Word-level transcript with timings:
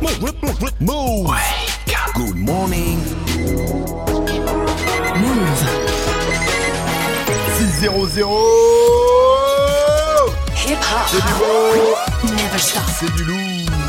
Move. 0.00 1.30
Good 2.14 2.36
morning. 2.36 2.98
Move. 5.16 5.62
6-0-0 7.58 8.24
Hip 10.66 10.78
hop. 10.78 11.06
C'est 11.06 11.20
du 11.20 11.34
Never 12.34 12.58
stop. 12.58 12.82
C'est 12.98 13.14
du 13.14 13.24
lourd 13.24 13.79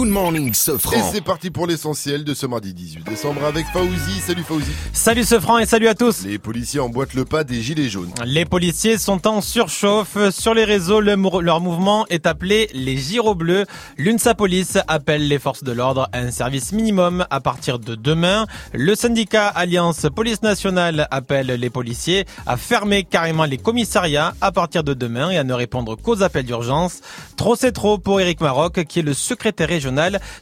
Good 0.00 0.08
morning, 0.08 0.48
Et 0.48 0.54
Sofran. 0.54 1.10
c'est 1.12 1.20
parti 1.22 1.50
pour 1.50 1.66
l'essentiel 1.66 2.24
de 2.24 2.32
ce 2.32 2.46
mardi 2.46 2.72
18 2.72 3.04
décembre 3.04 3.44
avec 3.44 3.66
Faouzi. 3.66 4.20
Salut 4.26 4.42
Faouzi. 4.44 4.70
Salut 4.94 5.24
ce 5.24 5.38
franc 5.38 5.58
et 5.58 5.66
salut 5.66 5.88
à 5.88 5.94
tous. 5.94 6.24
Les 6.24 6.38
policiers 6.38 6.80
emboîtent 6.80 7.12
le 7.12 7.26
pas 7.26 7.44
des 7.44 7.60
gilets 7.60 7.90
jaunes. 7.90 8.10
Les 8.24 8.46
policiers 8.46 8.96
sont 8.96 9.26
en 9.28 9.42
surchauffe. 9.42 10.16
Sur 10.30 10.54
les 10.54 10.64
réseaux, 10.64 11.00
le 11.02 11.16
mou- 11.16 11.40
leur 11.42 11.60
mouvement 11.60 12.06
est 12.08 12.24
appelé 12.26 12.70
les 12.72 12.96
gyros 12.96 13.34
bleus. 13.34 13.66
L'UNSA 13.98 14.34
Police 14.34 14.78
appelle 14.88 15.28
les 15.28 15.38
forces 15.38 15.64
de 15.64 15.72
l'ordre 15.72 16.08
à 16.14 16.20
un 16.20 16.30
service 16.30 16.72
minimum 16.72 17.26
à 17.28 17.40
partir 17.40 17.78
de 17.78 17.94
demain. 17.94 18.46
Le 18.72 18.94
syndicat 18.94 19.48
Alliance 19.48 20.06
Police 20.16 20.40
Nationale 20.40 21.08
appelle 21.10 21.48
les 21.48 21.68
policiers 21.68 22.24
à 22.46 22.56
fermer 22.56 23.04
carrément 23.04 23.44
les 23.44 23.58
commissariats 23.58 24.32
à 24.40 24.50
partir 24.50 24.82
de 24.82 24.94
demain 24.94 25.28
et 25.30 25.36
à 25.36 25.44
ne 25.44 25.52
répondre 25.52 25.94
qu'aux 25.98 26.22
appels 26.22 26.46
d'urgence. 26.46 27.00
Trop 27.36 27.54
c'est 27.54 27.72
trop 27.72 27.98
pour 27.98 28.18
Eric 28.22 28.40
Maroc, 28.40 28.84
qui 28.88 29.00
est 29.00 29.02
le 29.02 29.12
secrétaire 29.12 29.68
régional 29.68 29.89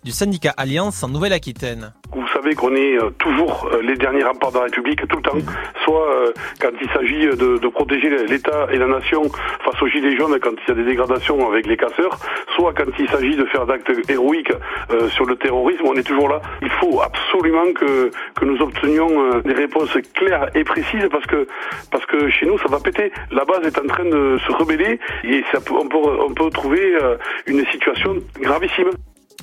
du 0.05 0.11
syndicat 0.11 0.53
Alliance 0.57 1.03
en 1.03 1.09
Nouvelle-Aquitaine. 1.09 1.93
Vous 2.13 2.27
savez 2.29 2.55
qu'on 2.55 2.75
est 2.75 2.97
euh, 2.97 3.11
toujours 3.19 3.69
euh, 3.73 3.83
les 3.83 3.95
derniers 3.95 4.23
remparts 4.25 4.53
de 4.53 4.59
la 4.59 4.65
République, 4.65 5.07
tout 5.09 5.17
le 5.17 5.23
temps. 5.23 5.39
Soit 5.85 6.11
euh, 6.11 6.33
quand 6.61 6.71
il 6.81 6.89
s'agit 6.91 7.27
de, 7.27 7.69
protéger 7.69 8.11
l'État 8.27 8.67
et 8.73 8.77
la 8.77 8.87
nation 8.87 9.23
face 9.65 9.83
aux 9.83 9.87
gilets 9.87 10.17
jaunes, 10.17 10.39
quand 10.41 10.51
il 10.51 10.69
y 10.69 10.73
a 10.73 10.75
des 10.75 10.85
dégradations 10.85 11.51
avec 11.51 11.67
les 11.67 11.77
casseurs, 11.77 12.19
soit 12.57 12.73
quand 12.75 12.91
il 12.99 13.09
s'agit 13.09 13.37
de 13.37 13.45
faire 13.45 13.67
d'actes 13.67 13.93
héroïques 14.09 14.53
sur 15.11 15.27
le 15.27 15.37
terrorisme, 15.37 15.85
on 15.85 15.95
est 15.95 16.03
toujours 16.03 16.29
là. 16.29 16.41
Il 16.63 16.71
faut 16.71 17.01
absolument 17.01 17.73
que, 17.75 18.11
nous 18.43 18.61
obtenions 18.63 19.41
des 19.41 19.53
réponses 19.53 19.97
claires 20.15 20.49
et 20.55 20.65
précises 20.65 21.07
parce 21.13 21.27
que, 21.27 21.47
parce 21.93 22.07
que 22.07 22.31
chez 22.31 22.47
nous, 22.47 22.59
ça 22.59 22.69
va 22.69 22.81
péter. 22.81 23.13
La 23.31 23.45
base 23.45 23.65
est 23.65 23.79
en 23.79 23.87
train 23.87 24.07
de 24.07 24.39
se 24.47 24.53
rebeller 24.53 24.99
et 25.25 25.45
ça 25.53 25.59
on, 25.71 25.87
peut, 25.87 25.99
on 25.99 26.33
peut 26.33 26.51
trouver 26.51 26.97
une 27.47 27.65
situation 27.67 28.17
gravissime. 28.41 28.91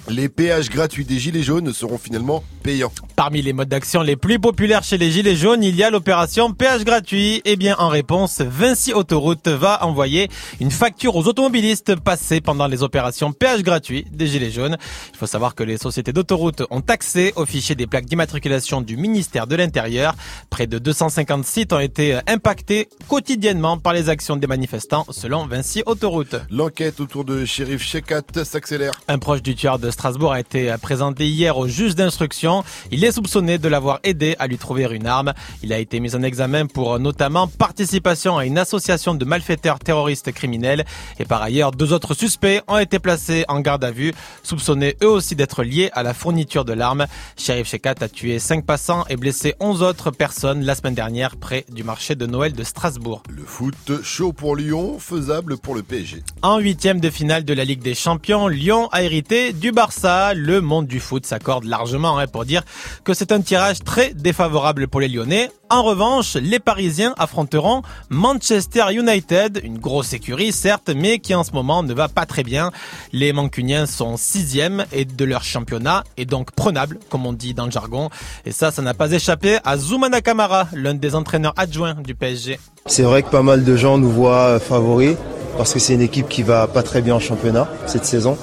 Les 0.08 0.30
péages 0.30 0.70
gratuits 0.70 1.04
des 1.04 1.18
gilets 1.18 1.42
jaunes 1.42 1.74
seront 1.74 1.98
finalement 1.98 2.44
payants. 2.62 2.92
Parmi 3.16 3.42
les 3.42 3.54
modes 3.54 3.70
d'action 3.70 4.02
les 4.02 4.16
plus 4.16 4.40
populaires 4.40 4.84
chez 4.84 4.98
les 4.98 5.10
Gilets 5.10 5.36
jaunes, 5.36 5.64
il 5.64 5.76
y 5.76 5.84
a 5.84 5.90
l'opération 5.90 6.52
péage 6.52 6.84
gratuit. 6.84 7.42
Eh 7.46 7.56
bien, 7.56 7.76
en 7.80 7.88
réponse, 7.88 8.42
Vinci 8.42 8.94
Autoroute 8.94 9.48
va 9.48 9.84
envoyer 9.84 10.30
une 10.60 10.70
facture 10.70 11.16
aux 11.16 11.28
automobilistes 11.28 11.96
passés 11.96 12.40
pendant 12.40 12.68
les 12.68 12.84
opérations 12.84 13.32
péage 13.32 13.64
gratuit 13.64 14.06
des 14.12 14.28
Gilets 14.28 14.52
jaunes. 14.52 14.78
Il 15.14 15.18
faut 15.18 15.26
savoir 15.26 15.56
que 15.56 15.64
les 15.64 15.78
sociétés 15.78 16.14
d'autoroutes 16.14 16.64
ont 16.70 16.84
accès 16.88 17.34
au 17.36 17.46
fichier 17.46 17.74
des 17.74 17.88
plaques 17.88 18.06
d'immatriculation 18.06 18.82
du 18.82 18.98
ministère 18.98 19.48
de 19.48 19.56
l'Intérieur. 19.56 20.14
Près 20.52 20.68
de 20.68 20.78
250 20.78 21.46
sites 21.46 21.74
ont 21.74 21.80
été 21.80 22.20
impactés 22.28 22.90
quotidiennement 23.08 23.78
par 23.80 23.94
les 23.94 24.10
actions 24.10 24.36
des 24.36 24.48
manifestants, 24.48 25.06
selon 25.10 25.48
Vinci 25.48 25.82
Autoroute. 25.86 26.36
L'enquête 26.52 27.00
autour 27.00 27.26
de 27.26 27.46
shérif 27.46 27.82
Shekat 27.82 28.44
s'accélère. 28.44 28.92
Un 29.08 29.18
proche 29.18 29.42
du 29.42 29.56
tueur 29.56 29.80
de 29.80 29.90
Strasbourg 29.96 30.34
a 30.34 30.42
été 30.42 30.76
présenté 30.82 31.26
hier 31.26 31.58
au 31.58 31.70
juge 31.70 31.96
d'instruction. 31.96 32.66
Il 32.92 33.06
est 33.06 33.14
soupçonné 33.14 33.58
de 33.58 33.68
l'avoir 33.70 34.02
aidé 34.04 34.36
à 34.40 34.48
lui 34.48 34.58
trouver 34.58 34.86
une 34.92 35.08
arme. 35.08 35.34
Il 35.64 35.72
a 35.72 35.80
été 35.80 36.02
mis 36.02 36.18
en 36.18 36.22
examen 36.22 36.66
pour 36.66 37.00
notamment 37.00 37.48
participation 37.48 38.38
à 38.38 38.46
une 38.46 38.58
association 38.58 39.16
de 39.16 39.24
malfaiteurs 39.24 39.80
terroristes 39.80 40.34
criminels. 40.34 40.84
Et 41.18 41.24
par 41.24 41.42
ailleurs, 41.42 41.72
deux 41.72 41.94
autres 41.94 42.14
suspects 42.14 42.62
ont 42.68 42.78
été 42.78 43.00
placés 43.00 43.46
en 43.48 43.62
garde 43.62 43.86
à 43.86 43.92
vue, 43.92 44.14
soupçonnés 44.44 44.98
eux 45.02 45.10
aussi 45.10 45.34
d'être 45.34 45.64
liés 45.64 45.90
à 45.94 46.04
la 46.04 46.14
fourniture 46.14 46.66
de 46.66 46.74
l'arme. 46.74 47.06
Sheriff 47.38 47.70
Shekat 47.70 47.96
a 48.02 48.10
tué 48.10 48.38
cinq 48.40 48.66
passants 48.66 49.06
et 49.10 49.16
blessé 49.16 49.56
11 49.62 49.82
autres 49.82 50.12
personnes 50.12 50.66
la 50.66 50.76
semaine 50.76 50.94
dernière 50.94 51.38
près 51.38 51.66
du 51.72 51.86
marché 51.86 52.16
de 52.16 52.26
Noël 52.26 52.52
de 52.52 52.64
Strasbourg. 52.66 53.24
Le 53.30 53.44
foot 53.44 54.04
chaud 54.04 54.34
pour 54.34 54.58
Lyon, 54.58 55.00
faisable 55.00 55.58
pour 55.58 55.74
le 55.74 55.84
PSG. 55.84 56.22
En 56.42 56.60
huitième 56.60 57.00
de 57.00 57.10
finale 57.10 57.46
de 57.46 57.54
la 57.54 57.64
Ligue 57.64 57.82
des 57.82 57.96
Champions, 57.96 58.50
Lyon 58.50 58.90
a 58.92 59.02
hérité 59.02 59.54
du 59.54 59.72
Barça. 59.86 60.34
Le 60.34 60.62
monde 60.62 60.88
du 60.88 61.00
foot 61.00 61.28
s'accorde 61.28 61.66
largement 61.66 62.18
hein, 62.18 62.26
pour 62.26 62.44
dire 62.44 62.64
que 63.04 63.14
c'est 63.14 63.32
un 63.32 63.42
tirage 63.42 63.84
très 63.84 64.16
défavorable 64.16 64.88
pour 64.88 65.00
les 65.00 65.08
Lyonnais. 65.08 65.52
En 65.70 65.84
revanche, 65.84 66.34
les 66.38 66.58
Parisiens 66.58 67.14
affronteront 67.20 67.84
Manchester 68.10 68.86
United, 68.94 69.62
une 69.64 69.78
grosse 69.78 70.14
écurie 70.14 70.52
certes, 70.52 70.90
mais 70.96 71.20
qui 71.20 71.36
en 71.36 71.44
ce 71.44 71.52
moment 71.52 71.84
ne 71.84 71.94
va 71.94 72.08
pas 72.08 72.26
très 72.26 72.42
bien. 72.42 72.72
Les 73.14 73.32
Mancuniens 73.32 73.86
sont 73.86 74.18
sixième 74.18 74.86
et 74.92 75.06
de 75.06 75.24
leur 75.24 75.44
championnat 75.44 76.04
est 76.18 76.26
donc 76.26 76.52
prenable, 76.54 76.98
comme 77.10 77.28
on 77.28 77.34
dit 77.34 77.54
dans 77.54 77.66
le 77.66 77.72
jargon. 77.72 78.10
Et 78.44 78.52
ça, 78.52 78.72
ça 78.72 78.82
n'a 78.82 78.96
pas 78.96 79.12
échappé 79.12 79.60
à 79.64 79.78
Zoumana 79.78 80.22
Kamara, 80.22 80.68
l'un 80.74 80.96
des 80.96 81.14
entraîneurs 81.14 81.54
adjoints 81.58 81.94
du 81.94 82.16
PSG. 82.16 82.60
C'est 82.88 83.04
vrai 83.04 83.22
que 83.22 83.30
pas 83.30 83.44
mal 83.44 83.64
de 83.64 83.76
gens 83.76 84.00
nous 84.00 84.12
voient 84.12 84.60
favoris 84.60 85.16
parce 85.58 85.74
que 85.74 85.80
c'est 85.80 85.94
une 85.94 86.02
équipe 86.02 86.28
qui 86.28 86.42
va 86.42 86.66
pas 86.66 86.82
très 86.82 87.04
bien 87.04 87.14
en 87.14 87.20
championnat 87.20 87.70
cette 87.86 88.06
saison. 88.06 88.36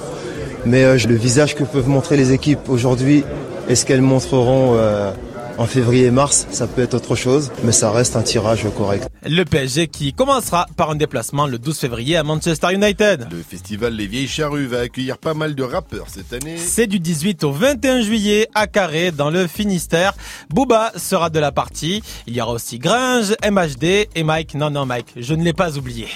Mais 0.65 0.83
euh, 0.83 0.97
le 1.07 1.15
visage 1.15 1.55
que 1.55 1.63
peuvent 1.63 1.89
montrer 1.89 2.17
les 2.17 2.31
équipes 2.31 2.69
aujourd'hui 2.69 3.23
et 3.67 3.75
ce 3.75 3.85
qu'elles 3.85 4.01
montreront 4.01 4.75
euh, 4.75 5.11
en 5.57 5.65
février 5.65 6.05
et 6.05 6.11
mars, 6.11 6.47
ça 6.51 6.67
peut 6.67 6.81
être 6.81 6.93
autre 6.95 7.15
chose, 7.15 7.51
mais 7.63 7.71
ça 7.71 7.91
reste 7.91 8.15
un 8.15 8.21
tirage 8.21 8.65
correct. 8.75 9.07
Le 9.25 9.43
PSG 9.43 9.87
qui 9.87 10.13
commencera 10.13 10.65
par 10.77 10.89
un 10.89 10.95
déplacement 10.95 11.47
le 11.47 11.59
12 11.59 11.77
février 11.77 12.17
à 12.17 12.23
Manchester 12.23 12.73
United. 12.73 13.27
Le 13.31 13.43
festival 13.43 13.93
Les 13.93 14.07
Vieilles 14.07 14.27
Charrues 14.27 14.67
va 14.67 14.79
accueillir 14.79 15.17
pas 15.17 15.33
mal 15.33 15.55
de 15.55 15.63
rappeurs 15.63 16.07
cette 16.07 16.33
année. 16.33 16.57
C'est 16.57 16.87
du 16.87 16.99
18 16.99 17.43
au 17.43 17.51
21 17.51 18.01
juillet 18.01 18.47
à 18.55 18.67
Carré 18.67 19.11
dans 19.11 19.29
le 19.29 19.47
Finistère. 19.47 20.13
Booba 20.49 20.91
sera 20.95 21.29
de 21.29 21.39
la 21.39 21.51
partie. 21.51 22.01
Il 22.25 22.35
y 22.35 22.41
aura 22.41 22.53
aussi 22.53 22.79
Gringe, 22.79 23.35
MHD 23.43 24.07
et 24.15 24.23
Mike. 24.23 24.55
Non, 24.55 24.69
non, 24.69 24.85
Mike, 24.85 25.13
je 25.17 25.33
ne 25.33 25.43
l'ai 25.43 25.53
pas 25.53 25.77
oublié. 25.77 26.07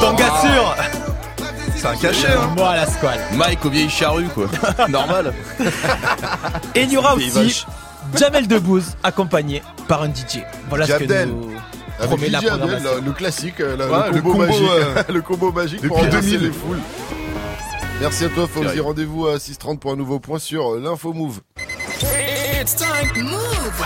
Ton 0.00 0.14
gars 0.14 0.32
sûr 0.40 1.09
C'est 1.80 1.86
un 1.86 1.96
cachet, 1.96 2.26
hein 2.32 2.50
Moi 2.56 2.76
la 2.76 2.86
squale. 2.86 3.20
Mike 3.34 3.64
aux 3.64 3.70
vieilles 3.70 3.88
charrues, 3.88 4.28
quoi. 4.28 4.46
Normal. 4.88 5.32
Et 6.74 6.82
il 6.82 6.92
y 6.92 6.96
aura 6.98 7.14
aussi. 7.14 7.64
Jamel 8.16 8.46
Debbouze 8.48 8.96
accompagné 9.02 9.62
par 9.88 10.02
un 10.02 10.08
DJ. 10.08 10.40
Voilà 10.68 10.86
ce 10.86 10.92
que 10.92 11.24
nous 11.26 11.50
Avec 11.98 12.10
promet 12.10 12.28
la 12.28 12.40
DJ 12.40 12.44
Abdel, 12.44 12.58
programmation. 12.58 12.90
le, 12.96 13.00
le 13.06 13.12
classique, 13.12 13.60
euh, 13.60 13.76
la- 13.76 13.86
Ouais, 13.86 14.08
le, 14.10 14.16
le 14.16 14.22
combo 14.22 14.32
combo, 14.32 14.46
magique, 14.46 14.68
euh, 14.70 15.02
le 15.12 15.22
combo 15.22 15.52
magique 15.52 15.86
pour 15.86 15.96
depuis 15.98 16.08
embrasser 16.08 16.30
2000. 16.32 16.46
les 16.48 16.52
foules. 16.52 16.78
Merci 18.00 18.24
à 18.24 18.28
toi, 18.30 18.46
Fauzi. 18.52 18.66
Carré. 18.66 18.80
Rendez-vous 18.80 19.26
à 19.28 19.36
6h30 19.36 19.78
pour 19.78 19.92
un 19.92 19.96
nouveau 19.96 20.18
point 20.20 20.38
sur 20.38 20.74
euh, 20.74 20.80
l'info 20.80 21.12
move. 21.12 21.40
It's 22.60 22.74
time. 22.76 23.22
Move. 23.24 23.84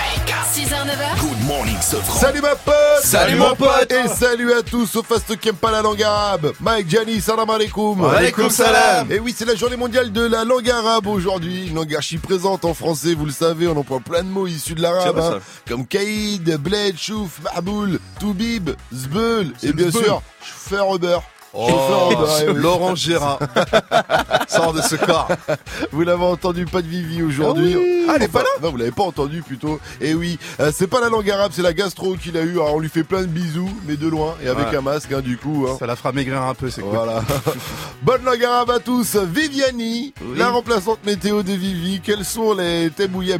6h, 0.54 0.68
9h. 0.68 1.20
Good 1.20 1.48
morning, 1.48 1.76
Sofran. 1.80 2.20
Salut 2.20 2.40
ma 2.40 2.54
pote 2.54 2.74
Salut, 3.02 3.34
mon 3.34 3.56
pote. 3.56 3.90
Et 3.90 4.06
salut 4.06 4.52
à 4.52 4.62
tous, 4.62 4.86
sauf 4.86 5.10
à 5.10 5.16
ceux 5.18 5.34
qui 5.34 5.48
aiment 5.48 5.56
pas 5.56 5.72
la 5.72 5.82
langue 5.82 6.00
arabe 6.00 6.52
Mike, 6.60 6.88
Gianni, 6.88 7.20
salam 7.20 7.50
alaikum 7.50 8.04
Alaikum 8.04 8.48
salam. 8.50 9.10
Et 9.10 9.18
oui, 9.18 9.34
c'est 9.36 9.46
la 9.46 9.56
journée 9.56 9.74
mondiale 9.74 10.12
de 10.12 10.24
la 10.24 10.44
langue 10.44 10.70
arabe 10.70 11.08
aujourd'hui. 11.08 11.66
Une 11.66 11.74
langue 11.74 11.92
archi 11.96 12.18
présente 12.18 12.64
en 12.64 12.72
français, 12.72 13.14
vous 13.14 13.26
le 13.26 13.32
savez, 13.32 13.66
on 13.66 13.76
emploie 13.76 13.98
plein 13.98 14.22
de 14.22 14.28
mots 14.28 14.46
issus 14.46 14.76
de 14.76 14.82
l'arabe. 14.82 15.16
Bah, 15.16 15.32
hein, 15.34 15.40
comme 15.66 15.88
Kaïd, 15.88 16.56
Bled, 16.58 16.96
Chouf, 16.96 17.40
Mahboul, 17.42 17.98
Toubib, 18.20 18.70
Zbeul, 18.94 19.52
et 19.64 19.72
bien 19.72 19.90
sûr, 19.90 20.22
chauffeur 20.40 20.94
Uber. 20.94 21.18
Oh, 21.54 22.10
eh. 22.42 22.52
Laurent 22.52 22.94
Gérard. 22.94 23.38
Sors 24.48 24.72
de 24.72 24.82
ce 24.82 24.96
corps. 24.96 25.28
Vous 25.92 26.02
l'avez 26.02 26.24
entendu, 26.24 26.64
pas 26.66 26.82
de 26.82 26.88
Vivi 26.88 27.22
aujourd'hui. 27.22 27.74
Ah 27.74 27.78
oui. 27.80 28.06
Ah, 28.08 28.12
elle 28.16 28.22
est 28.24 28.28
pas 28.28 28.40
là 28.42 28.48
Non, 28.62 28.70
vous 28.70 28.76
l'avez 28.76 28.90
pas 28.90 29.04
entendu 29.04 29.42
plutôt. 29.42 29.80
Et 30.00 30.14
oui, 30.14 30.38
euh, 30.60 30.70
c'est 30.74 30.86
pas 30.86 31.00
la 31.00 31.08
langue 31.08 31.30
arabe, 31.30 31.52
c'est 31.54 31.62
la 31.62 31.72
gastro 31.72 32.16
qu'il 32.16 32.36
a 32.36 32.42
eu. 32.42 32.52
Alors 32.52 32.74
on 32.74 32.78
lui 32.80 32.88
fait 32.88 33.04
plein 33.04 33.22
de 33.22 33.26
bisous, 33.26 33.70
mais 33.86 33.96
de 33.96 34.08
loin 34.08 34.34
et 34.44 34.48
avec 34.48 34.74
un 34.74 34.80
masque, 34.80 35.12
hein, 35.12 35.20
du 35.20 35.36
coup. 35.38 35.66
Hein. 35.68 35.76
Ça 35.78 35.86
la 35.86 35.96
fera 35.96 36.12
maigrir 36.12 36.42
un 36.42 36.54
peu, 36.54 36.70
c'est 36.70 36.82
cool. 36.82 36.90
Voilà. 36.94 37.22
Bonne 38.02 38.24
langue 38.24 38.44
arabe 38.44 38.70
à 38.70 38.80
tous. 38.80 39.16
Viviani, 39.16 40.12
Oui. 40.20 40.38
la 40.38 40.50
remplaçante 40.50 41.04
météo 41.06 41.42
de 41.42 41.52
Vivi. 41.52 42.00
Quelles 42.00 42.24
sont 42.24 42.54
les 42.54 42.90
Tebouya 42.90 43.38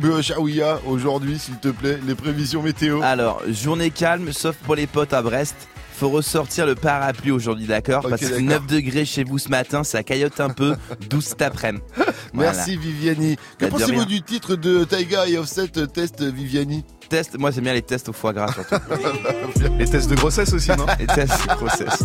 aujourd'hui, 0.86 1.38
s'il 1.38 1.58
te 1.58 1.68
plaît, 1.68 1.98
les 2.06 2.14
prévisions 2.14 2.62
météo? 2.62 3.00
Alors, 3.02 3.42
journée 3.48 3.90
calme, 3.90 4.32
sauf 4.32 4.56
pour 4.56 4.74
les 4.74 4.86
potes 4.86 5.12
à 5.12 5.22
Brest. 5.22 5.56
Faut 5.96 6.08
ressortir 6.10 6.66
le 6.66 6.74
parapluie 6.74 7.30
aujourd'hui, 7.30 7.66
d'accord 7.66 8.02
Parce 8.08 8.20
que 8.20 8.26
d'accord. 8.26 8.42
9 8.42 8.66
degrés 8.66 9.04
chez 9.04 9.22
vous 9.22 9.38
ce 9.38 9.48
matin, 9.48 9.84
ça 9.84 10.02
caillote 10.02 10.40
un 10.40 10.50
peu, 10.50 10.74
12 11.10 11.24
cet 11.24 11.42
après-midi. 11.42 11.84
Merci 12.32 12.76
Viviani. 12.76 13.36
Que 13.58 13.66
Bah, 13.66 13.70
pensez-vous 13.70 14.04
du 14.04 14.20
titre 14.22 14.56
de 14.56 14.82
Taiga 14.84 15.28
et 15.28 15.38
Offset 15.38 15.68
Test 15.68 16.22
Viviani? 16.22 16.84
Test, 17.08 17.38
moi 17.38 17.50
j'aime 17.50 17.64
bien 17.64 17.74
les 17.74 17.82
tests 17.82 18.08
au 18.08 18.12
foie 18.12 18.32
gras 18.32 18.52
surtout. 18.52 18.74
Les 19.78 19.86
tests 19.86 20.08
de 20.08 20.14
grossesse 20.14 20.52
aussi, 20.52 20.70
non 20.70 20.86
les 20.98 21.06
tests 21.06 21.46
grossesse. 21.48 22.04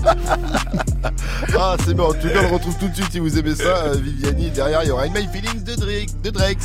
Ah, 1.57 1.75
c'est 1.86 1.94
bon. 1.94 2.10
En 2.10 2.13
tout 2.13 2.28
cas, 2.28 2.40
on 2.40 2.42
le 2.42 2.54
retrouve 2.54 2.75
tout 2.80 2.88
de 2.88 2.96
suite 2.96 3.12
si 3.12 3.19
vous 3.19 3.38
aimez 3.38 3.56
ça. 3.56 3.63
Euh, 3.63 3.96
Viviani, 4.01 4.50
derrière, 4.50 4.84
il 4.84 4.88
y 4.88 4.92
aura 4.92 5.04
In 5.04 5.10
My 5.10 5.28
Feelings 5.31 5.63
de 5.63 5.75
Drake. 5.75 6.10
De 6.24 6.31
Drake. 6.31 6.57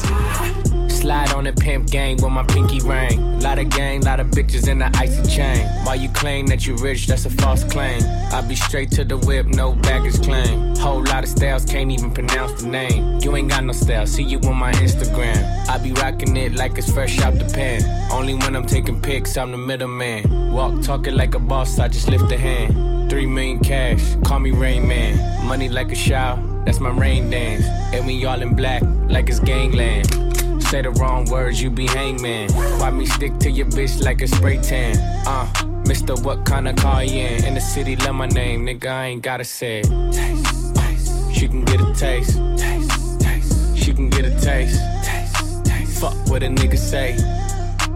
Slide 0.89 1.35
on 1.35 1.45
the 1.45 1.53
pimp 1.53 1.91
gang 1.91 2.17
with 2.23 2.33
my 2.33 2.45
pinky 2.45 2.81
ring. 2.81 3.41
Lot 3.41 3.59
of 3.59 3.69
gang, 3.69 4.01
lot 4.03 4.21
of 4.21 4.29
bitches 4.29 4.69
in 4.69 4.79
the 4.79 4.91
icy 4.97 5.23
chain. 5.29 5.67
While 5.85 5.97
you 5.97 6.09
claim 6.11 6.47
that 6.47 6.67
you 6.67 6.77
rich, 6.77 7.07
that's 7.07 7.27
a 7.27 7.31
false 7.31 7.65
claim. 7.65 8.01
I 8.33 8.41
be 8.41 8.55
straight 8.55 8.91
to 8.93 9.05
the 9.05 9.19
whip, 9.19 9.47
no 9.47 9.73
baggage 9.75 10.23
claim. 10.23 10.75
Whole 10.77 11.03
lot 11.05 11.25
of 11.25 11.29
styles, 11.29 11.67
can't 11.67 11.91
even 11.91 12.11
pronounce 12.13 12.63
the 12.63 12.69
name. 12.69 13.19
You 13.21 13.37
ain't 13.37 13.51
got 13.51 13.65
no 13.65 13.73
style, 13.73 14.07
see 14.07 14.23
you 14.23 14.39
on 14.41 14.57
my 14.57 14.73
Instagram. 14.73 15.69
I 15.69 15.77
be 15.79 15.93
rocking 15.93 16.37
it 16.37 16.55
like 16.55 16.79
it's 16.79 16.91
fresh 16.91 17.21
out 17.21 17.35
the. 17.35 17.55
Only 18.11 18.24
when 18.33 18.57
I'm 18.57 18.65
taking 18.65 18.99
pics, 19.03 19.37
I'm 19.37 19.51
the 19.51 19.59
middleman. 19.59 20.53
Walk 20.53 20.81
talking 20.83 21.15
like 21.15 21.35
a 21.35 21.39
boss, 21.39 21.79
I 21.79 21.89
just 21.89 22.09
lift 22.09 22.33
a 22.33 22.39
hand. 22.39 23.11
Three 23.11 23.27
million 23.27 23.59
cash, 23.59 24.17
call 24.25 24.41
me 24.41 24.51
Rain 24.51 24.89
Man. 24.89 25.47
Money 25.47 25.69
like 25.69 25.93
a 25.93 25.95
shower, 25.95 26.41
that's 26.65 26.81
my 26.81 26.89
rain 26.89 27.29
dance. 27.29 27.67
And 27.93 28.07
we 28.07 28.25
all 28.25 28.41
in 28.41 28.55
black, 28.55 28.83
like 29.09 29.29
it's 29.29 29.41
gangland. 29.41 30.07
Say 30.63 30.81
the 30.81 30.91
wrong 30.93 31.27
words, 31.27 31.61
you 31.61 31.69
be 31.69 31.87
hangman. 31.87 32.51
Why 32.81 32.91
me 32.91 33.05
stick 33.05 33.37
to 33.41 33.51
your 33.51 33.67
bitch 33.67 34.03
like 34.03 34.23
a 34.23 34.27
spray 34.27 34.57
tan? 34.63 34.97
Uh, 35.27 35.47
Mister, 35.87 36.15
what 36.15 36.47
kind 36.47 36.67
of 36.67 36.77
car 36.77 37.05
you 37.05 37.21
in? 37.21 37.45
In 37.45 37.55
the 37.55 37.61
city, 37.61 37.97
love 37.97 38.15
my 38.15 38.27
name, 38.27 38.65
nigga, 38.65 38.87
I 38.87 39.07
ain't 39.09 39.23
gotta 39.23 39.45
say 39.45 39.81
it. 39.81 40.13
Taste, 40.13 40.75
taste. 40.75 41.35
She 41.35 41.47
can 41.47 41.65
get 41.67 41.81
a 41.81 41.93
taste. 41.93 42.39
Taste, 42.57 43.21
taste. 43.21 43.77
She 43.77 43.93
can 43.93 44.09
get 44.09 44.25
a 44.25 44.31
taste. 44.41 44.81
Taste, 45.05 45.65
taste. 45.67 46.01
Fuck 46.01 46.15
what 46.29 46.43
a 46.43 46.47
nigga 46.47 46.79
say. 46.79 47.17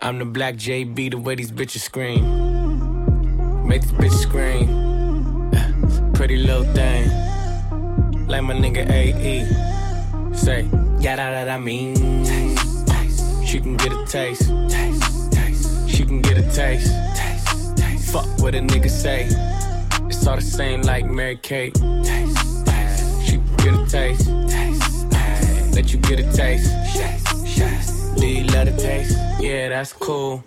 I'm 0.00 0.20
the 0.20 0.24
black 0.24 0.54
JB, 0.54 1.10
the 1.10 1.18
way 1.18 1.34
these 1.34 1.50
bitches 1.50 1.80
scream. 1.80 2.22
Make 3.66 3.82
this 3.82 3.90
bitch 3.90 4.12
scream. 4.12 5.50
Pretty 6.14 6.36
little 6.36 6.62
thing 6.72 7.08
like 8.28 8.44
my 8.44 8.54
nigga 8.54 8.88
AE. 8.88 9.44
Say, 10.36 10.62
yada 11.00 11.16
that 11.16 11.48
I 11.48 11.58
mean. 11.58 11.96
She 13.44 13.58
can 13.58 13.76
get 13.76 13.92
a 13.92 14.06
taste. 14.06 14.44
She 15.88 16.04
can 16.04 16.22
get 16.22 16.38
a 16.38 16.48
taste. 16.52 16.92
Fuck 18.12 18.26
what 18.38 18.54
a 18.54 18.60
nigga 18.60 18.88
say. 18.88 19.26
It's 20.06 20.24
all 20.28 20.36
the 20.36 20.42
same 20.42 20.82
like 20.82 21.06
Mary 21.06 21.36
Kate. 21.36 21.76
She 21.76 23.32
can 23.32 23.56
get 23.56 23.74
a 23.74 23.84
taste. 23.90 24.30
taste, 24.48 25.10
taste. 25.10 25.74
Let 25.74 25.92
you 25.92 25.98
get 25.98 26.20
a 26.20 26.32
taste. 26.32 27.97
Taste, 28.18 28.20
taste. 28.20 28.20
Do 28.20 28.26
you 28.26 28.44
love 28.44 28.66
the 28.66 28.82
taste? 28.82 29.18
Yeah, 29.40 29.68
that's 29.68 29.92
cool. 29.92 30.44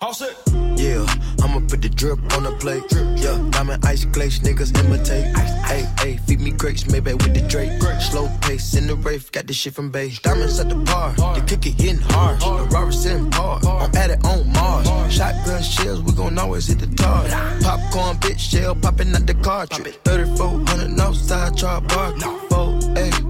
All 0.00 0.14
set. 0.14 0.34
Yeah, 0.76 1.04
I'ma 1.42 1.60
put 1.68 1.82
the 1.82 1.90
drip 1.90 2.18
on 2.34 2.44
the 2.44 2.52
plate. 2.52 2.82
Yeah, 3.22 3.36
diamond 3.50 3.84
ice 3.84 4.06
glaze, 4.06 4.40
niggas 4.40 4.72
imitate. 4.82 5.36
Hey, 5.36 5.86
hey, 5.98 6.16
feed 6.26 6.40
me 6.40 6.52
grapes, 6.52 6.88
maybe 6.90 7.12
with 7.12 7.34
the 7.34 7.42
Drake. 7.48 7.82
Slow 8.00 8.28
pace 8.40 8.74
in 8.74 8.86
the 8.86 8.94
rave, 8.94 9.30
got 9.32 9.46
this 9.46 9.56
shit 9.56 9.74
from 9.74 9.90
base. 9.90 10.18
Diamonds 10.20 10.58
at 10.58 10.70
the 10.70 10.76
bar, 10.76 11.12
the 11.34 11.44
kick 11.46 11.66
it 11.66 11.80
hitting 11.80 12.00
hard. 12.00 12.40
The 12.40 12.68
Robert 12.74 12.92
sitting 12.92 13.30
par, 13.30 13.60
I'm 13.66 13.94
at 13.94 14.10
it 14.10 14.24
on 14.24 14.50
Mars. 14.52 14.88
Shotgun 15.12 15.62
shells, 15.62 16.02
we 16.02 16.12
gon' 16.12 16.38
always 16.38 16.66
hit 16.66 16.78
the 16.78 16.86
tar. 16.96 17.24
Popcorn, 17.60 18.16
bitch, 18.18 18.38
shell 18.38 18.74
popping 18.74 19.14
out 19.14 19.26
the 19.26 19.34
cartridge. 19.34 19.98
3400 20.04 20.98
outside, 20.98 21.56
try 21.58 21.80
bar. 21.80 22.18
Four, 22.48 22.80
hey, 22.94 23.10
hey. 23.10 23.29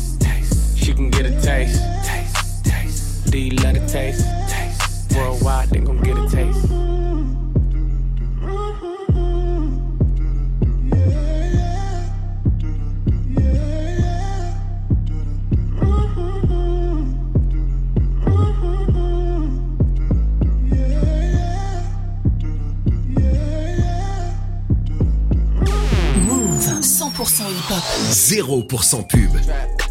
Taste. 1.09 1.21
Can 1.21 1.23
get 1.23 1.25
a 1.25 1.41
taste. 1.41 1.81
taste. 2.05 2.65
taste. 2.65 3.31
Do 3.31 3.39
you 3.39 3.55
love 3.57 3.73
the 3.73 3.87
taste? 3.87 4.25
taste. 4.49 5.15
Worldwide, 5.15 5.69
they 5.69 5.79
gon' 5.79 6.01
get 6.01 6.17
a 6.17 6.27
taste. 6.29 6.69
Move 26.27 26.59
100% 26.59 27.47
hip-hop. 27.47 27.83
0% 28.11 29.09
pub. 29.09 29.90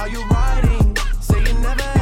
Are 0.00 0.08
you 0.08 0.24
riding? 0.28 0.96
Say 1.20 1.40
you 1.40 1.52
never 1.58 1.99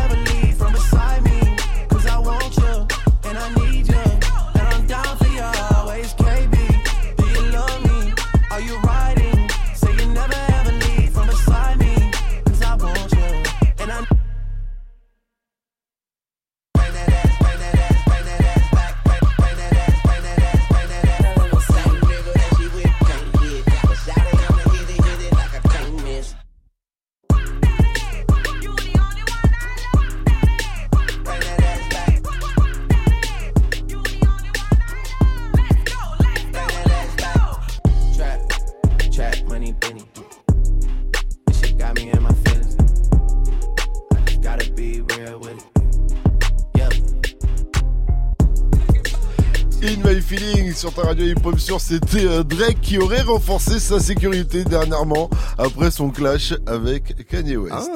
sur 50.79 50.93
ta 50.95 51.03
radio 51.03 51.27
hip 51.27 51.45
hop 51.45 51.59
sur 51.59 51.81
c'était 51.81 52.25
euh, 52.25 52.45
Drake 52.45 52.81
qui 52.81 52.99
aurait 52.99 53.23
renforcé 53.23 53.81
sa 53.81 53.99
sécurité 53.99 54.63
dernièrement 54.63 55.29
après 55.59 55.91
son 55.91 56.11
clash 56.11 56.55
avec 56.69 57.27
Kanye 57.29 57.57
West. 57.57 57.91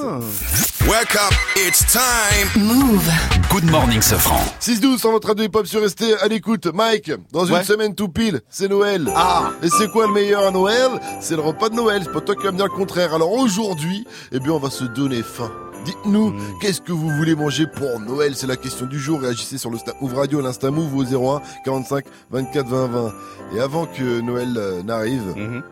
Wake 0.88 1.14
up, 1.14 1.32
it's 1.64 1.84
time. 1.86 2.48
Move. 2.64 3.08
Good 3.50 3.70
morning, 3.70 4.02
Safran. 4.02 4.40
6-12 4.60 4.98
sur 4.98 5.12
votre 5.12 5.28
radio 5.28 5.44
hip 5.44 5.50
hop 5.54 5.66
sur 5.66 5.80
restez 5.80 6.16
à 6.18 6.26
l'écoute. 6.26 6.66
Mike, 6.74 7.12
dans 7.32 7.44
une 7.46 7.54
Ouais. 7.54 7.62
semaine 7.64 7.94
tout 7.94 8.08
pile, 8.08 8.40
c'est 8.50 8.68
Noël. 8.68 9.08
Ah. 9.14 9.50
Et 9.62 9.68
c'est 9.68 9.88
quoi 9.88 10.08
le 10.08 10.12
meilleur 10.12 10.44
à 10.44 10.50
Noël? 10.50 10.90
C'est 11.20 11.36
le 11.36 11.42
repas 11.42 11.68
de 11.68 11.76
Noël. 11.76 12.02
C'est 12.04 12.12
pas 12.12 12.20
toi 12.20 12.34
qui 12.34 12.42
vas 12.42 12.50
me 12.50 12.56
dire 12.56 12.66
le 12.66 12.72
contraire. 12.76 13.14
Alors 13.14 13.30
aujourd'hui, 13.30 14.04
eh 14.32 14.40
bien, 14.40 14.52
on 14.52 14.58
va 14.58 14.70
se 14.70 14.82
donner 14.84 15.22
faim. 15.22 15.52
Dites-nous, 15.84 16.30
Mm. 16.30 16.58
qu'est-ce 16.60 16.80
que 16.80 16.92
vous 16.92 17.08
voulez 17.10 17.34
manger 17.34 17.66
pour 17.66 17.98
Noël? 18.00 18.36
C'est 18.36 18.46
la 18.46 18.56
question 18.56 18.86
du 18.86 18.98
jour. 19.00 19.20
Réagissez 19.20 19.58
sur 19.58 19.70
le 19.70 19.78
Snap 19.78 20.00
Move 20.00 20.14
Radio, 20.14 20.40
l'Insta 20.40 20.70
Move 20.70 20.94
au 20.96 21.04
01 21.04 21.42
45 21.64 22.04
24 22.30 22.66
20 22.68 22.86
20. 22.86 23.14
Et 23.56 23.60
avant 23.60 23.86
que 23.86 24.20
Noël 24.20 24.54
euh, 24.56 24.82
n'arrive, 24.82 25.32
Mhm. 25.36 25.62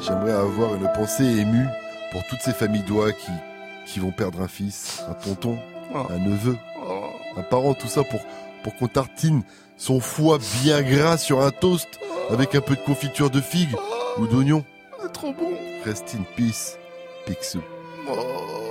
j'aimerais 0.00 0.32
avoir 0.32 0.74
une 0.74 0.90
pensée 0.94 1.24
émue 1.24 1.66
pour 2.12 2.22
toutes 2.28 2.40
ces 2.44 2.52
familles 2.52 2.82
d'oies 2.82 3.12
qui, 3.12 3.30
qui 3.86 4.00
vont 4.00 4.10
perdre 4.10 4.40
un 4.42 4.48
fils, 4.48 5.02
un 5.08 5.14
tonton, 5.14 5.58
Oh. 5.94 5.98
un 6.10 6.18
neveu, 6.18 6.56
un 7.36 7.42
parent, 7.42 7.74
tout 7.74 7.88
ça 7.88 8.02
pour, 8.04 8.20
pour 8.64 8.74
qu'on 8.76 8.88
tartine 8.88 9.42
son 9.76 10.00
foie 10.00 10.38
bien 10.62 10.82
gras 10.82 11.16
sur 11.16 11.40
un 11.42 11.50
toast 11.50 11.88
avec 12.30 12.54
un 12.54 12.60
peu 12.60 12.74
de 12.76 12.80
confiture 12.80 13.30
de 13.30 13.40
figue 13.40 13.74
ou 14.18 14.26
d'oignon. 14.26 14.64
C'est 15.02 15.12
trop 15.12 15.32
bon. 15.32 15.50
Rest 15.84 16.14
in 16.18 16.22
peace, 16.36 16.76
Picsou. 17.26 17.60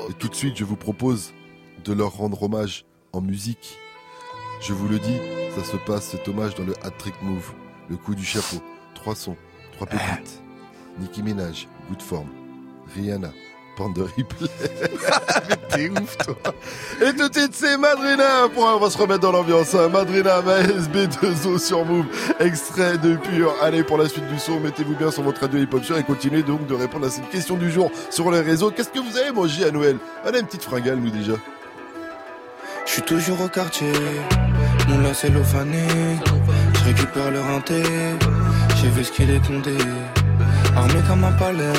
Et 0.09 0.13
tout 0.13 0.27
de 0.27 0.35
suite, 0.35 0.57
je 0.57 0.63
vous 0.63 0.75
propose 0.75 1.33
de 1.83 1.93
leur 1.93 2.13
rendre 2.13 2.43
hommage 2.43 2.85
en 3.13 3.21
musique. 3.21 3.77
Je 4.61 4.73
vous 4.73 4.87
le 4.87 4.99
dis, 4.99 5.17
ça 5.55 5.63
se 5.63 5.77
passe 5.77 6.09
cet 6.09 6.27
hommage 6.27 6.55
dans 6.55 6.65
le 6.65 6.73
Hat 6.83 6.91
Trick 6.91 7.15
Move, 7.21 7.53
le 7.89 7.97
coup 7.97 8.15
du 8.15 8.25
chapeau, 8.25 8.57
trois 8.95 9.15
sons, 9.15 9.37
trois 9.73 9.87
pépites. 9.87 10.41
Nicki 10.99 11.23
Minaj, 11.23 11.67
Good 11.89 12.01
Form, 12.01 12.27
Rihanna, 12.95 13.31
Panda 13.79 14.01
Replay. 14.01 14.49
Mais 15.49 15.55
t'es 15.69 15.89
ouf, 15.89 16.17
toi. 16.17 16.35
Et 17.01 17.13
tout 17.15 17.29
de 17.29 17.33
suite, 17.33 17.53
c'est 17.55 17.77
Madrina. 17.77 18.47
On 18.57 18.77
va 18.77 18.89
se 18.89 18.97
remettre 18.97 19.21
dans 19.21 19.31
l'ambiance. 19.31 19.73
hein. 19.73 19.87
Madrina, 19.87 20.41
ma 20.41 20.59
SB2O 20.63 21.57
sur 21.57 21.85
Move. 21.85 22.05
Extrait 22.41 22.97
de 22.97 23.15
pur. 23.15 23.53
Allez, 23.61 23.83
pour 23.83 23.97
la 23.97 24.09
suite 24.09 24.27
du 24.27 24.37
son, 24.37 24.59
mettez-vous 24.59 24.95
bien 24.95 25.11
sur 25.11 25.23
votre 25.23 25.39
radio 25.39 25.59
hip-hop 25.59 25.81
et 25.97 26.03
continuez 26.03 26.43
donc 26.43 26.67
de 26.67 26.75
répondre 26.75 27.07
à 27.07 27.09
cette 27.09 27.29
question 27.29 27.55
du 27.55 27.71
jour 27.71 27.89
sur 28.09 28.29
les 28.31 28.41
réseaux. 28.41 28.69
Qu'est-ce 28.69 28.89
que 28.89 28.99
vous 28.99 29.17
avez 29.17 29.31
mangé 29.31 29.63
à 29.63 29.71
Noël? 29.71 29.95
Allez, 30.25 30.39
une 30.41 30.45
petite 30.45 30.63
fringale, 30.63 30.97
nous 30.97 31.09
déjà. 31.09 31.33
Je 32.85 32.91
suis 32.91 33.01
toujours 33.03 33.39
au 33.41 33.47
quartier, 33.47 33.93
mon 34.89 34.99
lacet. 34.99 35.31
Je 35.31 36.83
récupère 36.83 37.31
le 37.31 37.39
rinté, 37.39 37.81
j'ai 38.81 38.89
vu 38.89 39.03
ce 39.05 39.11
qu'il 39.13 39.29
est 39.29 39.45
condé. 39.47 39.77
Armé 40.75 40.95
comme 41.07 41.23
un 41.23 41.31
palais, 41.33 41.71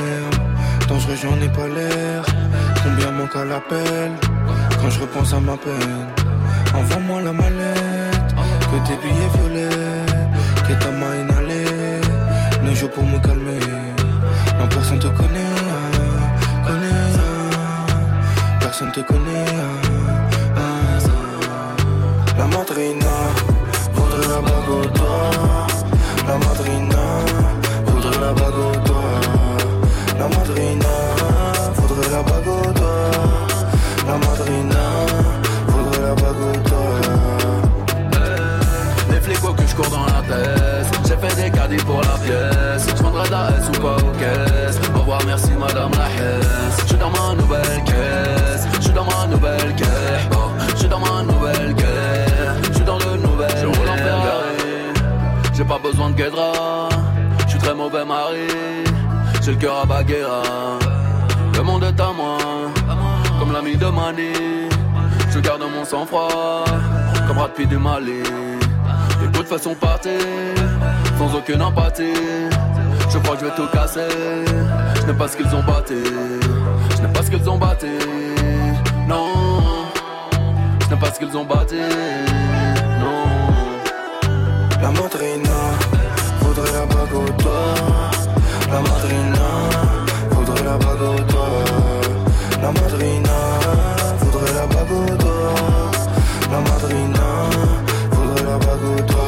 dangereux 0.90 1.18
j'en 1.22 1.40
ai 1.46 1.48
pas 1.48 1.68
l'air. 1.76 2.22
Combien 2.82 3.10
manque 3.12 3.36
à 3.36 3.44
l'appel 3.44 4.10
quand 4.80 4.90
je 4.90 5.00
repense 5.00 5.32
à 5.32 5.40
ma 5.40 5.56
peine? 5.56 6.06
Envoie-moi 6.74 7.22
la 7.22 7.32
mallette, 7.32 8.30
que 8.70 8.78
tes 8.86 8.96
billets 9.02 9.32
violets, 9.36 10.06
que 10.66 10.74
ta 10.82 10.90
main 11.00 11.14
inhalée. 11.22 12.00
Ne 12.64 12.74
joue 12.74 12.88
pour 12.88 13.04
me 13.04 13.18
calmer, 13.26 13.66
non 14.58 14.68
personne 14.68 14.98
te 14.98 15.10
connaît, 15.20 15.56
connaît. 16.66 17.10
Personne 18.60 18.92
te 18.92 19.00
connaît. 19.00 19.46
ah, 20.56 20.62
ah. 20.62 22.38
La 22.38 22.46
madrina 22.46 22.99
cours 39.80 39.90
dans 39.90 40.06
la 40.06 40.22
tête 40.22 41.00
J'ai 41.06 41.16
fait 41.16 41.42
des 41.42 41.50
caddies 41.50 41.84
pour 41.84 42.00
la 42.00 42.16
pièce. 42.18 42.86
Je 42.88 43.02
prendrai 43.02 43.26
de 43.26 43.32
la 43.32 43.48
S 43.58 43.68
ou 43.68 43.82
pas 43.82 43.96
aux 43.96 44.12
caisses. 44.12 44.80
Au 44.94 44.98
revoir 45.00 45.20
merci 45.26 45.50
madame 45.58 45.90
la 45.92 46.08
Je 46.80 46.86
suis 46.86 46.96
dans 46.96 47.10
ma 47.10 47.34
nouvelle 47.34 47.84
caisse. 47.84 48.66
Je 48.76 48.80
suis 48.84 48.92
dans 48.92 49.04
ma 49.04 49.26
nouvelle 49.26 49.74
caisse. 49.76 50.28
Oh, 50.32 50.50
Je 50.70 50.76
suis 50.76 50.88
dans 50.88 50.98
ma 50.98 51.22
nouvelle 51.22 51.74
caisse. 51.74 52.68
Je 52.68 52.74
suis 52.74 52.84
dans 52.84 52.98
le 52.98 53.16
nouvel 53.16 53.50
Je 53.60 53.66
roule 53.66 53.88
en 53.88 53.96
Ferrari. 53.96 54.56
J'ai 55.54 55.64
pas 55.64 55.78
besoin 55.78 56.10
de 56.10 56.14
guédra. 56.14 56.88
Je 57.44 57.50
suis 57.50 57.58
très 57.58 57.74
mauvais 57.74 58.04
mari. 58.04 58.48
J'ai 59.42 59.52
le 59.52 59.56
cœur 59.56 59.80
à 59.82 59.86
Baguera. 59.86 60.42
Le 61.54 61.62
monde 61.62 61.84
est 61.84 62.00
à 62.00 62.12
moi. 62.12 62.38
Comme 63.38 63.52
l'ami 63.52 63.76
de 63.76 63.86
Mani. 63.86 64.32
Je 65.32 65.38
garde 65.38 65.62
mon 65.62 65.84
sang-froid. 65.84 66.64
Comme 67.26 67.36
Brad 67.36 67.52
du 67.56 67.78
Mali 67.78 68.22
de 69.50 69.56
façon 69.56 69.74
partir, 69.74 70.12
sans 71.18 71.34
aucune 71.34 71.60
empathie. 71.60 72.14
Je 73.12 73.18
crois 73.18 73.34
que 73.34 73.40
je 73.40 73.46
vais 73.46 73.56
tout 73.56 73.66
casser. 73.72 74.06
Je 74.94 75.06
n'ai 75.06 75.18
pas 75.18 75.26
ce 75.26 75.36
qu'ils 75.36 75.52
ont 75.54 75.62
batté. 75.62 75.96
Je 76.96 77.02
n'ai 77.02 77.12
pas 77.12 77.22
ce 77.24 77.30
qu'ils 77.30 77.50
ont 77.50 77.58
batté. 77.58 77.88
Non, 79.08 79.32
je 80.84 80.94
n'ai 80.94 81.00
pas 81.00 81.12
ce 81.12 81.18
qu'ils 81.18 81.36
ont 81.36 81.44
batté. 81.44 81.80
Non. 83.00 83.26
La 84.80 84.90
madrina 84.90 85.58
voudrait 86.42 86.72
la 86.72 86.86
bague 86.86 87.14
au 87.14 87.42
doigt. 87.42 87.74
La 88.70 88.80
madrina 88.80 89.46
voudrait 90.30 90.64
la 90.64 90.78
bague 90.78 91.02
au 91.02 91.20
doigt. 91.32 91.64
La 92.62 92.70
madrina 92.70 93.36
voudrait 94.20 94.54
la 94.54 94.66
bague 94.66 94.92
au 94.92 95.16
doigt. 95.16 95.90
La 96.52 96.60
madrina 96.60 97.26
voudrait 98.12 98.44
la 98.44 98.58
bague 98.58 98.84
au 98.84 99.02
doigt. 99.02 99.19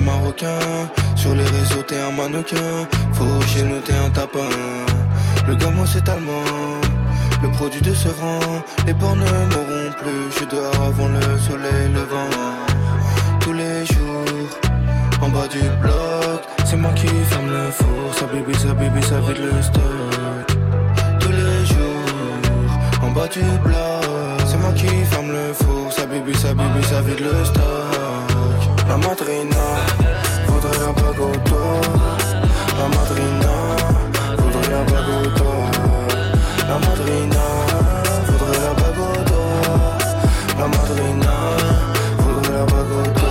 de 0.00 1.16
Sur 1.16 1.34
les 1.34 1.44
réseaux, 1.44 1.82
t'es 1.86 2.00
un 2.00 2.10
mannequin. 2.10 2.86
Faut 3.12 3.40
chez 3.46 3.62
nous, 3.62 3.80
t'es 3.80 3.94
un 3.94 4.10
tapin. 4.10 4.50
Le 5.46 5.54
gamin, 5.54 5.86
c'est 5.86 6.08
allemand. 6.08 6.80
Le 7.42 7.48
produit 7.50 7.80
de 7.80 7.94
ce 7.94 8.08
rang 8.08 8.62
les 8.86 8.94
bornes 8.94 9.20
ne 9.20 9.24
mourront 9.24 9.90
plus. 9.98 10.24
Je 10.30 10.36
suis 10.36 10.46
avant 10.88 11.08
le 11.08 11.38
soleil 11.38 11.88
levant. 11.92 12.34
Tous 13.40 13.52
les 13.52 13.84
jours, 13.86 14.48
en 15.20 15.28
bas 15.28 15.46
du 15.48 15.60
bloc, 15.80 16.40
c'est 16.64 16.76
moi 16.76 16.90
qui 16.94 17.06
ferme 17.06 17.50
le 17.50 17.70
four. 17.70 18.14
Ça 18.18 18.26
bébé, 18.26 18.54
ça 18.54 18.74
bébé, 18.74 19.02
ça 19.02 19.20
vide 19.20 19.44
le 19.44 19.62
stock. 19.62 20.58
Tous 21.20 21.30
les 21.30 21.66
jours, 21.66 23.02
en 23.02 23.10
bas 23.10 23.28
du 23.28 23.42
bloc, 23.62 24.40
c'est 24.46 24.58
moi 24.58 24.72
qui 24.72 24.88
ferme 25.10 25.30
le 25.30 25.52
four. 25.52 25.92
Ça 25.92 26.06
bébé, 26.06 26.34
ça 26.34 26.48
bébé, 26.54 26.82
ça 26.82 27.00
vide 27.02 27.20
le 27.20 27.44
stock. 27.44 28.13
La 28.88 28.96
madrina 28.96 29.64
voudrait 30.46 30.82
un 30.86 30.92
bagoto. 30.92 31.60
La 32.78 32.86
madrina 32.96 33.54
voudrait 34.38 34.74
un 34.74 34.84
bagoto. 34.84 35.48
La 36.68 36.78
madrina 36.78 37.44
voudrait 38.26 38.64
un 38.68 38.74
bagoto. 38.82 39.40
La 40.58 40.66
madrina 40.68 41.34
voudrait 42.18 42.58
un 42.60 42.66
bagoto. 42.66 43.30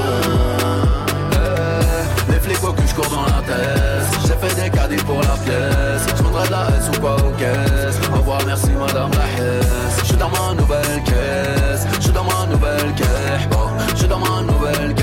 Les 2.29 2.39
flics 2.39 2.63
au 2.63 2.74
cul, 2.74 2.88
je 2.88 2.95
cours 2.95 3.10
dans 3.10 3.24
la 3.24 3.41
tête. 3.41 4.07
J'ai 4.25 4.38
fait 4.48 4.55
des 4.62 4.69
caddies 4.69 5.03
pour 5.03 5.22
la 5.22 5.36
pièce. 5.45 6.05
Je 6.17 6.24
voudrais 6.24 6.48
de 6.48 6.51
la 6.51 6.67
S 6.77 6.89
ou 6.89 7.00
pas 7.00 7.15
aux 7.15 7.31
caisses. 7.31 8.00
Au 8.12 8.17
revoir, 8.17 8.39
merci 8.45 8.72
madame 8.72 9.12
la 9.12 9.27
hesse. 9.43 10.03
Je 10.05 10.13
dans 10.15 10.29
ma 10.29 10.53
nouvelle 10.60 11.03
caisse. 11.05 11.86
Je 11.98 12.01
suis 12.01 12.12
dans 12.12 12.24
ma 12.24 12.45
nouvelle 12.51 12.93
caisse. 12.95 13.48
Je 13.91 13.98
suis 13.98 14.07
dans 14.07 14.19
ma 14.19 14.41
nouvelle 14.41 14.93
caisse. 14.95 15.02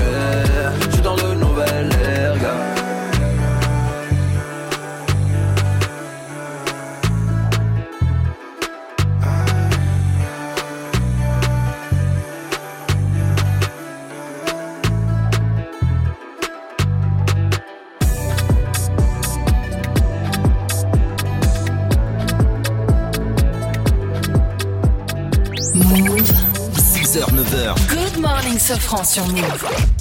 s'offrant 28.61 29.03
sur 29.03 29.25
Move. 29.27 30.00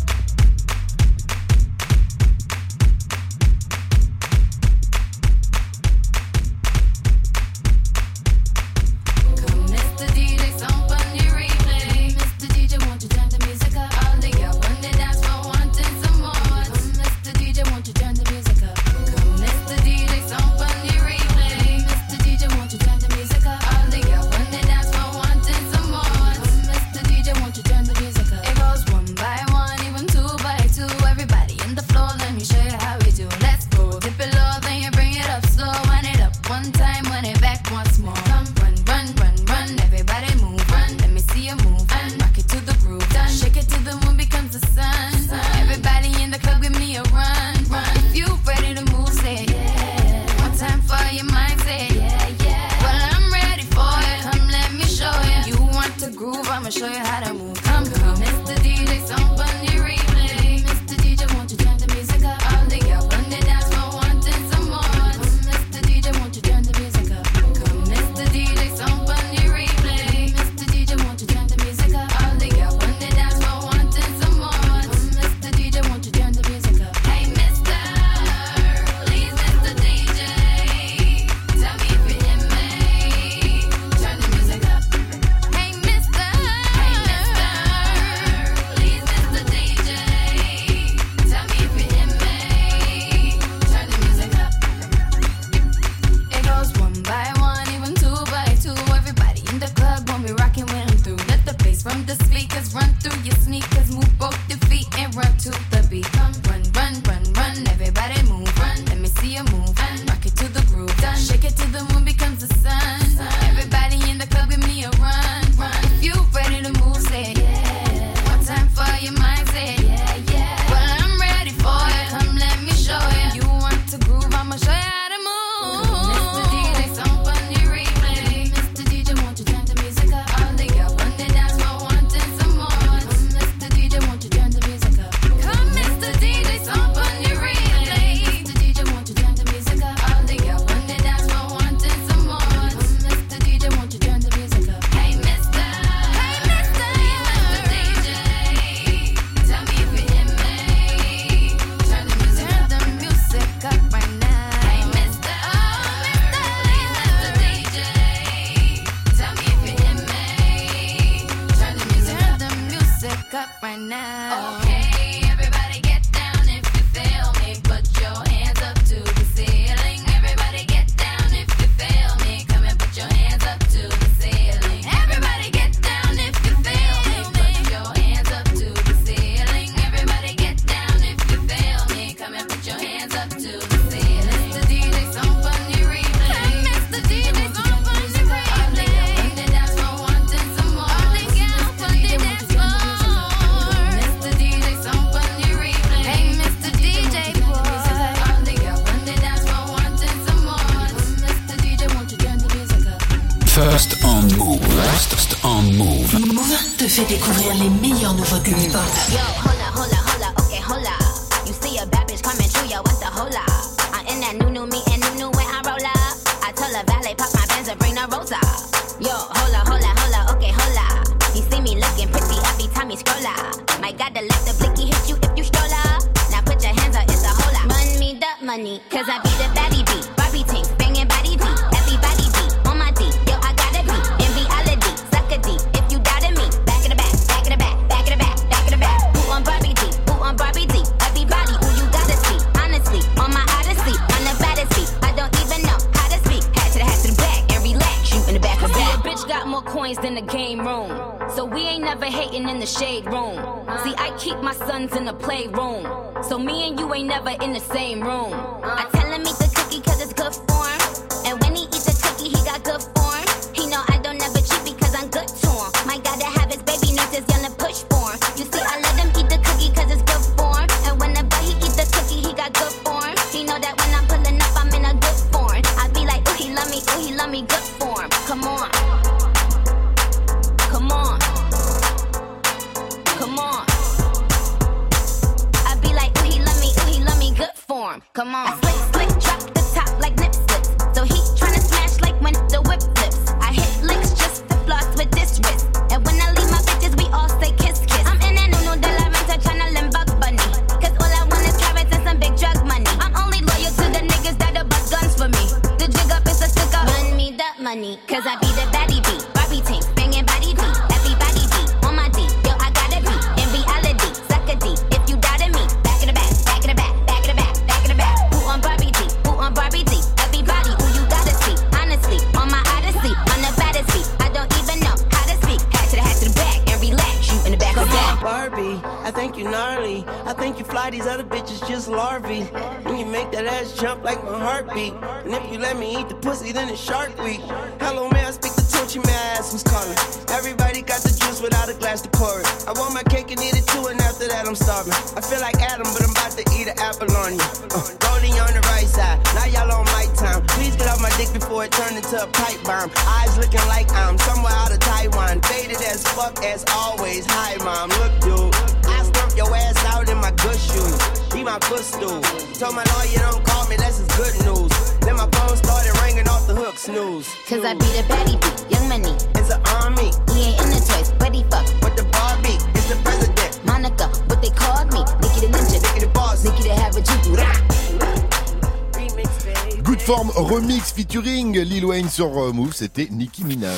Good 379.91 380.03
Form 380.03 380.31
Remix 380.37 380.93
featuring 380.93 381.59
Lil 381.59 381.85
Wayne 381.85 382.09
sur 382.09 382.41
euh, 382.41 382.53
Move, 382.53 382.73
c'était 382.73 383.09
Nicki 383.11 383.43
Minaj. 383.43 383.75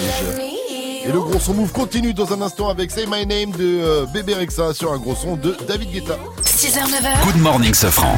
Et 1.06 1.10
le 1.10 1.18
gros 1.18 1.38
son 1.38 1.54
Move 1.54 1.72
continue 1.72 2.12
dans 2.12 2.34
un 2.34 2.42
instant 2.42 2.68
avec 2.68 2.90
Say 2.90 3.06
My 3.06 3.24
Name 3.24 3.52
de 3.52 3.80
euh, 3.80 4.04
Bébé 4.12 4.34
Rexa 4.34 4.74
sur 4.74 4.92
un 4.92 4.98
gros 4.98 5.14
son 5.14 5.36
de 5.36 5.56
David 5.66 5.90
Guetta. 5.90 6.18
6h, 6.62 6.78
9h. 6.78 7.24
Good 7.24 7.40
morning, 7.42 7.74
Safran. 7.74 8.16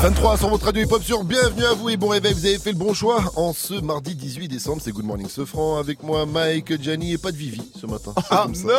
23 0.00 0.38
sur 0.38 0.48
votre 0.48 0.64
radio 0.64 0.82
hip-hop 0.84 1.02
sur 1.02 1.24
Bienvenue 1.24 1.64
à 1.66 1.74
vous 1.74 1.90
et 1.90 1.96
bon 1.98 2.08
réveil, 2.08 2.32
vous 2.32 2.46
avez 2.46 2.58
fait 2.58 2.72
le 2.72 2.78
bon 2.78 2.94
choix 2.94 3.22
en 3.36 3.52
ce 3.52 3.74
mardi 3.74 4.14
18 4.14 4.48
décembre, 4.48 4.80
c'est 4.82 4.92
Good 4.92 5.04
Morning 5.04 5.28
Sofran 5.28 5.78
avec 5.78 6.02
moi 6.02 6.24
Mike, 6.26 6.80
Gianni 6.82 7.12
et 7.12 7.18
pas 7.18 7.32
de 7.32 7.36
Vivi 7.36 7.60
ce 7.78 7.86
matin. 7.86 8.12
Ah, 8.30 8.44
Comme 8.44 8.54
ça. 8.54 8.66
non 8.66 8.72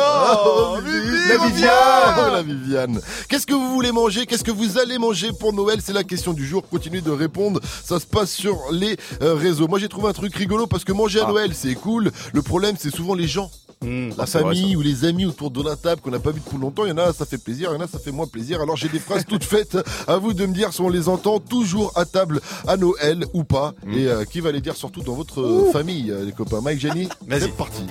Oh, 0.46 0.76
Vivi, 0.84 1.28
La 1.28 1.46
Viviane 1.46 2.14
Oh, 2.18 2.32
La 2.32 2.42
Viviane 2.42 3.00
Qu'est-ce 3.28 3.46
que 3.46 3.54
vous 3.54 3.72
voulez 3.72 3.92
manger? 3.92 4.26
Qu'est-ce 4.26 4.44
que 4.44 4.50
vous 4.50 4.78
allez 4.78 4.98
manger 4.98 5.30
pour 5.38 5.52
Noël? 5.52 5.78
C'est 5.82 5.92
la 5.92 6.04
question 6.04 6.32
du 6.32 6.46
jour, 6.46 6.62
continuez 6.68 7.00
de 7.00 7.10
répondre, 7.12 7.60
ça 7.84 8.00
se 8.00 8.06
passe 8.06 8.30
sur 8.32 8.58
les 8.72 8.96
euh, 9.22 9.34
réseaux. 9.34 9.68
Moi 9.68 9.78
j'ai 9.78 9.88
trouvé 9.88 10.08
un 10.08 10.12
truc 10.12 10.34
rigolo 10.34 10.66
parce 10.66 10.84
que 10.84 10.92
manger 10.92 11.20
à 11.20 11.24
Ah. 11.26 11.30
Noël 11.30 11.52
c'est 11.54 11.74
cool, 11.74 12.10
le 12.32 12.42
problème 12.42 12.74
c'est 12.78 12.94
souvent 12.94 13.14
les 13.14 13.28
gens. 13.28 13.50
Mmh, 13.80 14.08
la 14.18 14.24
vrai, 14.24 14.26
famille 14.26 14.74
ou 14.74 14.82
les 14.82 15.04
amis 15.04 15.24
autour 15.24 15.52
de 15.52 15.62
la 15.62 15.76
table 15.76 16.00
qu'on 16.00 16.10
n'a 16.10 16.18
pas 16.18 16.32
vu 16.32 16.40
depuis 16.44 16.58
longtemps, 16.58 16.84
il 16.84 16.88
y 16.88 16.92
en 16.92 16.98
a 16.98 17.12
ça 17.12 17.24
fait 17.26 17.38
plaisir, 17.38 17.70
il 17.72 17.74
y 17.76 17.78
en 17.80 17.84
a 17.84 17.86
ça 17.86 17.98
fait 18.00 18.10
moins 18.10 18.26
plaisir. 18.26 18.60
Alors 18.60 18.76
j'ai 18.76 18.88
des 18.88 18.98
phrases 18.98 19.24
toutes 19.24 19.44
faites, 19.54 19.78
à 20.08 20.16
vous 20.16 20.32
de 20.34 20.46
me 20.46 20.52
dire 20.52 20.72
si 20.72 20.80
on 20.80 20.88
les 20.88 21.08
entend 21.08 21.38
toujours 21.38 21.92
à 21.96 22.04
table 22.04 22.40
à 22.66 22.76
Noël 22.76 23.24
ou 23.34 23.44
pas, 23.44 23.72
Mmh. 23.84 23.94
et 23.94 24.06
euh, 24.08 24.24
qui 24.24 24.40
va 24.40 24.50
les 24.50 24.60
dire 24.60 24.74
surtout 24.76 25.02
dans 25.02 25.14
votre 25.14 25.40
euh, 25.40 25.70
famille, 25.72 26.10
euh, 26.10 26.24
les 26.24 26.32
copains. 26.32 26.60
Mike, 26.60 26.80
Jenny, 26.80 27.08
c'est 27.30 27.56
parti. 27.56 27.82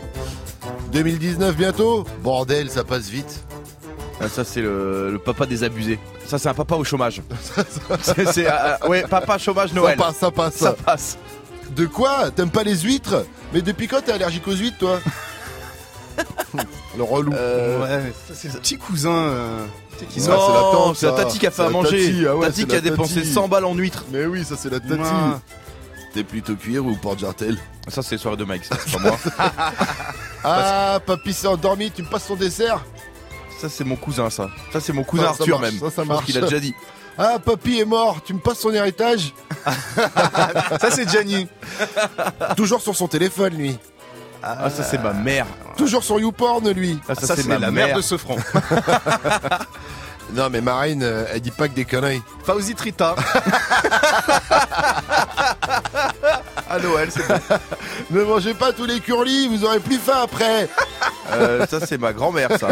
2019 0.91 1.55
bientôt, 1.55 2.05
bordel, 2.23 2.69
ça 2.69 2.83
passe 2.83 3.09
vite. 3.09 3.43
Ah, 4.19 4.27
ça, 4.29 4.43
c'est 4.43 4.61
le, 4.61 5.11
le 5.11 5.19
papa 5.19 5.45
des 5.45 5.63
abusés. 5.63 5.99
Ça, 6.25 6.39
c'est 6.39 6.49
un 6.49 6.53
papa 6.53 6.75
au 6.75 6.83
chômage. 6.83 7.21
c'est, 8.01 8.47
euh, 8.47 8.87
ouais, 8.89 9.03
papa 9.07 9.37
chômage 9.37 9.73
Noël. 9.73 9.97
Ça 9.97 10.03
passe, 10.05 10.15
ça 10.17 10.31
passe. 10.31 10.55
Ça 10.55 10.73
passe. 10.73 11.17
De 11.75 11.85
quoi? 11.85 12.31
T'aimes 12.31 12.49
pas 12.49 12.63
les 12.63 12.75
huîtres? 12.79 13.25
Mais 13.53 13.61
depuis 13.61 13.87
quand 13.87 14.01
t'es 14.03 14.11
allergique 14.13 14.47
aux 14.47 14.55
huîtres, 14.55 14.77
toi? 14.79 14.99
Le 16.97 17.03
relou. 17.03 17.31
Ouais, 17.31 18.13
ça, 18.27 18.33
c'est 18.33 18.53
le 18.53 18.59
petit 18.59 18.77
cousin. 18.77 19.11
euh, 19.11 19.65
c'est 20.15 20.27
la 20.29 20.35
tante, 20.35 20.95
c'est 20.97 21.05
la 21.07 21.11
tati 21.13 21.39
qui 21.39 21.47
a 21.47 21.51
fait 21.51 21.63
à 21.63 21.69
manger. 21.69 22.05
tati, 22.07 22.25
ah 22.27 22.35
ouais, 22.35 22.47
Tati 22.47 22.65
qui 22.67 22.75
a 22.75 22.81
dépensé 22.81 23.15
tati. 23.15 23.33
100 23.33 23.47
balles 23.47 23.65
en 23.65 23.73
huîtres. 23.75 24.05
Mais 24.11 24.25
oui, 24.25 24.43
ça 24.43 24.55
c'est 24.57 24.69
la 24.69 24.79
tati. 24.79 24.93
Ouais. 24.93 25.07
T'es 26.13 26.23
plutôt 26.23 26.55
cuir 26.55 26.85
ou 26.85 26.95
porte-jartel 26.95 27.57
Ça, 27.89 28.01
c'est 28.01 28.17
soirée 28.17 28.37
de 28.37 28.43
Mike, 28.45 28.65
ça, 28.65 28.75
c'est 28.83 28.91
pas 28.93 28.99
moi. 28.99 29.17
Ah, 30.43 30.99
papy 31.05 31.33
s'est 31.33 31.47
endormi, 31.47 31.91
tu 31.91 32.03
me 32.03 32.07
passes 32.07 32.27
ton 32.27 32.35
dessert 32.35 32.85
Ça, 33.59 33.67
c'est 33.69 33.83
mon 33.83 33.95
cousin, 33.97 34.29
ça. 34.29 34.49
Ça, 34.71 34.79
c'est 34.79 34.93
mon 34.93 35.03
cousin 35.03 35.23
Ça, 35.27 35.33
ça 35.33 35.43
Arthur, 35.43 35.59
marche, 35.59 35.71
même. 35.73 35.79
ça, 35.81 35.89
ça 35.89 36.03
Je 36.03 36.07
pense 36.07 36.07
marche. 36.07 36.25
qu'il 36.25 36.37
a 36.37 36.41
déjà 36.41 36.59
dit. 36.59 36.73
Ah, 37.19 37.39
papy 37.43 37.79
est 37.79 37.85
mort, 37.85 38.19
tu 38.23 38.35
me 38.35 38.39
passes 38.39 38.59
son 38.59 38.71
héritage 38.71 39.33
Ça, 40.79 40.91
c'est 40.91 41.09
Gianni. 41.09 41.47
Toujours 42.55 42.79
sur 42.79 42.95
son 42.95 43.07
téléphone, 43.07 43.55
lui. 43.55 43.79
Ah, 44.59 44.69
ça, 44.69 44.83
c'est 44.83 45.01
ma 45.01 45.13
mère. 45.13 45.45
Toujours 45.77 46.03
sur 46.03 46.19
YouPorn, 46.19 46.69
lui. 46.71 46.99
Ah, 47.09 47.15
ça, 47.15 47.27
Ça, 47.27 47.35
c'est 47.35 47.47
la 47.47 47.59
mère. 47.59 47.71
mère 47.71 47.97
de 47.97 48.01
ce 48.01 48.17
franc. 48.17 48.37
Non, 50.33 50.49
mais 50.51 50.59
Marine, 50.59 51.03
euh, 51.03 51.23
elle 51.33 51.39
dit 51.39 51.51
pas 51.51 51.69
que 51.69 51.73
des 51.73 51.85
conneries. 51.85 52.21
Fauzi 52.43 52.75
Trita. 52.75 53.15
À 56.69 56.79
Noël, 56.83 57.09
c'est 57.11 57.25
bon. 57.27 57.39
Ne 58.11 58.23
mangez 58.23 58.53
pas 58.53 58.73
tous 58.73 58.85
les 58.85 58.99
curlis, 58.99 59.47
vous 59.47 59.63
aurez 59.63 59.79
plus 59.79 59.97
faim 59.97 60.19
après. 60.23 60.67
Euh, 61.31 61.65
ça, 61.65 61.79
c'est 61.85 61.97
ma 61.97 62.11
grand-mère, 62.13 62.49
ça. 62.59 62.69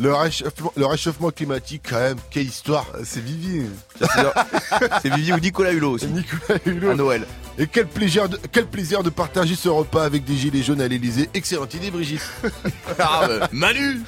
Le 0.00 0.14
réchauffement, 0.14 0.72
le 0.76 0.86
réchauffement 0.86 1.30
climatique, 1.30 1.82
quand 1.88 1.98
même, 2.00 2.16
quelle 2.30 2.46
histoire. 2.46 2.86
C'est 3.04 3.22
Vivi. 3.22 3.66
C'est- 5.02 5.14
Vivi 5.14 5.32
ou 5.32 5.38
Nicolas 5.38 5.72
Hulot 5.72 5.92
aussi. 5.92 6.06
Nicolas 6.06 6.58
Hulot. 6.66 6.90
À 6.90 6.94
Noël. 6.94 7.26
Et 7.58 7.66
quel 7.66 7.86
plaisir, 7.86 8.28
de, 8.28 8.38
quel 8.52 8.66
plaisir 8.66 9.02
de 9.02 9.08
partager 9.08 9.54
ce 9.54 9.70
repas 9.70 10.04
avec 10.04 10.24
des 10.24 10.36
gilets 10.36 10.62
jaunes 10.62 10.82
à 10.82 10.88
l'Elysée. 10.88 11.30
Excellente 11.32 11.72
idée, 11.72 11.90
Brigitte. 11.90 12.20
Ah, 12.98 13.22
euh, 13.28 13.40
Manu 13.52 14.00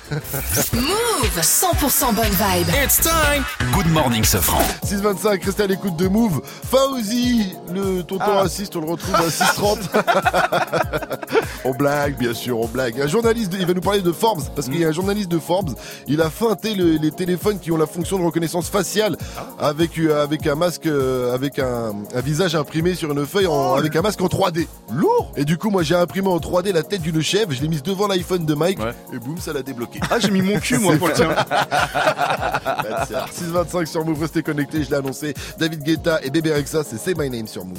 Move 0.72 1.40
100% 1.40 2.14
bonne 2.14 2.24
vibe. 2.26 2.68
It's 2.84 3.00
time. 3.00 3.44
Good 3.72 3.88
morning, 3.88 4.24
Safran. 4.24 4.62
625, 4.84 5.44
restez 5.44 5.62
à 5.62 5.66
l'écoute 5.66 5.96
de 5.96 6.08
Move. 6.08 6.40
Fauzi, 6.70 7.52
le 7.72 8.02
tonton 8.02 8.24
Ah. 8.26 8.40
raciste, 8.42 8.76
on 8.76 8.80
le 8.80 8.86
retrouve 8.90 9.14
à 9.16 9.30
630. 9.30 9.78
on 11.64 11.72
blague, 11.74 12.16
bien 12.18 12.32
sûr, 12.34 12.58
on 12.60 12.66
blague. 12.66 13.00
Un 13.00 13.06
journaliste, 13.06 13.52
il 13.58 13.66
va 13.66 13.74
nous 13.74 13.80
parler 13.80 14.00
de 14.00 14.12
Forbes, 14.12 14.42
parce 14.54 14.68
qu'il 14.68 14.78
y 14.80 14.84
a 14.84 14.88
un 14.88 14.92
journaliste 14.92 15.28
de 15.30 15.38
Forbes, 15.38 15.74
il 16.06 16.20
a 16.22 16.30
feinté 16.30 16.74
le- 16.74 16.96
les 16.96 17.10
téléphones 17.10 17.58
qui 17.60 17.70
ont 17.72 17.76
la 17.76 17.86
fonction 17.86 18.18
de 18.18 18.24
reconnaissance 18.24 18.68
faciale 18.68 19.16
avec, 19.58 19.77
euh, 19.98 20.22
avec 20.22 20.46
un 20.46 20.54
masque, 20.54 20.86
euh, 20.86 21.34
avec 21.34 21.58
un, 21.58 21.92
un 22.14 22.20
visage 22.20 22.54
imprimé 22.54 22.94
sur 22.94 23.10
une 23.12 23.26
feuille 23.26 23.46
en- 23.46 23.74
avec 23.74 23.94
un 23.96 24.02
masque 24.02 24.20
en 24.20 24.26
3D. 24.26 24.66
Lourd 24.92 25.32
Et 25.36 25.44
du 25.44 25.56
coup, 25.58 25.70
moi 25.70 25.82
j'ai 25.82 25.94
imprimé 25.94 26.28
en 26.28 26.38
3D 26.38 26.72
la 26.72 26.82
tête 26.82 27.02
d'une 27.02 27.22
chèvre, 27.22 27.52
je 27.52 27.60
l'ai 27.62 27.68
mise 27.68 27.82
devant 27.82 28.06
l'iPhone 28.08 28.44
de 28.44 28.54
Mike, 28.54 28.78
Ouais. 28.80 28.92
et 29.14 29.18
boum, 29.18 29.38
ça 29.38 29.52
l'a 29.52 29.62
débloqué. 29.62 30.00
Ah, 30.10 30.18
j'ai 30.18 30.30
mis 30.30 30.42
mon 30.42 30.58
cul, 30.58 30.78
moi, 30.78 30.96
pour 30.96 31.08
le 31.08 31.14
tien. 31.14 31.28
Bah, 31.48 33.04
c'est 33.08 33.14
rare. 33.16 33.28
625 33.32 33.86
sur 33.88 34.04
Move, 34.04 34.20
restez 34.20 34.42
connectés, 34.42 34.84
je 34.84 34.90
l'ai 34.90 34.96
annoncé. 34.96 35.34
David 35.58 35.82
Guetta 35.82 36.20
et 36.22 36.30
Bébé 36.30 36.52
Rexa, 36.52 36.82
c'est 36.84 36.98
Say 36.98 37.14
My 37.16 37.28
Name 37.30 37.46
sur 37.46 37.64
Move. 37.64 37.78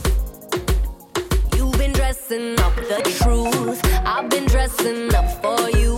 You've 1.58 1.78
been 1.78 1.92
dressing 1.94 2.54
up 2.60 2.76
the 2.88 3.04
truth. 3.04 3.80
say 4.82 5.89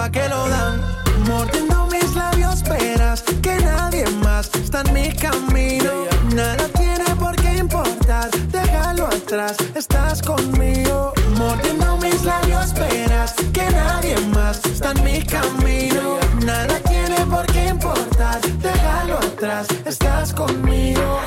pa' 0.00 0.10
que 0.10 0.28
lo 0.28 0.48
dan. 0.48 0.80
Mordiendo 1.28 1.86
mis 1.92 2.14
labios, 2.14 2.54
esperas 2.62 3.22
que 3.44 3.54
nadie 3.70 4.04
más 4.24 4.48
está 4.54 4.80
en 4.86 4.92
mi 4.94 5.08
camino. 5.26 5.92
Nada 6.34 6.66
tiene 6.80 7.08
por 7.22 7.34
qué 7.42 7.50
importar, 7.66 8.30
déjalo 8.56 9.06
atrás, 9.06 9.56
estás 9.74 10.22
conmigo. 10.22 11.12
Mordiendo 11.36 11.98
mis 11.98 12.20
labios, 12.24 12.66
esperas 12.70 13.34
que 13.56 13.66
nadie 13.82 14.16
más 14.36 14.56
está 14.64 14.92
en 14.92 15.04
mi 15.04 15.18
camino. 15.36 16.02
Nada 16.50 16.76
tiene 16.92 17.18
por 17.34 17.44
qué 17.54 17.62
importar, 17.76 18.40
déjalo 18.68 19.16
atrás, 19.18 19.66
estás 19.84 20.32
conmigo. 20.32 21.20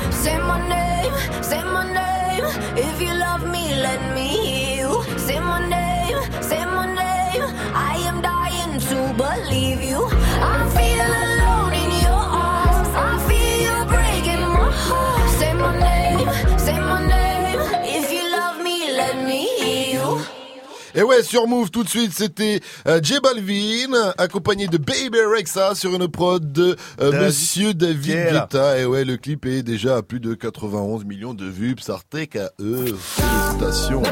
Et 20.94 21.02
ouais, 21.02 21.22
sur 21.22 21.46
Move 21.46 21.70
tout 21.70 21.82
de 21.82 21.88
suite, 21.88 22.12
c'était 22.14 22.60
euh, 22.86 23.00
J 23.02 23.14
Balvin, 23.22 24.12
accompagné 24.18 24.66
de 24.68 24.78
Baby 24.78 25.18
Rexa 25.36 25.74
sur 25.74 25.92
une 25.94 26.06
prod 26.08 26.52
de 26.52 26.76
euh, 27.00 27.10
David 27.10 27.26
Monsieur 27.26 27.74
David 27.74 28.14
Guetta. 28.32 28.78
Et 28.78 28.84
ouais, 28.84 29.04
le 29.04 29.16
clip 29.16 29.44
est 29.46 29.62
déjà 29.62 29.96
à 29.96 30.02
plus 30.02 30.20
de 30.20 30.34
91 30.34 31.04
millions 31.04 31.34
de 31.34 31.46
vues. 31.46 31.74
Psartek 31.74 32.36
à 32.36 32.50
eux. 32.60 32.94
Félicitations. 32.98 34.02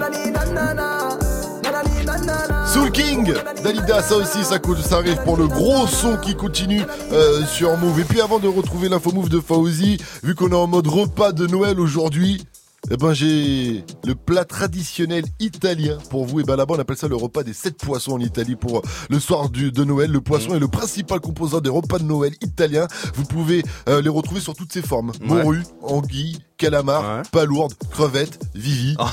Soul 2.67 2.91
King, 2.91 3.33
Dalida, 3.63 4.03
ça 4.03 4.17
aussi, 4.17 4.43
ça, 4.45 4.59
coûte- 4.59 4.79
ça 4.81 4.97
arrive 4.97 5.19
pour 5.25 5.37
le 5.37 5.47
gros 5.47 5.87
son 5.87 6.17
qui 6.17 6.35
continue 6.35 6.83
euh, 7.13 7.45
sur 7.47 7.77
Move. 7.77 8.01
Et 8.01 8.05
puis 8.05 8.21
avant 8.21 8.39
de 8.39 8.49
retrouver 8.49 8.89
l'info 8.89 9.13
Move 9.13 9.29
de 9.29 9.41
Fauzi, 9.41 9.99
vu 10.23 10.35
qu'on 10.35 10.51
est 10.51 10.55
en 10.55 10.67
mode 10.67 10.87
repas 10.87 11.33
de 11.33 11.47
Noël 11.47 11.79
aujourd'hui, 11.79 12.43
eh 12.91 12.97
ben 12.97 13.13
j'ai 13.13 13.85
le 14.05 14.15
plat 14.15 14.45
traditionnel 14.45 15.25
italien 15.39 15.99
pour 16.11 16.27
vous. 16.27 16.41
Et 16.41 16.43
ben 16.43 16.57
là-bas 16.57 16.75
on 16.77 16.81
appelle 16.81 16.97
ça 16.97 17.09
le 17.09 17.17
repas 17.17 17.43
des 17.43 17.53
sept 17.53 17.79
poissons 17.79 18.13
en 18.13 18.21
Italie 18.21 18.57
pour 18.57 18.79
euh, 18.79 18.83
le 19.09 19.21
soir 19.21 19.51
du, 19.51 19.71
de 19.71 19.85
Noël. 19.85 20.11
Le 20.11 20.21
poisson 20.21 20.55
est 20.55 20.59
le 20.59 20.69
principal 20.69 21.21
composant 21.21 21.61
des 21.61 21.71
repas 21.71 21.99
de 21.99 22.05
Noël 22.05 22.33
italiens. 22.43 22.87
Vous 23.15 23.25
pouvez 23.25 23.63
euh, 23.89 24.03
les 24.03 24.09
retrouver 24.09 24.41
sur 24.41 24.55
toutes 24.55 24.73
ses 24.73 24.83
formes. 24.83 25.13
Morue, 25.21 25.63
anguille, 25.83 26.39
calamar, 26.63 27.23
palourde, 27.33 27.75
crevette, 27.91 28.39
vivi. 28.55 28.95
Oh, 29.01 29.05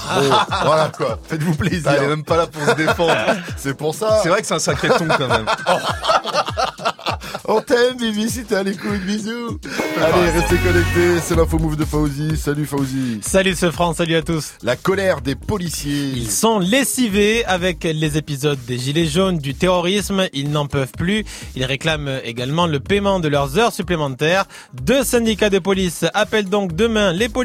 voilà 0.64 0.92
quoi. 0.96 1.18
Faites-vous 1.28 1.56
plaisir. 1.56 1.92
Elle 1.92 2.04
est 2.04 2.08
même 2.08 2.24
pas 2.24 2.38
là 2.38 2.46
pour 2.46 2.64
se 2.64 2.76
défendre. 2.76 3.16
C'est 3.58 3.76
pour 3.76 3.96
ça. 3.96 4.20
C'est 4.22 4.30
vrai 4.30 4.42
que 4.42 4.48
c'est 4.48 4.54
un 4.54 4.60
sacré 4.60 4.90
ton 4.90 5.08
quand 5.08 5.28
même. 5.28 5.46
On 7.52 7.62
t'aime, 7.62 7.98
Vivi, 7.98 8.30
si 8.30 8.44
t'es 8.44 8.56
à 8.56 8.64
l'écoute. 8.64 9.00
Bisous. 9.08 9.60
Allez, 9.98 10.30
restez 10.30 10.58
connectés. 10.58 11.20
C'est 11.24 11.36
l'info 11.36 11.58
move 11.58 11.78
de 11.78 11.86
Fauzi. 11.86 12.38
Salut 12.38 12.66
Fauzi. 12.68 13.20
Salut 13.24 13.56
ce 13.56 13.72
France, 13.72 13.98
salut 13.98 14.16
à 14.16 14.22
tous. 14.22 14.54
La 14.62 14.76
colère 14.76 15.22
des 15.22 15.34
policiers. 15.34 16.12
Ils 16.16 16.30
sont 16.30 16.60
lessivés 16.60 17.44
avec 17.46 17.84
les 17.84 18.18
épisodes 18.18 18.60
des 18.68 18.78
Gilets 18.78 19.08
jaunes, 19.08 19.40
du 19.40 19.56
terrorisme. 19.56 20.28
Ils 20.34 20.52
n'en 20.52 20.68
peuvent 20.68 20.92
plus. 20.96 21.26
Ils 21.56 21.66
réclament 21.66 22.20
également 22.24 22.68
le 22.68 22.80
paiement 22.80 23.20
de 23.20 23.28
leurs 23.28 23.58
heures 23.58 23.74
supplémentaires. 23.74 24.46
Deux 24.74 25.04
syndicats 25.04 25.50
de 25.50 25.60
police 25.60 26.06
appellent 26.14 26.50
donc 26.50 26.76
demain 26.76 27.14
les 27.14 27.30
policiers 27.30 27.39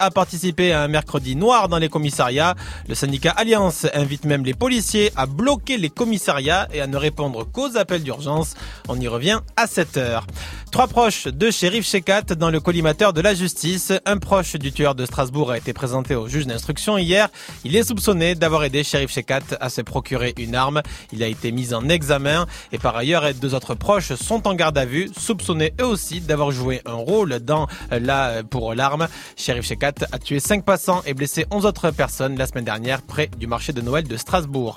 à 0.00 0.10
participer 0.10 0.72
à 0.72 0.82
un 0.82 0.88
mercredi 0.88 1.36
noir 1.36 1.68
dans 1.68 1.78
les 1.78 1.88
commissariats. 1.88 2.56
Le 2.88 2.96
syndicat 2.96 3.30
Alliance 3.36 3.86
invite 3.94 4.24
même 4.24 4.44
les 4.44 4.54
policiers 4.54 5.12
à 5.14 5.26
bloquer 5.26 5.78
les 5.78 5.88
commissariats 5.88 6.66
et 6.72 6.80
à 6.80 6.88
ne 6.88 6.96
répondre 6.96 7.46
qu'aux 7.48 7.76
appels 7.76 8.02
d'urgence. 8.02 8.54
On 8.88 8.98
y 8.98 9.06
revient 9.06 9.38
à 9.56 9.68
7 9.68 9.98
heures. 9.98 10.26
Trois 10.72 10.88
proches 10.88 11.28
de 11.28 11.50
shérif 11.50 11.86
Shekat 11.86 12.34
dans 12.36 12.50
le 12.50 12.58
collimateur 12.60 13.12
de 13.12 13.20
la 13.20 13.34
justice. 13.34 13.92
Un 14.04 14.18
proche 14.18 14.56
du 14.56 14.72
tueur 14.72 14.96
de 14.96 15.06
Strasbourg 15.06 15.52
a 15.52 15.58
été 15.58 15.72
présenté 15.72 16.16
au 16.16 16.26
juge 16.26 16.46
d'instruction 16.46 16.98
hier. 16.98 17.28
Il 17.64 17.76
est 17.76 17.84
soupçonné 17.84 18.34
d'avoir 18.34 18.64
aidé 18.64 18.82
shérif 18.82 19.12
Shekat 19.12 19.56
à 19.60 19.70
se 19.70 19.80
procurer 19.80 20.34
une 20.38 20.56
arme. 20.56 20.82
Il 21.12 21.22
a 21.22 21.28
été 21.28 21.52
mis 21.52 21.72
en 21.72 21.88
examen 21.88 22.46
et 22.72 22.78
par 22.78 22.96
ailleurs 22.96 23.32
deux 23.34 23.54
autres 23.54 23.74
proches 23.74 24.12
sont 24.14 24.46
en 24.48 24.54
garde 24.54 24.76
à 24.76 24.84
vue, 24.84 25.08
soupçonnés 25.16 25.72
eux 25.80 25.86
aussi 25.86 26.20
d'avoir 26.20 26.50
joué 26.50 26.82
un 26.84 26.94
rôle 26.94 27.38
dans 27.38 27.68
la 27.90 28.42
pour 28.42 28.74
l'arme. 28.74 29.06
Shérif 29.36 29.66
Shekat 29.66 29.94
a 30.10 30.18
tué 30.18 30.40
cinq 30.40 30.64
passants 30.64 31.02
et 31.06 31.14
blessé 31.14 31.46
11 31.50 31.66
autres 31.66 31.90
personnes 31.90 32.36
la 32.36 32.46
semaine 32.46 32.64
dernière 32.64 33.02
près 33.02 33.30
du 33.38 33.46
marché 33.46 33.72
de 33.72 33.80
Noël 33.80 34.08
de 34.08 34.16
Strasbourg. 34.16 34.76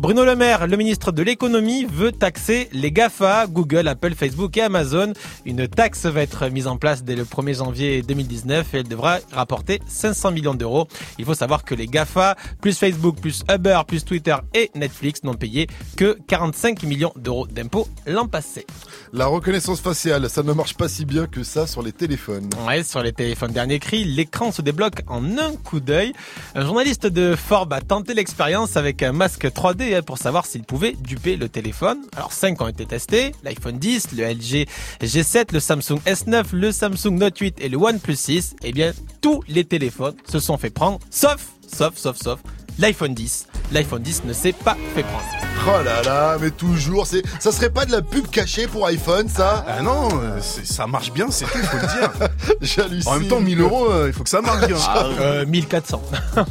Bruno 0.00 0.24
Le 0.24 0.34
Maire, 0.34 0.66
le 0.66 0.76
ministre 0.76 1.12
de 1.12 1.22
l'économie, 1.22 1.84
veut 1.84 2.12
taxer 2.12 2.68
les 2.72 2.90
GAFA. 2.90 3.46
Google, 3.46 3.86
Apple 3.86 3.98
Apple, 3.98 4.14
Facebook 4.14 4.56
et 4.56 4.62
Amazon. 4.62 5.12
Une 5.44 5.66
taxe 5.66 6.06
va 6.06 6.22
être 6.22 6.48
mise 6.48 6.68
en 6.68 6.76
place 6.76 7.02
dès 7.02 7.16
le 7.16 7.24
1er 7.24 7.58
janvier 7.58 8.02
2019 8.02 8.74
et 8.74 8.78
elle 8.78 8.88
devra 8.88 9.18
rapporter 9.32 9.80
500 9.88 10.30
millions 10.30 10.54
d'euros. 10.54 10.86
Il 11.18 11.24
faut 11.24 11.34
savoir 11.34 11.64
que 11.64 11.74
les 11.74 11.86
GAFA, 11.86 12.36
plus 12.60 12.78
Facebook, 12.78 13.16
plus 13.20 13.42
Uber, 13.52 13.80
plus 13.86 14.04
Twitter 14.04 14.36
et 14.54 14.70
Netflix 14.76 15.24
n'ont 15.24 15.34
payé 15.34 15.66
que 15.96 16.16
45 16.28 16.84
millions 16.84 17.12
d'euros 17.16 17.46
d'impôts 17.46 17.88
l'an 18.06 18.28
passé. 18.28 18.66
La 19.12 19.26
reconnaissance 19.26 19.80
faciale, 19.80 20.30
ça 20.30 20.42
ne 20.42 20.52
marche 20.52 20.74
pas 20.74 20.88
si 20.88 21.04
bien 21.04 21.26
que 21.26 21.42
ça 21.42 21.66
sur 21.66 21.82
les 21.82 21.92
téléphones. 21.92 22.48
Ouais, 22.66 22.84
sur 22.84 23.02
les 23.02 23.12
téléphones 23.12 23.52
dernier 23.52 23.80
l'écran 23.96 24.52
se 24.52 24.62
débloque 24.62 25.02
en 25.06 25.38
un 25.38 25.54
coup 25.56 25.80
d'œil. 25.80 26.12
Un 26.54 26.64
journaliste 26.64 27.06
de 27.06 27.34
Forbes 27.36 27.72
a 27.72 27.80
tenté 27.80 28.14
l'expérience 28.14 28.76
avec 28.76 29.02
un 29.02 29.12
masque 29.12 29.46
3D 29.46 29.96
hein, 29.96 30.02
pour 30.02 30.18
savoir 30.18 30.46
s'il 30.46 30.62
pouvait 30.62 30.92
duper 30.92 31.36
le 31.36 31.48
téléphone. 31.48 31.98
Alors 32.16 32.32
5 32.32 32.60
ont 32.60 32.68
été 32.68 32.86
testés, 32.86 33.32
l'iPhone 33.42 33.78
10, 33.78 34.12
le 34.16 34.24
LG 34.24 34.66
G7, 35.00 35.52
le 35.52 35.60
Samsung 35.60 36.00
S9, 36.06 36.44
le 36.52 36.72
Samsung 36.72 37.18
Note 37.18 37.38
8 37.38 37.60
et 37.60 37.68
le 37.68 37.76
OnePlus 37.76 38.16
6. 38.16 38.56
Eh 38.62 38.72
bien, 38.72 38.92
tous 39.20 39.42
les 39.48 39.64
téléphones 39.64 40.16
se 40.26 40.38
sont 40.38 40.58
fait 40.58 40.70
prendre, 40.70 40.98
sauf, 41.10 41.48
sauf, 41.66 41.96
sauf, 41.96 42.16
sauf 42.16 42.40
l'iPhone 42.78 43.14
10. 43.14 43.46
L'iPhone 43.72 44.02
10 44.02 44.24
ne 44.24 44.32
s'est 44.32 44.52
pas 44.52 44.76
fait 44.94 45.02
prendre. 45.02 45.24
Oh 45.66 45.82
là 45.84 46.02
là, 46.02 46.36
mais 46.40 46.50
toujours, 46.50 47.06
c'est, 47.06 47.22
ça 47.40 47.50
serait 47.52 47.68
pas 47.68 47.84
de 47.84 47.90
la 47.92 48.00
pub 48.00 48.28
cachée 48.28 48.66
pour 48.68 48.86
iPhone, 48.86 49.28
ça? 49.28 49.64
Ah 49.68 49.82
non, 49.82 50.08
euh, 50.22 50.38
c'est- 50.40 50.64
ça 50.64 50.86
marche 50.86 51.12
bien, 51.12 51.26
c'est 51.30 51.44
tout, 51.46 51.58
faut 51.58 51.76
le 51.76 51.82
dire. 51.82 52.10
J'hallucine. 52.62 53.10
En 53.12 53.18
même 53.18 53.28
temps, 53.28 53.40
1000 53.40 53.60
euros, 53.60 53.90
euh, 53.90 54.04
il 54.06 54.12
faut 54.12 54.22
que 54.22 54.30
ça 54.30 54.40
marche 54.40 54.66
bien. 54.66 54.76
Euh, 55.20 55.44
1400. 55.44 56.00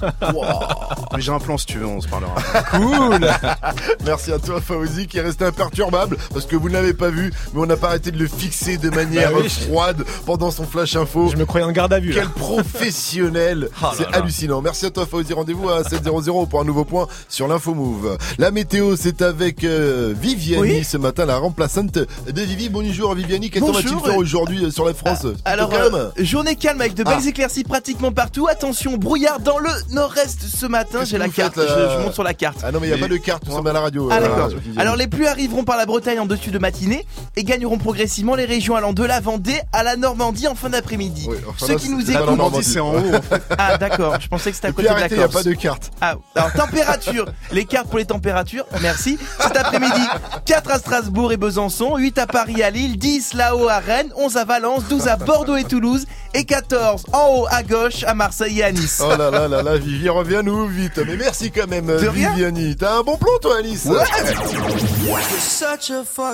Mais 1.15 1.21
j'ai 1.21 1.31
un 1.31 1.39
plan 1.39 1.57
si 1.57 1.65
tu 1.65 1.77
veux, 1.79 1.85
on 1.87 2.01
se 2.01 2.07
parlera. 2.07 2.35
Cool 2.71 3.27
Merci 4.05 4.31
à 4.33 4.39
toi 4.39 4.59
Fauzi 4.61 5.07
qui 5.07 5.17
est 5.17 5.21
resté 5.21 5.45
imperturbable 5.45 6.17
parce 6.33 6.45
que 6.45 6.55
vous 6.55 6.67
ne 6.69 6.73
l'avez 6.73 6.93
pas 6.93 7.09
vu 7.09 7.31
mais 7.53 7.61
on 7.61 7.65
n'a 7.65 7.77
pas 7.77 7.87
arrêté 7.87 8.11
de 8.11 8.17
le 8.19 8.27
fixer 8.27 8.77
de 8.77 8.89
manière 8.89 9.31
Bah 9.31 9.39
oui. 9.41 9.49
froide 9.49 10.03
pendant 10.25 10.51
son 10.51 10.65
flash 10.65 10.95
info. 10.95 11.29
Je 11.29 11.37
me 11.37 11.45
croyais 11.45 11.65
en 11.65 11.71
garde 11.71 11.93
à 11.93 11.99
vue. 11.99 12.11
là. 12.11 12.21
Quel 12.21 12.29
professionnel 12.29 13.69
Oh 13.81 13.85
là 13.85 13.91
C'est 13.95 14.03
là. 14.11 14.17
hallucinant. 14.17 14.61
Merci 14.61 14.85
à 14.85 14.91
toi 14.91 15.05
Fauzi. 15.05 15.33
Rendez-vous 15.33 15.69
à 15.69 15.83
7.00 16.21 16.47
pour 16.47 16.61
un 16.61 16.63
nouveau 16.63 16.85
point 16.85 17.07
sur 17.29 17.47
l'info 17.47 17.73
move. 17.73 18.17
La 18.37 18.51
météo 18.51 18.95
c'est 18.95 19.21
avec 19.21 19.63
euh, 19.63 20.13
Viviani 20.19 20.61
Oui. 20.61 20.83
ce 20.83 20.97
matin, 20.97 21.25
la 21.25 21.37
remplaçante 21.37 21.91
de 21.93 22.41
Vivi. 22.41 22.69
Bonjour 22.69 23.13
Viviani, 23.15 23.49
qu'est-ce 23.49 23.63
qu'on 23.65 23.71
va-t-il 23.71 23.89
Bonjour. 23.93 24.05
faire 24.07 24.17
aujourd'hui 24.17 24.65
euh, 24.65 24.71
sur 24.71 24.85
la 24.85 24.93
France 24.93 25.21
Plutôt 25.21 25.37
Alors, 25.45 25.69
calme 25.69 25.95
euh, 25.95 26.09
journée 26.23 26.55
calme 26.55 26.81
avec 26.81 26.93
de 26.93 27.03
belles 27.03 27.13
Ah. 27.23 27.27
éclaircies 27.27 27.63
pratiquement 27.63 28.11
partout. 28.11 28.47
Attention, 28.47 28.97
brouillard 28.97 29.39
dans 29.39 29.59
le 29.59 29.69
nord-est 29.91 30.41
ce 30.43 30.65
matin. 30.65 31.03
J'ai 31.05 31.17
la 31.17 31.29
carte. 31.29 31.55
faites, 31.55 31.67
je, 31.67 31.97
je 31.97 32.03
monte 32.03 32.13
sur 32.13 32.23
la 32.23 32.33
carte. 32.33 32.59
Ah 32.63 32.71
non 32.71 32.79
mais 32.79 32.87
il 32.87 32.93
n'y 32.93 32.95
a 32.95 32.99
pas 32.99 33.07
de 33.11 33.17
carte, 33.17 33.43
nous 33.47 33.55
sommes 33.55 33.67
à 33.67 33.73
la 33.73 33.81
radio. 33.81 34.09
Ah 34.11 34.17
euh, 34.17 34.21
d'accord. 34.21 34.47
Viviani. 34.49 34.77
Alors 34.77 34.95
les 34.95 35.07
pluies 35.07 35.27
arriveront 35.27 35.63
par 35.63 35.77
la 35.77 35.85
Bretagne 35.85 36.19
en 36.19 36.25
dessus 36.25 36.51
de 36.51 36.59
matinée 36.59 37.05
et 37.35 37.43
gagneront 37.43 37.77
progressivement 37.77 38.35
les 38.35 38.45
régions 38.45 38.75
allant 38.75 38.93
de 38.93 39.03
la 39.03 39.19
Vendée 39.19 39.59
à 39.73 39.83
la 39.83 39.95
Normandie 39.95 40.47
en 40.47 40.55
fin 40.55 40.69
d'après-midi. 40.69 41.27
enfin 41.47 41.65
Ceux 41.67 41.73
là, 41.73 41.79
qui 41.79 41.89
nous 41.89 42.01
pas 42.01 42.11
la 42.13 42.19
écoutent. 42.21 42.37
Normandie, 42.37 42.63
c'est 42.63 42.79
en 42.79 42.93
haut, 42.93 43.13
en 43.15 43.21
fait. 43.21 43.41
Ah 43.57 43.77
d'accord. 43.77 44.15
Je 44.19 44.27
pensais 44.27 44.49
que 44.49 44.55
c'était 44.55 44.67
à 44.67 44.71
côté 44.71 44.83
de 44.83 44.87
la 44.89 44.93
arrêtez, 44.99 45.15
il 45.15 45.17
n'y 45.17 45.23
a 45.23 45.27
Corse. 45.27 45.43
pas 45.43 45.49
de 45.49 45.55
carte. 45.55 45.91
Ah, 46.07 46.15
alors 46.35 46.53
température, 46.53 47.25
les 47.51 47.65
cartes 47.65 47.87
pour 47.89 47.97
les 47.99 48.05
températures, 48.05 48.65
merci. 48.81 49.17
Cet 49.41 49.57
après-midi, 49.57 50.01
4 50.45 50.71
à 50.71 50.79
Strasbourg 50.79 51.31
et 51.33 51.37
Besançon, 51.37 51.97
8 51.97 52.17
à 52.19 52.27
Paris 52.27 52.55
et 52.59 52.63
à 52.63 52.69
Lille, 52.69 52.97
10 52.97 53.33
là-haut 53.33 53.67
à 53.67 53.79
Rennes, 53.79 54.11
11 54.15 54.37
à 54.37 54.45
Valence, 54.45 54.83
12 54.89 55.07
à 55.07 55.17
Bordeaux 55.17 55.57
et 55.57 55.65
Toulouse 55.65 56.05
et 56.33 56.45
14 56.45 57.05
en 57.11 57.27
haut 57.35 57.47
à 57.49 57.63
gauche 57.63 58.03
à 58.05 58.13
Marseille 58.13 58.59
et 58.59 58.63
à 58.63 58.71
Nice. 58.71 59.01
Oh 59.03 59.15
là 59.17 59.29
là 59.29 59.47
là 59.47 59.63
là, 59.63 59.77
Vivi, 59.77 60.07
reviens-nous 60.07 60.67
vite. 60.67 60.99
Mais 61.05 61.17
merci 61.17 61.51
quand 61.51 61.67
même, 61.67 61.87
De 61.87 62.07
rien. 62.07 62.29
Viviani. 62.31 62.75
T'as 62.75 62.99
un 62.99 63.03
bon 63.03 63.17
plan, 63.17 63.31
toi, 63.41 63.57
Alice 63.57 63.85
Ouais. 63.85 63.97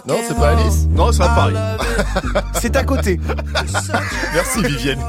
Non, 0.06 0.16
c'est 0.28 0.36
pas 0.36 0.50
Alice 0.50 0.88
Non, 0.90 1.12
c'est 1.12 1.24
à 1.24 1.30
Paris. 1.30 1.56
C'est 2.62 2.76
à 2.76 2.84
côté. 2.84 3.20
Merci, 4.34 4.62
Viviani. 4.62 5.02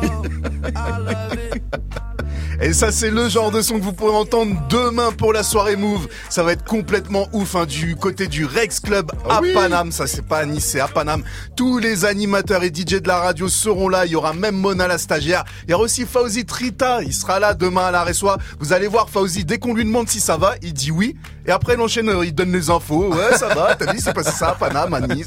Et 2.61 2.73
ça, 2.73 2.93
c'est 2.93 3.11
le 3.11 3.29
genre 3.29 3.51
de 3.51 3.61
son 3.61 3.79
que 3.79 3.85
vous 3.85 3.93
pourrez 3.93 4.15
entendre 4.17 4.55
demain 4.69 5.11
pour 5.13 5.33
la 5.33 5.43
soirée 5.43 5.77
Move. 5.77 6.07
Ça 6.31 6.43
va 6.43 6.53
être 6.53 6.65
complètement 6.65 7.29
ouf, 7.33 7.57
hein, 7.57 7.67
du 7.67 7.97
côté 7.97 8.27
du 8.27 8.45
Rex 8.47 8.81
Club 8.81 9.11
à 9.29 9.37
Ah 9.37 9.39
oui. 9.43 9.53
Paname. 9.53 9.93
Ça, 9.93 10.07
c'est 10.07 10.25
pas 10.25 10.39
à 10.39 10.45
Nice, 10.47 10.65
c'est 10.65 10.81
à 10.81 10.89
Paname. 10.89 11.23
Tous 11.57 11.79
les 11.79 12.05
animateurs 12.05 12.63
et 12.63 12.69
DJ 12.69 13.01
de 13.01 13.09
la 13.09 13.19
radio 13.19 13.49
seront 13.49 13.89
là. 13.89 14.07
Il 14.07 14.13
y 14.13 14.17
aura 14.17 14.33
même 14.33 14.55
Mona, 14.57 14.87
la 14.87 14.99
stagiaire. 14.99 15.45
Il 15.67 15.73
y 15.73 15.75
aura 15.75 15.85
aussi 15.85 16.05
Fauzi 16.07 16.45
Trita. 16.45 17.03
Il 17.03 17.13
sera 17.13 17.39
là 17.41 17.55
demain 17.55 17.87
à 17.87 17.91
la 17.91 18.05
Ressois. 18.05 18.39
Vous 18.61 18.73
allez 18.73 18.87
voir 18.89 19.11
Fauzi, 19.11 19.45
dès 19.45 19.59
qu'on 19.59 19.75
lui 19.75 19.85
demande 19.85 20.09
si 20.09 20.21
ça 20.21 20.37
va, 20.37 20.55
il 20.63 20.73
dit 20.73 20.91
oui. 20.91 21.17
Et 21.47 21.51
après, 21.51 21.75
il 21.75 21.81
enchaîne, 21.81 22.09
euh, 22.09 22.25
il 22.25 22.35
donne 22.35 22.53
les 22.53 22.71
infos. 22.71 23.13
Ouais, 23.13 23.37
ça 23.37 23.49
va. 23.49 23.75
T'as 23.75 23.93
dit, 23.93 24.01
c'est 24.01 24.15
passé 24.15 24.31
ça 24.31 24.51
à 24.51 24.55
Paname, 24.55 24.95
à 24.95 25.01
Nice. 25.03 25.27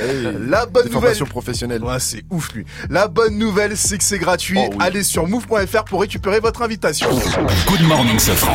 Hey, 0.00 0.22
La 0.48 0.64
bonne 0.64 0.84
nouvelle. 0.86 0.92
formations 0.92 1.26
professionnelles. 1.26 1.84
Ouais, 1.84 1.98
c'est 2.00 2.24
ouf 2.30 2.52
lui. 2.54 2.64
La 2.88 3.06
bonne 3.08 3.36
nouvelle, 3.36 3.76
c'est 3.76 3.98
que 3.98 4.04
c'est 4.04 4.18
gratuit. 4.18 4.58
Oh 4.58 4.68
oui. 4.70 4.76
Allez 4.80 5.02
sur 5.02 5.26
move.fr 5.28 5.84
pour 5.84 6.00
récupérer 6.00 6.40
votre 6.40 6.62
invitation. 6.62 6.77
Good 6.80 7.82
morning, 7.88 8.18
Safran. 8.20 8.54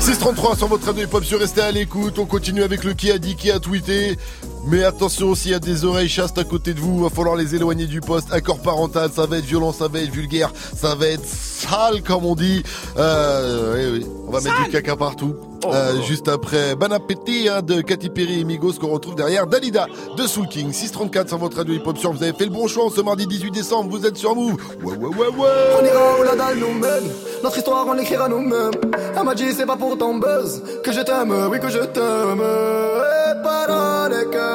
633 0.00 0.56
sur 0.56 0.68
votre 0.68 0.86
radio 0.86 1.04
hip-hop, 1.04 1.22
sur 1.22 1.38
restez 1.38 1.60
à 1.60 1.70
l'écoute. 1.70 2.18
On 2.18 2.24
continue 2.24 2.62
avec 2.62 2.82
le 2.82 2.94
qui 2.94 3.10
a 3.10 3.18
dit, 3.18 3.36
qui 3.36 3.50
a 3.50 3.58
tweeté. 3.58 4.16
Mais 4.66 4.82
attention, 4.82 5.34
s'il 5.36 5.52
y 5.52 5.54
a 5.54 5.60
des 5.60 5.84
oreilles 5.84 6.08
chastes 6.08 6.38
à 6.38 6.44
côté 6.44 6.74
de 6.74 6.80
vous, 6.80 7.04
va 7.04 7.08
falloir 7.08 7.36
les 7.36 7.54
éloigner 7.54 7.86
du 7.86 8.00
poste. 8.00 8.32
Accord 8.32 8.58
parental, 8.58 9.10
ça 9.14 9.24
va 9.26 9.38
être 9.38 9.44
violent, 9.44 9.72
ça 9.72 9.86
va 9.86 10.00
être 10.00 10.10
vulgaire, 10.10 10.50
ça 10.76 10.96
va 10.96 11.06
être 11.06 11.24
sale, 11.24 12.02
comme 12.02 12.24
on 12.24 12.34
dit. 12.34 12.64
Euh, 12.96 13.92
oui, 13.92 14.00
oui. 14.00 14.06
On 14.26 14.32
va 14.32 14.40
mettre 14.40 14.64
du 14.64 14.70
caca 14.70 14.96
partout. 14.96 15.36
Euh, 15.64 16.00
juste 16.02 16.28
après 16.28 16.76
Bon 16.76 16.92
Appétit 16.92 17.48
hein, 17.48 17.62
de 17.62 17.80
Katy 17.80 18.10
Perry 18.10 18.40
et 18.40 18.44
Migos 18.44 18.74
qu'on 18.74 18.88
retrouve 18.88 19.16
derrière 19.16 19.46
Dalida 19.46 19.86
de 20.16 20.22
Soul 20.26 20.46
King. 20.48 20.72
634 20.72 21.28
sur 21.28 21.38
votre 21.38 21.56
radio 21.56 21.74
hip-hop 21.74 21.98
sur 21.98 22.12
vous 22.12 22.22
avez 22.22 22.32
fait 22.34 22.44
le 22.44 22.50
bon 22.50 22.68
choix 22.68 22.84
en 22.84 22.90
ce 22.90 23.00
mardi 23.00 23.26
18 23.26 23.50
décembre 23.50 23.90
vous 23.90 24.06
êtes 24.06 24.16
sur 24.16 24.36
Move 24.36 24.54
ouais 24.84 24.94
ouais 24.96 25.08
ouais 25.08 25.26
ouais. 25.26 25.48
On 25.80 25.84
ira 25.84 26.20
où 26.20 26.22
la 26.22 26.36
dalle 26.36 26.58
nous 26.58 26.72
mène 26.72 27.10
Notre 27.42 27.58
histoire 27.58 27.84
on 27.88 27.94
l'écrira 27.94 28.28
nous-mêmes. 28.28 28.70
Elle 29.16 29.24
m'a 29.24 29.34
dit 29.34 29.52
c'est 29.56 29.66
pas 29.66 29.76
pour 29.76 29.96
ton 29.98 30.18
buzz. 30.18 30.62
Que 30.84 30.92
je 30.92 31.00
t'aime, 31.00 31.34
oui 31.50 31.58
que 31.58 31.68
je 31.68 31.78
t'aime. 31.78 32.42
Et 32.42 33.16
et 34.12 34.24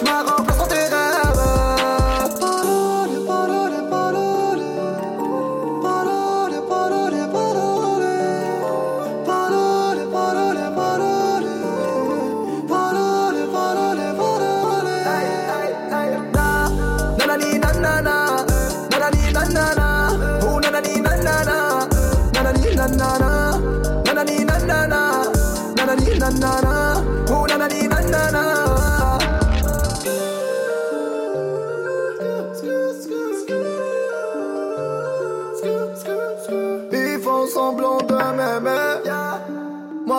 merde 0.00 0.41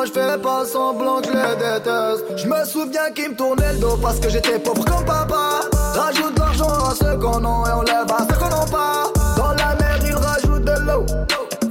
je 0.06 0.12
fais 0.12 0.38
pas 0.38 0.66
semblant 0.66 1.22
que 1.22 1.28
les 1.28 1.56
déteste. 1.56 2.38
Je 2.38 2.48
me 2.48 2.66
souviens 2.66 3.12
qu'ils 3.16 3.30
me 3.30 3.36
tournaient 3.36 3.74
le 3.74 3.80
dos 3.80 3.98
Parce 4.02 4.20
que 4.20 4.30
j'étais 4.30 4.60
pauvre 4.60 4.84
comme 4.86 5.06
papa. 5.06 5.62
Rajoute 5.94 6.38
l'argent 6.38 6.70
à 6.70 6.94
ceux 6.96 7.18
qu'on 7.18 7.44
a 7.44 7.70
Et 7.70 7.74
on 7.74 7.82
lève 7.82 8.12
à 8.12 8.28
ceux 8.30 8.40
qu'on 8.40 8.50
n'a 8.50 8.66
pas 8.66 9.12
Dans 9.38 9.52
la 9.52 9.76
mer 9.76 10.00
ils 10.06 10.16
rajoutent 10.16 10.66
de 10.66 10.80
l'eau. 10.86 11.06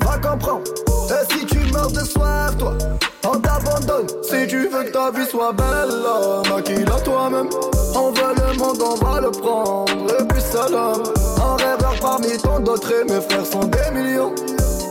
Va 0.04 0.18
comprendre. 0.18 0.62
Et 1.10 1.32
si 1.32 1.46
tu 1.46 1.58
meurs 1.72 1.90
de 1.90 2.00
soif 2.00 2.56
toi 2.58 2.74
On 3.24 3.38
t'abandonne. 3.38 4.06
Si 4.22 4.46
tu 4.46 4.68
veux 4.68 4.84
que 4.84 4.90
ta 4.90 5.10
vie 5.10 5.26
soit 5.26 5.52
belle 5.52 6.52
Maquille-la 6.54 7.00
toi-même. 7.00 7.48
On 7.94 8.10
veut 8.10 8.34
le 8.36 8.58
monde 8.58 8.82
on 8.82 8.94
va 9.04 9.20
le 9.20 9.30
prendre. 9.30 9.92
Et 10.18 10.24
puis 10.24 10.40
seul 10.40 10.74
homme 10.74 11.02
Un 11.36 11.56
rêveur 11.56 11.94
parmi 12.00 12.36
tant 12.38 12.60
d'autres. 12.60 12.90
Et 12.92 13.04
mes 13.04 13.20
frères 13.20 13.46
sont 13.46 13.64
des 13.64 13.90
millions 13.92 14.34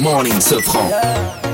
morning, 0.00 0.40
ce 0.40 0.60
franc. 0.60 0.88
Yeah. 0.88 1.49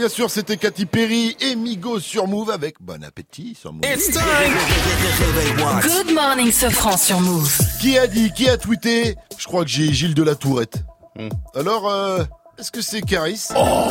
Bien 0.00 0.08
sûr, 0.08 0.30
c'était 0.30 0.56
Katy 0.56 0.86
Perry 0.86 1.36
et 1.40 1.54
Migo 1.54 2.00
sur 2.00 2.26
Move 2.26 2.48
avec 2.48 2.76
Bon 2.80 3.04
Appétit 3.04 3.54
sur 3.54 3.70
Move. 3.70 3.82
It's 3.84 4.10
time. 4.10 4.22
Good 5.82 6.14
morning, 6.14 6.50
Sofran 6.50 6.96
sur 6.96 7.20
Move. 7.20 7.54
Qui 7.82 7.98
a 7.98 8.06
dit, 8.06 8.32
qui 8.32 8.48
a 8.48 8.56
tweeté 8.56 9.16
Je 9.36 9.44
crois 9.46 9.62
que 9.62 9.68
j'ai 9.68 9.92
Gilles 9.92 10.14
de 10.14 10.22
la 10.22 10.36
Tourette. 10.36 10.84
Alors, 11.54 11.90
euh, 11.90 12.24
est-ce 12.58 12.70
que 12.72 12.80
c'est 12.80 13.02
Caris 13.02 13.48
Oh 13.54 13.88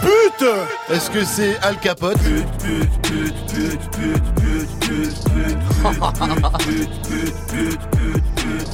Pute 0.00 0.48
Est-ce 0.90 1.10
que 1.10 1.24
c'est 1.24 1.56
Al 1.58 1.78
Capote 1.78 2.18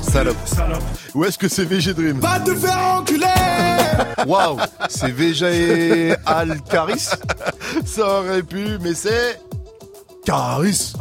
Salope. 0.00 0.36
Salope. 0.46 0.82
Où 1.14 1.24
est-ce 1.24 1.38
que 1.38 1.48
c'est 1.48 1.64
VG 1.64 1.94
Dream 1.94 2.20
Va 2.20 2.40
te 2.40 2.54
faire 2.54 2.78
enculer 2.96 3.26
Waouh 4.26 4.58
C'est 4.88 5.10
VG 5.10 6.14
Alcaris 6.26 7.08
Ça 7.84 8.20
aurait 8.20 8.42
pu, 8.42 8.78
mais 8.80 8.94
c'est. 8.94 9.40
Caris 10.24 10.92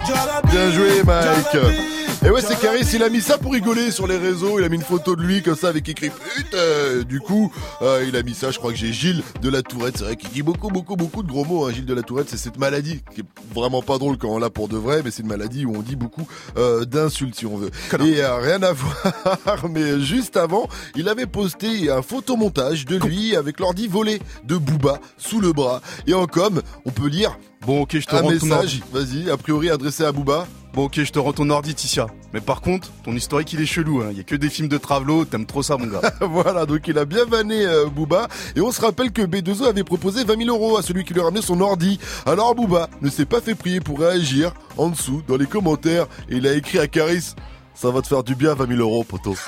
Bien 0.51 0.71
joué, 0.71 1.03
Mike 1.03 2.00
et 2.23 2.29
ouais, 2.29 2.41
c'est 2.41 2.59
Caris, 2.59 2.85
il 2.93 3.01
a 3.01 3.09
mis 3.09 3.19
ça 3.19 3.39
pour 3.39 3.51
rigoler 3.53 3.89
sur 3.89 4.05
les 4.05 4.17
réseaux. 4.17 4.59
Il 4.59 4.63
a 4.63 4.69
mis 4.69 4.75
une 4.75 4.83
photo 4.83 5.15
de 5.15 5.23
lui 5.23 5.41
comme 5.41 5.55
ça 5.55 5.69
avec 5.69 5.89
écrit 5.89 6.11
pute. 6.11 6.53
euh, 6.53 7.03
du 7.03 7.19
coup, 7.19 7.51
euh, 7.81 8.05
il 8.07 8.15
a 8.15 8.21
mis 8.21 8.35
ça. 8.35 8.51
Je 8.51 8.59
crois 8.59 8.71
que 8.71 8.77
j'ai 8.77 8.93
Gilles 8.93 9.23
de 9.41 9.49
la 9.49 9.63
Tourette. 9.63 9.97
C'est 9.97 10.03
vrai 10.03 10.15
qu'il 10.15 10.29
dit 10.29 10.43
beaucoup, 10.43 10.67
beaucoup, 10.67 10.95
beaucoup 10.95 11.23
de 11.23 11.27
gros 11.27 11.43
mots. 11.45 11.65
Hein. 11.65 11.71
Gilles 11.73 11.87
de 11.87 11.95
la 11.95 12.03
Tourette, 12.03 12.29
c'est 12.29 12.37
cette 12.37 12.59
maladie 12.59 13.01
qui 13.15 13.21
est 13.21 13.25
vraiment 13.55 13.81
pas 13.81 13.97
drôle 13.97 14.19
quand 14.19 14.29
on 14.29 14.37
l'a 14.37 14.51
pour 14.51 14.67
de 14.67 14.77
vrai, 14.77 15.01
mais 15.03 15.09
c'est 15.09 15.23
une 15.23 15.29
maladie 15.29 15.65
où 15.65 15.75
on 15.75 15.81
dit 15.81 15.95
beaucoup 15.95 16.27
euh, 16.57 16.85
d'insultes 16.85 17.33
si 17.33 17.47
on 17.47 17.57
veut. 17.57 17.71
Et 18.05 18.21
euh, 18.21 18.35
rien 18.35 18.61
à 18.61 18.73
voir. 18.73 19.67
mais 19.71 19.99
juste 19.99 20.37
avant, 20.37 20.69
il 20.95 21.09
avait 21.09 21.25
posté 21.25 21.89
un 21.89 22.03
photomontage 22.03 22.85
de 22.85 22.97
lui 22.97 23.35
avec 23.35 23.59
l'ordi 23.59 23.87
volé 23.87 24.21
de 24.43 24.57
Booba 24.57 24.99
sous 25.17 25.41
le 25.41 25.53
bras. 25.53 25.81
Et 26.05 26.13
en 26.13 26.27
com, 26.27 26.61
on 26.85 26.91
peut 26.91 27.07
lire 27.07 27.39
Bon, 27.65 27.81
ok, 27.81 27.97
je 27.99 28.05
te 28.05 28.15
un 28.15 28.21
ton 28.21 28.29
message. 28.29 28.81
Vas-y, 28.91 29.29
a 29.29 29.37
priori 29.37 29.69
adressé 29.71 30.03
à 30.03 30.11
Booba. 30.11 30.47
Bon, 30.73 30.85
ok, 30.85 31.03
je 31.03 31.11
te 31.11 31.19
rends 31.19 31.33
ton 31.33 31.49
ordi, 31.49 31.75
Ticia. 31.75 32.07
Mais 32.33 32.39
par 32.39 32.61
contre, 32.61 32.89
ton 33.03 33.13
historique 33.13 33.51
il 33.51 33.59
est 33.59 33.65
chelou. 33.65 34.03
Il 34.09 34.17
y 34.17 34.21
a 34.21 34.23
que 34.23 34.35
des 34.35 34.49
films 34.49 34.69
de 34.69 34.77
Travelo. 34.77 35.25
T'aimes 35.25 35.45
trop 35.45 35.61
ça, 35.61 35.75
mon 35.75 35.85
gars. 35.85 35.99
voilà, 36.21 36.65
donc 36.65 36.87
il 36.87 36.97
a 36.97 37.03
bien 37.03 37.25
vanné 37.25 37.65
euh, 37.65 37.87
Booba. 37.87 38.29
Et 38.55 38.61
on 38.61 38.71
se 38.71 38.79
rappelle 38.79 39.11
que 39.11 39.21
B2O 39.21 39.65
avait 39.65 39.83
proposé 39.83 40.23
20 40.23 40.45
000 40.45 40.49
euros 40.49 40.77
à 40.77 40.81
celui 40.81 41.03
qui 41.03 41.13
lui 41.13 41.19
ramenait 41.19 41.41
son 41.41 41.59
ordi. 41.59 41.99
Alors 42.25 42.55
Booba 42.55 42.89
ne 43.01 43.09
s'est 43.09 43.25
pas 43.25 43.41
fait 43.41 43.53
prier 43.53 43.81
pour 43.81 43.99
réagir 43.99 44.53
en 44.77 44.87
dessous, 44.87 45.21
dans 45.27 45.35
les 45.35 45.45
commentaires. 45.45 46.07
Et 46.29 46.37
il 46.37 46.47
a 46.47 46.53
écrit 46.53 46.79
à 46.79 46.87
Caris 46.87 47.35
Ça 47.75 47.89
va 47.89 48.01
te 48.01 48.07
faire 48.07 48.23
du 48.23 48.35
bien, 48.35 48.53
20 48.53 48.67
000 48.67 48.79
euros, 48.79 49.03
poteau. 49.03 49.35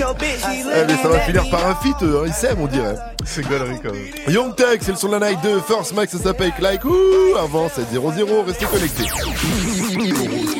Eh, 0.00 0.84
mais 0.86 0.96
ça 1.02 1.08
va 1.08 1.20
finir 1.20 1.48
par 1.50 1.66
un 1.66 1.74
feat, 1.76 1.96
euh, 2.02 2.24
il 2.26 2.32
s'aime, 2.32 2.58
on 2.60 2.66
dirait. 2.66 2.96
C'est 3.24 3.46
galerie 3.48 3.80
quand 3.82 3.92
même. 3.92 4.06
Young 4.28 4.54
Tech, 4.54 4.78
c'est 4.82 4.92
le 4.92 4.96
son 4.96 5.08
de 5.08 5.16
la 5.16 5.30
night 5.30 5.42
de 5.42 5.58
First 5.60 5.94
Max, 5.94 6.12
ça 6.12 6.22
s'appelle 6.22 6.52
Like. 6.60 6.84
Ouh, 6.84 7.36
avant 7.38 7.66
7-0-0, 7.68 8.44
restez 8.46 8.66
connectés. 8.66 9.06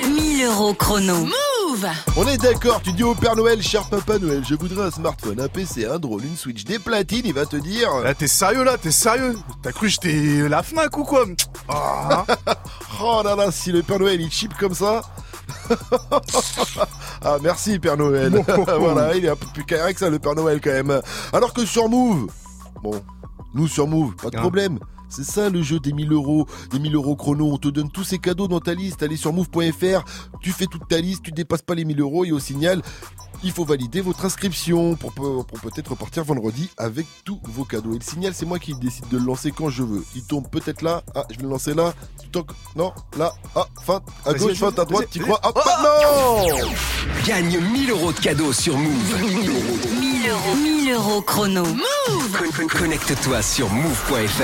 1000 0.09 0.45
euros 0.45 0.75
chrono. 0.75 1.15
Move 1.27 1.87
On 2.17 2.27
est 2.27 2.39
d'accord, 2.39 2.81
tu 2.83 2.93
dis 2.93 3.05
au 3.05 3.15
Père 3.15 3.37
Noël, 3.37 3.63
cher 3.63 3.89
Papa 3.89 4.19
Noël, 4.19 4.43
je 4.49 4.55
voudrais 4.55 4.87
un 4.87 4.91
smartphone, 4.91 5.41
un 5.41 5.49
PC, 5.49 5.87
un 5.87 5.99
drone, 5.99 6.23
une 6.25 6.37
Switch, 6.37 6.65
des 6.65 6.79
platines, 6.79 7.27
il 7.27 7.35
va 7.35 7.47
te 7.47 7.57
dire... 7.57 7.91
Là, 8.03 8.15
t'es 8.15 8.29
sérieux 8.29 8.65
là, 8.65 8.77
t'es 8.79 8.91
sérieux 8.91 9.37
T'as 9.63 9.73
cru 9.73 9.87
que 9.87 9.93
j'étais 9.93 10.49
la 10.49 10.63
FNAC 10.63 10.97
ou 10.97 11.05
quoi? 11.05 11.25
Ah. 11.69 12.25
Oh 13.01 13.21
là 13.25 13.37
là, 13.37 13.53
si 13.53 13.71
le 13.71 13.83
Père 13.83 14.01
Noël 14.01 14.21
il 14.21 14.31
chip 14.31 14.57
comme 14.59 14.75
ça... 14.75 15.03
ah 17.23 17.37
merci 17.43 17.79
Père 17.79 17.97
Noël. 17.97 18.43
voilà, 18.79 19.15
il 19.17 19.25
est 19.25 19.29
un 19.29 19.37
peu 19.37 19.47
plus 19.53 19.65
carré 19.65 19.95
que 19.95 20.01
ça 20.01 20.11
le 20.11 20.19
Père 20.19 20.35
Noël 20.35 20.61
quand 20.63 20.71
même. 20.71 21.01
Alors 21.33 21.53
que 21.53 21.65
sur 21.65 21.89
Move, 21.89 22.27
bon, 22.83 23.01
nous 23.55 23.67
sur 23.69 23.87
Move, 23.87 24.15
pas 24.17 24.31
de 24.31 24.37
Ah. 24.37 24.41
problème. 24.41 24.79
C'est 25.11 25.25
ça 25.25 25.49
le 25.49 25.63
jeu 25.63 25.81
des 25.81 25.95
1000 25.95 26.13
euros, 26.13 26.47
des 26.71 26.79
1000 26.79 26.95
euros 26.95 27.17
chrono. 27.17 27.51
On 27.51 27.57
te 27.57 27.69
donne 27.69 27.91
tous 27.91 28.05
ces 28.05 28.19
cadeaux 28.19 28.47
dans 28.47 28.61
ta 28.61 28.75
liste. 28.75 29.03
Allez 29.03 29.17
sur 29.17 29.33
move.fr, 29.33 30.05
tu 30.43 30.51
fais 30.53 30.67
toute 30.67 30.87
ta 30.87 30.99
liste, 31.01 31.23
tu 31.23 31.33
dépasses 31.33 31.63
pas 31.63 31.75
les 31.75 31.87
1000 31.87 31.99
euros 32.03 32.27
et 32.27 32.33
au 32.33 32.39
signal, 32.39 32.83
il 33.43 33.53
faut 33.53 33.65
valider 33.65 34.01
votre 34.01 34.25
inscription 34.25 34.95
pour, 34.97 35.13
pe- 35.13 35.43
pour 35.45 35.61
peut-être 35.63 35.89
repartir 35.93 36.25
vendredi 36.25 36.71
avec 36.77 37.07
tous 37.25 37.41
vos 37.45 37.65
cadeaux. 37.65 37.93
Et 37.95 37.99
le 37.99 38.05
signal, 38.05 38.33
c'est 38.35 38.47
moi 38.47 38.59
qui 38.59 38.75
décide 38.75 39.09
de 39.09 39.19
le 39.19 39.25
lancer 39.25 39.51
quand 39.53 39.69
je 39.71 39.83
veux. 39.83 40.05
Il 40.15 40.23
tombe 40.25 40.49
peut-être 40.49 40.83
là. 40.83 41.03
Ah, 41.15 41.25
je 41.31 41.37
vais 41.37 41.43
le 41.45 41.49
lancer 41.49 41.75
là. 41.75 41.95
Tu 42.21 42.29
toques. 42.29 42.51
Non, 42.77 42.93
là. 43.17 43.33
Ah, 43.55 43.67
fin. 43.85 44.01
À 44.27 44.35
gauche, 44.35 44.55
fin, 44.59 44.69
à 44.69 44.85
droite. 44.85 45.09
Tu 45.11 45.21
crois 45.21 45.41
Ah, 45.43 45.53
pas, 45.53 45.83
non 45.83 46.47
Gagne 47.27 47.59
1000 47.73 47.91
euros 47.91 48.13
de 48.13 48.21
cadeaux 48.21 48.53
sur 48.53 48.77
Move. 48.77 49.15
1000 49.23 49.51
euros. 50.31 50.57
1000 50.57 50.93
euros 50.93 51.23
chrono. 51.23 51.65
Move 51.65 51.85
Con- 52.39 52.67
con- 52.69 52.79
Connecte-toi 52.79 53.43
sur 53.43 53.69
move.fr. 53.71 54.43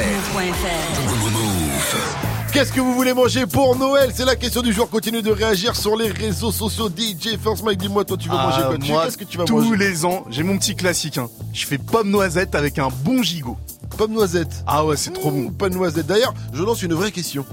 Move. 1.30 2.33
Qu'est-ce 2.54 2.72
que 2.72 2.80
vous 2.80 2.94
voulez 2.94 3.12
manger 3.12 3.46
pour 3.46 3.74
Noël? 3.76 4.12
C'est 4.14 4.24
la 4.24 4.36
question 4.36 4.62
du 4.62 4.72
jour. 4.72 4.88
Continuez 4.88 5.22
de 5.22 5.30
réagir 5.32 5.74
sur 5.74 5.96
les 5.96 6.08
réseaux 6.08 6.52
sociaux. 6.52 6.88
DJ 6.88 7.36
First 7.42 7.64
Mike, 7.64 7.80
dis-moi, 7.80 8.04
toi, 8.04 8.16
tu 8.16 8.28
vas 8.28 8.36
manger 8.36 8.60
Ah, 8.60 8.66
quoi 8.68 8.78
Tu- 8.78 8.92
moi, 8.92 9.04
Qu'est-ce 9.04 9.18
que 9.18 9.24
tu 9.24 9.38
vas 9.38 9.44
tous 9.44 9.60
manger? 9.60 9.76
les 9.76 10.04
ans, 10.04 10.24
j'ai 10.30 10.44
mon 10.44 10.56
petit 10.56 10.76
classique. 10.76 11.18
Hein. 11.18 11.28
Je 11.52 11.66
fais 11.66 11.78
pomme 11.78 12.10
noisette 12.10 12.54
avec 12.54 12.78
un 12.78 12.90
bon 13.02 13.24
gigot. 13.24 13.56
Pomme 13.98 14.12
noisette. 14.12 14.62
Ah 14.68 14.84
ouais, 14.84 14.96
c'est 14.96 15.10
trop 15.12 15.32
bon. 15.32 15.50
De 15.50 15.74
noisette. 15.74 16.06
D'ailleurs, 16.06 16.32
je 16.52 16.62
lance 16.62 16.80
une 16.82 16.94
vraie 16.94 17.10
question. 17.10 17.44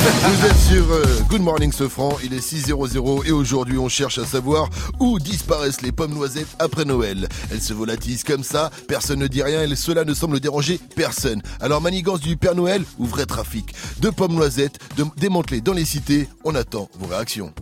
Vous 0.00 0.46
êtes 0.46 0.56
sur 0.56 0.92
euh, 0.92 1.02
Good 1.28 1.42
Morning 1.42 1.72
Sofran, 1.72 2.16
il 2.22 2.32
est 2.32 2.38
6.00 2.38 3.26
et 3.26 3.32
aujourd'hui 3.32 3.78
on 3.78 3.88
cherche 3.88 4.18
à 4.18 4.24
savoir 4.24 4.70
où 5.00 5.18
disparaissent 5.18 5.82
les 5.82 5.90
pommes 5.90 6.14
noisettes 6.14 6.54
après 6.60 6.84
Noël. 6.84 7.28
Elles 7.50 7.60
se 7.60 7.72
volatilisent 7.72 8.22
comme 8.22 8.44
ça, 8.44 8.70
personne 8.86 9.18
ne 9.18 9.26
dit 9.26 9.42
rien 9.42 9.62
et 9.62 9.76
cela 9.76 10.04
ne 10.04 10.14
semble 10.14 10.38
déranger 10.38 10.78
personne. 10.94 11.42
Alors 11.60 11.80
manigance 11.80 12.20
du 12.20 12.36
Père 12.36 12.54
Noël 12.54 12.84
ou 12.98 13.06
vrai 13.06 13.26
trafic 13.26 13.74
de 14.00 14.10
pommes 14.10 14.34
noisettes 14.34 14.78
démantelées 15.16 15.60
dans 15.60 15.74
les 15.74 15.84
cités, 15.84 16.28
on 16.44 16.54
attend 16.54 16.88
vos 17.00 17.06
réactions. 17.08 17.52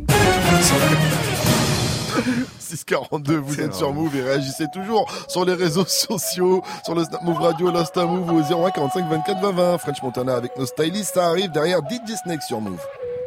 642, 2.59 3.37
vous 3.37 3.61
êtes 3.61 3.75
sur 3.75 3.93
Move 3.93 4.17
et 4.17 4.23
réagissez 4.23 4.67
toujours 4.73 5.11
sur 5.29 5.45
les 5.45 5.55
réseaux 5.55 5.87
sociaux, 5.87 6.63
sur 6.85 6.95
le 6.95 7.05
Snap 7.05 7.23
Move 7.23 7.41
Radio, 7.41 7.71
l'Insta 7.71 8.05
Move 8.05 8.31
ou 8.33 8.39
au 8.41 8.67
01 8.67 8.71
45 8.71 9.09
24 9.09 9.41
20 9.41 9.53
20. 9.53 9.79
French 9.79 10.03
Montana 10.03 10.35
avec 10.37 10.57
nos 10.57 10.67
stylistes, 10.67 11.15
ça 11.15 11.29
arrive 11.29 11.51
derrière 11.51 11.81
DJ 11.81 12.15
Snake 12.23 12.43
sur 12.43 12.61
Move. 12.61 12.81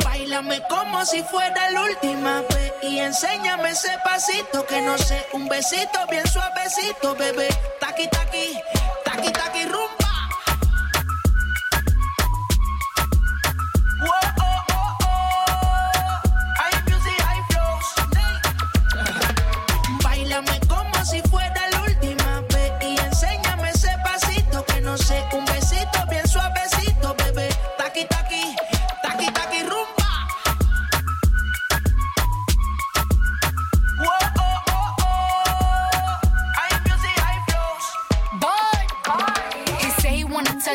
Bailame 0.04 0.60
como 0.70 1.06
si 1.06 1.22
fuera 1.24 1.72
la 1.72 1.82
última 1.84 2.42
vez 2.42 2.74
y 2.84 3.00
enséñame 3.00 3.70
ese 3.70 3.92
pasito 4.04 4.66
que 4.66 4.82
no 4.82 4.98
sé, 4.98 5.26
un 5.34 5.48
besito 5.48 6.00
bien 6.10 6.26
suavecito, 6.26 7.16
bebé. 7.16 7.48
Taqui 7.80 8.08
taqui, 8.10 8.58
taqui 9.06 9.32
taqui 9.32 9.64
rumba. 9.66 9.99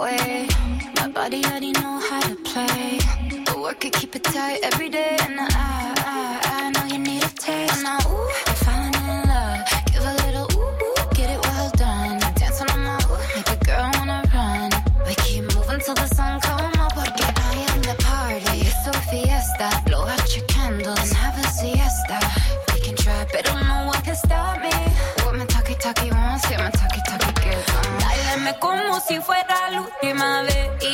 way. 0.00 0.48
My 0.96 1.08
body 1.08 1.44
already 1.44 1.72
know 1.72 2.00
how 2.08 2.20
to 2.20 2.34
play. 2.50 2.98
But 3.44 3.58
work 3.60 3.84
it, 3.84 3.92
keep 3.92 4.16
it 4.16 4.24
tight 4.24 4.60
every 4.62 4.88
day. 4.88 5.16
And 5.26 5.38
I, 5.40 5.48
I, 5.50 6.40
I 6.56 6.70
know 6.72 6.84
you 6.92 6.98
need 6.98 7.22
a 7.22 7.28
taste. 7.28 7.78
And 7.78 7.86
I, 7.86 7.96
ooh, 8.08 8.30
I'm 8.48 8.56
falling 8.64 8.96
in 9.12 9.20
love. 9.32 9.60
Give 9.92 10.04
a 10.12 10.14
little 10.24 10.46
ooh, 10.56 10.84
ooh, 10.84 11.14
get 11.14 11.28
it 11.34 11.40
well 11.46 11.70
done. 11.76 12.18
Dance 12.40 12.60
on 12.62 12.68
my 12.86 12.96
ooh, 12.96 13.36
make 13.36 13.50
a 13.56 13.58
girl 13.68 13.90
wanna 13.96 14.20
run. 14.34 14.70
We 15.06 15.14
keep 15.24 15.42
moving 15.54 15.80
till 15.84 15.94
the 16.02 16.08
sun 16.16 16.40
come 16.40 16.72
up. 16.84 16.92
Porque 16.96 17.26
I 17.50 17.54
am 17.70 17.80
the 17.90 17.96
party. 18.08 18.56
It's 18.68 18.86
a 18.86 18.92
fiesta. 19.10 19.68
Blow 19.86 20.04
out 20.06 20.28
your 20.36 20.46
candles 20.46 20.98
and 20.98 21.18
have 21.24 21.36
a 21.44 21.46
siesta. 21.58 22.18
We 22.72 22.80
can 22.80 22.96
try, 22.96 23.26
but 23.32 23.44
don't 23.44 23.66
know 23.68 23.82
what 23.88 24.02
can 24.04 24.16
stop 24.16 24.62
me. 24.62 24.72
What 25.24 25.36
my 25.36 25.44
talkie 25.46 25.74
talkie 25.74 26.10
wants, 26.10 26.50
yeah, 26.50 26.62
my 26.64 26.70
talkie 26.70 27.02
talkie 27.08 27.32
gets 27.44 27.70
on. 27.76 27.98
Báilame 28.00 28.52
como 28.60 28.98
si 29.06 29.20
fuera 29.20 29.49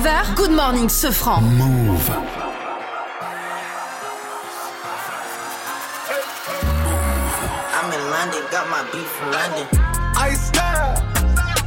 9h, 0.00 0.34
Good 0.34 0.50
Morning 0.50 0.88
Sofran. 0.88 1.40
Move. 1.56 2.10
I'm 7.70 7.92
in 7.92 8.10
London, 8.10 8.42
got 8.50 8.68
my 8.68 8.82
beef 8.90 9.06
from 9.06 9.30
London. 9.30 9.68
I 10.16 10.34
style, 10.34 10.96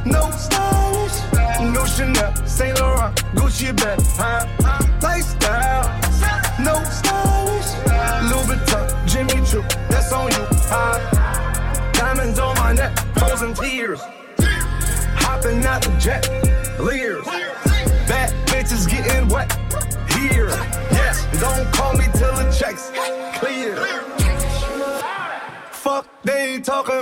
no 0.04 0.30
stylish, 0.32 1.72
no 1.72 1.86
Chanel, 1.86 2.34
Saint 2.46 2.78
Laurent, 2.78 3.16
Gucci 3.34 3.74
bag, 3.74 3.98
huh? 4.18 4.44
Lifestyle, 5.00 5.88
no 6.60 6.74
stylish, 6.84 7.70
Louis 8.28 8.46
Vuitton, 8.46 9.06
Jimmy 9.06 9.46
Choo, 9.46 9.62
that's 9.88 10.12
on 10.12 10.30
you, 10.30 10.46
huh? 10.68 11.92
Diamonds 11.94 12.38
on 12.38 12.54
my 12.56 12.74
neck, 12.74 12.92
frozen 13.16 13.54
tears, 13.54 14.00
hopping 15.16 15.64
out 15.64 15.80
the 15.80 15.96
jet, 15.98 16.47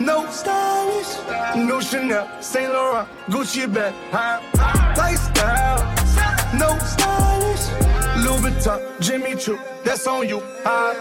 No 0.00 0.30
stylish, 0.30 1.16
no 1.56 1.80
Chanel, 1.80 2.28
Saint 2.40 2.72
Laurent, 2.72 3.08
Gucci 3.28 3.66
bag, 3.72 3.92
huh? 4.12 4.40
Lifestyle, 4.96 5.82
no 6.54 6.78
stylish, 6.78 7.66
Louis 8.24 8.50
Vuitton, 8.50 9.00
Jimmy 9.00 9.34
Choo, 9.34 9.58
that's 9.82 10.06
on 10.06 10.28
you, 10.28 10.40
huh? 10.62 10.94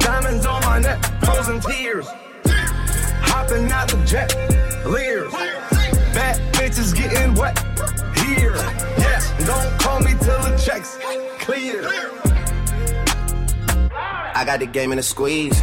Diamonds 0.00 0.44
on 0.44 0.60
my 0.62 0.80
neck, 0.80 1.00
frozen 1.22 1.60
tears, 1.60 2.08
hopping 3.22 3.70
out 3.70 3.88
the 3.88 4.04
jet, 4.04 4.34
leers, 4.84 5.32
bad 6.12 6.40
bitches 6.54 6.92
getting 6.92 7.32
wet 7.34 7.56
here. 8.26 8.56
Yes, 8.98 9.32
don't 9.46 9.80
call 9.80 10.00
me 10.00 10.14
till 10.18 10.42
the 10.42 10.60
checks 10.60 10.98
clear. 11.38 11.88
I 14.34 14.44
got 14.44 14.58
the 14.58 14.66
game 14.66 14.90
in 14.90 14.98
a 14.98 15.02
squeeze. 15.02 15.62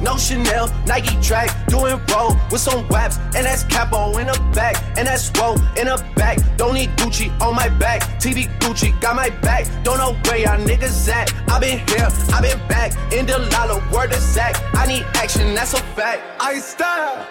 No 0.00 0.16
Chanel, 0.16 0.68
Nike 0.86 1.20
track, 1.22 1.48
doing 1.68 1.98
roll 2.12 2.36
with 2.50 2.60
some 2.60 2.86
waps, 2.88 3.16
and 3.34 3.46
that's 3.46 3.64
capo 3.64 4.18
in 4.18 4.26
the 4.26 4.50
back, 4.54 4.76
and 4.98 5.08
that's 5.08 5.30
roll 5.38 5.56
in 5.76 5.86
the 5.86 6.04
back. 6.16 6.38
Don't 6.56 6.74
need 6.74 6.90
Gucci 6.96 7.28
on 7.40 7.54
my 7.54 7.68
back, 7.68 8.02
TV 8.20 8.46
Gucci 8.58 8.98
got 9.00 9.16
my 9.16 9.30
back. 9.40 9.66
Don't 9.84 9.98
know 9.98 10.12
where 10.24 10.38
y'all 10.38 10.58
niggas 10.58 11.08
at. 11.08 11.32
I 11.48 11.58
been 11.58 11.78
here, 11.88 12.08
I 12.32 12.40
been 12.42 12.68
back, 12.68 12.92
in 13.12 13.24
the 13.24 13.38
lala, 13.38 13.82
word 13.90 14.12
of 14.12 14.20
Zach. 14.20 14.54
I 14.74 14.86
need 14.86 15.04
action, 15.14 15.54
that's 15.54 15.72
a 15.72 15.82
fact. 15.96 16.22
I 16.40 16.58
style, 16.58 17.26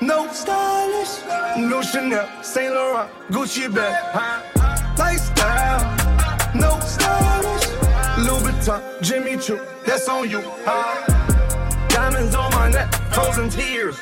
no 0.00 0.26
stylish, 0.32 1.24
no 1.56 1.82
Chanel, 1.82 2.28
Saint 2.42 2.74
Laurent, 2.74 3.10
Gucci 3.30 3.72
bag, 3.72 3.94
huh? 4.12 4.94
Lifestyle, 4.98 6.52
no 6.54 6.80
stylish, 6.80 7.68
Louis 8.18 8.52
Vuitton, 8.52 9.02
Jimmy 9.02 9.36
Choo, 9.38 9.60
that's 9.86 10.08
on 10.08 10.28
you, 10.28 10.42
huh? 10.64 11.41
Diamonds 11.92 12.34
on 12.34 12.50
my 12.52 12.70
neck, 12.70 12.92
frozen 13.12 13.48
tears, 13.50 14.00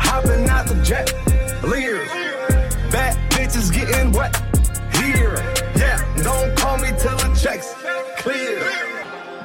hopping 0.00 0.48
out 0.48 0.66
the 0.66 0.80
jet, 0.82 1.12
leers, 1.62 2.08
bad 2.90 3.16
bitches 3.30 3.72
getting 3.72 4.10
wet 4.12 4.34
here. 4.96 5.34
Yeah, 5.76 5.98
don't 6.22 6.56
call 6.56 6.78
me 6.78 6.88
till 6.98 7.16
the 7.18 7.38
checks 7.40 7.74
clear. 8.18 8.62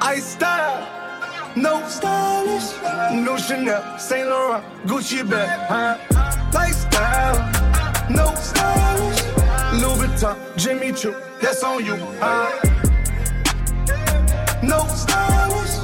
I 0.02 0.20
style. 0.20 0.96
No 1.58 1.88
stylish, 1.88 2.74
no 3.14 3.38
Chanel, 3.38 3.98
Saint 3.98 4.28
Laurent, 4.28 4.62
Gucci 4.86 5.24
bag, 5.30 5.50
huh? 5.70 5.98
Lifestyle, 6.54 7.38
no 8.10 8.36
stylish, 8.36 9.24
Louis 9.82 10.08
Vuitton, 10.08 10.36
Jimmy 10.58 10.92
Choo, 10.92 11.16
that's 11.42 11.64
on 11.64 11.86
you, 11.86 11.96
huh? 12.20 12.52
No 14.62 14.86
stylish. 14.88 15.75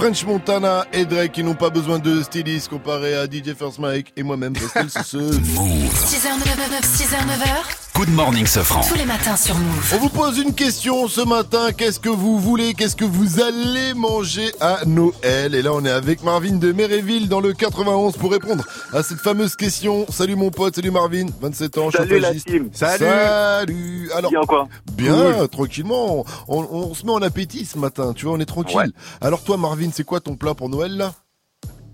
French 0.00 0.24
Montana 0.24 0.86
et 0.94 1.04
Drake 1.04 1.32
qui 1.32 1.42
n'ont 1.42 1.54
pas 1.54 1.68
besoin 1.68 1.98
de 1.98 2.22
styliste 2.22 2.68
comparé 2.68 3.14
à 3.14 3.26
DJ 3.26 3.52
First 3.54 3.78
Mike 3.78 4.14
et 4.16 4.22
moi-même 4.22 4.54
Pascal 4.54 4.88
ce 4.88 5.18
6h, 5.18 6.38
9h, 6.38 6.80
6h, 6.80 7.16
9h. 7.26 7.89
Good 8.00 8.14
morning, 8.14 8.46
Sofran. 8.46 8.80
Tous 8.88 8.94
les 8.94 9.04
matins 9.04 9.36
sur 9.36 9.54
Move. 9.58 9.92
On 9.94 9.98
vous 9.98 10.08
pose 10.08 10.38
une 10.38 10.54
question 10.54 11.06
ce 11.06 11.20
matin. 11.20 11.70
Qu'est-ce 11.76 12.00
que 12.00 12.08
vous 12.08 12.38
voulez? 12.38 12.72
Qu'est-ce 12.72 12.96
que 12.96 13.04
vous 13.04 13.42
allez 13.42 13.92
manger 13.92 14.50
à 14.58 14.86
Noël? 14.86 15.54
Et 15.54 15.60
là, 15.60 15.74
on 15.74 15.84
est 15.84 15.90
avec 15.90 16.22
Marvin 16.22 16.54
de 16.56 16.72
Méréville 16.72 17.28
dans 17.28 17.40
le 17.42 17.52
91 17.52 18.16
pour 18.16 18.32
répondre 18.32 18.64
à 18.94 19.02
cette 19.02 19.18
fameuse 19.18 19.54
question. 19.54 20.06
Salut 20.08 20.34
mon 20.34 20.50
pote, 20.50 20.76
salut 20.76 20.90
Marvin, 20.90 21.26
27 21.42 21.76
ans, 21.76 21.90
Salut 21.90 22.20
la 22.20 22.34
team. 22.34 22.70
Salut. 22.72 23.04
Salut. 23.04 24.10
Alors, 24.14 24.30
Bien 24.30 24.40
quoi? 24.48 24.66
bien, 24.94 25.46
tranquillement. 25.48 26.24
On, 26.48 26.66
on 26.70 26.94
se 26.94 27.04
met 27.04 27.12
en 27.12 27.20
appétit 27.20 27.66
ce 27.66 27.76
matin, 27.76 28.14
tu 28.16 28.24
vois, 28.24 28.34
on 28.34 28.40
est 28.40 28.46
tranquille. 28.46 28.78
Ouais. 28.78 28.86
Alors 29.20 29.42
toi, 29.44 29.58
Marvin, 29.58 29.90
c'est 29.92 30.04
quoi 30.04 30.20
ton 30.20 30.36
plat 30.36 30.54
pour 30.54 30.70
Noël 30.70 30.96
là? 30.96 31.12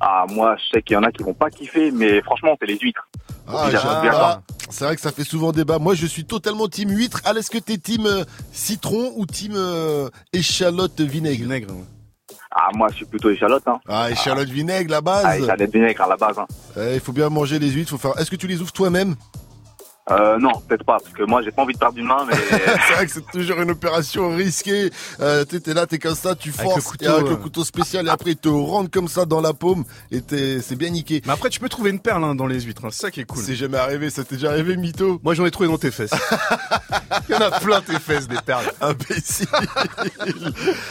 Ah, 0.01 0.25
moi, 0.29 0.57
je 0.59 0.77
sais 0.77 0.83
qu'il 0.83 0.95
y 0.95 0.97
en 0.97 1.03
a 1.03 1.11
qui 1.11 1.23
vont 1.23 1.35
pas 1.35 1.51
kiffer, 1.51 1.91
mais 1.91 2.21
franchement, 2.23 2.57
c'est 2.61 2.67
les 2.67 2.79
huîtres. 2.79 3.09
Ah. 3.49 4.41
C'est 4.69 4.85
vrai 4.85 4.97
que 4.97 5.01
ça 5.01 5.13
fait 5.13 5.25
souvent 5.25 5.53
débat. 5.53 5.79
Moi, 5.79 5.95
je 5.95 6.07
suis 6.07 6.25
totalement 6.25 6.69
team 6.69 6.91
huître. 6.91 7.21
Al, 7.25 7.39
est-ce 7.39 7.51
que 7.51 7.59
t'es 7.59 7.79
team 7.79 8.07
euh, 8.07 8.25
citron 8.53 9.13
ou 9.17 9.25
team 9.27 9.53
euh, 9.55 10.09
échalote 10.33 11.01
vinaigre? 11.01 11.43
Vinaigre. 11.43 11.69
Ah, 12.51 12.69
moi, 12.75 12.89
je 12.91 12.97
suis 12.97 13.05
plutôt 13.07 13.31
échalote. 13.31 13.63
Hein. 13.67 13.79
Ah, 13.89 14.11
échalote 14.11 14.49
vinaigre, 14.49 14.91
la 14.91 15.01
base. 15.01 15.25
Ah, 15.25 15.39
échalote 15.39 15.71
vinaigre 15.71 16.03
à 16.03 16.09
la 16.09 16.17
base. 16.17 16.39
Hein. 16.39 16.47
Eh, 16.77 16.95
Il 16.95 17.01
faut 17.01 17.13
bien 17.13 17.29
manger 17.29 17.59
les 17.59 17.71
huîtres. 17.71 17.91
Faut 17.91 17.99
faire. 17.99 18.19
Est-ce 18.19 18.31
que 18.31 18.37
tu 18.37 18.47
les 18.47 18.61
ouvres 18.61 18.73
toi-même? 18.73 19.15
Euh, 20.09 20.39
non, 20.39 20.53
peut-être 20.69 20.85
pas, 20.85 20.99
parce 21.03 21.13
que 21.13 21.25
moi, 21.25 21.43
j'ai 21.43 21.51
pas 21.51 21.63
envie 21.63 21.75
de 21.75 21.79
perdre 21.79 21.99
une 21.99 22.07
main, 22.07 22.25
mais. 22.29 22.35
C'est 22.51 22.93
vrai 22.95 23.07
que 23.07 23.13
c'est 23.13 23.27
toujours 23.33 23.61
une 23.61 23.73
opération 23.73 24.37
risquée. 24.37 24.91
Euh, 25.19 25.45
t'es 25.45 25.59
t'es 25.59 25.75
là, 25.75 25.87
t'es 25.87 25.99
comme 25.99 26.15
ça, 26.15 26.37
tu 26.37 26.51
Avec 26.51 26.61
forces 26.63 26.77
le 26.77 26.83
couteau, 26.83 27.05
et 27.05 27.09
avec 27.09 27.27
le 27.27 27.33
euh. 27.33 27.37
couteau 27.37 27.65
spécial 27.65 28.07
et 28.07 28.11
après 28.11 28.31
il 28.33 28.37
te 28.37 28.49
rentre 28.49 28.89
comme 28.91 29.09
ça 29.09 29.25
dans 29.25 29.41
la 29.41 29.53
paume 29.53 29.85
et 30.13 30.21
t'es- 30.21 30.61
c'est 30.61 30.77
bien 30.77 30.91
niqué. 30.91 31.23
Mais 31.27 31.33
après, 31.33 31.49
tu 31.51 31.59
peux 31.59 31.69
trouver 31.69 31.91
une 31.91 31.99
perle 31.99 32.23
hein, 32.23 32.37
dans 32.37 32.47
les 32.47 32.61
huîtres. 32.61 32.85
hein. 32.85 32.91
C'est 32.93 33.01
ça 33.03 33.11
qui 33.11 33.21
est 33.21 33.25
cool. 33.25 33.43
C'est 33.43 33.57
jamais 33.57 33.79
arrivé. 33.79 34.09
Ça 34.11 34.23
t'est 34.23 34.37
déjà 34.37 34.51
arrivé, 34.51 34.77
mytho 34.77 35.19
Moi, 35.25 35.35
j'en 35.35 35.45
ai 35.45 35.51
trouvé 35.51 35.69
dans 35.69 35.79
tes 35.79 35.91
fesses. 35.91 36.11
Il 37.29 37.33
y 37.33 37.35
en 37.35 37.41
a 37.41 37.59
plein 37.59 37.81
tes 37.81 37.99
fesses, 37.99 38.29
des 38.29 38.41
perles. 38.45 38.71
Imbécile. 38.81 39.49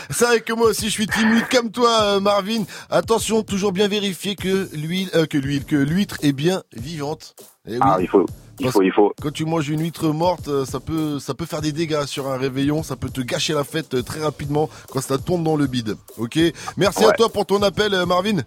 C'est 0.09 0.26
vrai 0.26 0.41
que 0.41 0.51
moi 0.51 0.68
aussi 0.68 0.86
je 0.88 0.91
suis 0.91 1.07
timide 1.07 1.47
comme 1.49 1.72
toi, 1.72 2.01
euh, 2.01 2.20
Marvin. 2.20 2.63
Attention, 2.89 3.43
toujours 3.43 3.72
bien 3.72 3.88
vérifier 3.88 4.36
que 4.36 4.70
l'huile, 4.74 5.09
euh, 5.16 5.26
que 5.26 5.38
l'huile, 5.38 5.63
que 5.63 5.76
l'huître 5.78 6.18
est 6.22 6.34
bien 6.34 6.63
vivante. 6.76 7.36
Eh 7.68 7.78
Ah, 7.82 7.95
oui. 7.97 8.03
il 8.03 8.07
faut. 8.09 8.26
Il 8.57 8.72
faut, 8.72 8.82
il 8.82 8.91
faut. 8.93 9.13
Quand 9.22 9.34
tu 9.34 9.43
manges 9.43 9.68
une 9.68 9.82
huître 9.82 10.05
morte, 10.13 10.47
euh, 10.47 10.63
ça 10.63 10.80
peut, 10.80 11.20
ça 11.20 11.34
peut 11.34 11.45
faire 11.45 11.59
des 11.59 11.74
dégâts 11.74 12.05
sur 12.05 12.30
un 12.30 12.38
réveillon, 12.38 12.84
ça 12.84 12.95
peut 12.95 13.09
te 13.09 13.20
gâcher 13.20 13.51
la 13.53 13.66
fête 13.66 13.95
euh, 13.95 14.01
très 14.01 14.22
rapidement 14.22 14.70
quand 14.89 15.01
ça 15.01 15.18
tombe 15.18 15.43
dans 15.43 15.57
le 15.57 15.68
bide. 15.68 15.97
Ok 16.18 16.39
Merci 16.78 17.03
à 17.03 17.11
toi 17.11 17.28
pour 17.28 17.45
ton 17.45 17.61
appel, 17.63 17.93
euh, 17.93 18.05
Marvin. 18.05 18.38
Ouais, 18.38 18.43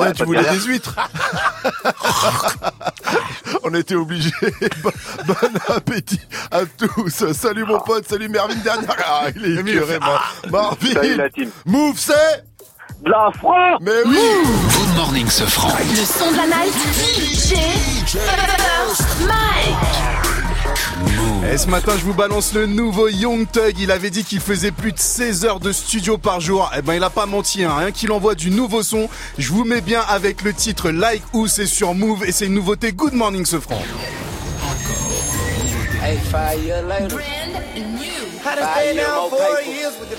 Tiens, 0.00 0.06
pas 0.06 0.12
tu 0.14 0.24
voulais 0.24 0.50
des 0.50 0.58
huîtres 0.58 0.96
On 3.62 3.72
été 3.74 3.94
obligés. 3.94 4.32
bon, 4.82 4.90
bon 5.28 5.34
appétit 5.68 6.20
à 6.50 6.62
tous. 6.66 7.32
Salut 7.32 7.64
mon 7.64 7.78
pote, 7.78 8.08
salut 8.08 8.28
Marvin 8.28 8.56
dernière. 8.56 8.96
Ah, 9.06 9.26
il 9.34 9.44
est 9.44 9.60
écœuré, 9.60 10.00
Mar- 10.00 10.34
Marvin. 10.50 10.92
Salut 10.92 11.14
la 11.16 11.30
team. 11.30 11.50
Move, 11.66 11.96
c'est 11.98 12.44
De 13.02 13.10
la 13.10 13.30
France 13.36 13.78
Mais 13.80 14.02
oui 14.06 14.16
Good 14.16 14.96
morning, 14.96 15.28
Sofran. 15.28 15.68
Le 15.90 16.04
son 16.04 16.30
de 16.32 16.36
la 16.36 16.46
night. 16.46 16.72
DJ 17.14 18.18
Mike. 19.20 19.76
Et 21.52 21.58
ce 21.58 21.68
matin, 21.68 21.92
je 21.98 22.04
vous 22.04 22.14
balance 22.14 22.54
le 22.54 22.66
nouveau 22.66 23.08
Young 23.08 23.46
Thug. 23.50 23.78
Il 23.78 23.90
avait 23.90 24.10
dit 24.10 24.24
qu'il 24.24 24.40
faisait 24.40 24.70
plus 24.72 24.92
de 24.92 24.98
16 24.98 25.44
heures 25.44 25.60
de 25.60 25.72
studio 25.72 26.18
par 26.18 26.40
jour. 26.40 26.70
Eh 26.76 26.82
ben, 26.82 26.94
il 26.94 27.04
a 27.04 27.10
pas 27.10 27.26
menti, 27.26 27.64
hein. 27.64 27.76
Rien 27.76 27.92
qu'il 27.92 28.10
envoie 28.12 28.34
du 28.34 28.50
nouveau 28.50 28.82
son. 28.82 29.08
Je 29.38 29.52
vous 29.52 29.64
mets 29.64 29.80
bien 29.80 30.00
avec 30.08 30.42
le 30.42 30.52
titre 30.52 30.90
Like 30.90 31.22
Who, 31.32 31.46
c'est 31.46 31.66
sur 31.66 31.94
Move 31.94 32.24
et 32.24 32.32
c'est 32.32 32.46
une 32.46 32.54
nouveauté 32.54 32.92
Good 32.92 33.12
Morning. 33.12 33.44
Hey, 36.02 36.18
five 36.30 36.62
years 36.64 36.82
later. 36.82 37.18
Down 38.44 39.16
more 39.16 39.30
four 39.30 39.38
paper. 39.38 39.70
years 39.70 39.92
with 40.00 40.10
the. 40.10 40.16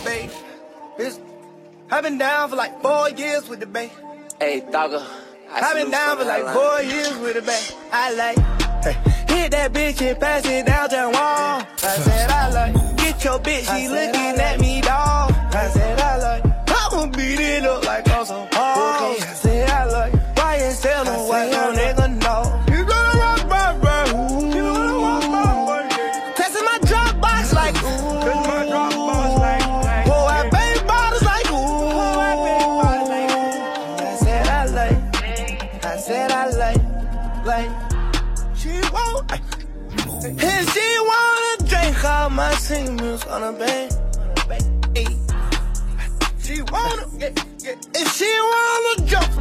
Bitch, 0.98 1.14
I've 1.90 2.04
been 2.04 2.18
down 2.18 2.50
for 2.50 2.58
like 2.58 2.82
four 2.82 3.10
years 3.12 3.48
with 3.48 3.62
the 3.62 3.66
bay. 3.66 3.90
Hey, 4.40 4.62
dogger. 4.72 5.06
I've 5.50 5.76
been 5.76 5.90
down 5.90 6.18
for 6.18 6.26
like 6.26 6.44
four 6.54 6.82
years 6.82 7.18
with 7.20 7.36
the 7.36 7.42
bay. 7.42 7.64
I 7.94 8.14
like, 8.14 8.38
hey, 8.84 8.98
hit 9.34 9.52
that 9.52 9.72
bitch 9.72 10.02
and 10.02 10.20
pass 10.20 10.46
it 10.46 10.66
down 10.66 10.90
to 10.90 10.96
wall. 11.14 11.14
I 11.16 11.66
said 11.78 12.30
I 12.30 12.50
like, 12.50 12.98
get 12.98 13.24
your 13.24 13.40
bitch, 13.40 13.74
she 13.74 13.88
looking 13.88 14.42
at 14.42 14.60
me, 14.60 14.82
dog. 14.82 15.32
I 15.32 15.70
said 15.70 16.00
I 16.00 16.18
like, 16.18 16.44
I'ma 16.70 17.06
beat 17.16 17.40
it 17.40 17.64
up 17.64 17.86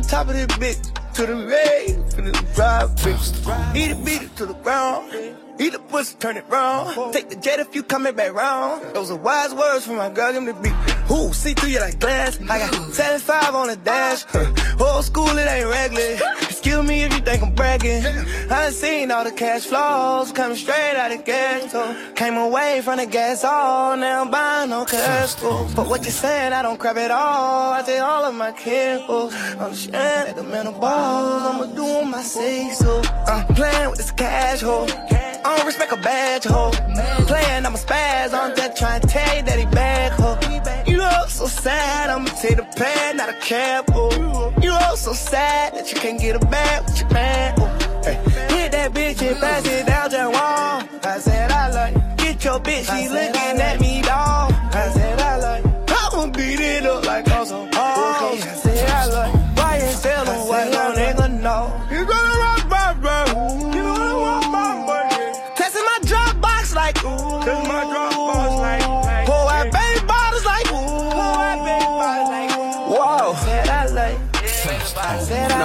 top 0.07 0.29
of 0.29 0.35
this 0.35 0.47
bitch 0.47 1.15
to 1.15 1.27
the 1.27 1.35
red, 1.35 1.89
finna 2.11 2.55
drive, 2.55 2.91
bitch. 2.97 3.77
Eat 3.77 3.91
it, 3.91 4.05
beat 4.05 4.23
it 4.23 4.37
to 4.37 4.47
the 4.47 4.55
ground. 4.55 5.13
Eat 5.59 5.73
the 5.73 5.79
pussy, 5.79 6.17
turn 6.19 6.37
it 6.37 6.45
round. 6.49 7.13
Take 7.13 7.29
the 7.31 7.37
jet 7.37 7.59
if 7.59 7.75
you 7.75 7.83
coming 7.83 8.15
back 8.15 8.33
round. 8.33 8.95
Those 8.95 9.11
are 9.11 9.17
wise 9.17 9.55
words 9.55 9.87
from 9.87 9.97
my 9.97 10.11
girl, 10.11 10.33
give 10.33 10.43
me 10.43 10.53
the 10.53 10.61
beat. 10.61 10.96
Ooh, 11.11 11.33
see 11.33 11.55
through 11.55 11.71
you 11.71 11.81
like 11.81 12.01
glass. 12.01 12.39
I 12.49 12.59
got 12.59 12.75
75 12.93 13.55
on 13.55 13.69
the 13.69 13.77
dash. 13.77 14.25
Old 14.81 15.05
school, 15.05 15.29
it 15.29 15.47
ain't 15.47 15.69
regular. 15.69 16.19
Excuse 16.43 16.87
me 16.87 17.05
if 17.05 17.13
you 17.13 17.21
think 17.21 17.43
I'm 17.43 17.55
bragging. 17.55 18.05
I 18.51 18.71
seen 18.71 19.11
all 19.13 19.23
the 19.23 19.31
cash 19.31 19.67
flows 19.67 20.33
coming 20.33 20.57
straight 20.57 20.97
out 20.97 21.13
of. 21.13 21.71
So 21.71 22.13
came 22.15 22.37
away 22.37 22.81
from 22.83 22.99
the 22.99 23.07
gas 23.07 23.45
all. 23.45 23.97
Now 23.97 24.23
I'm 24.23 24.31
buying 24.31 24.71
no 24.71 24.85
cash. 24.85 25.35
But 25.77 25.87
what 25.89 26.05
you 26.05 26.11
saying, 26.11 26.53
I 26.53 26.63
don't 26.63 26.79
crap 26.79 26.97
at 26.97 27.11
all. 27.13 27.73
I 27.73 27.83
take 27.83 28.01
all 28.01 28.25
of 28.25 28.35
my 28.35 28.53
cables. 28.53 29.33
I'm 29.35 29.75
sharing 29.75 30.27
like 30.27 30.39
a 30.39 30.43
man 30.43 30.67
of 30.67 30.81
balls. 30.81 31.43
I'ma 31.43 31.67
do 31.75 32.05
my 32.05 32.23
say 32.23 32.71
so. 32.71 33.01
I'm 33.27 33.47
playing 33.55 33.91
with 33.91 33.99
this 33.99 34.11
cash 34.11 34.61
hole. 34.61 34.89
I 35.47 35.57
don't 35.57 35.67
respect 35.67 35.93
a 35.93 35.97
badge 35.97 36.45
hoe. 36.45 36.73
Playing, 37.29 37.65
I'm 37.65 37.75
a 37.75 37.79
spaz. 37.79 38.35
I'm 38.35 38.57
just 38.57 38.77
trying 38.77 39.01
to 39.01 39.07
tell 39.07 39.37
you 39.37 39.43
that 39.43 39.59
he 39.59 39.67
bad 39.67 40.11
hoe. 40.13 40.46
You 40.87 40.99
look 40.99 41.29
so 41.29 41.47
sad, 41.47 42.11
I'ma 42.11 42.31
take 42.41 42.57
the 42.57 42.63
pad, 42.63 43.17
not 43.17 43.29
a 43.29 43.35
cab. 43.35 43.85
Oh. 43.93 44.53
You 44.63 44.71
look 44.73 44.97
so 44.97 45.13
sad 45.13 45.75
that 45.75 45.93
you 45.93 45.99
can't 46.01 46.21
get 46.21 46.37
a 46.37 46.47
bag 46.47 46.85
with 46.85 47.01
your 47.01 47.11
man. 47.11 47.55
Oh. 47.59 48.03
Hey. 48.03 48.15
Hit 48.55 48.73
that 48.73 48.93
bitch 48.93 49.21
and 49.27 49.39
pass 49.39 49.67
it 49.67 49.87
down 49.87 50.11
to 50.11 50.31
wall. 50.31 50.83
I 51.05 51.19
said 51.19 51.51
I 51.51 51.71
like. 51.71 52.17
Get 52.17 52.45
your 52.45 52.59
bitch, 52.61 52.87
she 52.87 53.09
looking 53.09 53.61
at 53.61 53.81
me, 53.81 54.03
dog. 54.03 54.56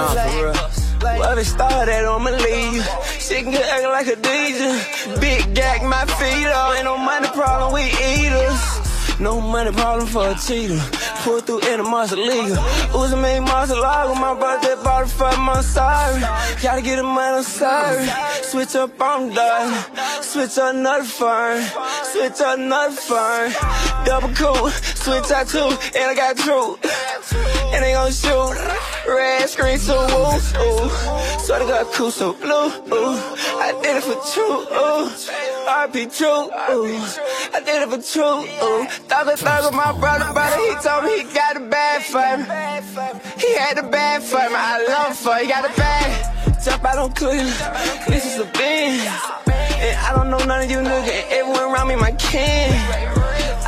Nah, 0.02 0.14
like. 0.14 0.30
for 0.32 0.44
real. 0.46 0.82
Love 1.20 1.38
it 1.38 1.44
started, 1.44 2.04
I'ma 2.06 2.30
leave. 2.30 2.86
She 3.18 3.42
can 3.42 3.54
act 3.54 3.84
like 3.84 4.06
a 4.06 4.16
DJ. 4.16 5.20
Big 5.20 5.54
gag, 5.54 5.82
my 5.82 6.04
feet 6.18 6.46
up. 6.46 6.74
Ain't 6.76 6.84
no 6.84 6.96
money 6.96 7.28
problem, 7.28 7.72
we 7.72 7.82
eaters. 7.86 8.81
No 9.22 9.40
money 9.40 9.70
problem 9.70 10.08
for 10.08 10.30
a 10.30 10.34
cheater. 10.34 10.80
Pull 11.22 11.38
through 11.42 11.60
in 11.72 11.78
a 11.78 11.84
league. 12.16 12.56
Uzi 12.90 13.22
made 13.22 13.38
monster 13.38 13.76
lago. 13.76 14.14
My 14.14 14.34
birthday 14.34 14.72
it 14.72 15.08
for 15.10 15.36
my 15.38 15.60
sorry. 15.60 16.20
Gotta 16.60 16.82
get 16.82 16.98
a 16.98 17.04
man, 17.04 17.34
I'm 17.34 17.44
sorry. 17.44 18.04
Switch 18.42 18.74
up, 18.74 18.90
I'm 19.00 19.32
done. 19.32 19.84
Switch 20.22 20.58
up 20.58 20.74
another 20.74 21.04
firm. 21.04 21.62
Switch 22.02 22.40
up 22.40 22.58
another 22.58 22.96
firm. 22.96 23.52
Double 24.04 24.34
cool. 24.34 24.70
Switch 24.70 25.30
out 25.30 25.46
two. 25.46 25.70
And 25.94 26.10
I 26.10 26.14
got 26.16 26.36
true. 26.38 26.76
And 27.72 27.84
they 27.84 27.92
gon' 27.92 28.10
shoot. 28.10 28.56
Red 29.06 29.48
screen 29.48 29.78
so 29.78 29.98
woo. 30.10 30.34
Ooh. 30.34 30.90
So 31.38 31.58
they 31.60 31.66
got 31.66 31.92
cool 31.92 32.10
so 32.10 32.32
blue. 32.32 32.66
Ooh. 32.92 33.16
I 33.62 33.78
did 33.82 33.98
it 33.98 34.02
for 34.02 34.18
true. 34.32 34.62
Ooh. 34.62 35.10
RP 35.62 36.16
true. 36.16 36.50
Ooh. 36.74 37.00
I 37.54 37.62
did 37.64 37.82
it 37.82 37.88
for 37.88 38.02
true. 38.02 38.42
Ooh. 38.62 38.86
Thugger 39.12 39.36
thugger 39.36 39.72
my 39.74 39.92
brother 40.00 40.32
brother. 40.32 40.56
He 40.56 40.74
told 40.80 41.04
me 41.04 41.20
he 41.20 41.34
got 41.34 41.54
a 41.58 41.60
bad 41.60 42.02
for 42.02 42.32
me. 42.38 42.44
He 43.38 43.54
had 43.56 43.76
a 43.76 43.82
bad 43.82 44.22
for 44.22 44.38
me. 44.38 44.56
I 44.56 44.86
love 44.88 45.16
for. 45.18 45.36
He 45.36 45.48
got 45.48 45.66
a 45.70 45.76
bad. 45.76 46.64
Jump 46.64 46.82
out 46.82 46.96
on 46.96 47.12
Cleveland. 47.12 47.52
This 48.08 48.24
is 48.24 48.40
a 48.40 48.46
Benz. 48.56 49.04
And 49.84 49.98
I 49.98 50.14
don't 50.16 50.30
know 50.30 50.38
none 50.38 50.64
of 50.64 50.70
you 50.70 50.78
niggas. 50.78 51.12
And 51.12 51.26
everyone 51.30 51.74
around 51.74 51.88
me 51.88 51.96
my 51.96 52.12
kin. 52.12 52.72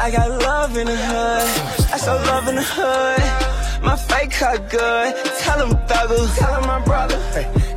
I 0.00 0.10
got 0.10 0.30
love 0.30 0.78
in 0.78 0.86
the 0.86 0.96
hood. 0.96 1.92
I 1.92 1.98
show 1.98 2.16
love 2.24 2.48
in 2.48 2.54
the 2.54 2.62
hood. 2.62 3.84
My 3.84 3.96
fake 3.96 4.30
cut 4.30 4.70
good. 4.70 5.14
Tell 5.40 5.60
him 5.60 5.76
thugger. 5.86 6.38
Tell 6.38 6.54
him 6.58 6.66
my 6.66 6.82
brother. 6.86 7.18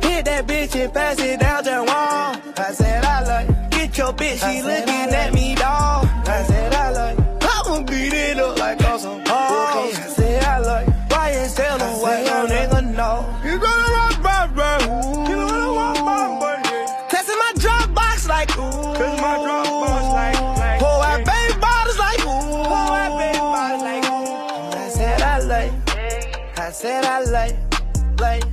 Hit 0.00 0.24
that 0.24 0.46
bitch 0.46 0.74
and 0.74 0.90
pass 0.94 1.20
it 1.20 1.38
down 1.40 1.64
to 1.64 1.84
wall. 1.86 2.34
I 2.56 2.72
said 2.72 3.04
I 3.04 3.24
like. 3.24 3.70
Get 3.72 3.98
your 3.98 4.14
bitch, 4.14 4.40
she 4.40 4.62
looking 4.62 5.14
at 5.14 5.34
me, 5.34 5.54
dog. 5.54 5.77
Said 26.88 27.04
I 27.04 27.30
like. 27.30 27.56
Like. 28.20 28.44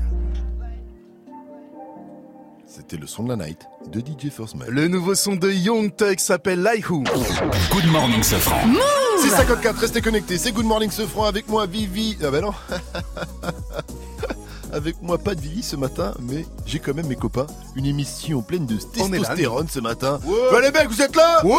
C'était 2.68 2.98
le 2.98 3.08
son 3.08 3.24
de 3.24 3.30
la 3.30 3.38
night 3.38 3.62
de 3.90 4.02
DJ 4.02 4.30
First 4.30 4.56
Man. 4.56 4.68
Le 4.70 4.90
nouveau 4.90 5.16
son 5.16 5.38
de 5.38 5.50
Young 5.50 5.96
Thug 5.96 6.20
s'appelle 6.20 6.62
Like 6.62 6.90
Who? 6.90 7.04
Good 7.72 7.86
morning, 7.86 8.22
Safran. 8.22 8.74
654, 9.22 9.80
restez 9.80 10.02
connectés. 10.02 10.38
C'est 10.38 10.52
Good 10.52 10.66
Morning 10.66 10.92
Sofran 10.92 11.24
avec 11.26 11.48
moi, 11.48 11.66
Vivi. 11.68 12.18
Ah 12.22 12.32
bah 12.32 12.42
non. 12.42 12.54
Avec 14.76 15.02
moi, 15.02 15.18
pas 15.18 15.36
de 15.36 15.40
Vivi 15.40 15.64
ce 15.64 15.78
matin, 15.78 16.14
mais 16.20 16.46
j'ai 16.66 16.80
quand 16.80 16.94
même 16.94 17.08
mes 17.08 17.16
copains. 17.16 17.48
Une 17.78 17.86
émission 17.86 18.42
pleine 18.42 18.66
de 18.66 18.76
testostérone 18.76 19.68
ce 19.70 19.80
matin. 19.80 20.20
Ouais. 20.26 20.36
Bah 20.52 20.60
les 20.60 20.70
mecs, 20.70 20.90
vous 20.90 21.02
êtes 21.02 21.16
là 21.16 21.40
Ouais. 21.46 21.56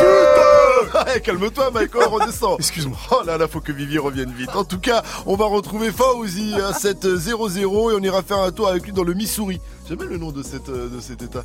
Putain 0.00 1.04
Ouais, 1.06 1.20
Calme-toi, 1.20 1.70
Michael, 1.70 2.08
redescends. 2.10 2.56
Excuse-moi. 2.58 2.98
Oh 3.12 3.22
là 3.24 3.38
là, 3.38 3.46
faut 3.46 3.60
que 3.60 3.70
Vivi 3.70 3.96
revienne 3.96 4.32
vite. 4.32 4.50
En 4.56 4.64
tout 4.64 4.80
cas, 4.80 5.04
on 5.24 5.36
va 5.36 5.44
retrouver 5.44 5.92
Fauzi 5.92 6.52
à 6.60 6.72
7-0-0 6.72 7.58
et 7.60 7.94
on 7.94 8.00
ira 8.00 8.22
faire 8.22 8.38
un 8.40 8.50
tour 8.50 8.66
avec 8.66 8.86
lui 8.86 8.92
dans 8.92 9.04
le 9.04 9.14
Missouri. 9.14 9.60
J'aime 9.88 9.98
bien 9.98 10.08
le 10.08 10.18
nom 10.18 10.32
de, 10.32 10.42
cette, 10.42 10.68
euh, 10.68 10.88
de 10.88 10.98
cet 10.98 11.22
état. 11.22 11.44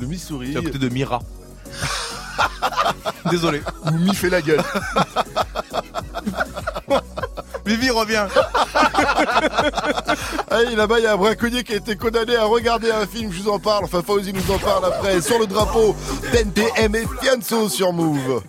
Le 0.00 0.06
Missouri. 0.06 0.52
C'est 0.54 0.60
à 0.60 0.62
côté 0.62 0.78
de 0.78 0.88
Mira. 0.88 1.20
Désolé. 3.30 3.60
Mimi 3.92 4.14
fait 4.14 4.30
la 4.30 4.40
gueule. 4.40 4.62
Vivi 7.66 7.90
revient. 7.90 8.26
Allez, 10.50 10.76
là-bas, 10.76 10.98
il 10.98 11.04
y 11.04 11.06
a 11.06 11.14
un 11.14 11.16
braconnier 11.16 11.64
qui 11.64 11.72
a 11.72 11.76
été 11.76 11.96
condamné 11.96 12.36
à 12.36 12.44
regarder 12.44 12.92
un 12.92 13.06
film, 13.06 13.32
je 13.32 13.42
vous 13.42 13.48
en 13.48 13.58
parle. 13.58 13.84
Enfin, 13.84 14.02
Fauzi 14.02 14.32
nous 14.32 14.54
en 14.54 14.58
parle 14.58 14.84
après. 14.84 15.20
Sur 15.20 15.40
le 15.40 15.46
drapeau, 15.46 15.96
TNTM 16.32 16.94
et 16.94 17.04
Fianso 17.20 17.68
sur 17.68 17.92
Move. 17.92 18.42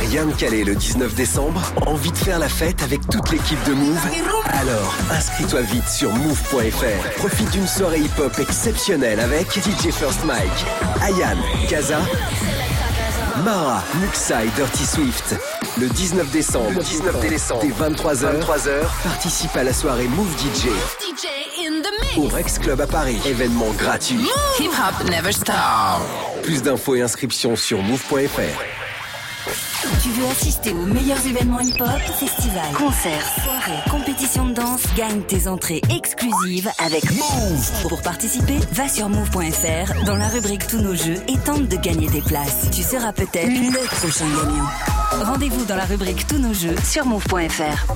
Rien 0.00 0.26
de 0.26 0.32
calé 0.32 0.64
le 0.64 0.74
19 0.74 1.14
décembre 1.14 1.62
Envie 1.86 2.10
de 2.10 2.16
faire 2.16 2.40
la 2.40 2.48
fête 2.48 2.82
avec 2.82 3.08
toute 3.08 3.30
l'équipe 3.30 3.62
de 3.66 3.72
Move? 3.72 4.00
Alors, 4.46 4.96
inscris-toi 5.12 5.62
vite 5.62 5.88
sur 5.88 6.12
move.fr. 6.12 7.10
Profite 7.18 7.50
d'une 7.52 7.68
soirée 7.68 8.00
hip-hop 8.00 8.36
exceptionnelle 8.40 9.20
avec 9.20 9.46
DJ 9.52 9.92
First 9.92 10.24
Mike, 10.24 10.66
Ayan, 11.02 11.36
Kaza, 11.68 12.00
Mara, 13.42 13.82
Muxa 14.00 14.44
et 14.44 14.48
Dirty 14.56 14.84
Swift. 14.84 15.36
Le 15.78 15.88
19 15.88 16.30
décembre, 16.30 16.82
19 16.82 17.20
décembre, 17.20 17.62
dès 17.62 17.68
23h, 17.70 18.40
23h, 18.40 18.80
participe 19.02 19.56
à 19.56 19.64
la 19.64 19.72
soirée 19.72 20.08
Move 20.08 20.32
DJ 20.38 20.66
DJ 21.00 21.26
in 21.66 21.80
the 21.80 22.18
au. 22.18 22.28
Rex 22.28 22.58
Club 22.58 22.80
à 22.80 22.86
Paris. 22.86 23.18
Événement 23.24 23.70
gratuit. 23.78 24.26
Hip 24.58 24.68
hop 24.68 25.08
never 25.08 25.32
stop. 25.32 25.54
Plus 26.42 26.62
d'infos 26.62 26.96
et 26.96 27.02
inscriptions 27.02 27.56
sur 27.56 27.80
move.fr. 27.82 29.69
Tu 30.02 30.10
veux 30.10 30.26
assister 30.26 30.72
aux 30.72 30.84
meilleurs 30.84 31.26
événements 31.26 31.60
hip-hop, 31.60 31.88
festivals, 32.18 32.72
concerts, 32.76 33.26
soirées, 33.42 33.80
compétitions 33.90 34.46
de 34.46 34.52
danse, 34.52 34.82
gagne 34.94 35.22
tes 35.22 35.48
entrées 35.48 35.80
exclusives 35.88 36.70
avec 36.78 37.10
Move. 37.12 37.88
Pour 37.88 38.02
participer, 38.02 38.58
va 38.72 38.88
sur 38.88 39.08
move.fr 39.08 40.04
dans 40.04 40.16
la 40.16 40.28
rubrique 40.28 40.66
Tous 40.66 40.80
nos 40.80 40.94
jeux 40.94 41.16
et 41.28 41.38
tente 41.38 41.66
de 41.68 41.76
gagner 41.76 42.08
des 42.08 42.20
places. 42.20 42.68
Tu 42.72 42.82
seras 42.82 43.12
peut-être 43.12 43.48
le 43.48 43.96
prochain 43.96 44.26
gagnant. 44.26 44.68
Rendez-vous 45.24 45.64
dans 45.64 45.76
la 45.76 45.86
rubrique 45.86 46.26
Tous 46.26 46.38
nos 46.38 46.52
jeux 46.52 46.76
sur 46.84 47.06
move.fr. 47.06 47.86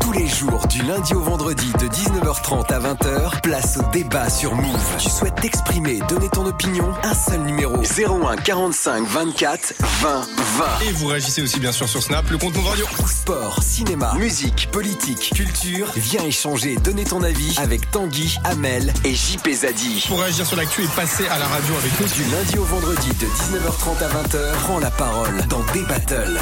Tous 0.00 0.12
les 0.12 0.28
jours, 0.28 0.66
du 0.68 0.82
lundi 0.82 1.14
au 1.14 1.20
vendredi, 1.20 1.72
de 1.80 1.86
19h30 1.86 2.72
à 2.72 2.78
20h, 2.78 3.40
place 3.40 3.76
au 3.78 3.90
débat 3.90 4.30
sur 4.30 4.54
Move. 4.54 4.96
Tu 4.98 5.10
souhaites 5.10 5.34
t'exprimer, 5.40 5.98
donner 6.08 6.28
ton 6.28 6.46
opinion? 6.46 6.92
Un 7.02 7.14
seul 7.14 7.40
numéro 7.40 7.76
01 7.78 8.36
45 8.36 9.04
24 9.04 9.74
20 9.80 10.20
20. 10.36 10.75
Et 10.82 10.92
vous 10.92 11.06
réagissez 11.06 11.42
aussi 11.42 11.58
bien 11.58 11.72
sûr 11.72 11.88
sur 11.88 12.02
Snap, 12.02 12.28
le 12.30 12.38
compte 12.38 12.54
Move 12.54 12.66
Radio. 12.66 12.86
Sport, 13.06 13.62
cinéma, 13.62 14.14
musique, 14.18 14.68
politique, 14.70 15.32
culture. 15.34 15.90
Viens 15.96 16.22
échanger, 16.24 16.76
donner 16.76 17.04
ton 17.04 17.22
avis 17.22 17.56
avec 17.58 17.90
Tanguy, 17.90 18.36
Amel 18.44 18.92
et 19.04 19.14
JP 19.14 19.48
Zadi. 19.52 20.04
Pour 20.08 20.20
réagir 20.20 20.46
sur 20.46 20.56
l'actu 20.56 20.82
et 20.84 20.88
passer 20.88 21.26
à 21.28 21.38
la 21.38 21.46
radio 21.46 21.74
avec 21.76 22.00
nous. 22.00 22.06
Du 22.06 22.30
lundi 22.30 22.58
au 22.58 22.64
vendredi, 22.64 23.08
de 23.08 23.26
19h30 23.26 24.04
à 24.04 24.08
20h, 24.22 24.52
prends 24.64 24.78
la 24.78 24.90
parole 24.90 25.46
dans 25.48 25.62
des 25.72 25.82
battles. 25.82 26.38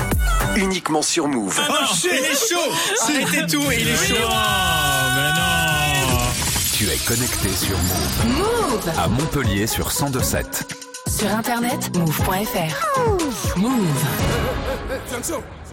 Uniquement 0.56 1.02
sur 1.02 1.28
Move. 1.28 1.60
Oh 1.68 1.94
shit, 1.94 2.10
il 2.12 2.24
est 2.24 2.48
chaud 2.48 2.72
Arrêtez 3.02 3.46
tout 3.46 3.70
et 3.70 3.80
il 3.80 3.88
est 3.88 4.08
chaud 4.08 4.14
Tu 6.76 6.88
es 6.88 6.96
connecté 7.06 7.50
sur 7.50 7.78
Move. 7.78 8.36
Move. 8.38 8.92
À 8.98 9.08
Montpellier 9.08 9.66
sur 9.66 9.86
1027. 9.86 10.83
Sur 11.06 11.30
internet, 11.30 11.96
move.fr. 11.96 13.58
Move. 13.58 14.04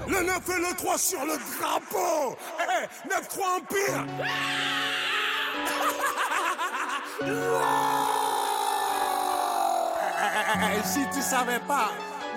Le 0.07 0.23
9 0.23 0.41
et 0.49 0.59
le 0.59 0.75
3 0.75 0.97
sur 0.97 1.25
le 1.25 1.37
drapeau. 1.59 2.35
Eh, 2.59 3.09
9-3 3.09 3.57
Empire. 3.57 4.05
Si 10.83 10.99
tu 11.13 11.21
savais 11.21 11.59
pas, 11.67 11.91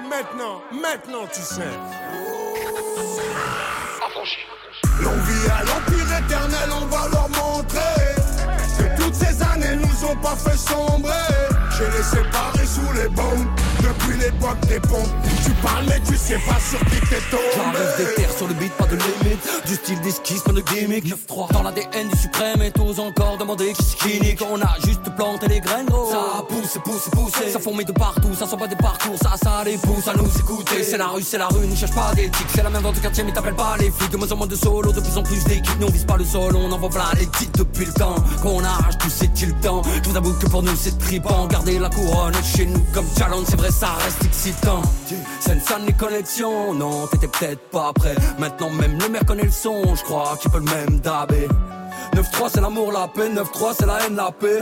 maintenant, 0.09 0.61
maintenant 0.71 1.27
tu 1.33 1.41
sais. 1.41 1.63
L'on 5.01 5.11
vit 5.11 5.51
à 5.51 5.65
l'empire 5.65 6.19
éternel, 6.19 6.71
on 6.83 6.87
va 6.87 7.09
leur 7.09 7.29
montrer 7.31 8.15
que 8.79 9.03
toutes 9.03 9.15
ces 9.15 9.43
années 9.43 9.77
nous 9.77 10.05
ont 10.09 10.17
pas 10.17 10.37
fait 10.37 10.57
sombrer. 10.57 11.54
J'ai 11.77 11.87
les 11.87 12.05
séparés 12.05 12.67
sous 12.67 12.93
les 12.93 13.09
bombes 13.09 13.49
depuis 14.05 14.19
l'époque 14.19 14.61
des 14.69 14.81
pompes. 14.81 15.09
Tu 15.45 15.51
parles 15.63 15.85
mais 15.89 16.01
tu 16.07 16.17
sais 16.17 16.39
pas 16.47 16.59
sur 16.61 16.79
qui 16.87 17.01
t'es 17.09 17.21
tombé. 17.31 17.43
J'arrive 17.55 17.97
des 17.99 18.15
terres 18.15 18.37
sur 18.37 18.49
le 18.49 18.55
beat, 18.55 18.73
pas 18.73 18.87
de 18.87 18.97
limite. 18.97 19.67
Du 19.67 19.75
style 19.75 20.01
d'esquisse, 20.01 20.43
pas 20.43 20.53
de 20.53 20.61
gimmick. 20.61 21.05
9-3 21.07 21.53
dans 21.53 21.63
l'ADN 21.63 22.09
du 22.09 22.19
suprême 22.19 22.63
et 22.63 22.71
tous 22.71 22.99
encore 22.99 23.39
demander 23.39 23.73
qui 23.73 23.83
c'est 23.83 23.97
qui 23.97 24.21
nique. 24.21 24.43
On 24.51 24.61
a 24.61 24.75
juste 24.85 25.03
planté 25.17 25.49
les 25.49 25.61
graines, 25.61 25.87
gros. 25.87 26.11
Ça 26.11 26.45
pousse, 26.49 26.79
pousse, 26.85 27.09
pousse. 27.13 27.53
Ça 27.53 27.59
fourmille 27.59 27.87
de 27.87 27.93
partout, 27.93 28.35
ça 28.39 28.47
sent 28.47 28.57
pas 28.57 28.67
des 28.67 28.77
parcours. 28.77 29.17
Ça, 29.21 29.35
ça 29.43 29.63
les 29.65 29.77
pousse 29.79 30.09
à 30.09 30.15
nous 30.15 30.29
écouter. 30.39 30.83
C'est 30.83 30.99
la 30.99 31.09
rue, 31.09 31.23
c'est 31.23 31.39
la 31.39 31.49
rue, 31.49 31.67
ne 31.67 31.77
cherche 31.77 31.95
pas 31.95 32.15
d'éthique. 32.15 32.47
C'est 32.55 32.63
la 32.63 32.71
même 32.71 32.83
dans 32.83 32.93
le 32.93 32.99
quartier, 32.99 33.25
mais 33.25 33.33
t'appelles 33.33 33.55
pas 33.55 33.77
les 33.79 33.91
flics. 33.91 34.11
De 34.11 34.17
moins 34.17 34.31
en 34.33 34.37
moins 34.37 34.47
de 34.47 34.57
solo, 34.57 34.93
de 34.93 35.01
plus 35.01 35.19
en 35.19 35.23
plus 35.23 35.45
d'équipes. 35.45 35.81
Nous 35.81 35.87
on 35.87 35.91
vise 35.91 36.05
pas 36.05 36.17
le 36.17 36.25
sol, 36.25 36.57
on 36.57 36.71
envoie 36.71 36.91
plein 36.91 37.11
les 37.19 37.27
titres 37.27 37.59
depuis 37.59 37.87
le 37.87 37.93
temps. 37.93 38.17
Qu'on 38.43 38.63
arrache 38.65 38.99
tout, 38.99 39.11
c'est-il 39.11 39.49
le 39.49 39.61
temps. 39.61 39.83
Je 40.03 40.11
vous 40.11 40.17
avoue 40.17 40.33
que 40.35 40.47
pour 40.47 40.63
nous 40.63 40.77
c'est 40.77 40.97
tripant. 40.99 41.47
Garder 41.47 41.79
la 41.79 41.91
couronne 41.91 42.35
chez 42.43 42.67
nous 42.67 42.85
comme 42.93 43.07
challenge, 43.19 43.47
c'est 43.49 43.57
vrai, 43.57 43.71
ça 43.71 43.94
reste 43.97 44.25
excitant. 44.25 44.83
Sonne 45.41 45.87
les 45.87 45.93
connexions, 45.93 46.75
non, 46.75 47.07
t'étais 47.07 47.29
peut-être 47.29 47.71
pas 47.71 47.93
prêt. 47.95 48.15
Maintenant 48.39 48.71
même 48.71 48.99
le 48.99 49.09
maire 49.09 49.25
connaît 49.25 49.45
le 49.45 49.51
son, 49.51 49.95
je 49.95 50.03
crois 50.03 50.37
qu'il 50.41 50.51
peut 50.51 50.59
le 50.59 50.65
même 50.65 51.01
dabé. 51.01 51.49
9-3 52.15 52.51
c'est 52.53 52.61
l'amour, 52.61 52.93
la 52.93 53.09
paix, 53.09 53.31
9-3 53.31 53.75
c'est 53.79 53.87
la 53.87 54.05
haine, 54.05 54.17
la 54.17 54.31
paix. 54.31 54.61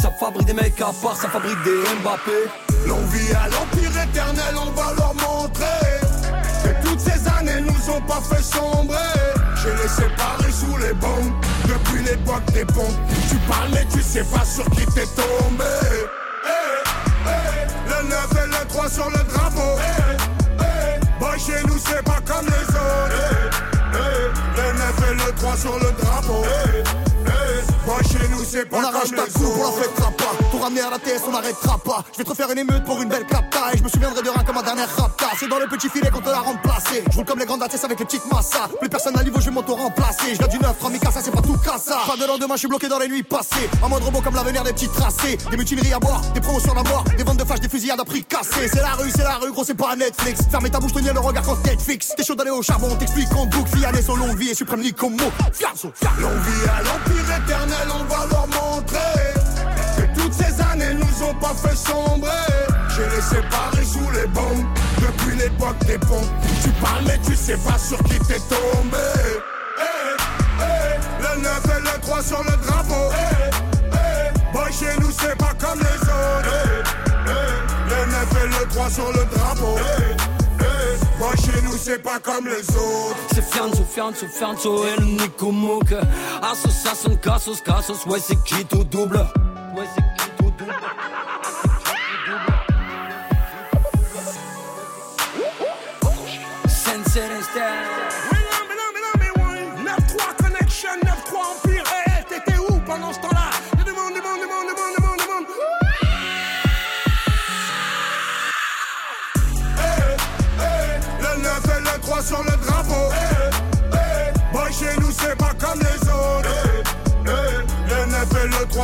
Ça 0.00 0.10
fabrique 0.18 0.46
des 0.46 0.54
mecs 0.54 0.80
à 0.80 0.92
part, 1.02 1.16
ça 1.16 1.28
fabrique 1.28 1.62
des 1.64 1.82
Mbappé. 2.02 2.48
L'on 2.86 3.00
vit 3.06 3.32
à 3.34 3.48
l'empire 3.48 4.02
éternel, 4.02 4.54
on 4.56 4.70
va 4.70 4.92
leur 4.96 5.14
montrer 5.14 6.00
que 6.64 6.88
toutes 6.88 7.00
ces 7.00 7.28
années 7.38 7.60
nous 7.60 7.94
ont 7.94 8.00
pas 8.02 8.20
fait 8.20 8.42
sombrer. 8.42 8.96
J'ai 9.62 9.82
les 9.82 9.88
séparés 9.88 10.52
sous 10.52 10.76
les 10.78 10.94
bombes 10.94 11.32
depuis 11.64 12.02
l'époque 12.04 12.44
des 12.52 12.64
pompes. 12.64 12.96
Tu 13.28 13.36
parles 13.48 13.70
mais 13.72 13.86
tu 13.92 14.00
sais 14.00 14.24
pas 14.24 14.44
sur 14.44 14.64
qui 14.70 14.86
t'es 14.86 15.06
tombé. 15.14 15.64
Eh, 18.76 18.82
eh, 18.82 18.84
le 18.84 18.84
9 18.84 18.84
et 18.84 18.84
le 18.84 18.84
3 18.84 18.88
sur 18.90 19.10
le 19.10 19.24
drapeau. 19.32 19.78
Eh, 19.78 20.60
eh, 20.60 21.18
boy, 21.18 21.38
chez 21.38 21.62
nous 21.66 21.78
c'est 21.78 22.02
pas 22.04 22.20
comme 22.26 22.46
les 22.46 22.75
On 28.70 28.84
arrache 28.84 29.10
ta 29.10 29.22
coupe, 29.22 29.58
on 29.58 29.64
la 29.64 29.82
fêtera 29.82 30.10
pas. 30.12 30.44
Pour 30.50 30.62
ramener 30.62 30.80
à 30.80 30.90
la 30.90 30.98
TS, 30.98 31.22
on 31.26 31.32
n'arrêtera 31.32 31.78
pas. 31.78 32.04
Je 32.12 32.18
vais 32.18 32.24
te 32.24 32.30
refaire 32.30 32.50
une 32.52 32.58
émeute 32.58 32.84
pour 32.84 33.02
une 33.02 33.08
belle 33.08 33.26
capta. 33.26 33.74
Et 33.74 33.78
je 33.78 33.82
me 33.82 33.88
souviendrai 33.88 34.22
de 34.22 34.28
rien 34.28 34.42
comme 34.44 34.54
ma 34.54 34.62
dernière 34.62 34.88
rapta. 34.96 35.26
C'est 35.38 35.48
dans 35.48 35.58
le 35.58 35.66
petit 35.66 35.88
filet 35.88 36.10
qu'on 36.10 36.20
te 36.20 36.28
l'a 36.28 36.40
remplacé. 36.40 37.02
Je 37.10 37.16
roule 37.16 37.24
comme 37.24 37.40
les 37.40 37.46
grandes 37.46 37.62
ATS 37.62 37.84
avec 37.84 37.98
les 37.98 38.04
petites 38.04 38.30
massas. 38.30 38.68
Plus 38.78 38.88
personne 38.88 39.18
à 39.18 39.24
niveau, 39.24 39.40
je 39.40 39.46
vais 39.46 39.50
m'auto-remplacer. 39.50 40.34
Je 40.34 40.38
viens 40.38 40.46
du 40.46 40.58
9, 40.58 40.78
3 40.78 40.90
ça 41.12 41.20
c'est 41.22 41.32
pas 41.32 41.42
tout 41.42 41.58
cassa. 41.58 41.98
Pas 42.06 42.16
de 42.16 42.26
lendemain, 42.26 42.54
je 42.54 42.60
suis 42.60 42.68
bloqué 42.68 42.88
dans 42.88 42.98
les 42.98 43.08
nuits 43.08 43.24
passées. 43.24 43.68
En 43.82 43.88
mode 43.88 44.04
robot 44.04 44.20
comme 44.20 44.36
l'avenir 44.36 44.62
des 44.62 44.72
petits 44.72 44.88
tracés. 44.88 45.38
Des 45.50 45.56
mutineries 45.56 45.92
à 45.92 45.98
boire, 45.98 46.20
des 46.32 46.40
promos 46.40 46.60
sur 46.60 46.74
la 46.74 46.84
mort. 46.84 47.04
Des 47.16 47.24
ventes 47.24 47.38
de 47.38 47.44
flash, 47.44 47.60
des 47.60 47.68
fusillades 47.68 48.00
à 48.00 48.04
prix 48.04 48.22
cassé. 48.22 48.68
C'est 48.72 48.82
la 48.82 48.92
rue, 48.92 49.10
c'est 49.10 49.24
la 49.24 49.36
rue, 49.36 49.50
gros, 49.50 49.64
c'est 49.64 49.74
pas 49.74 49.96
Netflix. 49.96 50.40
Fermez 50.50 50.70
ta 50.70 50.78
bouche, 50.78 50.92
tenir 50.92 51.14
le 51.14 51.20
regard 51.20 51.42
quand 51.42 51.64
Netflix. 51.64 52.12
T'es 52.16 52.24
chaud 52.24 52.36
d'aller 52.36 52.50
au 52.50 52.62
charbon, 52.62 52.88
on 52.92 52.96
t'explique 52.96 53.32
en 53.36 53.46
boucle. 53.46 53.76
Vianney, 53.76 54.02
son 54.02 54.16
longue 54.16 54.38
vie 54.38 54.50
et 54.50 54.54
suprême 54.54 54.82
comme 54.92 55.16
mot. 55.16 55.30
À 55.40 56.82
l'empire 56.82 57.36
éternel, 57.38 57.88
on 57.92 58.04
va 58.04 58.35
montrer 58.46 59.34
que 59.96 60.20
toutes 60.20 60.32
ces 60.32 60.60
années 60.62 60.94
nous 60.94 61.22
ont 61.24 61.34
pas 61.34 61.54
fait 61.54 61.76
sombrer. 61.76 62.30
J'ai 62.94 63.08
les 63.14 63.22
séparés 63.22 63.84
sous 63.84 64.10
les 64.12 64.26
bombes 64.28 64.64
depuis 65.00 65.36
l'époque 65.36 65.78
des 65.86 65.98
pompes. 65.98 66.30
Tu 66.62 66.70
parles 66.82 67.04
mais 67.06 67.18
tu 67.26 67.34
sais 67.34 67.56
pas 67.58 67.78
sur 67.78 67.98
qui 68.04 68.18
t'es 68.20 68.40
tombé. 68.48 69.06
Eh, 69.78 70.16
eh, 70.60 71.22
le 71.22 71.42
9 71.42 71.62
et 71.76 71.80
le 71.82 72.00
3 72.00 72.22
sur 72.22 72.42
le 72.42 72.56
drapeau. 72.66 73.10
Eh, 73.12 73.50
eh, 73.92 74.52
boy, 74.52 74.72
chez 74.72 75.00
nous 75.00 75.10
c'est 75.10 75.36
pas 75.36 75.54
comme 75.58 75.78
les 75.78 76.00
autres. 76.02 76.94
Le 77.88 78.10
9 78.10 78.44
et 78.44 78.48
le 78.48 78.68
3 78.68 78.90
sur 78.90 79.12
le 79.12 79.24
drapeau. 79.36 79.76
C'est 81.86 82.02
pas 82.02 82.18
comme 82.18 82.46
les 82.46 82.68
autres. 82.70 83.16
C'est 83.32 83.44
Fianzo, 83.44 83.84
Fianzo, 83.84 84.26
Fianzo 84.26 84.84
et 84.86 85.00
le 85.00 85.06
Nico 85.06 85.52
Mouk. 85.52 85.94
Association, 86.42 87.16
Cassos, 87.16 87.60
Cassos, 87.60 88.04
ouais, 88.06 88.18
c'est 88.18 88.42
qui 88.42 88.64
tout 88.64 88.82
double? 88.82 89.18
Ouais, 89.76 89.84
c'est 89.94 90.02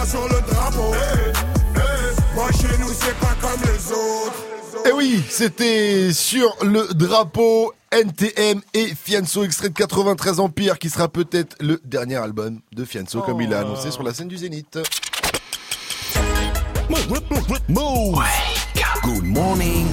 et 0.02 0.06
le 0.06 0.06
3 0.06 0.06
sur 0.06 0.22
le 0.28 0.40
drapeau. 0.52 0.94
Boy, 2.34 2.52
chez 2.52 2.78
nous, 2.78 2.88
c'est 2.88 3.14
pas 3.18 3.34
comme 3.40 3.60
les 3.62 3.92
autres. 3.92 4.44
Et 4.84 4.88
Eh 4.88 4.92
oui, 4.92 5.22
c'était 5.28 6.12
sur 6.12 6.56
le 6.62 6.92
drapeau 6.94 7.72
NTM 7.92 8.62
et 8.74 8.94
Fianso, 8.94 9.44
extrait 9.44 9.68
de 9.68 9.74
93 9.74 10.40
Empire, 10.40 10.78
qui 10.78 10.88
sera 10.90 11.08
peut-être 11.08 11.56
le 11.60 11.80
dernier 11.84 12.16
album 12.16 12.60
de 12.72 12.84
Fianso, 12.84 13.20
comme 13.20 13.40
il 13.40 13.50
l'a 13.50 13.60
annoncé 13.60 13.90
sur 13.90 14.02
la 14.02 14.12
scène 14.14 14.28
du 14.28 14.36
Zénith. 14.38 14.78
Good 19.02 19.24
morning. 19.24 19.86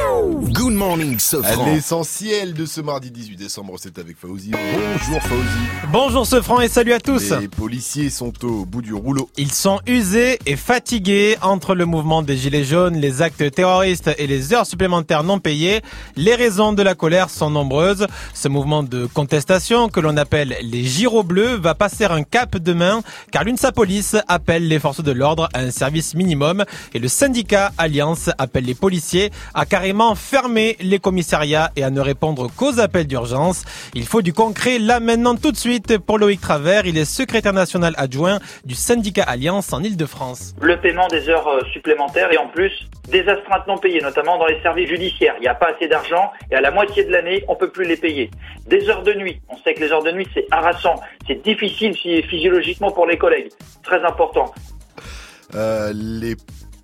Uh! 0.10 0.59
Good 0.70 0.78
morning, 0.78 1.18
L'essentiel 1.66 2.54
de 2.54 2.68
ce 2.68 2.80
mardi 2.80 3.10
18 3.10 3.38
décembre, 3.38 3.74
c'est 3.82 3.98
avec 3.98 4.16
Fauzi. 4.16 4.52
Bonjour 4.52 5.20
Fauzi. 5.24 5.90
Bonjour 5.92 6.28
Sefran 6.28 6.62
et 6.62 6.68
salut 6.68 6.94
à 6.94 7.00
tous. 7.00 7.32
Les 7.32 7.48
policiers 7.48 8.12
sont 8.12 8.32
au 8.46 8.66
bout 8.66 8.84
du 8.84 8.94
rouleau. 8.94 9.32
Ils 9.36 9.52
sont 9.52 9.80
usés 9.88 10.38
et 10.46 10.56
fatigués 10.56 11.38
entre 11.42 11.74
le 11.74 11.86
mouvement 11.86 12.22
des 12.22 12.38
Gilets 12.38 12.66
jaunes, 12.66 12.98
les 12.98 13.24
actes 13.24 13.50
terroristes 13.50 14.12
et 14.20 14.28
les 14.28 14.54
heures 14.54 14.68
supplémentaires 14.68 15.24
non 15.24 15.40
payées. 15.40 15.82
Les 16.16 16.36
raisons 16.36 16.72
de 16.72 16.84
la 16.84 16.94
colère 16.94 17.32
sont 17.32 17.50
nombreuses. 17.50 18.06
Ce 18.36 18.48
mouvement 18.48 18.84
de 18.84 19.08
contestation 19.08 19.90
que 19.90 20.00
l'on 20.00 20.18
appelle 20.18 20.56
les 20.62 20.84
gyros 20.84 21.24
bleus 21.24 21.56
va 21.56 21.74
passer 21.74 22.06
un 22.06 22.22
cap 22.22 22.58
demain 22.58 23.02
car 23.32 23.44
l'UNSA 23.44 23.72
Police 23.72 24.18
appelle 24.28 24.68
les 24.68 24.78
forces 24.78 25.02
de 25.02 25.12
l'ordre 25.12 25.50
à 25.56 25.62
un 25.62 25.72
service 25.72 26.14
minimum 26.14 26.64
et 26.94 27.00
le 27.00 27.08
syndicat 27.08 27.72
Alliance 27.80 28.30
appelle 28.38 28.66
les 28.66 28.76
policiers 28.76 29.32
à 29.56 29.66
carrément 29.66 30.14
fermer 30.14 30.59
les 30.80 31.00
commissariats 31.00 31.72
et 31.76 31.84
à 31.84 31.90
ne 31.90 32.02
répondre 32.02 32.50
qu'aux 32.56 32.80
appels 32.80 33.08
d'urgence. 33.08 33.64
Il 33.94 34.06
faut 34.06 34.22
du 34.22 34.34
concret 34.34 34.80
là 34.80 35.00
maintenant 35.00 35.36
tout 35.36 35.52
de 35.52 35.58
suite 35.58 35.98
pour 35.98 36.18
Loïc 36.18 36.42
Travers. 36.42 36.86
Il 36.86 36.98
est 36.98 37.06
secrétaire 37.06 37.54
national 37.54 37.94
adjoint 37.98 38.40
du 38.66 38.76
syndicat 38.76 39.24
Alliance 39.24 39.72
en 39.74 39.82
Ile-de-France. 39.84 40.54
le 40.62 40.78
paiement 40.80 41.08
des 41.08 41.30
heures 41.30 41.48
euh, 41.48 41.62
supplémentaires 41.74 42.32
et 42.32 42.38
en 42.38 42.48
plus 42.48 42.72
des 43.10 43.22
astreintes 43.28 43.68
non 43.68 43.78
payées, 43.78 44.02
notamment 44.02 44.38
dans 44.38 44.46
les 44.46 44.62
services 44.62 44.90
judiciaires. 44.90 45.34
Il 45.40 45.42
n'y 45.42 45.48
a 45.48 45.56
pas 45.56 45.70
assez 45.76 45.88
d'argent 45.88 46.32
et 46.52 46.56
à 46.56 46.62
la 46.62 46.72
moitié 46.72 47.04
de 47.06 47.12
l'année, 47.12 47.44
on 47.48 47.56
peut 47.56 47.72
plus 47.72 47.86
les 47.86 47.98
payer. 47.98 48.30
Des 48.68 48.88
heures 48.90 49.04
de 49.04 49.14
nuit. 49.14 49.42
On 49.50 49.58
sait 49.64 49.74
que 49.74 49.80
les 49.82 49.92
heures 49.92 50.04
de 50.04 50.12
nuit, 50.12 50.28
c'est 50.34 50.46
harassant. 50.52 50.96
C'est 51.28 51.42
difficile 51.44 51.94
phy- 51.94 52.22
physiologiquement 52.24 52.92
pour 52.92 53.08
les 53.08 53.18
collègues. 53.18 53.50
Très 53.84 54.04
important. 54.04 54.54
Euh, 55.56 55.92
les 55.96 56.36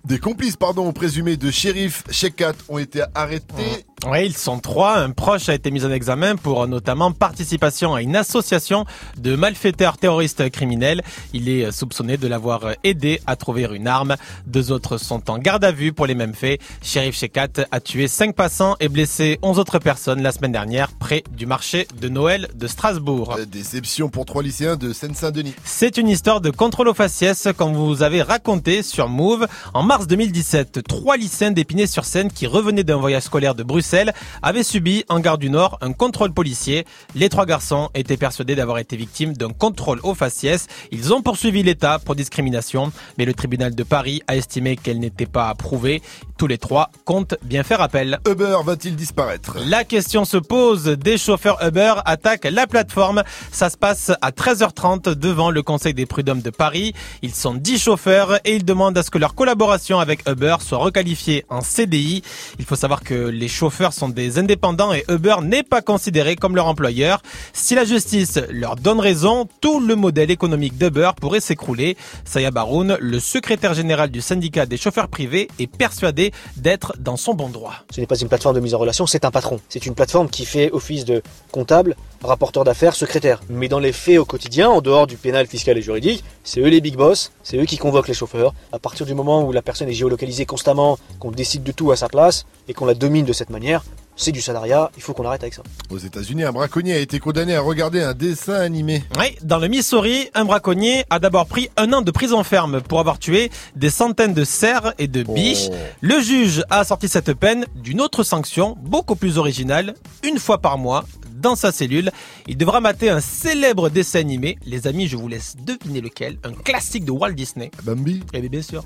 des 0.06 0.18
complices, 0.18 0.56
pardon, 0.56 0.92
présumés 0.92 1.36
de 1.36 1.50
shérif 1.50 2.04
Shekat 2.10 2.54
ont 2.68 2.78
été 2.78 3.02
arrêtés. 3.14 3.84
Oui, 4.08 4.26
ils 4.26 4.36
sont 4.36 4.60
trois. 4.60 4.98
Un 4.98 5.10
proche 5.10 5.48
a 5.48 5.54
été 5.54 5.72
mis 5.72 5.84
en 5.84 5.90
examen 5.90 6.36
pour 6.36 6.68
notamment 6.68 7.10
participation 7.10 7.92
à 7.92 8.02
une 8.02 8.14
association 8.14 8.84
de 9.18 9.34
malfaiteurs 9.34 9.98
terroristes 9.98 10.48
criminels. 10.50 11.02
Il 11.32 11.48
est 11.48 11.72
soupçonné 11.72 12.16
de 12.16 12.28
l'avoir 12.28 12.74
aidé 12.84 13.20
à 13.26 13.34
trouver 13.34 13.66
une 13.72 13.88
arme. 13.88 14.14
Deux 14.46 14.70
autres 14.70 14.98
sont 14.98 15.28
en 15.28 15.38
garde 15.38 15.64
à 15.64 15.72
vue 15.72 15.92
pour 15.92 16.06
les 16.06 16.14
mêmes 16.14 16.34
faits. 16.34 16.60
Shérif 16.82 17.16
Shekat 17.16 17.66
a 17.72 17.80
tué 17.80 18.06
cinq 18.06 18.36
passants 18.36 18.76
et 18.78 18.88
blessé 18.88 19.40
onze 19.42 19.58
autres 19.58 19.80
personnes 19.80 20.22
la 20.22 20.30
semaine 20.30 20.52
dernière 20.52 20.92
près 20.92 21.24
du 21.36 21.46
marché 21.46 21.88
de 22.00 22.08
Noël 22.08 22.46
de 22.54 22.68
Strasbourg. 22.68 23.36
Déception 23.50 24.08
pour 24.08 24.24
trois 24.24 24.44
lycéens 24.44 24.76
de 24.76 24.92
Seine-Saint-Denis. 24.92 25.54
C'est 25.64 25.96
une 25.96 26.08
histoire 26.08 26.40
de 26.40 26.50
contrôle 26.50 26.86
aux 26.86 26.94
faciès 26.94 27.48
comme 27.56 27.74
vous 27.74 28.04
avez 28.04 28.22
raconté 28.22 28.84
sur 28.84 29.08
Move. 29.08 29.48
En 29.74 29.82
mars 29.82 30.06
2017, 30.06 30.84
trois 30.86 31.16
lycéens 31.16 31.50
d'Épinay-sur-Seine 31.50 32.30
qui 32.30 32.46
revenaient 32.46 32.84
d'un 32.84 32.98
voyage 32.98 33.24
scolaire 33.24 33.56
de 33.56 33.64
Bruxelles 33.64 33.95
avaient 34.42 34.62
subi 34.62 35.04
en 35.08 35.20
gare 35.20 35.38
du 35.38 35.50
Nord 35.50 35.78
un 35.80 35.92
contrôle 35.92 36.32
policier. 36.32 36.84
Les 37.14 37.28
trois 37.28 37.46
garçons 37.46 37.90
étaient 37.94 38.16
persuadés 38.16 38.54
d'avoir 38.54 38.78
été 38.78 38.96
victimes 38.96 39.34
d'un 39.34 39.50
contrôle 39.50 40.00
aux 40.02 40.14
faciès. 40.14 40.66
Ils 40.90 41.12
ont 41.12 41.22
poursuivi 41.22 41.62
l'État 41.62 41.98
pour 41.98 42.14
discrimination, 42.14 42.92
mais 43.18 43.24
le 43.24 43.34
tribunal 43.34 43.74
de 43.74 43.82
Paris 43.82 44.22
a 44.26 44.36
estimé 44.36 44.76
qu'elle 44.76 44.98
n'était 44.98 45.26
pas 45.26 45.48
approuvée. 45.48 46.02
Tous 46.38 46.46
les 46.46 46.58
trois 46.58 46.90
comptent 47.04 47.34
bien 47.42 47.62
faire 47.62 47.80
appel. 47.80 48.18
Uber 48.28 48.58
va-t-il 48.64 48.96
disparaître? 48.96 49.56
La 49.66 49.84
question 49.84 50.24
se 50.24 50.36
pose. 50.36 50.84
Des 50.84 51.18
chauffeurs 51.18 51.58
Uber 51.64 51.94
attaquent 52.04 52.48
la 52.50 52.66
plateforme. 52.66 53.22
Ça 53.50 53.70
se 53.70 53.76
passe 53.76 54.12
à 54.20 54.30
13h30 54.30 55.14
devant 55.14 55.50
le 55.50 55.62
Conseil 55.62 55.94
des 55.94 56.06
prud'hommes 56.06 56.42
de 56.42 56.50
Paris. 56.50 56.92
Ils 57.22 57.34
sont 57.34 57.54
10 57.54 57.78
chauffeurs 57.82 58.38
et 58.44 58.56
ils 58.56 58.64
demandent 58.64 58.98
à 58.98 59.02
ce 59.02 59.10
que 59.10 59.18
leur 59.18 59.34
collaboration 59.34 59.98
avec 59.98 60.28
Uber 60.28 60.56
soit 60.60 60.78
requalifiée 60.78 61.44
en 61.48 61.60
CDI. 61.60 62.22
Il 62.58 62.64
faut 62.64 62.76
savoir 62.76 63.02
que 63.02 63.14
les 63.14 63.48
chauffeurs 63.48 63.75
sont 63.92 64.08
des 64.08 64.38
indépendants 64.38 64.92
et 64.92 65.04
Uber 65.08 65.36
n'est 65.42 65.62
pas 65.62 65.82
considéré 65.82 66.36
comme 66.36 66.56
leur 66.56 66.66
employeur. 66.66 67.22
Si 67.52 67.74
la 67.74 67.84
justice 67.84 68.38
leur 68.50 68.76
donne 68.76 69.00
raison, 69.00 69.48
tout 69.60 69.80
le 69.80 69.96
modèle 69.96 70.30
économique 70.30 70.78
d'Uber 70.78 71.10
pourrait 71.20 71.40
s'écrouler. 71.40 71.96
Saya 72.24 72.50
Baroun, 72.50 72.96
le 73.00 73.20
secrétaire 73.20 73.74
général 73.74 74.10
du 74.10 74.20
syndicat 74.20 74.66
des 74.66 74.76
chauffeurs 74.76 75.08
privés, 75.08 75.48
est 75.58 75.66
persuadé 75.66 76.32
d'être 76.56 76.94
dans 76.98 77.16
son 77.16 77.34
bon 77.34 77.48
droit. 77.48 77.74
Ce 77.90 78.00
n'est 78.00 78.06
pas 78.06 78.18
une 78.18 78.28
plateforme 78.28 78.56
de 78.56 78.60
mise 78.60 78.74
en 78.74 78.78
relation, 78.78 79.06
c'est 79.06 79.24
un 79.24 79.30
patron. 79.30 79.60
C'est 79.68 79.86
une 79.86 79.94
plateforme 79.94 80.28
qui 80.28 80.44
fait 80.44 80.70
office 80.72 81.04
de 81.04 81.22
comptable, 81.52 81.96
rapporteur 82.26 82.64
d'affaires, 82.64 82.94
secrétaire. 82.94 83.40
Mais 83.48 83.68
dans 83.68 83.78
les 83.78 83.92
faits 83.92 84.18
au 84.18 84.24
quotidien, 84.24 84.68
en 84.68 84.80
dehors 84.80 85.06
du 85.06 85.16
pénal, 85.16 85.46
fiscal 85.46 85.78
et 85.78 85.82
juridique, 85.82 86.24
c'est 86.44 86.60
eux 86.60 86.68
les 86.68 86.80
big 86.80 86.96
boss, 86.96 87.32
c'est 87.42 87.56
eux 87.56 87.64
qui 87.64 87.78
convoquent 87.78 88.08
les 88.08 88.14
chauffeurs. 88.14 88.52
À 88.72 88.78
partir 88.78 89.06
du 89.06 89.14
moment 89.14 89.44
où 89.44 89.52
la 89.52 89.62
personne 89.62 89.88
est 89.88 89.94
géolocalisée 89.94 90.46
constamment, 90.46 90.98
qu'on 91.18 91.30
décide 91.30 91.62
de 91.62 91.72
tout 91.72 91.90
à 91.92 91.96
sa 91.96 92.08
place 92.08 92.46
et 92.68 92.74
qu'on 92.74 92.86
la 92.86 92.94
domine 92.94 93.24
de 93.24 93.32
cette 93.32 93.50
manière, 93.50 93.84
c'est 94.16 94.32
du 94.32 94.40
salariat, 94.40 94.90
il 94.96 95.02
faut 95.02 95.12
qu'on 95.12 95.26
arrête 95.26 95.42
avec 95.42 95.54
ça. 95.54 95.62
Aux 95.90 95.98
États-Unis, 95.98 96.44
un 96.44 96.52
braconnier 96.52 96.94
a 96.94 96.98
été 96.98 97.18
condamné 97.18 97.54
à 97.54 97.60
regarder 97.60 98.00
un 98.00 98.14
dessin 98.14 98.54
animé. 98.54 99.04
Oui, 99.18 99.36
dans 99.42 99.58
le 99.58 99.68
Missouri, 99.68 100.30
un 100.34 100.46
braconnier 100.46 101.04
a 101.10 101.18
d'abord 101.18 101.46
pris 101.46 101.68
un 101.76 101.92
an 101.92 102.00
de 102.00 102.10
prison 102.10 102.42
ferme 102.42 102.80
pour 102.80 102.98
avoir 102.98 103.18
tué 103.18 103.50
des 103.76 103.90
centaines 103.90 104.32
de 104.32 104.44
cerfs 104.44 104.94
et 104.98 105.06
de 105.06 105.22
biches. 105.22 105.68
Le 106.00 106.18
juge 106.20 106.64
a 106.70 106.80
assorti 106.80 107.08
cette 107.08 107.34
peine 107.34 107.66
d'une 107.74 108.00
autre 108.00 108.22
sanction, 108.22 108.76
beaucoup 108.80 109.16
plus 109.16 109.36
originale, 109.36 109.94
une 110.24 110.38
fois 110.38 110.58
par 110.58 110.78
mois, 110.78 111.04
dans 111.36 111.54
sa 111.56 111.72
cellule. 111.72 112.10
Il 112.46 112.56
devra 112.56 112.80
mater 112.80 113.10
un 113.10 113.20
célèbre 113.20 113.88
dessin 113.90 114.20
animé. 114.20 114.58
Les 114.66 114.86
amis, 114.86 115.06
je 115.08 115.16
vous 115.16 115.28
laisse 115.28 115.54
deviner 115.56 116.00
lequel. 116.00 116.38
Un 116.44 116.52
classique 116.52 117.04
de 117.04 117.10
Walt 117.12 117.32
Disney. 117.32 117.70
Bambi 117.84 118.22
Eh 118.32 118.40
bien, 118.40 118.50
bien 118.50 118.62
sûr. 118.62 118.84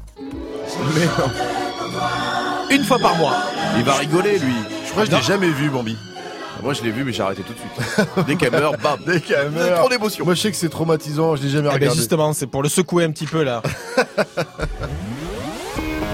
Une 2.71 2.85
fois 2.85 2.99
par 2.99 3.17
mois. 3.17 3.37
Il 3.77 3.85
va 3.85 3.95
rigoler, 3.95 4.39
lui. 4.39 4.53
Je 4.87 4.91
crois 4.91 5.05
que 5.05 5.11
je 5.11 5.17
l'ai 5.17 5.23
jamais 5.23 5.51
vu, 5.51 5.69
Bambi. 5.71 5.97
Moi, 6.63 6.75
je 6.75 6.83
l'ai 6.83 6.91
vu, 6.91 7.05
mais 7.05 7.13
j'ai 7.13 7.23
arrêté 7.23 7.43
tout 7.43 7.55
de 7.55 7.59
suite. 7.59 8.09
Dès 8.27 8.37
qu'elle 8.37 8.51
meurt, 8.53 8.79
bam. 8.83 8.99
Dès 9.07 9.21
qu'elle 9.21 9.51
meurt. 9.51 9.77
Trop 9.79 9.89
d'émotion. 9.89 10.25
Moi, 10.27 10.35
je 10.35 10.43
sais 10.43 10.51
que 10.51 10.57
c'est 10.59 10.69
traumatisant, 10.69 11.35
je 11.37 11.43
l'ai 11.43 11.49
jamais 11.49 11.69
Eh 11.69 11.71
ben, 11.71 11.75
regardé. 11.77 11.97
justement, 11.99 12.33
c'est 12.35 12.47
pour 12.47 12.63
le 12.63 12.69
secouer 12.69 13.05
un 13.05 13.11
petit 13.13 13.25
peu 13.27 13.43
là. 13.43 13.63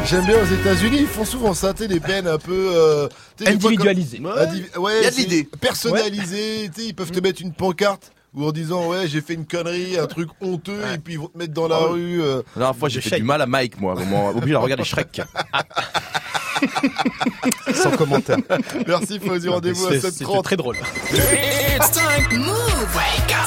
J'aime 0.09 0.25
bien 0.25 0.41
aux 0.41 0.47
États-Unis, 0.47 0.99
ils 1.01 1.07
font 1.07 1.25
souvent 1.25 1.53
ça, 1.53 1.73
tu 1.75 1.83
sais, 1.83 1.89
des 1.89 1.99
peines 2.01 2.29
un 2.29 2.39
peu 2.39 2.53
euh, 2.73 3.09
Individualisées. 3.45 4.19
comme- 4.19 4.27
ouais, 4.85 4.99
Il 5.01 5.05
y 5.05 5.07
a 5.07 5.11
de 5.11 5.15
c'est 5.15 5.23
l'idée. 5.23 5.49
Personnalisé, 5.61 6.71
tu 6.75 6.81
sais, 6.83 6.87
ils 6.89 6.95
peuvent 6.95 7.11
te 7.11 7.19
mettre 7.21 7.43
une 7.43 7.53
pancarte 7.53 8.13
ou 8.33 8.45
en 8.47 8.53
disant 8.53 8.87
ouais 8.89 9.09
j'ai 9.09 9.21
fait 9.23 9.35
une 9.35 9.47
connerie, 9.47 9.99
un 9.99 10.07
truc 10.07 10.29
honteux 10.41 10.81
et 10.95 10.99
puis 10.99 11.15
ils 11.15 11.19
vont 11.19 11.27
te 11.29 11.39
mettre 11.39 11.55
dans 11.55 11.67
la 11.69 11.77
Ah 11.77 11.85
ouais. 11.87 11.93
rue. 11.93 12.23
euh. 12.23 12.43
La 12.55 12.61
dernière 12.61 12.77
fois, 12.77 12.89
j'ai 12.89 13.01
fait 13.01 13.17
du 13.17 13.23
mal 13.25 13.41
à 13.43 13.47
Mike, 13.47 13.81
moi. 13.81 13.95
un 13.95 14.05
moment, 14.05 14.29
obligé 14.29 14.53
de 14.53 14.57
regarder 14.59 14.85
Shrek. 14.85 15.21
Sans 17.75 17.91
commentaire. 17.91 18.39
Merci 18.87 19.19
Fauzi, 19.21 19.49
rendez-vous 19.49 19.87
à 19.87 19.91
C'est- 19.91 20.01
C'était 20.11 20.25
7h30. 20.25 20.43
très 20.43 20.57
drôle. 20.57 20.77
It's 21.13 21.91
time. 21.91 22.39
Move. 22.39 22.77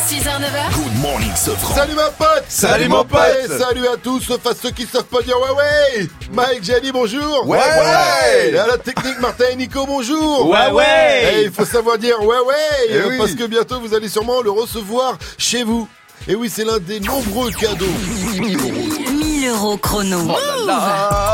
6h, 0.09 0.23
9h. 0.23 0.73
Good 0.73 1.01
morning, 1.03 1.35
Sofran. 1.35 1.75
Salut 1.75 1.93
ma 1.93 2.09
pote 2.09 2.43
Salut, 2.47 2.87
mon 2.87 3.03
pote. 3.05 3.19
Et 3.45 3.47
Salut 3.47 3.87
à 3.87 3.95
tous, 3.95 4.21
sauf 4.21 4.43
à 4.47 4.55
ceux 4.59 4.71
qui 4.71 4.87
savent 4.87 5.03
pas 5.03 5.21
dire 5.21 5.35
ouais 5.39 5.55
ouais 5.55 6.07
Mike, 6.33 6.63
Jenny, 6.63 6.91
bonjour 6.91 7.47
Ouais, 7.47 7.59
ouais. 7.59 8.49
Et 8.51 8.57
à 8.57 8.65
la 8.65 8.79
technique, 8.79 9.19
Martin 9.19 9.45
et 9.51 9.55
Nico, 9.55 9.85
bonjour 9.85 10.49
Ouais, 10.49 10.71
ouais. 10.71 11.33
Et 11.35 11.43
il 11.45 11.51
faut 11.51 11.63
savoir 11.65 11.99
dire 11.99 12.19
ouais 12.21 12.39
ouais 12.39 12.55
Eh 12.89 12.93
euh, 12.95 13.09
oui. 13.09 13.17
Parce 13.19 13.33
que 13.33 13.45
bientôt 13.45 13.79
vous 13.79 13.93
allez 13.93 14.09
sûrement 14.09 14.41
le 14.41 14.49
recevoir 14.49 15.15
chez 15.37 15.63
vous 15.63 15.87
et 16.27 16.35
oui, 16.35 16.51
c'est 16.53 16.65
l'un 16.65 16.79
des 16.79 16.99
nombreux 16.99 17.49
cadeaux. 17.51 17.85
1000 19.49 19.55
euros 19.55 19.77
chrono. 19.77 20.17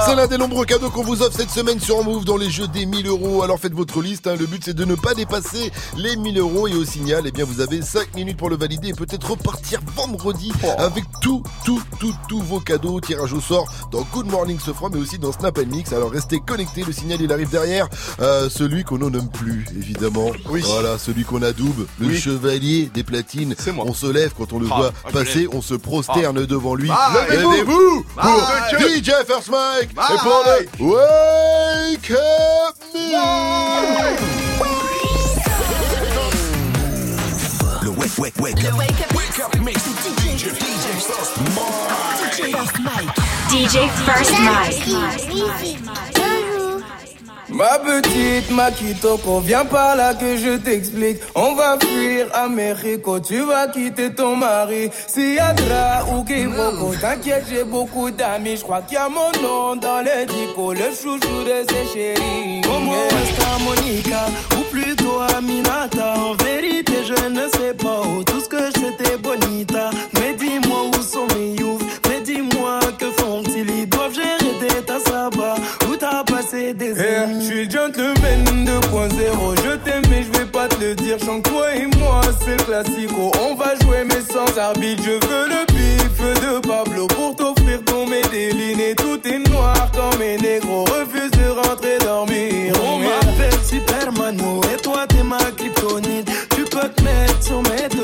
C'est 0.06 0.16
l'un 0.16 0.28
des 0.28 0.38
nombreux 0.38 0.66
cadeaux 0.66 0.90
qu'on 0.90 1.04
vous 1.04 1.22
offre 1.22 1.36
cette 1.36 1.50
semaine 1.50 1.80
sur 1.80 2.04
Move 2.04 2.24
dans 2.24 2.38
les 2.38 2.50
jeux 2.50 2.68
des 2.68 2.86
1000 2.86 3.08
euros. 3.08 3.44
Alors 3.44 3.60
faites 3.60 3.74
votre 3.74 4.02
liste, 4.02 4.28
hein. 4.28 4.36
le 4.40 4.46
but 4.46 4.62
c'est 4.64 4.74
de 4.74 4.86
ne 4.86 4.96
pas 4.96 5.14
dépasser 5.14 5.72
les 5.98 6.16
1000 6.16 6.40
euros 6.40 6.68
et 6.68 6.76
au 6.76 6.86
signal, 6.86 7.24
eh 7.26 7.32
bien 7.32 7.44
vous 7.46 7.60
avez 7.62 7.82
5 7.82 8.16
minutes 8.16 8.38
pour 8.38 8.50
le 8.50 8.56
valider 8.56 8.90
et 8.90 8.94
peut-être 8.94 9.32
repartir 9.32 9.82
vendredi 9.96 10.52
avec 10.78 11.04
tout, 11.22 11.44
tout, 11.66 11.82
tout, 12.00 12.14
tous 12.30 12.40
vos 12.42 12.60
cadeaux. 12.60 13.02
Tirage 13.02 13.34
au 13.34 13.42
sort 13.42 13.68
dans 13.92 14.02
Good 14.14 14.28
Morning 14.28 14.60
Sofran 14.60 14.90
mais 14.92 15.00
aussi 15.00 15.20
dans 15.20 15.32
Snap 15.32 15.58
Mix. 15.66 15.92
Alors 15.92 16.12
restez 16.12 16.40
connectés, 16.40 16.84
le 16.84 16.94
signal 16.94 17.20
il 17.22 17.32
arrive 17.34 17.50
derrière. 17.50 17.88
Euh, 18.22 18.50
celui 18.50 18.84
qu'on 18.84 18.98
ne 18.98 19.10
nomme 19.10 19.30
plus 19.30 19.66
évidemment. 19.78 20.32
Oui. 20.50 20.62
Voilà, 20.66 20.98
celui 20.98 21.24
qu'on 21.26 21.42
adoube, 21.42 21.86
le 22.00 22.08
Oui. 22.08 22.18
chevalier 22.18 22.90
des 22.94 23.04
platines. 23.04 23.56
C'est 23.58 23.72
moi. 23.72 23.86
On 23.88 23.94
se 23.94 24.08
lève 24.08 24.34
quand 24.38 24.54
on 24.54 24.60
le 24.60 24.68
Ah, 24.72 24.78
voit 24.78 24.92
ah, 25.04 25.12
passer, 25.12 25.48
on 25.52 25.62
se 25.62 25.74
prosterne 25.74 26.46
devant 26.46 26.76
lui. 26.76 26.88
Bye. 26.88 27.38
Levez-vous. 27.38 28.05
Pour 28.14 28.24
ah, 28.24 28.70
Bye. 28.72 29.02
DJ 29.02 29.12
First 29.28 29.50
Mike 29.50 29.94
Bye. 29.94 30.06
et 30.14 30.18
pour 30.20 30.44
le 30.46 30.58
Wake 30.86 32.12
Up 32.12 32.76
Me. 32.94 34.16
Le 37.84 37.90
wake, 37.92 38.18
wake, 38.18 38.34
wake 38.40 38.62
Le 38.64 38.70
up. 38.70 38.78
wake 38.78 39.02
up. 39.02 39.16
Wake 39.16 39.40
up 39.40 39.56
mix. 39.62 39.78
DJ, 39.84 40.50
DJ 40.50 40.86
First 42.52 42.80
Mike. 42.80 43.16
DJ 43.50 43.90
First 44.06 44.32
Mike. 44.40 44.88
Easy, 44.88 45.42
easy. 45.42 46.35
Ma 47.50 47.78
petite 47.80 48.50
Makitoko, 48.52 49.40
viens 49.40 49.66
par 49.66 49.96
là 49.96 50.14
que 50.16 50.36
je 50.36 50.58
t'explique. 50.58 51.20
On 51.36 51.54
va 51.54 51.78
fuir 51.80 52.28
à 52.34 52.48
tu 53.28 53.42
vas 53.42 53.68
quitter 53.68 54.14
ton 54.14 54.36
mari. 54.36 54.90
Siadra 55.08 56.06
ou 56.12 56.24
Kiboko, 56.24 56.94
t'inquiète, 57.00 57.46
j'ai 57.50 57.64
beaucoup 57.64 58.10
d'amis. 58.10 58.58
Je 58.58 58.64
crois 58.64 58.82
qu'il 58.82 58.96
y 58.96 58.98
a 58.98 59.10
mon 59.10 59.32
nom 59.42 59.76
dans 59.76 60.02
les 60.02 60.26
dico, 60.26 60.74
le 60.74 60.92
chouchou 60.92 61.44
de 61.44 61.66
ses 61.70 61.94
chéris. 61.94 62.62
Comment 62.64 62.94
est 62.94 63.64
Monica, 63.64 64.26
ou 64.58 64.62
plutôt 64.72 65.20
Aminata. 65.38 66.16
En 66.18 66.34
vérité, 66.44 66.94
je 67.04 67.30
ne 67.30 67.48
sais 67.50 67.74
pas 67.74 68.02
où. 68.02 68.24
Tout 68.24 68.40
ce 68.42 68.50
que 68.50 68.72
c'était 68.72 69.18
bonita. 69.18 69.92
Mais 70.16 70.34
dis-moi 70.34 70.86
où 70.88 71.02
sont 71.02 71.28
mes 71.36 71.54
youths. 71.54 72.05
Des 76.74 76.92
années. 77.00 77.40
Je 77.40 77.46
suis 77.46 77.70
gentleman 77.70 78.66
2.0. 78.66 79.56
Je 79.64 79.76
t'aime, 79.78 80.04
mais 80.10 80.24
je 80.24 80.40
vais 80.40 80.46
pas 80.46 80.68
te 80.68 80.82
le 80.84 80.96
dire. 80.96 81.18
Chante 81.20 81.44
toi 81.44 81.74
et 81.76 81.86
moi, 81.98 82.22
c'est 82.46 82.64
classico. 82.66 83.32
On 83.42 83.56
va 83.56 83.76
jouer, 83.82 84.04
mais 84.06 84.22
sans 84.22 84.58
arbitre. 84.58 85.04
Je 85.04 85.12
veux 85.12 85.48
le 85.48 85.66
bif 85.74 86.42
de 86.42 86.68
Pablo 86.68 87.08
pour 87.08 87.36
t'offrir 87.36 87.84
ton 87.86 88.08
médéline. 88.08 88.80
Et 88.80 88.96
tout 88.96 89.20
est 89.26 89.50
noir 89.50 89.92
quand 89.94 90.18
mes 90.18 90.38
négros 90.38 90.86
refusent 90.86 91.32
de 91.32 91.50
rentrer 91.50 91.98
dormir. 92.00 92.74
On 92.84 93.00
m'appelle 93.00 93.60
Supermano 93.64 94.62
et 94.74 94.82
toi 94.82 95.06
t'es 95.08 95.24
ma 95.24 95.38
kryptonite. 95.38 96.30
Tu 96.56 96.64
peux 96.64 96.90
te 96.90 97.02
mettre 97.04 97.44
sur 97.44 97.62
mes 97.64 97.95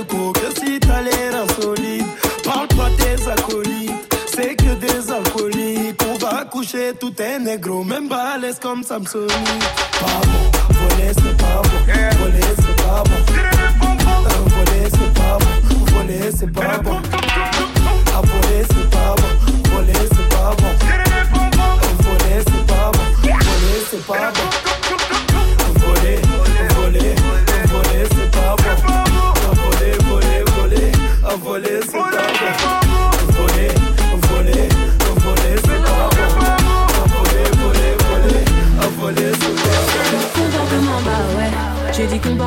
coucher 6.92 6.98
tout 7.00 7.22
est 7.22 7.40
négro, 7.40 7.84
même 7.84 8.08
balèze 8.08 8.60
comme 8.60 8.84
Samsonite. 8.84 9.32
Pas 10.00 10.22
bon, 10.26 10.52
voler 10.74 11.12
c'est 11.14 11.38
pas 11.38 11.62
bon, 11.64 11.70
voler 12.20 12.42
c'est 12.56 12.76
pas 12.76 13.04
bon. 13.04 13.18
Voler 14.50 14.90
c'est 14.90 15.14
pas 15.14 15.38
bon, 15.40 15.86
voler 15.94 16.32
c'est 16.32 16.52
pas 16.52 16.78
bon. 16.80 17.02
Ah, 18.14 18.22
voler 18.22 18.64
c'est 18.70 18.90
pas 18.90 19.16
bon, 19.16 19.30
voler 19.72 19.94
c'est 19.94 20.30
pas 20.30 20.56
bon. 20.58 20.72
Voler 22.04 22.44
c'est 22.46 22.68
pas 22.68 22.92
bon, 22.92 23.04
voler 23.24 23.82
c'est 23.90 24.06
pas 24.06 24.32
bon. 24.32 24.71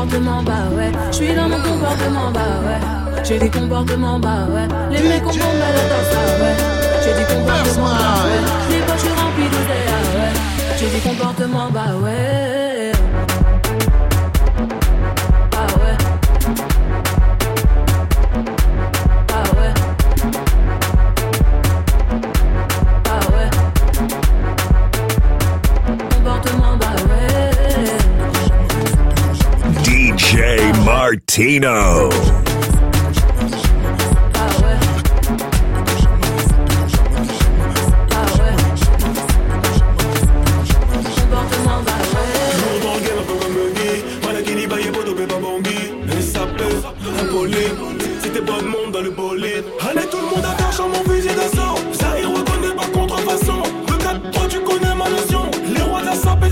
J'ai 0.05 0.11
dit 0.11 0.20
comportement 0.20 0.42
bah 0.42 0.52
ouais, 0.76 0.92
je 1.11 1.16
suis 1.16 1.34
dans 1.34 1.48
mon 1.48 1.57
comportement 1.57 2.30
bah 2.30 2.40
ouais, 2.64 3.24
j'ai 3.24 3.38
dit 3.38 3.50
comportement 3.50 4.18
bah 4.18 4.46
ouais, 4.50 4.68
les 4.90 5.09
mecs 5.09 5.22
ont 5.22 5.28
la 5.28 5.32
danse 5.32 6.12
ah 6.12 6.42
ouais, 6.42 6.57
j'ai 7.05 7.14
dit 7.14 7.24
comportement 7.34 7.86
bah 7.86 8.24
ouais, 8.24 8.74
les 8.74 8.82
poches 8.82 8.94
je 8.96 9.00
suis 9.00 9.09
rempli 9.09 9.44
d'idées 9.44 9.86
ah 9.88 10.18
ouais, 10.18 10.32
j'ai 10.78 10.86
dit 10.88 11.00
comportement 11.00 11.70
bah 11.70 11.96
ouais. 12.02 12.63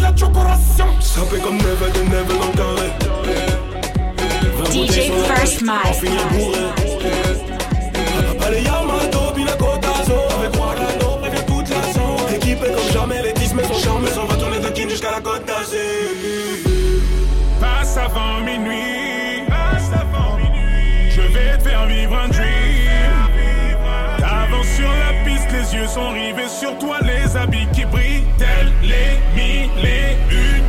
La 0.02 0.16
chocoration. 0.16 0.86
Sapé 1.00 1.38
comme 1.38 1.56
Neve 1.56 1.92
de 1.94 2.00
Neve 2.10 2.38
dans 2.38 2.46
le 2.46 2.56
carré. 2.56 3.21
DJ 4.72 5.12
First 5.28 5.60
Mike. 5.60 5.84
En 5.84 5.92
finir 5.92 6.26
bourré. 6.32 6.58
Allez, 8.46 8.62
Yamato, 8.62 9.32
Pina 9.34 9.52
Cotazo. 9.52 10.14
Avec 10.38 10.56
moi, 10.56 10.74
Rano, 10.74 11.18
prévient 11.20 11.44
toute 11.46 11.68
la 11.68 11.82
zone. 11.92 12.34
Équipé 12.34 12.68
comme 12.74 12.92
jamais, 12.92 13.22
les 13.22 13.34
10 13.34 13.52
mais 13.54 13.64
sont 13.64 13.78
charmés. 13.78 14.08
On 14.18 14.24
va 14.24 14.36
tourner 14.36 14.60
de 14.60 14.68
Kin 14.68 14.88
jusqu'à 14.88 15.10
la 15.10 15.20
côte 15.20 15.44
d'Azur. 15.44 15.78
Passe 17.60 17.98
avant 17.98 18.40
minuit. 18.40 19.02
Je 21.10 21.20
vais 21.20 21.58
te 21.58 21.68
faire 21.68 21.86
vivre 21.86 22.16
un 22.16 22.28
dream. 22.28 23.12
T'avances 24.18 24.74
sur 24.76 24.88
la 24.88 25.12
piste, 25.24 25.52
les 25.52 25.74
yeux 25.74 25.86
sont 25.86 26.08
rivés 26.10 26.48
sur 26.48 26.78
toi, 26.78 26.96
les 27.02 27.36
habits 27.36 27.68
qui 27.74 27.84
brillent, 27.84 28.24
tels 28.38 28.72
les 28.82 29.18
mille 29.36 29.70
et 29.84 30.16
une 30.30 30.61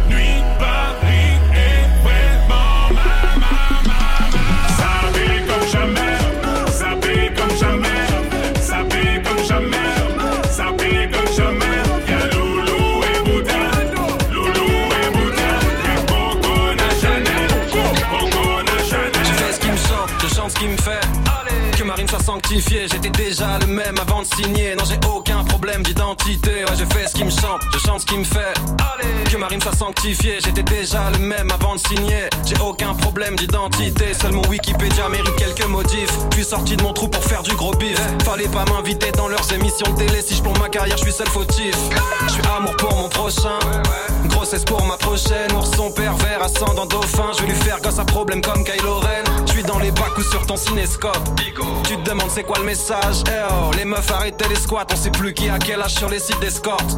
J'étais 22.60 23.10
déjà 23.10 23.58
le 23.62 23.66
même 23.66 23.98
avant 24.00 24.22
de 24.22 24.28
signer. 24.28 24.76
Non, 24.76 24.84
j'ai 24.88 25.00
aucun 25.10 25.44
problème 25.44 25.82
d'identité. 25.82 26.64
Ouais, 26.66 26.76
je 26.78 26.86
fais 26.94 27.08
ce 27.08 27.16
qui 27.16 27.24
me 27.24 27.32
chante, 27.32 27.62
je 27.74 27.80
chante 27.80 28.02
ce 28.02 28.06
qui 28.06 28.16
me 28.16 28.24
fait. 28.24 28.54
Que 29.32 29.38
Marine 29.38 29.60
soit 29.60 29.76
sanctifiée, 29.76 30.38
j'étais 30.44 30.62
déjà 30.62 31.10
le 31.10 31.18
même 31.18 31.50
avant 31.50 31.74
de 31.74 31.80
signer. 31.80 32.30
J'ai 32.46 32.60
aucun 32.60 32.94
problème 32.94 33.36
d'identité, 33.38 34.14
seul 34.14 34.34
mon 34.34 34.48
Wikipédia 34.48 35.10
mérite 35.10 35.36
quelques 35.36 35.66
modifs. 35.66 36.14
Je 36.30 36.36
suis 36.36 36.46
sorti 36.46 36.78
de 36.78 36.84
mon 36.84 36.94
trou 36.94 37.08
pour 37.08 37.24
faire 37.24 37.42
du 37.42 37.56
gros 37.56 37.74
bif. 37.74 38.00
Fallait 38.24 38.48
pas 38.48 38.66
m'inviter 38.66 39.12
dans 39.14 39.28
leurs 39.28 39.52
émissions 39.52 39.92
de 39.92 39.98
télé. 39.98 40.22
Si 40.22 40.36
je 40.36 40.44
plombe 40.44 40.60
ma 40.60 40.70
carrière, 40.70 40.98
je 40.98 41.04
suis 41.04 41.12
seul 41.12 41.28
fautif. 41.30 41.76
Je 42.28 42.34
suis 42.34 42.44
amour 42.56 42.76
pour 42.78 42.96
mon 42.96 43.10
prochain. 43.10 43.58
Grossesse 44.26 44.64
pour 44.64 44.86
ma 44.86 44.98
prochaine. 44.98 45.52
Ourson 45.58 45.92
pervers, 45.92 46.44
ascendant 46.44 46.86
dauphin. 46.86 47.32
Je 47.36 47.42
vais 47.42 47.52
lui 47.52 47.60
faire 47.62 47.82
gosse 47.82 47.98
à 47.98 48.06
problème 48.06 48.42
comme 48.42 48.64
Kylo 48.64 49.00
Ren. 49.00 49.24
Je 49.48 49.54
suis 49.54 49.64
dans 49.64 49.80
les 49.80 49.92
bacs 49.92 50.18
ou 50.18 50.22
sur 50.22 50.46
ton 50.46 50.56
cinéscope. 50.56 51.18
Tu 51.86 51.98
te 51.98 52.10
demandes 52.10 52.30
c'est 52.30 52.43
quoi 52.44 52.58
le 52.60 52.66
message? 52.66 53.24
Eh 53.28 53.32
oh, 53.50 53.72
les 53.76 53.86
meufs 53.86 54.12
arrêtez 54.12 54.48
les 54.48 54.56
squats. 54.56 54.86
On 54.92 54.96
sait 54.96 55.12
plus 55.12 55.34
qui 55.34 55.50
a 55.50 55.58
quel 55.58 55.82
âge 55.82 55.94
sur 55.96 56.10
les 56.10 56.20
sites 56.20 56.40
d'escorte. 56.40 56.98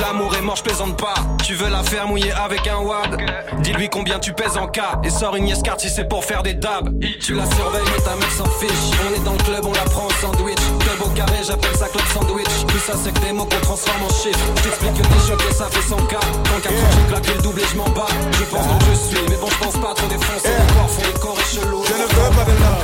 L'amour 0.00 0.34
est 0.36 0.42
mort, 0.42 0.56
je 0.56 0.62
plaisante 0.62 0.96
pas. 0.96 1.14
Tu 1.44 1.54
veux 1.54 1.68
la 1.68 1.82
faire 1.82 2.06
mouiller 2.06 2.32
avec 2.32 2.66
un 2.66 2.78
wad? 2.78 3.20
Dis-lui 3.60 3.88
combien 3.88 4.18
tu 4.18 4.32
pèses 4.32 4.56
en 4.56 4.66
cas. 4.66 5.00
Et 5.04 5.10
sors 5.10 5.36
une 5.36 5.48
yes 5.48 5.60
si 5.78 5.88
c'est 5.88 6.08
pour 6.08 6.24
faire 6.24 6.42
des 6.42 6.54
dabs. 6.54 6.90
Tu 7.20 7.34
la 7.34 7.44
surveilles, 7.46 7.82
mais 7.96 8.02
ta 8.02 8.16
mère 8.16 8.30
s'en 8.30 8.46
fiche. 8.46 8.70
On 9.08 9.14
est 9.14 9.24
dans 9.24 9.32
le 9.32 9.42
club, 9.42 9.64
on 9.64 9.72
la 9.72 9.84
prend 9.84 10.06
en 10.06 10.20
sandwich. 10.20 10.58
Club 10.80 11.02
au 11.06 11.08
carré, 11.10 11.38
j'appelle 11.46 11.76
ça 11.76 11.88
club 11.88 12.04
sandwich. 12.12 12.66
Tout 12.68 12.78
ça, 12.78 12.92
c'est 13.02 13.12
que 13.12 13.20
des 13.20 13.32
mots 13.32 13.46
qu'on 13.46 13.60
transforme 13.60 14.02
en 14.04 14.08
chiffres. 14.08 14.38
J't'explique 14.56 14.94
que 14.94 15.02
t'es 15.02 15.28
choqué, 15.28 15.54
ça 15.54 15.66
fait 15.70 15.88
100 15.88 15.96
cas. 16.06 16.20
Quand 16.20 16.60
4 16.62 16.72
ans, 16.72 16.90
j'ai 16.92 17.12
claqué 17.12 17.34
le 17.34 17.42
double 17.42 17.60
et 17.60 17.66
je 17.70 17.76
m'en 17.76 17.88
bats. 17.90 18.06
Je 18.32 18.44
pense 18.44 18.66
donc 18.66 18.82
je 18.90 18.96
suis, 19.08 19.24
mais 19.28 19.36
bon, 19.36 19.48
je 19.48 19.64
pense 19.64 19.78
pas 19.78 19.94
trop 19.94 20.06
défoncer. 20.06 20.48
Les 20.48 20.74
corps 20.74 20.90
font 20.90 21.02
des 21.02 21.18
corps 21.20 21.38
et. 21.38 21.52
Je 21.52 21.60
ne 21.60 22.02
veux 22.02 22.30
pas 22.36 22.44
de 22.44 22.50
love, 22.50 22.81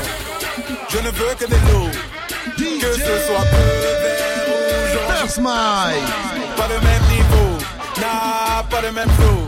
je 0.91 0.99
ne 0.99 1.11
veux 1.11 1.35
que 1.39 1.45
des 1.45 1.73
loups. 1.73 1.91
Que 2.57 2.93
ce 2.93 3.27
soit 3.27 3.45
bleu, 3.51 3.93
vert 4.03 4.47
ou 4.49 4.59
jaune. 4.93 5.45
Pas 6.57 6.69
le 6.69 6.81
même 6.81 7.03
niveau, 7.11 7.59
nah, 8.01 8.63
pas 8.71 8.81
le 8.81 8.93
même 8.93 9.11
flow. 9.11 9.47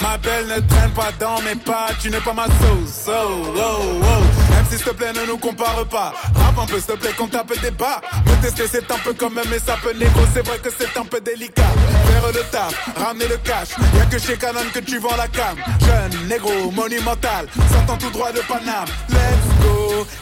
Ma 0.00 0.18
belle 0.18 0.46
ne 0.46 0.60
traîne 0.68 0.90
pas 0.90 1.12
dans 1.18 1.40
mes 1.42 1.54
pas, 1.54 1.88
tu 2.00 2.10
n'es 2.10 2.20
pas 2.20 2.32
ma 2.32 2.46
sauce. 2.46 3.06
Oh, 3.08 3.46
oh, 3.56 4.00
oh. 4.02 4.04
Même 4.50 4.66
si 4.68 4.76
s'il 4.76 4.84
te 4.84 4.90
plaît, 4.90 5.12
ne 5.12 5.26
nous 5.26 5.38
compare 5.38 5.84
pas. 5.86 6.12
Rap 6.34 6.58
un 6.60 6.66
peu, 6.66 6.78
s'il 6.78 6.86
te 6.86 6.92
plaît, 6.94 7.12
qu'on 7.16 7.28
tape 7.28 7.52
des 7.60 7.70
bas. 7.70 8.00
Me 8.26 8.42
tester, 8.42 8.66
c'est 8.70 8.90
un 8.90 8.98
peu 8.98 9.14
comme 9.14 9.40
mais 9.48 9.60
ça 9.64 9.76
peut 9.82 9.92
négro. 9.92 10.20
C'est 10.34 10.44
vrai 10.46 10.58
que 10.58 10.70
c'est 10.76 10.98
un 10.98 11.04
peu 11.04 11.20
délicat. 11.20 11.62
Faire 12.06 12.32
le 12.32 12.42
taf, 12.50 12.74
ramener 12.96 13.28
le 13.28 13.36
cash. 13.38 13.68
Y'a 13.96 14.06
que 14.06 14.18
chez 14.18 14.36
Canon 14.36 14.60
que 14.74 14.80
tu 14.80 14.98
vends 14.98 15.16
la 15.16 15.28
cam. 15.28 15.56
Jeune, 15.80 16.28
négro, 16.28 16.70
monumental. 16.72 17.46
Sortant 17.72 17.96
tout 17.96 18.10
droit 18.10 18.32
de 18.32 18.40
Paname. 18.40 18.88
Let's 19.08 19.41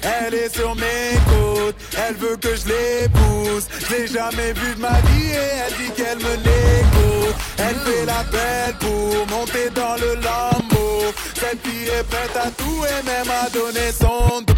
Elle 0.02 0.34
est 0.34 0.54
sur 0.54 0.74
mes 0.74 1.18
côtes, 1.30 1.76
elle 1.96 2.14
veut 2.16 2.36
que 2.36 2.54
je 2.56 2.66
l'épouse. 2.66 3.68
Je 3.88 3.94
l'ai 3.94 4.06
jamais 4.06 4.52
vue 4.52 4.74
de 4.74 4.80
ma 4.80 5.00
vie 5.00 5.30
et 5.30 5.50
elle 5.66 5.74
dit 5.74 5.92
qu'elle 5.96 6.18
me 6.18 6.34
l'écoute. 6.36 7.36
Elle 7.58 7.76
fait 7.76 8.06
la 8.06 8.22
belle 8.24 8.74
pour 8.78 9.26
monter 9.28 9.70
dans 9.70 9.96
le 9.96 10.14
lambeau. 10.16 11.12
Cette 11.34 11.66
fille 11.66 11.88
est 11.88 12.04
prête 12.04 12.36
à 12.36 12.50
tout 12.50 12.84
et 12.84 13.04
même 13.04 13.30
à 13.30 13.48
donner 13.50 13.92
son 13.92 14.42
dos. 14.42 14.54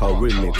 Remix. 0.00 0.58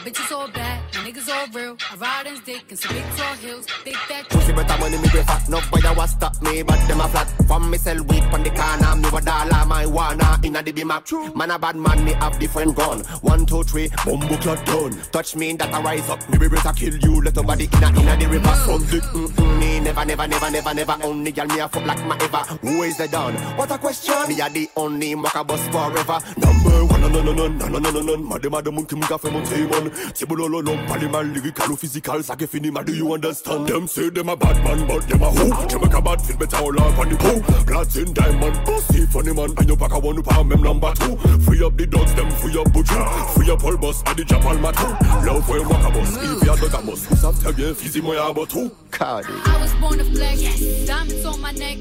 My 0.00 0.10
bitch 0.10 0.24
is 0.24 0.32
all 0.32 0.48
bad, 0.48 0.82
my 0.94 1.10
niggas 1.10 1.28
all 1.28 1.46
real. 1.48 1.76
I 1.90 1.96
ride 1.96 2.26
in 2.26 2.40
dick 2.44 2.64
in 2.70 2.76
some 2.76 2.94
big 2.94 3.04
tall 3.16 3.34
hills, 3.36 3.66
big 3.84 3.96
fat 3.96 4.28
Pussy 4.30 4.52
better 4.52 4.78
money 4.78 4.96
me 4.96 5.02
be 5.02 5.22
fat. 5.22 5.48
No 5.48 5.60
boy 5.70 5.80
was 5.96 6.10
stop 6.10 6.40
me 6.42 6.62
but 6.62 6.80
them 6.88 7.00
a 7.00 7.08
flat. 7.08 7.28
From 7.46 7.70
me 7.70 7.78
sell 7.78 8.02
weed 8.04 8.22
pon 8.30 8.42
the 8.42 8.50
corner 8.50 8.96
Me 8.96 9.08
a 9.08 9.20
dollar 9.20 9.64
marijuana 9.68 10.44
inna 10.44 10.62
the 10.62 10.72
bimap 10.72 11.36
Man 11.36 11.50
a 11.50 11.58
bad 11.58 11.76
man 11.76 12.04
me 12.04 12.12
have 12.14 12.38
different 12.38 12.76
gun. 12.76 13.00
One 13.20 13.44
two 13.46 13.62
three 13.64 13.90
bumbo 14.04 14.36
clot 14.38 14.64
done 14.66 14.98
Touch 15.12 15.36
me 15.36 15.52
that 15.54 15.74
a 15.74 15.82
rise 15.82 16.08
up. 16.08 16.28
Me 16.30 16.38
be 16.38 16.48
better 16.48 16.72
kill 16.72 16.96
you. 16.96 17.20
Let 17.22 17.36
nobody 17.36 17.68
inna 17.74 17.88
inna 18.00 18.16
the 18.16 18.28
river. 18.28 18.54
From 18.64 18.84
dick 18.86 19.02
mm 19.02 19.28
mm 19.28 19.59
me 19.80 19.86
never 19.86 20.04
never 20.04 20.28
never 20.28 20.50
never 20.50 20.74
never. 20.74 20.96
Only 21.02 21.32
girl 21.32 21.46
me 21.46 21.60
a 21.60 21.68
fuck 21.68 21.86
like 21.86 22.04
my 22.06 22.16
ever. 22.20 22.38
Who 22.60 22.82
is 22.82 22.96
the 22.96 23.08
done? 23.08 23.34
What 23.56 23.70
a 23.70 23.78
question. 23.78 24.28
Me 24.28 24.40
a 24.40 24.48
the 24.48 24.68
only 24.76 25.14
maka 25.14 25.44
boss 25.44 25.66
forever. 25.68 26.18
Number 26.36 26.84
one 26.84 27.00
no 27.00 27.08
no 27.08 27.22
no 27.22 27.32
no 27.32 27.48
no 27.48 27.68
no 27.68 27.78
no 27.78 27.90
no 27.90 28.00
no. 28.00 28.16
Madem 28.16 28.50
madem 28.52 28.74
moun 28.74 28.86
ki 28.86 28.96
moun 28.96 29.08
ka 29.08 29.18
fe 29.18 29.30
monte 29.30 29.56
mon 29.70 29.90
Tibolo 30.12 30.48
lom 30.48 30.86
Palimal 30.86 31.32
lyrical 31.32 31.70
ou 31.72 31.76
physical 31.76 32.22
Ça 32.22 32.36
que 32.36 32.46
fini 32.46 32.70
ma 32.70 32.82
do 32.82 32.92
you 32.92 33.12
understand? 33.12 33.66
Them 33.66 33.86
say 33.86 34.10
them 34.10 34.28
a 34.28 34.36
bad 34.36 34.62
man 34.64 34.86
but 34.86 35.06
them 35.08 35.22
a 35.22 35.30
who? 35.30 35.48
Them 35.68 35.82
a 35.82 36.02
bad 36.02 36.22
feel 36.22 36.36
better 36.36 36.56
all 36.56 36.80
up 36.80 36.98
on 36.98 37.08
the 37.08 37.16
poo 37.16 37.40
Platin 37.64 38.12
diamond 38.12 38.56
pussy 38.64 39.06
funny 39.06 39.32
man. 39.32 39.54
And 39.56 39.68
you 39.68 39.76
pack 39.76 39.92
a 39.92 39.98
one 39.98 40.16
who 40.16 40.22
pa 40.22 40.42
mem 40.42 40.62
number 40.62 40.92
two. 40.94 41.16
Free 41.40 41.64
up 41.64 41.76
the 41.76 41.86
dogs 41.86 42.14
them 42.14 42.30
free 42.32 42.58
up 42.58 42.72
butcher. 42.72 43.04
Free 43.34 43.50
up 43.50 43.64
all 43.64 43.76
boss 43.76 44.02
and 44.06 44.18
the 44.18 44.24
jump 44.24 44.44
all 44.44 44.58
my 44.58 44.72
two 44.72 44.86
Love 45.26 45.46
for 45.46 45.56
you 45.56 45.68
walk 45.68 45.88
a 45.88 45.90
bus 45.90 46.16
If 46.16 46.44
you 46.44 46.52
a 46.52 46.56
dog 46.56 46.82
a 46.82 46.86
bus. 46.86 47.06
Who's 47.06 47.24
after 47.24 47.50
you 47.60 47.74
Fizzy 47.74 48.00
mo 48.00 48.12
ya 48.12 48.32
but 48.32 48.50
two 48.50 48.70
Cardi. 48.90 49.32
I 49.32 49.69
was 49.70 49.80
born 49.80 49.98
to 49.98 50.04
flex, 50.04 50.86
diamonds 50.86 51.24
on 51.24 51.40
my 51.40 51.52
neck. 51.52 51.78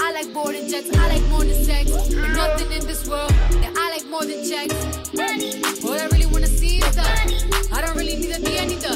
I 0.00 0.12
like 0.12 0.32
boarding 0.32 0.68
jets, 0.68 0.96
I 0.96 1.08
like 1.08 1.22
more 1.28 1.44
than 1.44 1.64
sex. 1.64 1.90
But 1.90 2.30
nothing 2.30 2.72
in 2.72 2.86
this 2.86 3.08
world 3.08 3.30
that 3.30 3.74
I 3.76 3.90
like 3.90 4.06
more 4.08 4.24
than 4.24 4.48
checks. 4.48 4.74
All 5.84 5.92
I 5.92 6.06
really 6.12 6.26
wanna 6.26 6.46
see 6.46 6.78
is 6.78 6.98
up. 6.98 7.06
I 7.72 7.80
don't 7.80 7.96
really 7.96 8.16
need 8.16 8.30
a 8.30 8.38
D, 8.38 8.58
I 8.58 8.66
need 8.66 8.80
the. 8.80 8.90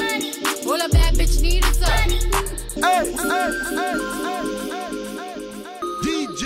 All 0.67 0.81
a 0.81 0.89
bad 0.89 1.15
bitch 1.15 1.41
need 1.41 1.65
is 1.65 1.81
up. 1.81 1.89
Hey, 1.89 3.11
hey, 3.15 3.51
hey, 3.75 3.95
DJ 6.03 6.43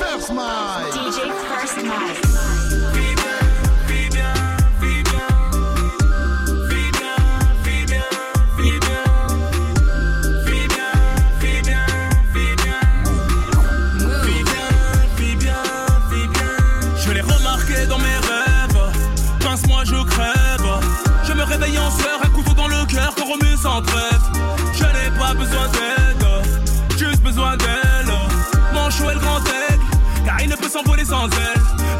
First 0.00 0.32
Mike. 0.32 0.84
DJ 0.84 0.92
First 0.92 0.93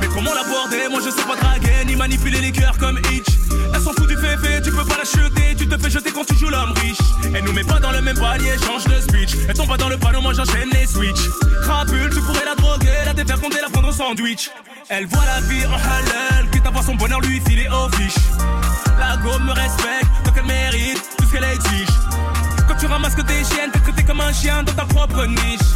Mais 0.00 0.06
comment 0.14 0.32
l'aborder? 0.32 0.88
Moi 0.90 1.00
je 1.04 1.10
sais 1.10 1.26
pas 1.26 1.36
draguer, 1.36 1.84
ni 1.86 1.94
manipuler 1.94 2.40
les 2.40 2.52
cœurs 2.52 2.78
comme 2.78 2.98
Hitch. 3.12 3.26
Elle 3.74 3.80
s'en 3.80 3.92
fout 3.92 4.08
du 4.08 4.16
fait, 4.16 4.62
tu 4.62 4.70
peux 4.70 4.84
pas 4.84 4.96
la 4.96 5.04
chuter, 5.04 5.54
tu 5.58 5.68
te 5.68 5.76
fais 5.76 5.90
jeter 5.90 6.10
quand 6.10 6.24
tu 6.24 6.34
joues 6.36 6.48
l'homme 6.48 6.72
riche. 6.80 6.96
Elle 7.34 7.44
nous 7.44 7.52
met 7.52 7.64
pas 7.64 7.78
dans 7.80 7.90
le 7.90 8.00
même 8.00 8.18
palier, 8.18 8.52
change 8.66 8.84
de 8.84 8.98
speech. 9.00 9.36
Elle 9.46 9.54
tombe 9.54 9.68
pas 9.68 9.76
dans 9.76 9.90
le 9.90 9.98
panneau, 9.98 10.22
moi 10.22 10.32
j'enchaîne 10.32 10.70
les 10.72 10.86
switch. 10.86 11.20
Crapule, 11.62 12.10
tu 12.14 12.20
pourrais 12.22 12.46
la 12.46 12.54
droguer, 12.54 13.04
la 13.04 13.12
défaire 13.12 13.40
compter, 13.40 13.60
la 13.60 13.68
prendre 13.68 13.88
au 13.88 13.92
sandwich. 13.92 14.50
Elle 14.88 15.06
voit 15.06 15.24
la 15.26 15.40
vie 15.42 15.66
en 15.66 15.74
halal, 15.74 16.50
quitte 16.50 16.66
à 16.66 16.70
voir 16.70 16.84
son 16.84 16.94
bonheur 16.94 17.20
lui 17.20 17.40
filer 17.40 17.68
au 17.68 17.88
fiche. 17.96 18.16
La 18.98 19.18
gomme 19.18 19.44
me 19.44 19.52
respecte, 19.52 20.08
donc 20.24 20.34
elle 20.38 20.46
mérite 20.46 21.02
tout 21.18 21.26
ce 21.26 21.32
qu'elle 21.32 21.44
exige. 21.44 21.88
Tu 22.84 22.90
ramasses 22.90 23.14
que 23.14 23.22
tes 23.22 23.42
chiennes, 23.44 23.70
t'es 23.72 23.78
traité 23.78 24.02
comme 24.02 24.20
un 24.20 24.30
chien 24.30 24.62
dans 24.62 24.74
ta 24.74 24.84
propre 24.84 25.24
niche. 25.24 25.72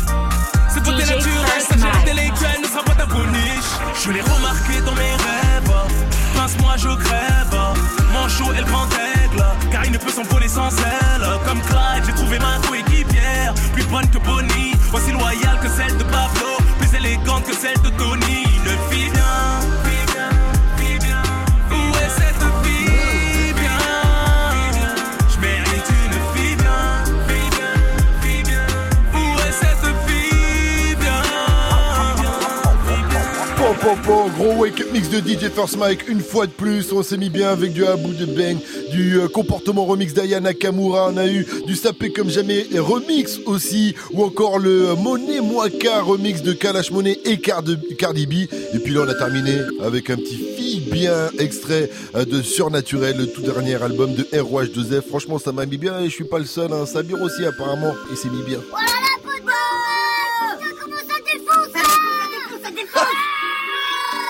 C'est 0.68 0.82
beauté 0.82 1.06
naturelle, 1.06 1.40
First 1.46 1.68
sa 1.68 1.78
chair 1.78 1.86
Mike. 1.94 2.02
intellectuelle 2.02 2.60
ne 2.62 2.68
sera 2.68 2.82
pas 2.82 2.94
ta 2.96 3.06
boniche. 3.06 3.72
Je 4.04 4.12
l'ai 4.12 4.20
remarqué 4.20 4.82
dans 4.84 4.92
mes 4.92 5.16
rêves, 5.24 5.72
pince-moi 6.36 6.74
je 6.76 6.88
crève. 6.88 7.58
Mon 8.12 8.28
chou 8.28 8.52
est 8.52 8.60
le 8.60 8.66
grand 8.66 8.84
aigle, 8.84 9.42
car 9.72 9.86
il 9.86 9.92
ne 9.92 9.96
peut 9.96 10.10
s'envoler 10.10 10.48
sans 10.48 10.68
elle. 10.68 11.26
Comme 11.46 11.62
Clyde, 11.62 12.04
j'ai 12.04 12.12
trouvé 12.12 12.38
ma 12.40 12.58
coéquipière, 12.68 13.54
plus 13.72 13.84
bonne 13.84 14.10
que 14.10 14.18
Bonnie, 14.18 14.74
aussi 14.92 15.12
loyale 15.12 15.58
que 15.62 15.68
celle 15.70 15.96
de 15.96 16.04
Pablo, 16.04 16.58
plus 16.78 16.94
élégante 16.94 17.44
que 17.44 17.54
celle 17.54 17.80
de 17.80 17.88
Tony. 17.88 18.57
Po, 33.88 33.94
po, 33.96 34.00
po, 34.04 34.28
gros 34.36 34.54
wake 34.58 34.80
up 34.82 34.92
mix 34.92 35.08
de 35.08 35.18
DJ 35.18 35.48
First 35.48 35.78
Mike 35.78 36.08
une 36.08 36.20
fois 36.20 36.46
de 36.46 36.52
plus 36.52 36.92
on 36.92 37.02
s'est 37.02 37.16
mis 37.16 37.30
bien 37.30 37.48
avec 37.48 37.72
du 37.72 37.86
Abu 37.86 38.14
de 38.14 38.26
Bang 38.26 38.58
du 38.92 39.18
euh, 39.18 39.28
comportement 39.28 39.86
remix 39.86 40.12
d'Ayana 40.12 40.50
Nakamura 40.50 41.08
on 41.10 41.16
a 41.16 41.26
eu 41.26 41.46
du 41.66 41.74
sapé 41.74 42.12
comme 42.12 42.28
jamais 42.28 42.66
remix 42.76 43.40
aussi 43.46 43.94
ou 44.12 44.24
encore 44.24 44.58
le 44.58 44.94
Monet 44.94 45.40
Moaka 45.40 46.02
remix 46.02 46.42
de 46.42 46.52
Kalash 46.52 46.90
Monet 46.90 47.18
et 47.24 47.38
Card- 47.38 47.64
Cardi 47.98 48.26
B. 48.26 48.32
Et 48.74 48.78
puis 48.84 48.92
là 48.92 49.04
on 49.06 49.08
a 49.08 49.14
terminé 49.14 49.54
avec 49.82 50.10
un 50.10 50.16
petit 50.16 50.36
fille 50.36 50.80
bien 50.80 51.30
extrait 51.38 51.88
euh, 52.14 52.26
de 52.26 52.42
Surnaturel 52.42 53.16
le 53.16 53.26
tout 53.26 53.40
dernier 53.40 53.82
album 53.82 54.14
de 54.14 54.24
ROH2F 54.34 55.00
franchement 55.08 55.38
ça 55.38 55.52
m'a 55.52 55.64
mis 55.64 55.78
bien 55.78 55.98
et 56.00 56.10
je 56.10 56.14
suis 56.14 56.24
pas 56.24 56.38
le 56.38 56.44
seul 56.44 56.70
hein. 56.74 56.84
Sabir 56.84 57.22
aussi 57.22 57.42
apparemment 57.46 57.94
il 58.10 58.18
s'est 58.18 58.28
mis 58.28 58.42
bien 58.42 58.58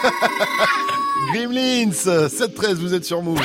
Gremlins 1.33 1.91
7-13 1.91 2.75
vous 2.75 2.95
êtes 2.95 3.05
sur 3.05 3.23
Move 3.23 3.41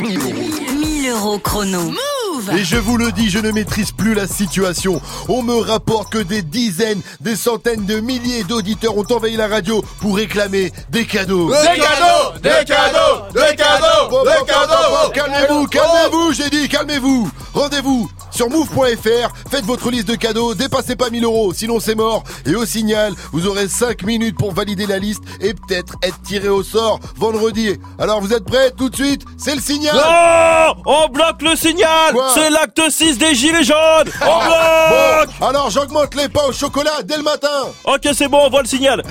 1000 0.00 1.10
euros 1.10 1.38
chrono. 1.38 1.80
Move 1.82 2.50
Et 2.56 2.64
je 2.64 2.76
vous 2.76 2.96
le 2.96 3.12
dis, 3.12 3.30
je 3.30 3.38
ne 3.38 3.50
maîtrise 3.50 3.92
plus 3.92 4.14
la 4.14 4.26
situation. 4.26 5.00
On 5.28 5.42
me 5.42 5.54
rapporte 5.54 6.12
que 6.12 6.18
des 6.18 6.42
dizaines, 6.42 7.00
des 7.20 7.36
centaines 7.36 7.84
de 7.84 8.00
milliers 8.00 8.44
d'auditeurs 8.44 8.96
ont 8.96 9.04
envahi 9.10 9.36
la 9.36 9.48
radio 9.48 9.82
pour 10.00 10.16
réclamer 10.16 10.72
des 10.90 11.04
cadeaux. 11.04 11.50
Des 11.50 11.80
cadeaux 11.80 12.38
Des 12.42 12.64
cadeaux 12.64 13.22
Des 13.32 13.56
cadeaux 13.56 14.24
Des 14.24 14.46
cadeaux 14.46 15.10
Calmez-vous, 15.12 15.66
calmez-vous, 15.66 16.32
j'ai 16.32 16.50
dit, 16.50 16.68
calmez-vous. 16.68 17.30
Rendez-vous 17.54 18.10
sur 18.36 18.50
move.fr, 18.50 19.32
faites 19.50 19.64
votre 19.64 19.90
liste 19.90 20.08
de 20.08 20.14
cadeaux, 20.14 20.54
dépassez 20.54 20.94
pas 20.94 21.08
1000 21.08 21.24
euros, 21.24 21.54
sinon 21.54 21.80
c'est 21.80 21.94
mort. 21.94 22.22
Et 22.44 22.54
au 22.54 22.66
signal, 22.66 23.14
vous 23.32 23.46
aurez 23.46 23.66
5 23.66 24.02
minutes 24.02 24.36
pour 24.36 24.52
valider 24.52 24.86
la 24.86 24.98
liste 24.98 25.22
et 25.40 25.54
peut-être 25.54 25.94
être 26.02 26.20
tiré 26.22 26.48
au 26.48 26.62
sort 26.62 27.00
vendredi. 27.16 27.70
Alors 27.98 28.20
vous 28.20 28.34
êtes 28.34 28.44
prêts? 28.44 28.72
Tout 28.76 28.90
de 28.90 28.96
suite 28.96 29.22
C'est 29.38 29.54
le 29.54 29.60
signal! 29.62 29.96
Non! 29.96 30.74
On 30.84 31.08
bloque 31.08 31.40
le 31.40 31.56
signal! 31.56 32.14
C'est 32.34 32.50
l'acte 32.50 32.82
6 32.90 33.16
des 33.16 33.34
Gilets 33.34 33.64
jaunes! 33.64 34.12
On 34.20 34.38
bloque 34.44 35.30
Bon, 35.40 35.46
alors 35.46 35.70
j'augmente 35.70 36.14
les 36.14 36.28
pains 36.28 36.44
au 36.48 36.52
chocolat 36.52 37.02
dès 37.04 37.16
le 37.16 37.22
matin! 37.22 37.48
Ok, 37.84 38.06
c'est 38.12 38.28
bon, 38.28 38.40
on 38.44 38.50
voit 38.50 38.62
le 38.62 38.68
signal. 38.68 39.02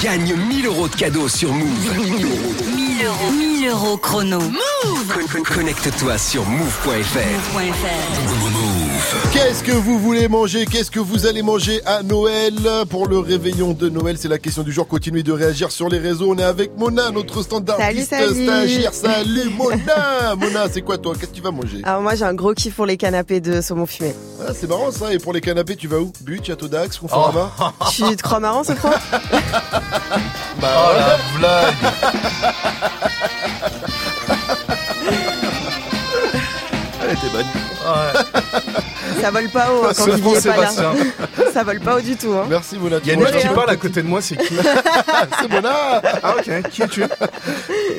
Gagne 0.00 0.36
1000 0.36 0.66
euros 0.66 0.86
de 0.86 0.94
cadeaux 0.94 1.28
sur 1.28 1.52
Move. 1.52 1.66
1000 1.66 2.26
euros. 2.26 2.54
1000 2.76 3.06
euros 3.06 3.47
1000 3.58 3.68
euros 3.70 3.96
chrono. 3.96 4.38
Move 4.38 5.42
Connecte-toi 5.42 6.16
sur 6.16 6.44
move.fr. 6.46 6.92
Move.fr. 7.54 8.22
Move 8.22 8.77
Qu'est-ce 9.32 9.62
que 9.62 9.72
vous 9.72 9.98
voulez 9.98 10.28
manger? 10.28 10.66
Qu'est-ce 10.66 10.90
que 10.90 10.98
vous 11.00 11.26
allez 11.26 11.42
manger 11.42 11.80
à 11.86 12.02
Noël? 12.02 12.54
Pour 12.90 13.06
le 13.06 13.18
réveillon 13.18 13.72
de 13.72 13.88
Noël, 13.88 14.16
c'est 14.18 14.28
la 14.28 14.38
question 14.38 14.62
du 14.62 14.72
jour. 14.72 14.86
Continuez 14.88 15.22
de 15.22 15.32
réagir 15.32 15.70
sur 15.70 15.88
les 15.88 15.98
réseaux. 15.98 16.32
On 16.34 16.38
est 16.38 16.42
avec 16.42 16.76
Mona, 16.76 17.10
notre 17.10 17.42
standardiste 17.42 18.10
Salut, 18.10 18.26
salut. 18.26 18.44
stagiaire. 18.44 18.92
Salut 18.94 19.50
Mona 19.56 20.34
Mona, 20.36 20.66
c'est 20.72 20.82
quoi 20.82 20.98
toi? 20.98 21.14
Qu'est-ce 21.14 21.30
que 21.30 21.36
tu 21.36 21.42
vas 21.42 21.50
manger? 21.50 21.80
Alors 21.84 22.02
moi 22.02 22.14
j'ai 22.16 22.24
un 22.24 22.34
gros 22.34 22.52
kiff 22.54 22.74
pour 22.74 22.86
les 22.86 22.96
canapés 22.96 23.40
de 23.40 23.60
saumon 23.60 23.86
fumé. 23.86 24.14
Ah, 24.40 24.52
C'est 24.54 24.68
marrant 24.68 24.90
ça. 24.90 25.12
Et 25.12 25.18
pour 25.18 25.32
les 25.32 25.40
canapés, 25.40 25.76
tu 25.76 25.86
vas 25.88 25.98
où? 25.98 26.12
But, 26.22 26.44
Château 26.44 26.68
d'Axe, 26.68 26.98
Conforama? 26.98 27.50
Tu 27.90 28.02
te 28.16 28.22
crois 28.22 28.40
marrant 28.40 28.64
ce 28.64 28.72
point 28.72 28.90
Bah, 30.60 30.68
oh 30.76 30.92
la 30.96 31.18
blague 31.38 31.74
Elle 37.00 37.10
était 37.16 37.28
bonne. 37.32 37.46
Ça 39.20 39.30
vole 39.30 39.48
pas 39.48 39.72
haut 39.72 39.84
hein, 39.84 39.92
quand 39.96 40.06
il 40.06 40.12
est 40.36 40.46
pas 40.46 40.56
là. 40.56 40.70
Ça 41.52 41.64
vole 41.64 41.80
pas 41.80 41.96
haut 41.96 42.00
du 42.00 42.16
tout. 42.16 42.32
Hein. 42.32 42.46
Merci 42.48 42.76
Mona. 42.78 42.98
Il 43.02 43.08
y 43.08 43.10
a 43.10 43.14
une 43.14 43.20
meuf 43.20 43.36
qui 43.40 43.48
parle 43.48 43.70
à 43.70 43.76
côté 43.76 44.02
de 44.02 44.06
moi, 44.06 44.20
c'est 44.20 44.36
qui 44.46 44.54
C'est 45.40 45.50
Mona 45.50 46.02
Ah 46.22 46.34
ok, 46.36 46.70
qui 46.70 46.82
es-tu? 46.82 47.02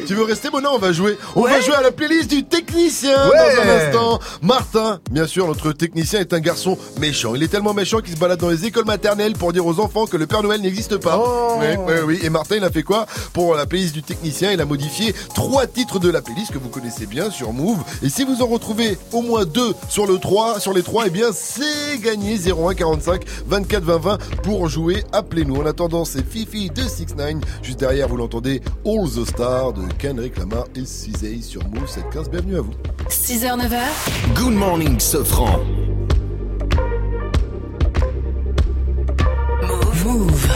Tu 0.07 0.13
veux 0.15 0.23
rester 0.23 0.49
Mona? 0.49 0.71
On 0.71 0.77
va 0.77 0.91
jouer. 0.93 1.17
On 1.35 1.41
va 1.43 1.59
jouer 1.61 1.75
à 1.75 1.81
la 1.81 1.91
playlist 1.91 2.29
du 2.29 2.43
technicien 2.43 3.17
Ouais. 3.29 3.55
dans 3.55 3.61
un 3.61 3.75
instant. 3.87 4.19
Martin, 4.41 4.99
bien 5.11 5.27
sûr, 5.27 5.47
notre 5.47 5.71
technicien 5.73 6.19
est 6.19 6.33
un 6.33 6.39
garçon 6.39 6.77
méchant. 6.99 7.35
Il 7.35 7.43
est 7.43 7.47
tellement 7.47 7.73
méchant 7.73 7.99
qu'il 7.99 8.13
se 8.13 8.19
balade 8.19 8.39
dans 8.39 8.49
les 8.49 8.65
écoles 8.65 8.85
maternelles 8.85 9.33
pour 9.33 9.51
dire 9.53 9.65
aux 9.65 9.79
enfants 9.79 10.05
que 10.05 10.17
le 10.17 10.27
Père 10.27 10.43
Noël 10.43 10.61
n'existe 10.61 10.97
pas. 10.97 11.19
Oh. 11.21 11.57
Oui, 11.59 11.67
oui, 11.87 11.93
oui. 12.05 12.19
Et 12.23 12.29
Martin, 12.29 12.55
il 12.57 12.63
a 12.63 12.69
fait 12.71 12.83
quoi? 12.83 13.05
Pour 13.33 13.55
la 13.55 13.65
playlist 13.65 13.93
du 13.93 14.03
technicien, 14.03 14.51
il 14.51 14.61
a 14.61 14.65
modifié 14.65 15.13
trois 15.35 15.65
titres 15.67 15.99
de 15.99 16.09
la 16.09 16.21
playlist 16.21 16.51
que 16.53 16.57
vous 16.57 16.69
connaissez 16.69 17.05
bien 17.05 17.29
sur 17.31 17.51
Move. 17.53 17.79
Et 18.03 18.09
si 18.09 18.23
vous 18.23 18.41
en 18.41 18.47
retrouvez 18.47 18.97
au 19.11 19.21
moins 19.21 19.45
deux 19.45 19.73
sur 19.89 20.05
le 20.07 20.17
3, 20.17 20.59
sur 20.59 20.73
les 20.73 20.83
trois, 20.83 21.07
eh 21.09 21.11
bien 21.11 21.31
c'est 21.33 21.97
gagné 22.03 22.37
01 22.37 22.75
45 22.75 23.25
24 23.47 23.83
20 23.83 23.97
20 23.97 24.17
pour 24.43 24.69
jouer. 24.69 25.03
Appelez-nous. 25.11 25.55
En 25.55 25.65
attendant, 25.65 26.05
c'est 26.05 26.23
Fifi 26.23 26.69
de 26.69 26.83
6 26.83 27.15
9 27.15 27.35
Juste 27.63 27.79
derrière, 27.79 28.07
vous 28.07 28.17
l'entendez 28.17 28.61
All 28.85 29.09
the 29.09 29.25
Stars 29.25 29.73
de 29.73 29.81
Kendrick 29.97 30.37
Lamar 30.37 30.65
et 30.75 30.85
Cizay 30.85 31.41
sur 31.41 31.63
Move 31.69 31.87
715. 31.87 32.29
Bienvenue 32.29 32.57
à 32.57 32.61
vous. 32.61 32.73
6h, 33.09 33.57
9h, 33.57 34.35
Good 34.35 34.53
morning, 34.53 34.99
Sofran. 34.99 35.59
Move. 40.05 40.47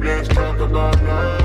Let's 0.00 0.28
talk 0.28 0.60
about 0.60 1.02
love. 1.02 1.44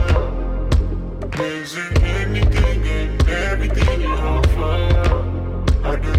I 5.90 6.19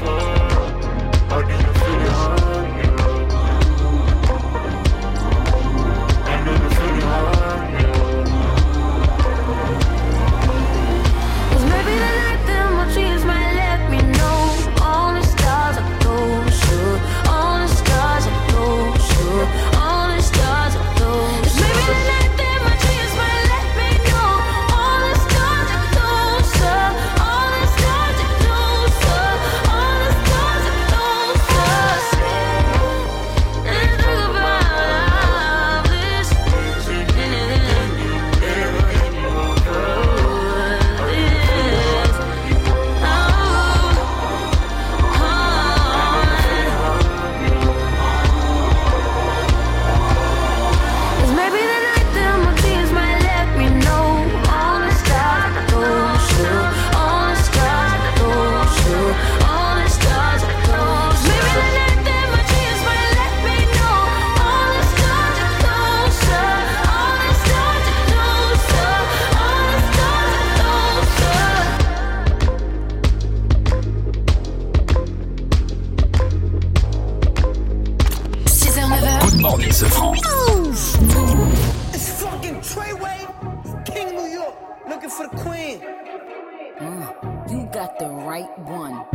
one. 88.71 89.05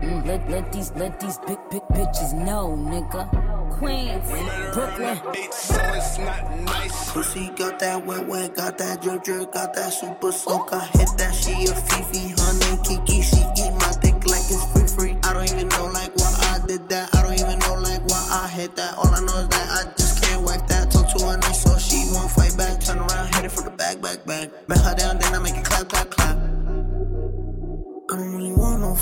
Mm, 0.00 0.26
let, 0.26 0.48
let 0.48 0.72
these 0.72 0.92
let 0.92 1.20
these 1.20 1.38
big 1.46 1.58
big 1.70 1.82
bitches 1.90 2.32
know, 2.32 2.76
nigga. 2.78 3.28
Queens, 3.76 4.28
Brooklyn. 4.74 5.16
So 5.52 5.80
it's 5.94 6.18
not 6.18 6.60
nice. 6.60 7.12
Pussy 7.12 7.50
got 7.56 7.78
that 7.80 8.04
wet 8.06 8.26
wet, 8.26 8.54
got 8.54 8.78
that 8.78 9.02
drip 9.02 9.22
drip, 9.24 9.52
got 9.52 9.74
that 9.74 9.92
super 9.92 10.32
soak. 10.32 10.72
I 10.72 10.84
hit 10.94 11.08
that 11.18 11.34
she 11.34 11.52
a 11.64 11.74
Fifi, 11.74 12.34
honey, 12.38 12.72
Kiki. 12.84 13.22
She 13.22 13.40
eat 13.62 13.72
my 13.82 13.92
dick 14.00 14.18
like 14.26 14.46
it's 14.48 14.64
free 14.72 14.86
free. 14.86 15.16
I 15.24 15.32
don't 15.34 15.50
even 15.50 15.68
know 15.68 15.86
like 15.92 16.14
why 16.16 16.32
I 16.54 16.66
did 16.66 16.88
that. 16.90 17.14
I 17.14 17.22
don't 17.22 17.34
even 17.34 17.58
know 17.58 17.74
like 17.74 18.02
why 18.08 18.22
I 18.44 18.48
hit 18.48 18.76
that. 18.76 18.96
All 18.96 19.08
I 19.08 19.20
know 19.20 19.29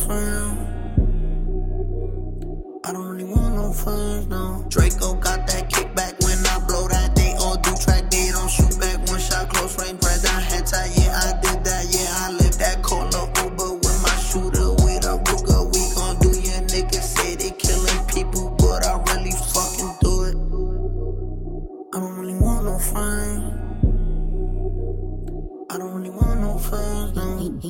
friends. 0.08 0.58
I 2.84 2.92
don't 2.92 3.06
really 3.06 3.24
want 3.24 3.54
no 3.56 3.72
friends, 3.72 4.26
no. 4.28 4.64
Draco 4.70 5.14
got 5.14 5.46
that 5.46 5.68
kickback 5.70 5.87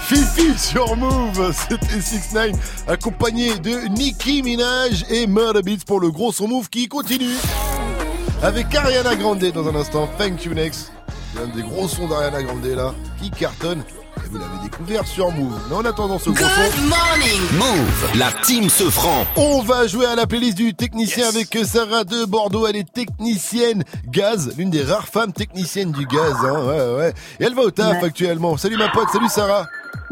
Fifi 0.00 0.58
sur 0.58 0.96
Move, 0.96 1.52
c'était 1.52 2.00
6 2.00 2.32
9 2.34 2.84
accompagné 2.88 3.58
de 3.58 3.86
Nicki 3.88 4.42
Minaj 4.42 5.04
et 5.10 5.26
Murder 5.26 5.62
Beats 5.62 5.84
pour 5.86 6.00
le 6.00 6.10
gros 6.10 6.32
son 6.32 6.48
Move 6.48 6.68
qui 6.68 6.88
continue. 6.88 7.36
Avec 8.42 8.74
Ariana 8.74 9.14
Grande 9.14 9.44
dans 9.52 9.68
un 9.68 9.74
instant, 9.74 10.08
Thank 10.18 10.44
You 10.44 10.54
Next. 10.54 10.90
C'est 11.34 11.42
un 11.42 11.46
des 11.46 11.62
gros 11.62 11.86
sons 11.88 12.08
d'Ariana 12.08 12.42
Grande 12.42 12.64
là, 12.64 12.94
qui 13.20 13.30
cartonne. 13.30 13.82
Et 14.16 14.28
vous 14.28 14.38
l'avez 14.38 14.58
découvert 14.64 15.06
sur 15.06 15.30
Move. 15.30 15.58
Mais 15.70 15.76
en 15.76 15.84
attendant 15.84 16.18
ce 16.18 16.30
gros 16.30 16.44
son, 16.44 17.56
Move, 17.56 18.18
la 18.18 18.30
team 18.42 18.68
se 18.68 18.90
franc. 18.90 19.24
on 19.36 19.62
va 19.62 19.86
jouer 19.86 20.06
à 20.06 20.14
la 20.16 20.26
playlist 20.26 20.56
du 20.56 20.74
technicien 20.74 21.28
avec 21.28 21.56
Sarah 21.64 22.04
de 22.04 22.24
Bordeaux. 22.24 22.66
Elle 22.66 22.76
est 22.76 22.92
technicienne 22.92 23.84
gaz, 24.08 24.54
l'une 24.58 24.70
des 24.70 24.82
rares 24.82 25.08
femmes 25.08 25.32
techniciennes 25.32 25.92
du 25.92 26.06
gaz. 26.06 26.34
Hein, 26.42 26.64
ouais, 26.66 26.96
ouais. 26.96 27.14
Et 27.38 27.44
elle 27.44 27.54
va 27.54 27.62
au 27.62 27.70
taf 27.70 28.00
Ouais. 28.02 28.08
actuellement. 28.08 28.56
Salut 28.56 28.76
ma 28.76 28.88
pote, 28.88 29.08
salut 29.10 29.28
Sarah. 29.28 29.66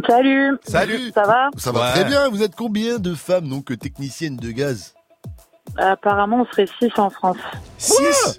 Salut. 0.06 0.56
Salut. 0.66 1.10
Ça 1.14 1.22
va? 1.24 1.48
Ça 1.56 1.72
va 1.72 1.90
très 1.92 2.04
bien. 2.04 2.28
Vous 2.28 2.42
êtes 2.42 2.54
combien 2.54 2.98
de 2.98 3.14
femmes 3.14 3.48
donc 3.48 3.76
techniciennes 3.78 4.36
de 4.36 4.50
gaz? 4.52 4.94
Apparemment, 5.76 6.46
on 6.48 6.52
serait 6.52 6.66
6 6.80 6.98
en 6.98 7.10
France. 7.10 7.36
6 7.78 8.38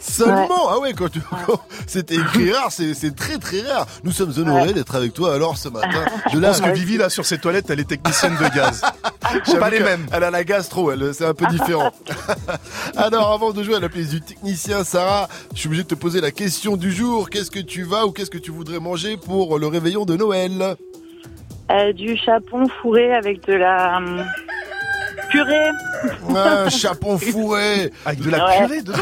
Seulement 0.00 0.68
Ah 0.70 0.78
ouais, 0.80 0.92
quand 0.94 1.08
tu... 1.10 1.20
quand 1.46 1.60
c'était 1.86 2.16
écrit 2.16 2.50
rare, 2.52 2.72
c'est 2.72 2.94
c'est 2.94 3.14
très 3.14 3.38
très 3.38 3.60
rare. 3.62 3.86
Nous 4.02 4.12
sommes 4.12 4.32
honorés 4.38 4.68
Ouais. 4.68 4.72
d'être 4.72 4.94
avec 4.96 5.12
toi 5.12 5.34
alors 5.34 5.56
ce 5.56 5.68
matin. 5.68 6.04
Je 6.32 6.38
pense 6.38 6.60
que 6.60 6.70
Vivi, 6.70 6.96
là, 6.96 7.08
sur 7.10 7.24
ses 7.26 7.38
toilettes, 7.38 7.68
elle 7.70 7.80
est 7.80 7.88
technicienne 7.88 8.36
de 8.36 8.54
gaz. 8.54 8.82
Pas 9.60 9.70
les 9.70 9.80
mêmes. 9.80 10.06
Elle 10.12 10.24
a 10.24 10.30
la 10.30 10.42
gastro, 10.44 10.90
elle, 10.90 11.14
c'est 11.14 11.26
un 11.26 11.34
peu 11.34 11.46
différent. 11.46 11.90
Alors, 12.96 13.32
avant 13.32 13.52
de 13.52 13.62
jouer 13.62 13.76
à 13.76 13.80
la 13.80 13.88
place 13.88 14.08
du 14.08 14.20
technicien, 14.20 14.82
Sarah, 14.84 15.28
je 15.54 15.58
suis 15.60 15.66
obligé 15.68 15.82
de 15.84 15.88
te 15.88 15.94
poser 15.94 16.20
la 16.20 16.30
question 16.32 16.76
du 16.76 16.90
jour. 16.92 17.30
Qu'est-ce 17.30 17.50
que 17.50 17.60
tu 17.60 17.82
vas 17.84 18.06
ou 18.06 18.10
qu'est-ce 18.12 18.30
que 18.30 18.38
tu 18.38 18.50
voudrais 18.50 18.80
manger 18.80 19.16
pour 19.16 19.58
le 19.58 19.66
réveillon 19.66 20.04
de 20.04 20.16
Noël? 20.16 20.76
Euh, 21.70 21.92
du 21.92 22.16
chapon 22.16 22.66
fourré 22.82 23.14
avec 23.14 23.46
de 23.46 23.52
la 23.54 23.98
hum, 23.98 24.24
purée. 25.30 25.70
Un 26.34 26.68
chapon 26.68 27.18
fourré 27.18 27.92
Avec 28.04 28.20
de 28.20 28.30
la 28.30 28.46
Ouais. 28.46 28.58
purée 28.66 28.82
dedans 28.82 28.98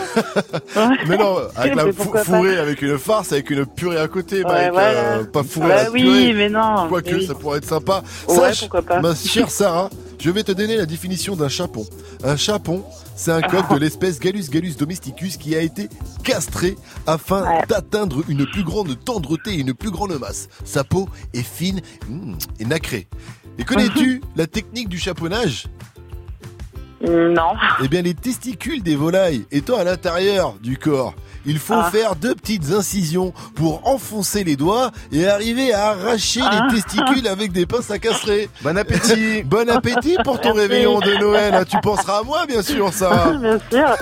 Mais 1.08 1.16
non, 1.16 1.38
avec 1.56 1.74
la 1.74 1.84
Mais 1.84 1.92
fou- 1.92 2.02
pourquoi 2.02 2.20
pas 2.20 2.24
fourrée 2.36 2.58
avec 2.58 2.82
une 2.82 2.98
farce, 2.98 3.32
avec 3.32 3.50
une 3.50 3.66
purée 3.66 3.98
à 3.98 4.08
côté, 4.08 4.38
Ouais, 4.44 4.52
Mike, 4.52 4.72
voilà. 4.72 4.98
euh, 5.18 5.24
pas 5.24 5.42
fourrée 5.42 5.68
Bah 5.68 5.80
à 5.80 5.82
la 5.84 5.90
oui, 5.90 6.02
purée. 6.02 6.32
mais 6.34 6.48
non, 6.48 6.88
Quoique, 6.88 7.10
mais 7.10 7.16
oui. 7.16 7.26
ça 7.26 7.34
pourrait 7.34 7.58
être 7.58 7.68
sympa. 7.68 8.02
Ouais, 8.28 8.36
Sache, 8.36 8.60
pourquoi 8.60 8.82
pas. 8.82 9.00
ma 9.00 9.14
chère 9.14 9.50
Sarah, 9.50 9.90
je 10.18 10.30
vais 10.30 10.42
te 10.42 10.52
donner 10.52 10.76
la 10.76 10.86
définition 10.86 11.36
d'un 11.36 11.48
chapon. 11.48 11.86
Un 12.24 12.36
chapon, 12.36 12.84
c'est 13.16 13.32
un 13.32 13.40
coq 13.42 13.64
de 13.74 13.78
l'espèce 13.78 14.18
Gallus 14.20 14.48
gallus 14.50 14.74
domesticus 14.78 15.36
qui 15.36 15.54
a 15.56 15.60
été 15.60 15.88
castré 16.24 16.76
afin 17.06 17.44
d'atteindre 17.68 18.22
une 18.28 18.46
plus 18.46 18.64
grande 18.64 18.98
tendreté 19.04 19.52
et 19.54 19.58
une 19.60 19.74
plus 19.74 19.90
grande 19.90 20.18
masse. 20.18 20.48
Sa 20.64 20.84
peau 20.84 21.08
est 21.34 21.42
fine 21.46 21.80
mm, 22.08 22.34
et 22.60 22.64
nacrée. 22.64 23.06
Et 23.60 23.64
connais-tu 23.64 24.20
la 24.36 24.46
technique 24.46 24.88
du 24.88 24.98
chaponnage 24.98 25.66
Non. 27.00 27.52
Eh 27.82 27.88
bien, 27.88 28.02
les 28.02 28.14
testicules 28.14 28.82
des 28.82 28.96
volailles 28.96 29.46
étant 29.52 29.78
à 29.78 29.84
l'intérieur 29.84 30.54
du 30.60 30.76
corps, 30.78 31.14
il 31.46 31.58
faut 31.60 31.74
Ah. 31.76 31.90
faire 31.92 32.16
deux 32.16 32.34
petites 32.34 32.72
incisions 32.72 33.32
pour 33.54 33.86
enfoncer 33.86 34.42
les 34.42 34.56
doigts 34.56 34.90
et 35.12 35.28
arriver 35.28 35.72
à 35.72 35.90
arracher 35.90 36.40
Ah. 36.42 36.66
les 36.68 36.74
testicules 36.74 37.28
avec 37.28 37.52
des 37.52 37.66
pinces 37.66 37.90
à 37.92 37.98
castrer. 38.00 38.50
Bon 38.62 38.76
appétit 38.76 39.42
Bon 39.44 39.68
appétit 39.70 40.16
pour 40.24 40.40
ton 40.40 40.48
Merci. 40.54 40.60
réveillon 40.60 40.98
de 40.98 41.14
Noël. 41.20 41.54
hein. 41.54 41.64
Tu 41.64 41.76
penseras 41.80 42.18
à 42.18 42.22
moi, 42.22 42.46
bien 42.46 42.62
sûr, 42.62 42.92
Sarah. 42.92 43.30
Bien 43.38 43.58
sûr. 43.70 43.96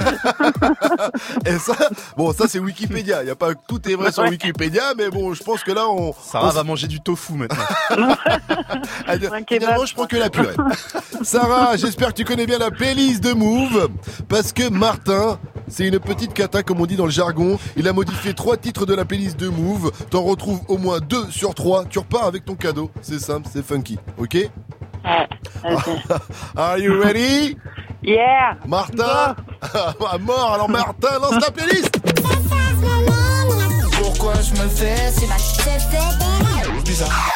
Et 1.44 1.58
ça, 1.58 1.76
bon, 2.16 2.32
ça 2.32 2.46
c'est 2.48 2.58
Wikipédia. 2.58 3.22
Il 3.22 3.28
y 3.28 3.30
a 3.30 3.36
pas 3.36 3.54
tout 3.54 3.86
est 3.88 3.94
vrai 3.94 4.10
sur 4.10 4.22
Ouais. 4.22 4.30
Wikipédia, 4.30 4.94
mais 4.96 5.10
bon, 5.10 5.34
je 5.34 5.42
pense 5.42 5.62
que 5.62 5.72
là, 5.72 5.86
on. 5.88 6.14
Sarah 6.14 6.48
on- 6.48 6.50
va 6.52 6.62
manger 6.64 6.86
du 6.86 7.00
tofu 7.00 7.34
maintenant. 7.34 7.56
Ah, 9.06 9.14
Finalement, 9.48 9.84
je 9.84 9.94
prends 9.94 10.06
que 10.06 10.16
la 10.16 10.30
purée. 10.30 10.54
Sarah, 11.22 11.76
j'espère 11.76 12.08
que 12.08 12.14
tu 12.14 12.24
connais 12.24 12.46
bien 12.46 12.58
la 12.58 12.70
playlist 12.86 13.20
de 13.24 13.32
Move, 13.32 13.88
parce 14.28 14.52
que 14.52 14.68
Martin, 14.68 15.40
c'est 15.66 15.88
une 15.88 15.98
petite 15.98 16.32
cata, 16.32 16.62
comme 16.62 16.80
on 16.80 16.86
dit 16.86 16.94
dans 16.94 17.06
le 17.06 17.10
jargon. 17.10 17.58
Il 17.76 17.88
a 17.88 17.92
modifié 17.92 18.32
trois 18.32 18.56
titres 18.56 18.86
de 18.86 18.94
la 18.94 19.04
playlist 19.04 19.36
de 19.40 19.48
Move. 19.48 19.90
T'en 20.08 20.22
retrouves 20.22 20.60
au 20.68 20.78
moins 20.78 21.00
deux 21.00 21.28
sur 21.30 21.52
trois. 21.52 21.84
Tu 21.86 21.98
repars 21.98 22.26
avec 22.26 22.44
ton 22.44 22.54
cadeau. 22.54 22.92
C'est 23.02 23.18
simple, 23.18 23.48
c'est 23.52 23.64
funky. 23.66 23.98
Ok? 24.18 24.34
Ouais. 24.34 25.28
Are 26.56 26.78
you 26.78 27.02
ready? 27.02 27.56
Yeah. 28.04 28.56
Martin? 28.68 29.34
À 29.74 30.18
mort, 30.20 30.52
alors 30.54 30.70
Martin, 30.70 31.18
lance 31.20 31.42
la 31.42 31.50
playlist 31.50 31.90
Pourquoi 33.98 34.34
je 34.34 34.62
me 34.62 34.68
fais 34.68 35.10
si 35.10 35.26
Bizarre. 36.84 37.32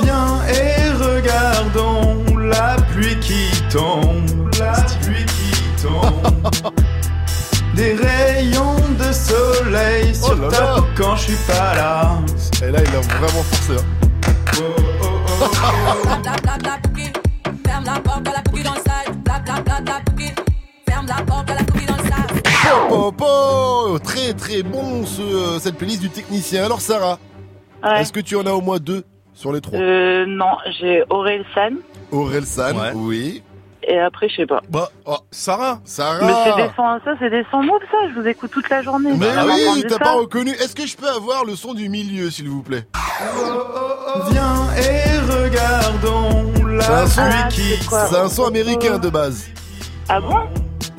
Viens 0.00 0.40
et 0.46 0.92
regardons 0.92 2.27
la 2.48 2.76
pluie 2.92 3.18
qui 3.20 3.50
tombe, 3.70 4.50
la 4.58 4.72
pluie 5.02 5.24
qui 5.26 5.82
tombe. 5.82 6.72
Des 7.74 7.94
rayons 7.94 8.76
de 8.98 9.12
soleil 9.12 10.14
sur 10.14 10.30
Oh 10.32 10.42
là 10.42 10.48
ta 10.48 10.60
là. 10.60 10.74
peau 10.76 10.84
quand 10.96 11.16
je 11.16 11.22
suis 11.32 11.46
pas 11.46 11.74
là. 11.76 12.18
Et 12.62 12.70
là, 12.72 12.80
il 12.82 12.96
a 12.96 13.00
vraiment 13.00 13.42
forcé. 13.44 13.74
hein. 13.74 13.84
Bla 16.22 16.32
bla 16.42 16.58
bla 16.58 16.78
pouki, 16.82 17.10
ferme 17.66 17.84
la 17.84 18.00
porte 18.00 18.26
à 18.28 18.32
la 18.32 18.42
pouki 18.42 18.62
dans 18.64 18.72
le 18.74 18.80
sale. 18.80 19.14
Bla 19.24 19.38
bla 19.44 19.60
bla 19.60 19.80
bla 19.80 20.00
pouki, 20.04 20.32
ferme 20.88 21.06
la 21.06 21.22
porte 21.24 21.50
à 21.50 21.54
la 21.54 21.62
pouki 21.64 21.86
dans 21.86 21.96
le 21.96 22.02
sale. 22.02 22.42
Oh, 22.90 23.12
oh, 23.20 23.98
très 24.02 24.32
très 24.32 24.62
bon 24.62 25.06
ce, 25.06 25.22
euh, 25.22 25.58
cette 25.60 25.76
playlist 25.76 26.00
du 26.00 26.10
technicien. 26.10 26.64
Alors 26.64 26.80
Sarah, 26.80 27.18
Ouais. 27.84 28.00
est-ce 28.00 28.12
que 28.12 28.18
tu 28.20 28.34
en 28.34 28.44
as 28.46 28.50
au 28.52 28.60
moins 28.60 28.78
deux 28.78 29.04
sur 29.34 29.52
les 29.52 29.60
trois? 29.60 29.78
Euh, 29.78 30.24
non, 30.26 30.56
j'ai 30.80 31.04
Aurel 31.10 31.44
San. 31.54 31.74
Aurel 32.10 32.46
San, 32.46 32.76
Ouais. 32.76 32.92
oui. 32.94 33.42
Et 33.90 33.98
après, 33.98 34.28
je 34.28 34.36
sais 34.36 34.46
pas. 34.46 34.60
Bah, 34.68 34.90
oh, 35.06 35.16
Sarah 35.30 35.80
Sarah 35.84 36.18
Mais 36.20 36.32
c'est 36.44 36.62
des 36.62 36.68
sons, 36.76 37.00
ça, 37.04 37.12
c'est 37.18 37.30
des 37.30 37.42
sons 37.50 37.62
move, 37.62 37.80
ça. 37.90 37.96
Je 38.14 38.20
vous 38.20 38.26
écoute 38.26 38.50
toute 38.50 38.68
la 38.68 38.82
journée. 38.82 39.12
Mais 39.16 39.30
Vous 39.30 39.48
oui, 39.74 39.82
t'as 39.82 39.94
ça 39.94 39.98
pas 39.98 40.12
reconnu. 40.12 40.50
Est-ce 40.50 40.74
que 40.74 40.86
je 40.86 40.94
peux 40.96 41.08
avoir 41.08 41.44
le 41.46 41.56
son 41.56 41.72
du 41.72 41.88
milieu, 41.88 42.30
s'il 42.30 42.50
vous 42.50 42.62
plaît? 42.62 42.86
Viens 44.30 44.66
et 44.76 45.18
regardons 45.32 46.52
C'est 46.80 46.88
la 46.90 47.00
un 47.00 47.06
son, 47.06 47.20
Ah, 47.24 47.48
c'est 47.50 47.86
quoi? 47.86 48.06
C'est 48.06 48.16
un 48.18 48.28
son 48.28 48.44
américain 48.44 48.98
de 48.98 49.08
base. 49.08 49.46
Ah 50.08 50.20
bon? 50.20 50.36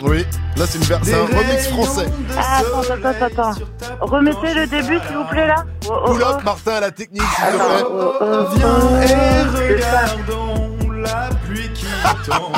Oui, 0.02 0.26
là 0.56 0.66
c'est 0.66 0.78
une 0.78 0.86
ver- 0.86 1.00
c'est 1.04 1.14
un 1.14 1.26
remix 1.26 1.68
français. 1.68 2.06
Ah, 2.38 2.60
attends, 2.60 2.80
attends, 2.94 3.10
attends, 3.26 3.50
attends. 3.52 4.06
Remettez 4.06 4.54
le 4.54 4.66
début, 4.66 4.98
s'il 5.06 5.18
vous 5.18 5.26
plaît, 5.26 5.48
là. 5.48 5.66
Oh, 5.90 5.94
oh, 6.06 6.12
Pull 6.14 6.24
oh. 6.26 6.32
up 6.36 6.44
Martin 6.44 6.72
à 6.74 6.80
la 6.80 6.92
technique, 6.92 7.22
s'il 7.22 7.46
te 7.46 7.58
plaît. 7.58 8.56
Viens 8.56 9.02
et 9.02 9.74
regardons 9.76 10.69
la 11.14 11.30
pluie 11.46 11.70
qui 11.74 11.86
tombe. 12.26 12.56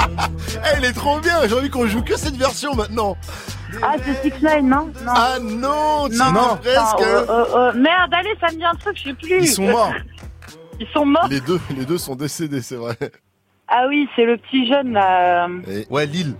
Eh, 0.53 0.79
il 0.79 0.85
est 0.85 0.93
trop 0.93 1.19
bien, 1.19 1.47
j'ai 1.47 1.55
envie 1.55 1.69
qu'on 1.69 1.87
joue 1.87 2.03
que 2.03 2.17
cette 2.17 2.35
version 2.35 2.75
maintenant. 2.75 3.15
Ah, 3.81 3.93
c'est 4.03 4.21
Six 4.21 4.43
Nine, 4.43 4.69
non? 4.69 4.85
Non. 5.05 5.13
Ah 5.15 5.37
non, 5.41 6.09
tu 6.09 6.17
non, 6.17 6.31
non, 6.31 6.57
presque. 6.57 6.99
oh, 6.99 7.25
oh, 7.29 7.43
oh. 7.53 7.77
Merde, 7.77 8.13
allez, 8.13 8.35
ça 8.39 8.47
me 8.47 8.57
dit 8.57 8.65
un 8.65 8.75
truc, 8.75 8.97
je 8.97 9.03
sais 9.09 9.13
plus. 9.13 9.41
Ils 9.43 9.47
sont 9.47 9.63
morts. 9.63 9.93
Ils 10.79 10.87
sont 10.93 11.05
morts 11.05 11.27
Les 11.29 11.39
deux, 11.41 11.59
les 11.77 11.85
deux 11.85 11.97
sont 11.97 12.15
décédés, 12.15 12.61
c'est 12.61 12.75
vrai. 12.75 12.97
Ah 13.67 13.85
oui, 13.87 14.07
c'est 14.15 14.25
le 14.25 14.37
petit 14.37 14.67
jeune, 14.67 14.91
là. 14.93 15.47
Ouais, 15.89 16.05
Lille. 16.05 16.35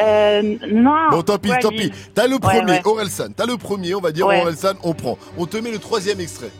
Euh, 0.00 0.42
non. 0.70 1.10
Bon, 1.10 1.22
tant 1.22 1.38
pis, 1.38 1.50
Ouais, 1.50 1.58
tant 1.58 1.70
pis. 1.70 1.92
T'as 2.14 2.26
le 2.26 2.38
premier, 2.38 2.72
ouais. 2.72 2.82
Orelsan. 2.84 3.32
T'as 3.36 3.46
le 3.46 3.56
premier, 3.56 3.94
on 3.94 4.00
va 4.00 4.12
dire. 4.12 4.26
Orelsan, 4.26 4.74
on 4.82 4.94
prend. 4.94 5.18
On 5.36 5.46
te 5.46 5.56
met 5.56 5.70
le 5.70 5.78
troisième 5.78 6.20
extrait. 6.20 6.50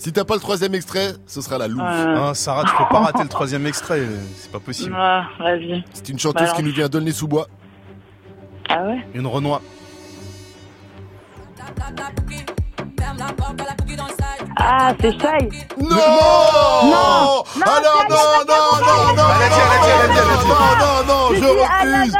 Si 0.00 0.14
t'as 0.14 0.24
pas 0.24 0.32
le 0.32 0.40
troisième 0.40 0.74
extrait, 0.74 1.12
ce 1.26 1.42
sera 1.42 1.58
la 1.58 1.68
louche. 1.68 1.82
Ah, 1.84 2.32
Sarah, 2.32 2.64
tu 2.64 2.70
peux 2.74 2.88
pas 2.90 3.00
rater 3.00 3.22
le 3.22 3.28
troisième 3.28 3.66
extrait, 3.66 4.00
c'est 4.34 4.50
pas 4.50 4.58
possible. 4.58 4.94
Ah, 4.96 5.28
vas-y. 5.38 5.84
C'est 5.92 6.08
une 6.08 6.18
chanteuse 6.18 6.40
Balance. 6.40 6.56
qui 6.56 6.62
nous 6.62 6.72
vient 6.72 6.88
d'Aulnay-sous-Bois. 6.88 7.48
Ah 8.70 8.82
ouais? 8.86 9.06
Une 9.12 9.26
Renoir. 9.26 9.60
Ah, 14.62 14.92
c'est 15.00 15.12
Shai. 15.12 15.48
Non 15.78 15.88
Non 15.88 15.94
Oh 16.92 17.44
Ah 17.64 17.80
non, 17.82 17.98
non, 18.08 18.16
non, 18.46 18.60
non, 18.86 19.14
non. 19.16 19.28
Non, 20.48 20.70
non, 20.80 21.04
non, 21.06 21.34
je 21.34 21.44
refuse. 21.44 22.14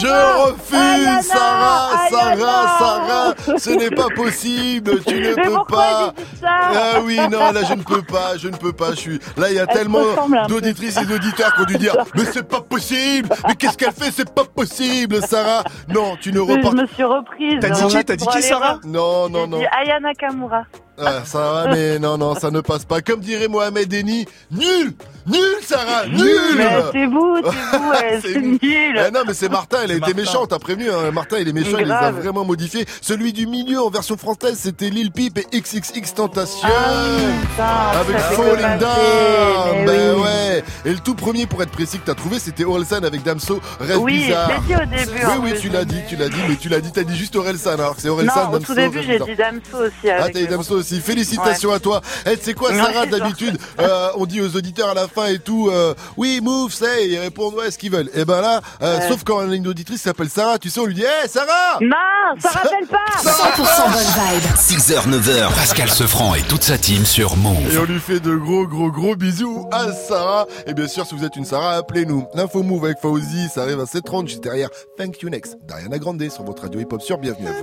Je 0.00 0.42
refuse 0.42 1.26
Sarah, 1.26 2.08
Sarah. 2.10 2.78
Sarah 2.78 3.58
Ce 3.58 3.70
n'est 3.70 3.90
pas 3.90 4.06
possible 4.14 5.02
Tu 5.06 5.20
ne 5.20 5.34
peux 5.44 5.64
pas 5.68 6.12
Ah 6.44 7.00
oui, 7.04 7.18
non, 7.30 7.52
là 7.52 7.62
je 7.68 7.74
ne 7.74 7.82
peux 7.82 8.02
pas, 8.02 8.36
je 8.36 8.48
ne 8.48 8.56
peux 8.56 8.72
pas, 8.72 8.90
je 8.90 8.96
suis... 8.96 9.20
Là 9.36 9.50
il 9.50 9.56
y 9.56 9.58
a 9.58 9.66
Elle 9.68 9.76
tellement 9.76 10.00
peu. 10.00 10.48
d'auditrices 10.48 10.96
et 10.96 11.04
d'auditeurs 11.04 11.54
qui 11.54 11.60
ont 11.62 11.64
dû 11.64 11.76
dire 11.78 11.94
«Mais 12.14 12.24
c'est 12.24 12.48
pas 12.48 12.60
possible 12.60 13.28
Mais 13.46 13.54
qu'est-ce 13.54 13.76
qu'elle 13.76 13.92
fait 13.92 14.10
C'est 14.12 14.32
pas 14.32 14.44
possible, 14.44 15.20
Sarah!» 15.26 15.64
Non, 15.88 16.16
tu 16.20 16.32
ne 16.32 16.40
repars... 16.40 16.72
Je 16.72 16.76
me 16.76 16.86
suis 16.86 17.04
reprise. 17.04 17.58
T'as 17.60 17.70
dit 17.70 17.86
qui 17.86 18.04
T'as 18.04 18.16
dit 18.16 18.26
qui, 18.26 18.42
Sarah. 18.42 18.78
Non, 18.84 19.28
non, 19.28 19.46
non. 19.46 19.60
Ayana 19.60 20.12
Kamura. 20.14 20.62
Ah, 21.04 21.22
Sarah, 21.24 21.68
mais 21.74 21.98
non, 21.98 22.16
non, 22.18 22.34
ça 22.34 22.50
ne 22.50 22.60
passe 22.60 22.84
pas. 22.84 23.00
Comme 23.00 23.20
dirait 23.20 23.48
Mohamed 23.48 23.92
Eni, 23.92 24.26
nul 24.50 24.92
Nul, 25.24 25.38
Sarah 25.64 26.06
Nul 26.08 26.26
Mais 26.56 26.66
c'est 26.92 27.06
vous, 27.06 27.36
c'est 27.44 27.78
vous, 27.78 27.90
ouais, 27.90 28.20
C'est 28.22 28.40
nul. 28.40 28.98
Ah 28.98 29.10
non, 29.12 29.20
mais 29.26 29.34
c'est 29.34 29.48
Martin, 29.48 29.78
il 29.84 29.90
a 29.92 29.94
été 29.94 30.00
Martin. 30.00 30.16
méchant, 30.16 30.46
t'as 30.46 30.58
prévenu, 30.58 30.90
hein. 30.90 31.12
Martin, 31.12 31.36
il 31.38 31.48
est 31.48 31.52
méchant, 31.52 31.78
il 31.78 31.86
les 31.86 31.92
a 31.92 32.10
vraiment 32.10 32.44
modifiés. 32.44 32.86
Celui 33.00 33.32
du 33.32 33.46
milieu 33.46 33.80
en 33.82 33.88
version 33.90 34.16
française, 34.16 34.58
c'était 34.60 34.90
Lil 34.90 35.12
Peep 35.12 35.38
et 35.38 35.60
XXX 35.60 36.14
Tentation. 36.14 36.68
Putain, 36.68 37.64
avec 38.00 38.18
ça 38.18 38.24
Falling 38.30 38.78
Down, 38.78 39.86
ben 39.86 40.14
oui. 40.16 40.22
ouais. 40.22 40.64
Et 40.84 40.90
le 40.92 40.98
tout 40.98 41.14
premier, 41.14 41.46
pour 41.46 41.62
être 41.62 41.70
précis, 41.70 41.98
que 41.98 42.06
t'as 42.06 42.14
trouvé, 42.14 42.38
c'était 42.40 42.64
Orelsan 42.64 43.04
avec 43.04 43.22
Damso, 43.22 43.60
Rêve 43.80 43.98
Oui, 43.98 44.24
bizarre. 44.26 44.50
dit 44.66 44.74
au 44.74 44.78
début, 44.78 45.20
Oui, 45.24 45.34
oui, 45.52 45.52
tu 45.60 45.68
l'as 45.68 45.84
dit, 45.84 46.00
tu 46.08 46.16
l'as 46.16 46.28
dit, 46.28 46.40
mais 46.48 46.56
tu 46.56 46.68
l'as 46.68 46.80
dit, 46.80 46.90
t'as 46.92 47.04
dit 47.04 47.16
juste 47.16 47.36
Orelsan, 47.36 47.70
alors 47.74 47.94
que 47.94 48.02
c'est 48.02 48.08
Orelsan, 48.08 48.34
Non, 48.44 48.48
au 48.48 48.52
Damso, 48.58 48.66
tout 48.66 48.74
début, 48.74 49.02
j'ai 49.04 49.18
dit 49.20 49.36
Damso 49.36 49.84
aussi. 49.86 50.10
Ah, 50.10 50.24
t'as 50.24 50.30
dit 50.30 50.46
Damso 50.48 50.74
aussi. 50.76 50.91
Félicitations 51.00 51.72
à 51.72 51.78
toi. 51.80 52.00
Eh, 52.26 52.36
tu 52.36 52.44
sais 52.44 52.54
quoi, 52.54 52.70
Sarah, 52.74 53.04
c'est 53.04 53.10
d'habitude, 53.18 53.58
euh, 53.80 54.08
on 54.16 54.26
dit 54.26 54.40
aux 54.40 54.56
auditeurs 54.56 54.88
à 54.90 54.94
la 54.94 55.08
fin 55.08 55.26
et 55.26 55.38
tout, 55.38 55.68
euh, 55.70 55.94
oui, 56.16 56.40
move, 56.42 56.72
say, 56.72 57.08
ils 57.08 57.18
répondent 57.18 57.54
ouais, 57.54 57.70
ce 57.70 57.78
qu'ils 57.78 57.90
veulent. 57.92 58.10
Et 58.14 58.24
ben 58.24 58.40
là, 58.40 58.60
euh, 58.82 58.98
Ouais. 58.98 59.08
sauf 59.08 59.24
quand 59.24 59.38
on 59.38 59.50
a 59.50 59.54
une 59.54 59.66
auditrice 59.66 59.98
qui 59.98 60.04
s'appelle 60.04 60.28
Sarah, 60.28 60.58
tu 60.58 60.70
sais, 60.70 60.80
on 60.80 60.84
lui 60.86 60.94
dit, 60.94 61.02
hé, 61.02 61.28
Sarah! 61.28 61.78
Non, 61.80 62.40
ça 62.40 62.50
rappelle 62.50 62.86
pas 62.86 62.98
100% 63.22 63.90
bonne 63.92 64.02
vibe. 64.02 64.50
6h, 64.56 65.08
9h, 65.08 65.54
Pascal 65.54 65.88
Sefranc 65.90 66.34
et 66.34 66.42
toute 66.42 66.62
sa 66.62 66.78
team 66.78 67.04
sur 67.04 67.36
Move. 67.36 67.72
Et 67.72 67.78
on 67.78 67.84
lui 67.84 67.98
fait 68.00 68.20
de 68.20 68.34
gros, 68.36 68.66
gros, 68.66 68.90
gros 68.90 69.16
bisous 69.16 69.66
à 69.72 69.92
Sarah. 69.92 70.46
Et 70.66 70.74
bien 70.74 70.88
sûr, 70.88 71.06
si 71.06 71.14
vous 71.14 71.24
êtes 71.24 71.36
une 71.36 71.44
Sarah, 71.44 71.76
appelez-nous. 71.76 72.26
L'info 72.34 72.62
move 72.62 72.84
avec 72.84 72.98
Fauzi, 73.00 73.48
ça 73.54 73.62
arrive 73.62 73.80
à 73.80 73.84
7h30 73.84 74.28
juste 74.28 74.42
derrière 74.42 74.68
Thank 74.98 75.22
You 75.22 75.28
Next. 75.30 75.56
D'Ariana 75.66 75.98
Grande 75.98 76.22
sur 76.30 76.44
votre 76.44 76.62
radio 76.62 76.80
hip-hop 76.80 77.00
sur 77.02 77.18
Bienvenue 77.18 77.48
à 77.48 77.52
vous. 77.52 77.62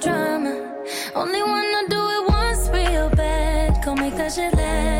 drama. 0.00 0.52
Only 1.14 1.42
wanna 1.42 1.88
do 1.88 2.00
it 2.16 2.28
once 2.28 2.68
real 2.68 3.10
bad, 3.10 3.84
go 3.84 3.94
make 3.94 4.16
that 4.16 4.32
shit 4.32 4.54
last. 4.54 4.97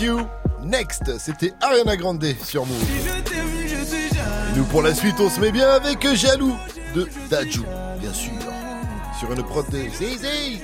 Thank 0.00 0.08
You. 0.08 0.26
Next, 0.62 1.18
c'était 1.18 1.52
Ariana 1.60 1.96
Grande 1.96 2.24
sur 2.42 2.64
Move. 2.64 2.82
Et 4.50 4.56
nous 4.56 4.64
pour 4.64 4.80
la 4.82 4.94
suite, 4.94 5.16
on 5.20 5.28
se 5.28 5.40
met 5.40 5.52
bien 5.52 5.68
avec 5.68 6.06
Jaloux 6.14 6.56
de 6.94 7.06
Dajou, 7.28 7.64
bien 8.00 8.12
sûr. 8.12 8.32
Sur 9.18 9.32
une 9.32 9.42
prod 9.42 9.68
de 9.70 9.78
Zizi. 9.78 10.60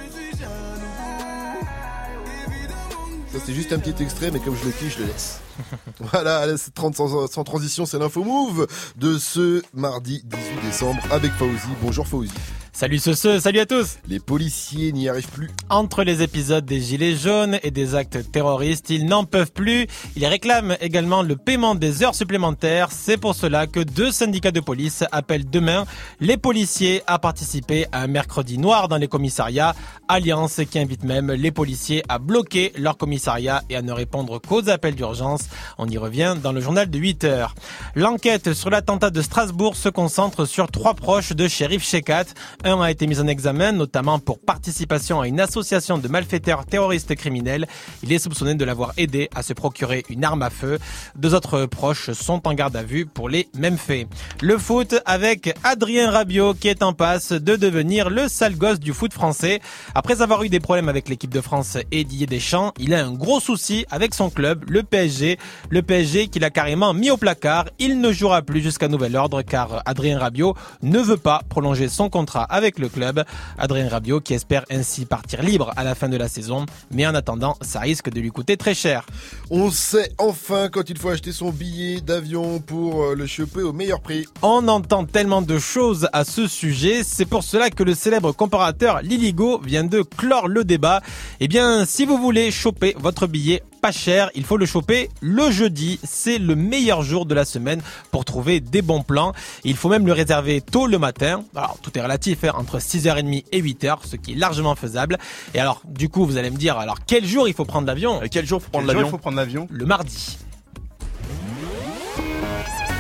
Ça 3.31 3.39
c'est 3.45 3.53
juste 3.53 3.73
un 3.73 3.79
petit 3.79 4.03
extrait, 4.03 4.31
mais 4.31 4.41
comme 4.41 4.57
je 4.57 4.65
le 4.65 4.71
kiffe, 4.71 4.97
je 4.97 5.03
le 5.03 5.09
laisse. 5.09 5.41
Voilà, 6.01 6.39
allez, 6.39 6.57
c'est 6.57 6.73
30 6.75 6.95
sans, 6.95 7.27
sans 7.27 7.45
transition, 7.45 7.85
c'est 7.85 7.99
l'info 7.99 8.25
move 8.25 8.67
de 8.97 9.19
ce 9.19 9.63
mardi 9.75 10.23
18 10.25 10.67
décembre 10.67 11.03
avec 11.11 11.33
Fauzi. 11.33 11.69
Bonjour 11.83 12.07
Fauzi. 12.07 12.33
Salut 12.77 12.99
ce, 12.99 13.15
ce, 13.15 13.41
salut 13.41 13.61
à 13.61 13.65
tous 13.65 13.97
Les 14.07 14.21
policiers 14.21 14.93
n'y 14.93 15.09
arrivent 15.09 15.31
plus. 15.31 15.49
Entre 15.71 16.05
les 16.05 16.21
épisodes 16.21 16.67
des 16.67 16.83
Gilets 16.83 17.17
jaunes 17.17 17.59
et 17.63 17.71
des 17.71 17.95
actes 17.95 18.31
terroristes, 18.31 18.91
ils 18.91 19.07
n'en 19.07 19.25
peuvent 19.25 19.51
plus. 19.51 19.87
Ils 20.15 20.27
réclament 20.27 20.77
également 20.83 21.23
le 21.23 21.37
paiement 21.37 21.75
des 21.75 22.03
heures 22.03 22.15
supplémentaires. 22.15 22.89
C'est 22.93 23.17
pour 23.17 23.35
cela 23.35 23.67
que 23.67 23.81
deux 23.81 24.11
syndicats 24.11 24.51
de 24.51 24.61
police 24.61 25.05
appellent 25.11 25.49
demain 25.49 25.87
les 26.21 26.37
policiers 26.37 27.01
à 27.07 27.19
participer 27.19 27.87
à 27.93 28.03
un 28.03 28.09
mercredi 28.09 28.59
noir 28.59 28.89
dans 28.89 28.99
les 28.99 29.09
commissariats. 29.09 29.75
Alliance 30.09 30.61
qui 30.71 30.79
invite 30.79 31.03
même 31.03 31.33
les 31.33 31.53
policiers 31.53 32.03
à 32.11 32.19
bloquer 32.19 32.75
leur 32.77 32.99
commissariat 32.99 33.63
et 33.71 33.77
à 33.77 33.81
ne 33.81 33.93
répondre 33.93 34.39
qu'aux 34.39 34.69
appels 34.69 34.97
d'urgence. 34.97 35.49
On 35.79 35.89
y 35.89 35.97
revient 35.97 36.37
dans 36.43 36.53
le 36.53 36.61
journal 36.61 36.91
de 36.91 36.99
8 36.99 37.25
heures. 37.25 37.55
L'enquête 37.95 38.53
sur 38.53 38.69
l'attentat 38.69 39.09
de 39.09 39.23
Strasbourg 39.23 39.77
se 39.77 39.89
concentre 39.89 40.45
sur 40.45 40.71
trois 40.71 40.93
proches 40.93 41.33
de 41.33 41.49
shérif 41.49 41.83
Shekat. 41.83 42.27
Un 42.67 42.81
a 42.81 42.91
été 42.91 43.07
mis 43.07 43.21
en 43.21 43.29
examen, 43.29 43.71
notamment 43.71 44.19
pour 44.19 44.41
participation 44.41 45.21
à 45.21 45.29
une 45.29 45.39
association 45.39 45.99
de 45.99 46.09
malfaiteurs 46.09 46.67
terroristes 46.67 47.15
criminels. 47.15 47.69
Il 48.03 48.13
est 48.13 48.19
soupçonné 48.19 48.57
de 48.57 48.65
l'avoir 48.65 48.93
aidé 48.97 49.31
à 49.37 49.45
se 49.45 49.53
procurer 49.53 50.05
une 50.11 50.25
arme 50.25 50.43
à 50.43 50.51
feu. 50.51 50.81
Deux 51.15 51.33
autres 51.33 51.67
proches 51.67 52.11
sont 52.11 52.49
en 52.49 52.55
garde 52.55 52.75
à 52.75 52.83
vue 52.83 53.07
pour 53.07 53.29
les 53.29 53.49
mêmes 53.57 53.79
faits. 53.79 54.09
Le 54.43 54.59
foot 54.59 54.97
avec 55.05 55.55
Adrien 55.63 56.11
Rabiot 56.11 56.55
qui 56.55 56.67
est 56.67 56.83
en 56.83 56.93
passe 56.93 57.31
de 57.31 57.55
devenir 57.55 58.11
le 58.11 58.27
sale 58.27 58.57
gosse 58.57 58.81
du 58.81 58.93
foot 58.93 59.13
français. 59.13 59.61
Après 59.95 60.21
avoir 60.21 60.43
eu 60.43 60.49
des 60.49 60.59
problèmes 60.59 60.89
avec 60.89 61.09
l'équipe 61.09 61.33
de 61.33 61.41
France 61.41 61.79
et 61.93 62.03
Didier 62.03 62.27
Deschamps, 62.27 62.73
il 62.81 62.95
a 62.95 63.07
un 63.07 63.13
gros 63.13 63.39
souci 63.39 63.87
avec 63.93 64.13
son 64.13 64.29
club, 64.29 64.65
le 64.69 64.83
PSG. 64.83 65.39
Le 65.71 65.83
PSG 65.83 66.27
qu'il 66.27 66.43
a 66.43 66.51
carrément 66.51 66.95
mis 66.95 67.13
au 67.13 67.17
placard. 67.17 67.67
Il 67.79 68.01
ne 68.01 68.11
jouera 68.11 68.43
plus 68.43 68.61
jusqu'à 68.61 68.89
nouvel 68.89 69.15
ordre 69.15 69.43
car 69.43 69.83
Adrien 69.87 70.19
Rabiot 70.19 70.57
ne 70.83 70.99
veut 70.99 71.17
pas 71.17 71.43
prolonger 71.49 71.87
son 71.87 72.09
contrat 72.09 72.49
avec 72.57 72.79
le 72.79 72.89
club. 72.89 73.25
Adrien 73.59 73.89
Rabiot 73.89 74.21
qui 74.21 74.35
espère 74.35 74.65
ainsi 74.71 75.05
partir 75.05 75.43
libre 75.43 75.73
à 75.77 75.85
la 75.85 75.95
fin 75.95 76.09
de 76.09 76.17
la 76.17 76.29
saison. 76.29 76.67
Mais 76.91 77.07
en 77.07 77.15
attendant, 77.15 77.57
ça 77.61 77.81
risque 77.81 78.11
de 78.11 78.21
lui 78.21 78.31
coûter 78.31 78.57
très 78.57 78.75
cher. 78.75 79.07
On 79.51 79.71
sait 79.71 80.11
enfin 80.19 80.69
quand 80.71 80.91
il 80.91 80.99
faut 80.99 81.11
acheter 81.11 81.33
son 81.33 81.51
billet 81.51 82.01
d'avion 82.01 82.61
pour 82.61 83.05
euh, 83.05 83.15
le 83.15 83.27
choper 83.27 83.63
au 83.63 83.73
meilleur 83.73 84.01
prix. 84.01 84.27
On 84.43 84.67
entend 84.69 85.05
tellement 85.05 85.43
de 85.43 85.59
choses 85.59 86.09
à 86.13 86.25
ce 86.25 86.49
sujet, 86.49 87.03
c'est 87.05 87.27
pour 87.27 87.43
cela 87.43 87.71
que 87.71 87.83
le 87.83 87.95
célèbre 87.95 88.33
comparateur 88.33 89.03
Liligo 89.03 89.61
vient 89.61 89.85
de 89.85 90.03
clore 90.03 90.49
le 90.49 90.65
débat. 90.65 91.03
Eh 91.41 91.49
bien, 91.49 91.85
si 91.85 92.07
vous 92.07 92.19
voulez 92.19 92.51
choper 92.51 92.97
votre 92.99 93.27
billet 93.27 93.63
pas 93.81 93.93
cher, 93.93 94.31
il 94.35 94.45
faut 94.45 94.57
le 94.57 94.67
choper 94.67 95.11
le 95.21 95.51
jeudi. 95.51 95.99
C'est 96.03 96.39
le 96.39 96.57
meilleur 96.57 97.03
jour 97.03 97.27
de 97.27 97.35
la 97.35 97.45
semaine 97.45 97.81
pour 98.11 98.25
trouver 98.25 98.61
des 98.61 98.83
bons 98.83 99.03
plans. 99.03 99.33
Il 99.65 99.77
faut 99.77 99.89
même 99.89 100.07
le 100.07 100.13
réserver 100.13 100.61
tôt 100.61 100.87
le 100.87 100.99
matin. 100.99 101.45
Alors, 101.55 101.79
tout 101.83 101.97
est 101.97 102.03
relatif, 102.03 102.45
hein, 102.45 102.53
entre 102.57 102.79
6h30 102.79 103.45
et 103.53 103.63
8h, 103.63 103.99
ce 104.05 104.17
qui 104.17 104.33
est 104.33 104.37
largement 104.37 104.75
faisable. 104.75 105.19
Et 105.55 105.61
alors, 105.61 105.83
du 105.85 106.09
coup, 106.09 106.27
vous 106.27 106.37
allez 106.37 106.51
me 106.51 106.57
dire, 106.57 106.77
alors 106.79 106.99
quel 107.07 107.25
jour 107.27 107.49
il 107.49 107.55
faut 107.55 107.65
prendre 107.65 107.87
l'avion? 107.87 108.23
Et 108.23 108.29
quel 108.29 108.47
jour 108.47 108.63
faut 108.63 108.71
prendre 108.71 108.87
Quel 108.87 108.95
jour 108.95 109.03
l'avion? 109.03 109.09
il 109.09 109.11
faut 109.11 109.19
prendre 109.19 109.37
l'avion? 109.37 109.69
Le 109.71 109.87
mardi. 109.87 110.39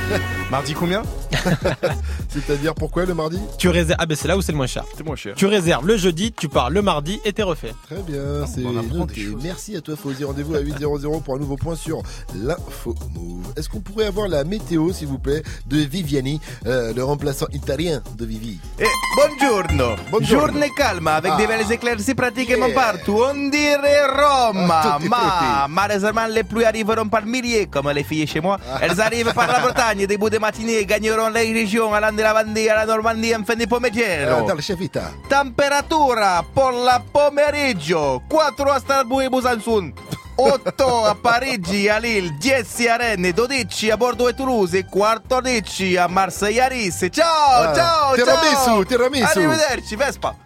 Mardi 0.51 0.75
combien 0.75 1.03
C'est-à-dire 2.29 2.75
pourquoi 2.75 3.05
le 3.05 3.15
mardi 3.15 3.39
Tu 3.59 3.69
réserves. 3.69 3.97
Ah 4.01 4.07
ben 4.07 4.17
c'est 4.17 4.29
là 4.29 4.37
où 4.37 4.43
c'est 4.43 4.53
le 4.53 4.59
moins 4.59 4.67
cher. 4.67 4.85
C'est 4.97 5.05
moins 5.05 5.17
cher. 5.17 5.35
Tu 5.37 5.47
réserves 5.47 5.87
le 5.87 5.97
jeudi, 5.97 6.33
tu 6.33 6.49
pars 6.49 6.71
le 6.71 6.83
mardi 6.83 7.21
et 7.25 7.33
t'es 7.33 7.43
refait. 7.43 7.73
Très 7.87 8.03
bien, 8.03 8.47
c'est 8.47 8.65
on 8.65 8.77
apprend 8.79 8.99
noté. 8.99 9.27
Merci 9.43 9.77
à 9.77 9.81
toi 9.81 9.97
Fauzi. 9.97 10.25
Rendez-vous 10.25 10.55
à 10.55 10.61
8.00 10.61 11.23
pour 11.23 11.35
un 11.35 11.39
nouveau 11.39 11.57
point 11.57 11.75
sur 11.77 12.03
l'info 12.35 12.95
move. 13.15 13.47
Est-ce 13.57 13.69
qu'on 13.69 13.81
pourrait 13.81 14.07
avoir 14.07 14.29
la 14.29 14.45
météo, 14.45 14.93
s'il 14.93 15.09
vous 15.09 15.19
plaît, 15.19 15.43
de 15.67 15.79
Viviani, 15.79 16.41
euh, 16.67 16.93
le 16.95 17.03
remplaçant 17.05 17.47
italien 17.53 18.03
de 18.17 18.25
Vivi 18.25 18.59
Eh, 18.79 18.85
buongiorno. 19.17 19.97
Buongiorno. 20.11 20.47
Journée 20.49 20.71
calme 20.77 21.09
avec 21.09 21.33
Ah. 21.35 21.39
des 21.39 21.47
belles 21.47 21.71
éclaircies 21.73 22.15
pratiquement 22.15 22.71
partout. 22.75 23.21
On 23.25 23.49
dirait 23.51 24.07
Rome. 24.07 24.69
Ah, 24.71 24.99
Ma, 25.09 25.67
malheureusement, 25.69 26.27
les 26.29 26.45
pluies 26.45 26.65
arriveront 26.65 27.09
par 27.09 27.25
milliers, 27.25 27.67
comme 27.67 27.91
les 27.91 28.05
filles 28.05 28.27
chez 28.27 28.41
moi. 28.41 28.59
Ah. 28.69 28.79
Elles 28.83 29.01
arrivent 29.01 29.33
par 29.33 29.47
la 29.47 29.61
Bretagne, 29.61 30.07
début 30.07 30.31
de 30.31 30.36
matinée, 30.39 30.85
gagneront 30.85 31.29
les 31.29 31.53
régions 31.53 31.93
allant 31.95 32.13
de 32.13 32.23
la 32.23 32.33
Vendée 32.33 32.69
à 32.69 32.75
la 32.77 32.87
Normandie 32.87 33.35
en 33.35 33.45
fin 33.45 33.55
di 33.57 33.67
pomeriggio. 33.67 34.47
Dans 34.47 34.55
le 34.55 34.61
chefita. 34.63 35.13
Temperatura 35.29 36.45
pour 36.55 36.71
la 36.73 37.01
pomeriggio 37.13 38.23
4 38.29 38.71
a 38.71 38.79
Strasbourg 38.79 39.23
e 39.25 39.29
Busanzun 39.29 39.93
8 40.39 41.07
a 41.09 41.15
Parigi, 41.15 41.89
a 41.89 41.99
Lille, 41.99 42.37
10 42.39 42.87
a 42.89 42.97
Rennes, 42.97 43.33
12 43.33 43.91
a 43.91 43.97
Bordeaux 43.97 44.29
e 44.29 44.35
Toulouse, 44.35 44.85
14 44.85 45.97
a 45.97 46.09
Marseille 46.09 46.59
e 46.59 46.61
a 46.61 46.69
Nice. 46.69 47.09
Ciao, 47.09 47.63
Ah, 47.63 47.75
ciao, 47.75 48.15
tiramisù, 48.15 48.65
ciao. 48.65 48.85
tiramisù. 48.85 49.39
Arrivederci, 49.39 49.97
Vespa. 49.97 50.37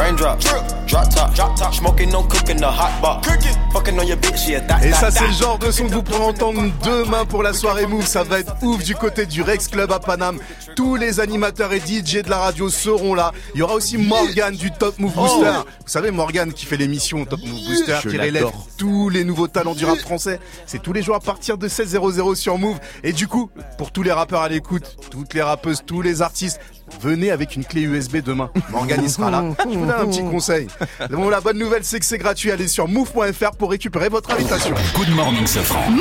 Raindrop, 0.00 0.40
drop 0.86 1.10
top, 1.10 1.34
drop 1.34 1.54
top, 1.56 1.74
smoking, 1.74 2.08
no 2.10 2.22
cooking, 2.22 2.56
the 2.56 2.66
hot 2.66 3.02
box. 3.02 3.28
Cooking, 3.28 3.54
fucking 3.70 4.00
on 4.00 4.06
your 4.06 4.16
bitch, 4.16 4.48
yeah, 4.48 4.60
that, 4.60 4.82
Et 4.82 4.92
ça, 4.92 5.10
c'est 5.10 5.26
le 5.26 5.32
genre 5.34 5.58
de 5.58 5.70
son 5.70 5.88
que 5.88 5.92
vous 5.92 6.02
pourrez 6.02 6.24
entendre 6.24 6.62
demain 6.82 7.26
pour 7.26 7.42
la 7.42 7.52
soirée 7.52 7.84
Move. 7.86 8.06
Ça 8.06 8.22
va 8.22 8.40
être 8.40 8.54
ouf 8.62 8.82
du 8.82 8.94
côté 8.94 9.26
du 9.26 9.42
Rex 9.42 9.68
Club 9.68 9.92
à 9.92 9.98
Paname. 9.98 10.38
Tous 10.74 10.96
les 10.96 11.20
animateurs 11.20 11.74
et 11.74 11.80
DJ 11.80 12.22
de 12.22 12.30
la 12.30 12.38
radio 12.38 12.70
seront 12.70 13.12
là. 13.12 13.32
Il 13.54 13.58
y 13.58 13.62
aura 13.62 13.74
aussi 13.74 13.98
Morgan 13.98 14.56
du 14.56 14.70
Top 14.70 14.98
Move 14.98 15.12
Booster. 15.12 15.52
Vous 15.80 15.92
savez, 15.92 16.10
Morgan 16.10 16.50
qui 16.50 16.64
fait 16.64 16.78
l'émission 16.78 17.26
Top 17.26 17.40
Move 17.40 17.62
Booster, 17.66 17.98
Je 18.02 18.08
qui 18.08 18.16
relève 18.16 18.48
tous 18.78 19.10
les 19.10 19.24
nouveaux 19.24 19.48
talents 19.48 19.74
du 19.74 19.84
rap 19.84 19.98
français. 19.98 20.40
C'est 20.64 20.80
tous 20.80 20.94
les 20.94 21.02
jours 21.02 21.16
à 21.16 21.20
partir 21.20 21.58
de 21.58 21.68
16h00 21.68 22.36
sur 22.36 22.56
Move. 22.56 22.78
Et 23.04 23.12
du 23.12 23.28
coup, 23.28 23.50
pour 23.76 23.92
tous 23.92 24.02
les 24.02 24.12
rappeurs 24.12 24.40
à 24.40 24.48
l'écoute, 24.48 24.96
toutes 25.10 25.34
les 25.34 25.42
rappeuses, 25.42 25.82
tous 25.86 26.00
les 26.00 26.22
artistes, 26.22 26.58
venez 27.00 27.30
avec 27.30 27.56
une 27.56 27.64
clé 27.64 27.82
USB 27.82 28.18
demain. 28.18 28.50
Morgan, 28.70 29.00
il 29.02 29.10
sera 29.10 29.30
là. 29.30 29.44
Je 29.58 29.78
vous 29.78 29.86
donne 29.86 29.90
un 29.90 30.06
petit 30.06 30.22
conseil. 30.22 30.66
Bon, 31.10 31.28
la 31.28 31.40
bonne 31.40 31.58
nouvelle, 31.58 31.84
c'est 31.84 31.98
que 31.98 32.06
c'est 32.06 32.18
gratuit. 32.18 32.50
Allez 32.50 32.68
sur 32.68 32.88
move.fr 32.88 33.50
pour 33.58 33.70
récupérer 33.70 34.08
votre 34.08 34.30
invitation. 34.32 34.74
Good 34.96 35.14
morning, 35.14 35.46
Safran. 35.46 35.92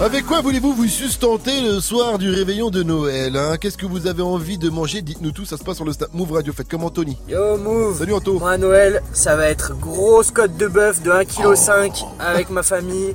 Avec 0.00 0.26
quoi 0.26 0.40
voulez-vous 0.40 0.72
vous 0.72 0.88
sustenter 0.88 1.60
le 1.60 1.80
soir 1.80 2.18
du 2.18 2.30
réveillon 2.30 2.70
de 2.70 2.82
Noël 2.82 3.36
hein? 3.36 3.56
Qu'est-ce 3.60 3.76
que 3.76 3.86
vous 3.86 4.06
avez 4.06 4.22
envie 4.22 4.58
de 4.58 4.70
manger? 4.70 5.02
Dites-nous 5.02 5.32
tout, 5.32 5.44
ça 5.44 5.56
se 5.56 5.64
passe 5.64 5.76
sur 5.76 5.84
le 5.84 5.92
Snap 5.92 6.12
Move 6.14 6.32
Radio. 6.32 6.52
Faites 6.52 6.68
comme 6.68 6.84
Anthony. 6.84 7.16
Yo 7.28 7.56
Move 7.58 7.98
Salut 7.98 8.14
Anto 8.14 8.38
Moi 8.38 8.52
à 8.52 8.58
Noël, 8.58 9.02
ça 9.12 9.36
va 9.36 9.48
être 9.48 9.74
grosse 9.78 10.30
côte 10.30 10.56
de 10.56 10.66
bœuf 10.66 11.02
de 11.02 11.10
1,5 11.10 11.90
kg 11.90 12.04
avec 12.18 12.50
ma 12.50 12.62
famille 12.62 13.14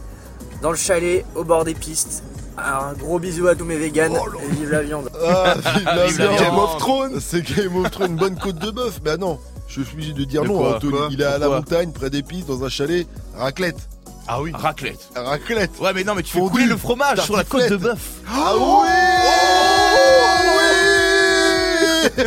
dans 0.62 0.72
le 0.72 0.78
chalet 0.78 1.26
au 1.36 1.44
bord 1.44 1.66
des 1.66 1.74
pistes. 1.74 2.24
Alors 2.58 2.86
un 2.86 2.94
gros 2.94 3.20
bisou 3.20 3.48
à 3.48 3.56
tous 3.56 3.66
mes 3.66 3.78
vegans 3.78 4.14
et 4.14 4.56
vive 4.56 4.72
la 4.72 4.82
viande. 4.82 5.10
Ah, 5.28 5.56
vive 5.76 5.86
la 5.86 6.08
Vive 6.08 6.20
la 6.20 6.28
viande. 6.28 6.40
Game 6.40 6.58
of 6.58 6.78
Thrones. 6.78 7.20
C'est 7.20 7.42
Game 7.42 7.76
of 7.78 7.92
Thrones, 7.92 8.12
une 8.12 8.18
bonne 8.18 8.38
côte 8.38 8.58
de 8.58 8.72
bœuf. 8.72 9.00
Mais 9.04 9.18
non, 9.18 9.40
je 9.68 9.82
suis 9.82 9.94
obligé 9.94 10.14
de 10.14 10.24
dire 10.24 10.44
De 10.44 10.48
non, 10.48 10.60
quoi 10.60 10.76
Anthony. 10.76 10.92
Quoi 10.92 11.08
Il 11.12 11.22
est 11.22 11.26
à 11.26 11.38
la 11.38 11.50
montagne, 11.50 11.92
près 11.92 12.10
des 12.10 12.24
pistes, 12.24 12.48
dans 12.48 12.64
un 12.64 12.70
chalet. 12.70 13.08
Raclette. 13.38 13.90
Ah 14.28 14.42
oui. 14.42 14.52
Raclette. 14.54 15.10
Raclette. 15.16 15.72
Ouais, 15.82 15.92
mais 15.94 16.04
non, 16.04 16.16
mais 16.16 16.24
tu 16.24 16.32
fais 16.32 16.40
couler 16.40 16.66
le 16.66 16.78
fromage 16.78 17.22
sur 17.22 17.36
la 17.36 17.44
côte 17.44 17.70
de 17.70 17.78
bœuf. 17.78 18.00
Ah 18.32 18.54
oui 18.58 18.88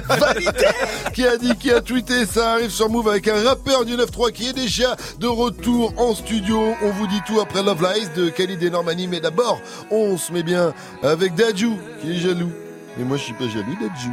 Validé 0.08 0.66
Qui 1.14 1.26
a 1.26 1.36
dit, 1.36 1.56
qui 1.56 1.70
a 1.70 1.80
tweeté, 1.80 2.26
ça 2.26 2.52
arrive 2.52 2.70
sur 2.70 2.88
Move 2.88 3.08
avec 3.08 3.28
un 3.28 3.42
rappeur 3.42 3.84
du 3.84 3.96
9-3 3.96 4.32
qui 4.32 4.48
est 4.48 4.52
déjà 4.52 4.96
de 5.18 5.26
retour 5.26 5.92
en 5.96 6.14
studio. 6.14 6.74
On 6.82 6.90
vous 6.90 7.06
dit 7.06 7.20
tout 7.26 7.40
après 7.40 7.62
Love 7.62 7.82
Lies 7.82 8.08
de 8.16 8.28
Khalid 8.28 8.62
et 8.62 8.70
Normani, 8.70 9.08
mais 9.08 9.20
d'abord, 9.20 9.60
on 9.90 10.16
se 10.16 10.32
met 10.32 10.42
bien 10.42 10.74
avec 11.02 11.34
Dadju 11.34 11.70
qui 12.00 12.12
est 12.12 12.18
jaloux. 12.18 12.52
Mais 12.98 13.04
moi 13.04 13.16
je 13.16 13.22
suis 13.24 13.34
pas 13.34 13.48
jaloux, 13.48 13.76
Dadju. 13.80 14.10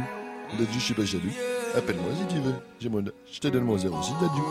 Dadju, 0.58 0.78
je 0.78 0.84
suis 0.84 0.94
pas 0.94 1.04
jaloux. 1.04 1.32
Appelle-moi 1.76 2.10
si 2.20 2.34
tu 2.34 2.40
veux. 2.40 2.54
J'ai 2.80 2.88
mon... 2.88 3.04
Je 3.32 3.40
te 3.40 3.48
donne 3.48 3.64
mon 3.64 3.78
06, 3.78 3.86
Dadju. 3.86 4.42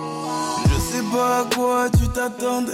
Je 0.67 0.79
sais 0.79 1.03
pas 1.11 1.39
à 1.39 1.55
quoi 1.55 1.89
tu 1.89 2.07
t'attendais. 2.09 2.73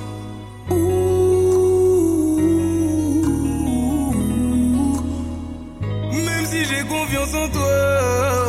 Confiance 7.11 7.35
en 7.35 7.49
toi. 7.49 8.40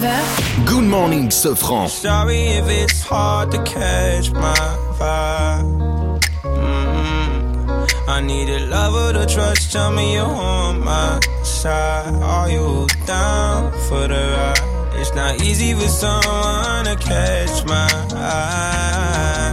9h. 0.00 0.66
Good 0.66 0.84
morning, 0.84 1.28
Sofran. 1.28 1.88
Sorry 1.88 2.42
if 2.58 2.68
it's 2.68 3.02
hard 3.02 3.50
to 3.50 3.62
catch 3.62 4.30
my 4.32 4.54
vibe. 4.98 6.20
Mm, 6.42 8.08
I 8.08 8.20
need 8.20 8.48
a 8.48 8.60
lover 8.66 9.12
to 9.12 9.26
trust. 9.26 9.72
Tell 9.72 9.92
me 9.92 10.14
you're 10.14 10.24
on 10.24 10.80
my 10.80 11.20
side. 11.42 12.14
Are 12.22 12.50
you 12.50 12.86
down 13.06 13.72
for 13.88 14.08
the 14.08 14.22
ride? 14.36 14.98
It's 14.98 15.14
not 15.14 15.42
easy 15.42 15.74
for 15.74 15.88
someone 15.88 16.84
to 16.86 16.96
catch 16.98 17.64
my 17.66 17.88
eye. 18.14 19.52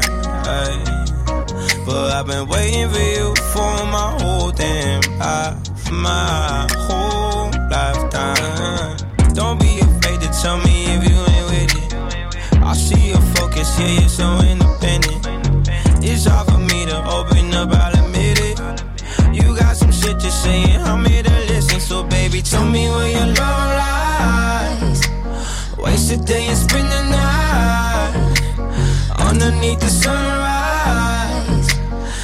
But 1.86 2.12
I've 2.14 2.28
been 2.28 2.48
waiting 2.48 2.88
for 2.90 3.00
you 3.00 3.36
for 3.52 3.86
my 3.98 4.16
whole 4.22 4.52
damn 4.52 5.02
life, 5.18 5.92
my 5.92 6.68
whole 6.88 7.52
lifetime. 7.70 8.98
Don't 9.34 9.60
be 9.60 9.80
afraid 9.80 9.88
to 9.88 9.89
tell 10.42 10.58
me 10.60 10.86
if 10.96 11.04
you 11.10 11.18
ain't 11.34 11.46
with 11.52 11.74
it. 11.84 11.94
I 12.64 12.74
see 12.74 13.10
your 13.10 13.22
focus, 13.36 13.78
yeah, 13.78 14.00
you're 14.00 14.10
so 14.10 14.40
independent. 14.40 15.28
It's 16.02 16.26
hard 16.26 16.48
for 16.48 16.60
me 16.60 16.86
to 16.86 16.98
open 17.18 17.54
up, 17.54 17.70
I'll 17.72 18.06
admit 18.06 18.40
it. 18.50 18.58
You 19.34 19.56
got 19.58 19.76
some 19.76 19.92
shit 19.92 20.18
to 20.20 20.32
say, 20.32 20.64
and 20.76 20.84
I'm 20.84 21.04
here 21.06 21.24
to 21.24 21.38
listen. 21.52 21.80
So, 21.82 22.04
baby, 22.04 22.42
tell 22.42 22.66
me 22.66 22.88
where 22.90 23.12
your 23.12 23.28
love 23.40 23.70
lies. 23.84 25.02
Waste 25.78 26.12
a 26.14 26.18
day 26.18 26.48
and 26.48 26.58
spend 26.58 26.88
the 26.88 27.04
night 27.18 28.14
underneath 29.20 29.80
the 29.82 29.90
sunrise. 29.90 31.70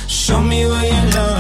Show 0.08 0.42
me 0.42 0.66
where 0.66 0.86
your 0.86 1.12
love 1.12 1.35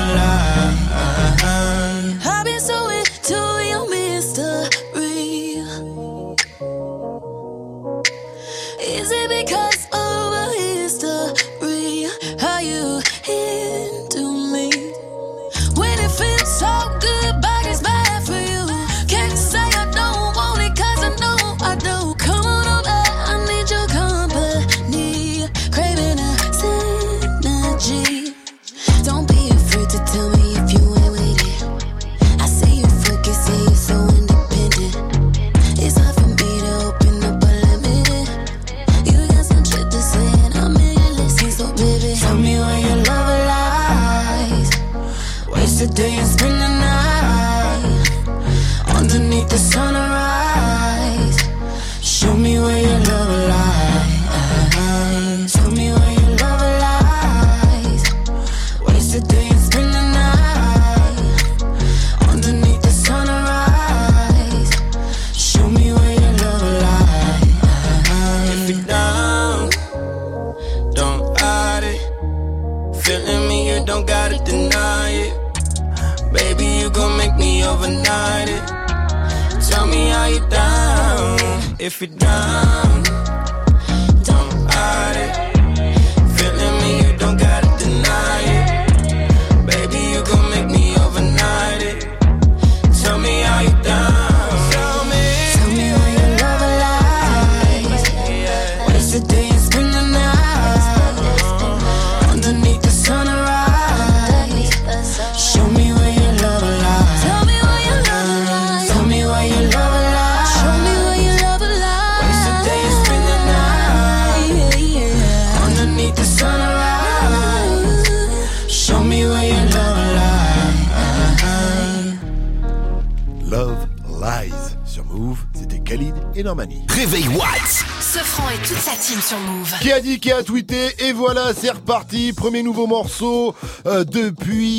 Premier 132.35 132.63
nouveau 132.63 132.87
morceau 132.87 133.53
euh, 133.85 134.05
depuis 134.05 134.74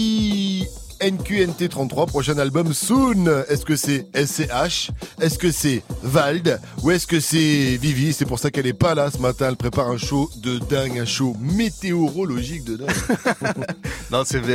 NQNT33, 1.31 2.07
prochain 2.07 2.39
album 2.39 2.73
Soon. 2.73 3.27
Est-ce 3.49 3.65
que 3.65 3.75
c'est 3.77 4.07
SCH 4.15 4.91
Est-ce 5.21 5.39
que 5.39 5.51
c'est 5.51 5.83
Vald? 6.03 6.61
Ou 6.83 6.91
est-ce 6.93 7.07
que 7.07 7.21
c'est 7.21 7.77
Vivi? 7.81 8.13
C'est 8.13 8.27
pour 8.27 8.39
ça 8.39 8.51
qu'elle 8.51 8.67
est 8.67 8.73
pas 8.73 8.95
là 8.95 9.11
ce 9.11 9.19
matin. 9.19 9.47
Elle 9.49 9.57
prépare 9.57 9.89
un 9.89 9.99
show 9.99 10.31
de 10.37 10.59
dingue, 10.59 10.99
un 11.01 11.05
show 11.05 11.37
météorologique 11.41 12.65
de 12.65 12.77
dingue. 12.77 12.91
non, 14.13 14.23
c'est 14.25 14.39
Eh, 14.39 14.43
pas 14.45 14.49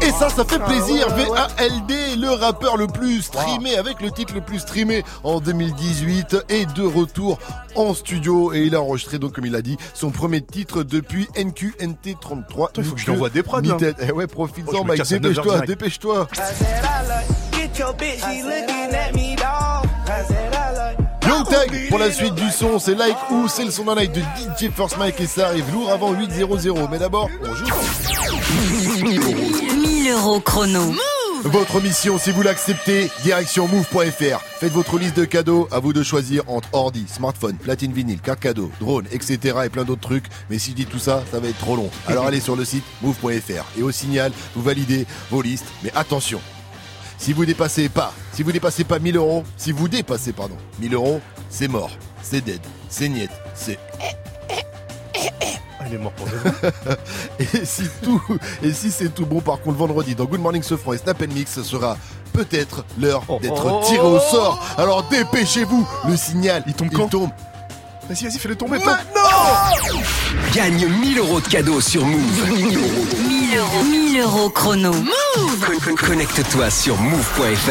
Et 0.00 0.10
ça, 0.12 0.30
ça 0.30 0.44
fait 0.44 0.58
Ah 0.60 0.66
plaisir. 0.66 1.08
VALD, 1.08 2.18
le 2.18 2.30
rappeur 2.30 2.76
le 2.78 2.86
plus 2.86 3.22
streamé, 3.22 3.76
avec 3.76 4.00
le 4.00 4.10
titre 4.10 4.32
le 4.34 4.40
plus 4.40 4.60
streamé 4.60 5.04
en 5.22 5.40
2018, 5.40 6.36
est 6.48 6.72
de 6.74 6.82
retour 6.82 7.38
en 7.74 7.92
studio. 7.92 8.54
Et 8.54 8.64
il 8.66 8.74
a 8.74 8.80
enregistré, 8.80 9.18
donc, 9.18 9.34
comme 9.34 9.44
il 9.46 9.54
a 9.54 9.60
dit, 9.62 9.76
son 9.92 10.10
premier 10.10 10.40
titre 10.40 10.82
depuis 10.82 11.26
NQNT33. 11.36 12.72
Faut 12.86 12.94
que 12.94 13.00
je 13.00 13.06
lui 13.06 13.12
envoie 13.12 13.30
des 13.30 13.42
prods. 13.42 13.60
Limited. 13.60 13.96
Eh 14.00 14.12
ouais, 14.12 14.24
Oh, 14.24 14.32
profites-en, 14.32 14.72
je 14.72 14.82
me 14.82 14.84
Mike. 14.88 14.98
casse 14.98 15.12
à 15.12 15.18
9 15.18 15.38
heures 15.38 15.60
Dépêche-toi, 15.62 16.26
dépêche-toi. 16.26 16.28
Young 21.26 21.44
Tag 21.48 21.88
pour 21.88 21.98
la 21.98 22.10
suite 22.12 22.34
du 22.34 22.50
son, 22.50 22.78
c'est 22.78 22.94
Like 22.94 23.16
ou 23.30 23.48
c'est 23.48 23.64
le 23.64 23.70
son 23.70 23.84
d'un 23.84 23.94
like 23.96 24.12
de 24.12 24.20
DJ 24.20 24.70
First 24.74 24.96
Mike 24.98 25.20
et 25.20 25.26
ça 25.26 25.48
arrive 25.48 25.64
lourd 25.72 25.90
avant 25.90 26.12
8.00. 26.14 26.88
Mais 26.90 26.98
d'abord, 26.98 27.28
on 27.42 27.54
joue. 27.54 27.64
1000 29.74 30.10
euros 30.12 30.40
chrono. 30.40 30.92
Votre 31.42 31.80
mission, 31.80 32.18
si 32.18 32.30
vous 32.30 32.42
l'acceptez, 32.42 33.10
direction 33.22 33.68
move.fr. 33.68 34.40
Faites 34.58 34.72
votre 34.72 34.98
liste 34.98 35.16
de 35.16 35.24
cadeaux, 35.24 35.68
à 35.70 35.80
vous 35.80 35.92
de 35.92 36.02
choisir 36.02 36.42
entre 36.48 36.68
ordi, 36.72 37.04
smartphone, 37.08 37.56
platine 37.56 37.92
vinyle, 37.92 38.20
carte 38.20 38.40
cadeau, 38.40 38.70
drone, 38.80 39.06
etc. 39.12 39.58
et 39.64 39.68
plein 39.68 39.84
d'autres 39.84 40.00
trucs. 40.00 40.26
Mais 40.50 40.58
si 40.58 40.70
je 40.70 40.76
dis 40.76 40.86
tout 40.86 40.98
ça, 40.98 41.22
ça 41.30 41.40
va 41.40 41.48
être 41.48 41.58
trop 41.58 41.76
long. 41.76 41.90
Alors 42.06 42.26
allez 42.26 42.40
sur 42.40 42.56
le 42.56 42.64
site 42.64 42.84
move.fr 43.02 43.64
et 43.78 43.82
au 43.82 43.90
signal, 43.90 44.32
vous 44.54 44.62
validez 44.62 45.06
vos 45.30 45.42
listes. 45.42 45.66
Mais 45.82 45.92
attention, 45.94 46.40
si 47.18 47.32
vous 47.32 47.44
dépassez 47.44 47.88
pas, 47.88 48.12
si 48.32 48.42
vous 48.42 48.52
dépassez 48.52 48.84
pas 48.84 48.98
1000 48.98 49.16
euros, 49.16 49.44
si 49.56 49.72
vous 49.72 49.88
dépassez, 49.88 50.32
pardon, 50.32 50.56
1000 50.80 50.94
euros, 50.94 51.20
c'est 51.50 51.68
mort, 51.68 51.90
c'est 52.22 52.44
dead, 52.44 52.60
c'est 52.88 53.08
niet, 53.08 53.30
c'est 53.54 53.78
il 55.88 55.94
est 55.94 55.98
mort 55.98 56.12
pour 56.12 56.26
et 57.38 57.64
si 57.64 57.84
tout, 58.02 58.22
et 58.62 58.72
si 58.72 58.90
c'est 58.90 59.14
tout 59.14 59.26
bon, 59.26 59.40
par 59.40 59.60
contre, 59.60 59.78
vendredi, 59.78 60.14
dans 60.14 60.24
Good 60.24 60.40
Morning 60.40 60.62
Sofran 60.62 60.94
et 60.94 60.98
Snap 60.98 61.20
Mix, 61.28 61.52
ce 61.52 61.62
sera 61.62 61.96
peut-être 62.32 62.84
l'heure 62.98 63.22
d'être 63.40 63.66
oh, 63.66 63.80
tiré 63.84 64.00
oh, 64.02 64.16
au 64.16 64.20
sort. 64.20 64.64
Alors 64.78 65.04
dépêchez-vous, 65.08 65.86
le 66.08 66.16
signal, 66.16 66.62
il 66.66 66.74
tombe 66.74 66.90
quand 66.90 67.08
tombe. 67.08 67.30
Vas-y, 68.08 68.24
vas-y, 68.24 68.38
fais-le 68.38 68.54
tomber. 68.54 68.78
Maintenant 68.78 68.96
Gagne 70.54 70.86
1000 70.86 71.18
euros 71.18 71.40
de 71.40 71.48
cadeaux 71.48 71.80
sur 71.80 72.04
Move. 72.04 72.50
1000 72.50 73.58
euros. 73.58 73.82
1000 73.84 74.20
euros 74.20 74.50
chrono. 74.50 74.92
Con- 74.92 75.78
con- 75.84 75.96
Connecte-toi 75.96 76.70
sur 76.70 76.96
move.fr. 76.98 77.70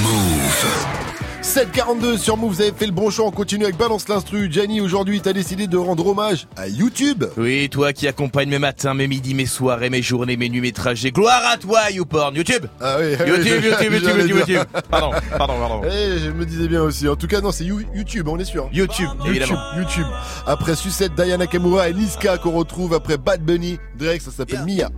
Move. 0.00 1.03
742 1.44 2.16
sur 2.16 2.38
Move, 2.38 2.54
vous 2.54 2.60
avez 2.62 2.72
fait 2.72 2.86
le 2.86 2.92
bon 2.92 3.10
choix, 3.10 3.26
on 3.26 3.30
continue 3.30 3.64
avec 3.64 3.76
Balance 3.76 4.08
l'Instru. 4.08 4.50
Gianni, 4.50 4.80
aujourd'hui, 4.80 5.20
t'as 5.20 5.34
décidé 5.34 5.66
de 5.66 5.76
rendre 5.76 6.06
hommage 6.06 6.48
à 6.56 6.68
YouTube. 6.68 7.24
Oui, 7.36 7.68
toi 7.68 7.92
qui 7.92 8.08
accompagne 8.08 8.48
mes 8.48 8.58
matins, 8.58 8.94
mes 8.94 9.06
midis, 9.06 9.34
mes 9.34 9.44
soirées, 9.44 9.90
mes 9.90 10.00
journées, 10.00 10.38
mes 10.38 10.48
nuits, 10.48 10.62
mes 10.62 10.72
trajets. 10.72 11.10
Gloire 11.12 11.42
à 11.52 11.58
toi, 11.58 11.90
YouPorn. 11.90 12.34
YouTube 12.34 12.64
Ah 12.80 12.96
oui, 12.98 13.10
YouTube, 13.10 13.26
oui, 13.62 13.68
YouTube, 13.68 13.92
YouTube, 13.92 14.16
YouTube. 14.18 14.36
YouTube. 14.38 14.62
Pardon, 14.90 15.10
pardon, 15.36 15.54
pardon. 15.58 15.82
Eh, 15.84 16.18
je 16.18 16.30
me 16.30 16.46
disais 16.46 16.66
bien 16.66 16.80
aussi. 16.82 17.06
En 17.06 17.14
tout 17.14 17.26
cas, 17.26 17.42
non, 17.42 17.52
c'est 17.52 17.64
You- 17.64 17.82
YouTube, 17.94 18.26
on 18.28 18.38
est 18.38 18.44
sûr. 18.46 18.70
YouTube, 18.72 19.08
évidemment. 19.26 19.58
YouTube, 19.76 19.90
YouTube. 19.98 20.12
Après 20.46 20.74
Sucette, 20.74 21.14
Diana 21.14 21.46
Kamura 21.46 21.90
et 21.90 21.92
Niska 21.92 22.38
qu'on 22.38 22.52
retrouve 22.52 22.94
après 22.94 23.18
Bad 23.18 23.42
Bunny, 23.42 23.78
Drake, 23.98 24.22
ça 24.22 24.30
s'appelle 24.30 24.64
Mia. 24.64 24.88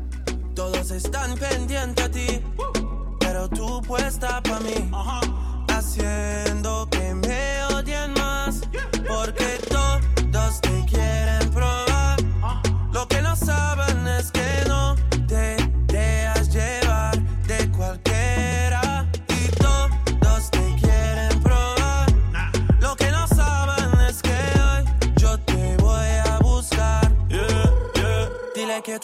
Todos 0.54 0.90
están 0.92 1.34
pendientes 1.36 2.02
a 2.02 2.08
ti, 2.08 2.40
pero 3.20 3.46
tú 3.48 3.82
puesta 3.82 4.40
pa' 4.42 4.58
mí, 4.60 4.72
haciendo 4.94 5.20
que 5.20 5.35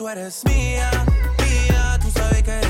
tú 0.02 0.08
eres 0.08 0.42
mía, 0.46 0.90
mía, 1.38 1.98
tú 2.00 2.10
sabes 2.10 2.42
que 2.42 2.61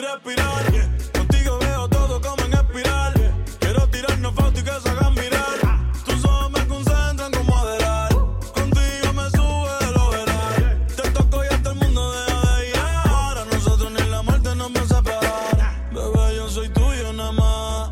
mío 0.00 0.14
respirar. 0.14 0.90
Contigo 1.12 1.58
veo 1.58 1.88
todo 1.88 2.20
como 2.20 2.42
en 2.44 2.52
espiral. 2.54 3.14
Quiero 3.58 3.88
tirarnos 3.88 4.34
fotos 4.34 4.60
y 4.60 4.64
que 4.64 4.80
se 4.80 4.88
hagan 4.88 5.14
mirar. 5.14 5.92
Tus 6.04 6.24
ojos 6.24 6.50
me 6.52 6.66
concentran 6.66 7.32
como 7.32 7.58
adelar. 7.58 8.12
Contigo 8.54 9.12
me 9.14 9.30
sube 9.30 9.72
de 9.80 9.92
lo 9.92 10.10
veral. 10.10 10.86
Te 10.96 11.10
toco 11.10 11.44
y 11.44 11.48
hasta 11.48 11.70
el 11.70 11.76
mundo 11.76 12.12
deja 12.12 12.56
de 12.56 12.66
llegar. 12.66 13.38
A 13.38 13.44
nosotros 13.44 13.92
ni 13.92 14.10
la 14.10 14.22
muerte 14.22 14.54
nos 14.54 14.70
va 14.72 14.80
a 14.80 14.86
separar. 14.86 15.92
Bebé, 15.92 16.36
yo 16.36 16.48
soy 16.48 16.68
tuyo 16.70 17.12
nada 17.12 17.32
más. 17.32 17.90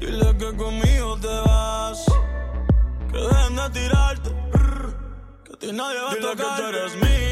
Dile 0.00 0.36
que 0.38 0.56
conmigo 0.56 1.18
te 1.20 1.28
vas. 1.28 2.04
Que 3.12 3.18
dejen 3.18 3.56
de 3.56 3.70
tirarte. 3.70 4.30
Que 5.44 5.52
a 5.52 5.56
ti 5.58 5.72
nadie 5.72 6.00
va 6.00 6.12
a 6.12 6.16
tocar. 6.16 6.36
que 6.36 6.62
tú 6.62 6.68
eres 6.68 6.94
mía, 6.96 7.29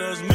eres 0.00 0.27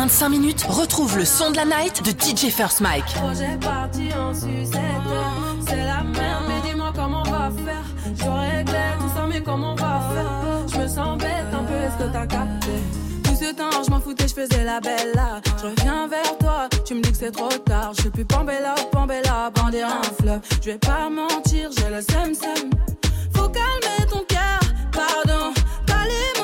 moins 0.00 0.06
de 0.06 0.12
5 0.12 0.30
minutes, 0.30 0.62
retrouve 0.66 1.18
le 1.18 1.26
son 1.26 1.50
de 1.50 1.56
la 1.56 1.66
night 1.66 2.02
de 2.02 2.10
DJ 2.10 2.50
First 2.50 2.80
Mike. 2.80 3.04
Projet 3.16 3.58
parti 3.60 4.08
en 4.14 4.32
sucette. 4.32 4.80
C'est 5.68 5.76
la 5.76 6.02
merde, 6.02 6.44
mais 6.48 6.70
dis-moi 6.70 6.90
comment 6.96 7.22
on 7.26 7.30
va 7.30 7.50
faire. 7.50 7.84
Je 8.06 8.24
régler 8.24 8.94
tout 8.98 9.26
mais 9.28 9.42
comment 9.42 9.72
on 9.72 9.74
va 9.74 10.00
faire? 10.14 10.68
Je 10.72 10.78
me 10.78 10.88
sens 10.88 11.18
bête 11.18 11.52
un 11.52 11.64
peu, 11.64 11.74
est-ce 11.74 12.02
que 12.02 12.10
t'as 12.14 12.26
capté? 12.26 12.70
Tout 13.24 13.34
ce 13.34 13.52
temps, 13.52 13.82
je 13.84 13.90
m'en 13.90 14.00
foutais, 14.00 14.26
je 14.26 14.32
faisais 14.32 14.64
la 14.64 14.80
belle 14.80 15.12
là. 15.14 15.42
Je 15.60 15.66
reviens 15.66 16.08
vers 16.08 16.38
toi, 16.38 16.68
tu 16.86 16.94
me 16.94 17.02
dis 17.02 17.10
que 17.12 17.18
c'est 17.18 17.32
trop 17.32 17.50
tard. 17.50 17.92
Je 17.94 18.00
suis 18.00 18.10
plus 18.10 18.24
Pambella, 18.24 18.76
Pambella, 18.92 19.50
bander 19.54 19.82
un 19.82 20.00
fleuve. 20.18 20.40
Je 20.62 20.70
vais 20.70 20.78
pas 20.78 21.10
mentir, 21.10 21.68
j'ai 21.76 21.90
le 21.94 22.00
seum 22.00 22.34
seum. 22.34 22.70
Faut 23.34 23.50
calmer 23.50 24.06
ton 24.10 24.24
cœur, 24.26 24.60
pardon. 24.92 25.52
Les 26.02 26.39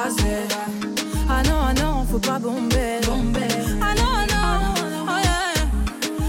Ah 0.00 1.42
non, 1.42 1.58
ah 1.68 1.74
non, 1.74 2.06
faut 2.08 2.20
pas 2.20 2.38
bomber. 2.38 3.00
Ah 3.80 3.94
non, 3.96 4.12
ah 4.14 4.26
non, 4.32 4.74
oh 5.08 5.18
yeah. 5.24 5.54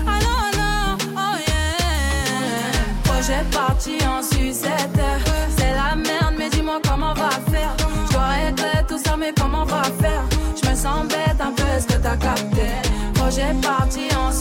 Ah 0.08 0.20
non, 0.26 0.38
ah 0.42 0.52
non, 0.58 0.98
oh 1.16 1.36
yeah. 1.48 3.04
Projet 3.04 3.44
parti 3.52 3.98
en 4.08 4.24
sucette. 4.24 5.00
C'est 5.56 5.74
la 5.76 5.96
merde, 5.96 6.36
mais 6.38 6.50
dis-moi 6.50 6.80
comment 6.84 7.12
on 7.12 7.14
va 7.14 7.30
faire. 7.52 7.76
Je 8.08 8.14
dois 8.56 8.84
tout 8.88 8.98
ça, 8.98 9.16
mais 9.16 9.34
comment 9.40 9.62
on 9.62 9.66
va 9.66 9.84
faire? 9.84 10.24
Je 10.62 10.68
me 10.68 10.76
sens 10.76 11.08
bête 11.08 11.40
un 11.40 11.52
peu, 11.52 11.68
est-ce 11.78 11.86
que 11.86 12.02
t'as 12.02 12.18
capté? 12.18 12.70
Projet 13.14 13.54
parti 13.62 14.08
en 14.18 14.32
sucette. 14.32 14.39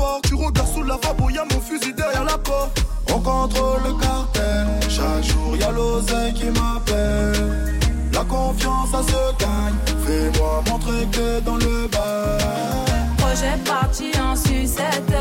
Porte, 0.00 0.28
tu 0.28 0.34
regardes 0.34 0.72
sous 0.74 0.82
la 0.82 0.94
lavabo, 0.94 1.28
y'a 1.30 1.44
mon 1.52 1.60
fusil 1.60 1.92
derrière 1.92 2.24
la 2.24 2.38
porte. 2.38 2.84
On 3.12 3.20
contrôle 3.20 3.82
le 3.84 3.92
cartel, 4.00 4.66
chaque 4.88 5.24
jour 5.30 5.56
y'a 5.60 5.70
l'oseille 5.70 6.32
qui 6.32 6.46
m'appelle. 6.46 7.78
La 8.12 8.24
confiance 8.24 8.90
ça 8.92 9.02
se 9.02 9.22
gagne, 9.42 9.78
fais-moi 10.04 10.62
montrer 10.68 11.06
que 11.12 11.40
dans 11.40 11.56
le 11.56 11.86
bas. 11.88 12.38
Projet 13.18 13.56
parti 13.64 14.10
en 14.18 14.34
sucette. 14.34 15.14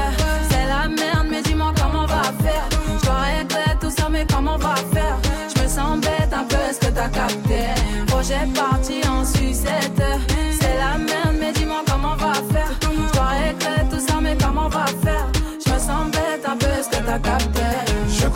C'est 0.50 0.68
la 0.74 0.88
merde, 0.88 1.28
mais 1.30 1.42
dis-moi 1.42 1.72
comment 1.80 2.04
on 2.04 2.08
va 2.08 2.24
faire. 2.44 2.68
Je 3.04 3.10
régler 3.26 3.76
tout 3.82 3.92
ça, 3.98 4.08
mais 4.10 4.26
comment 4.34 4.56
on 4.56 4.64
va 4.70 4.76
faire? 4.94 5.18
Je 5.54 5.62
me 5.62 5.68
sens 5.68 6.00
bête 6.00 6.34
un 6.34 6.46
peu, 6.46 6.62
est-ce 6.70 6.80
que 6.80 6.92
t'as 6.98 7.10
capté? 7.10 7.62
Projet 8.08 8.48
parti 8.56 9.02
en 9.08 9.24
sucette. 9.26 9.39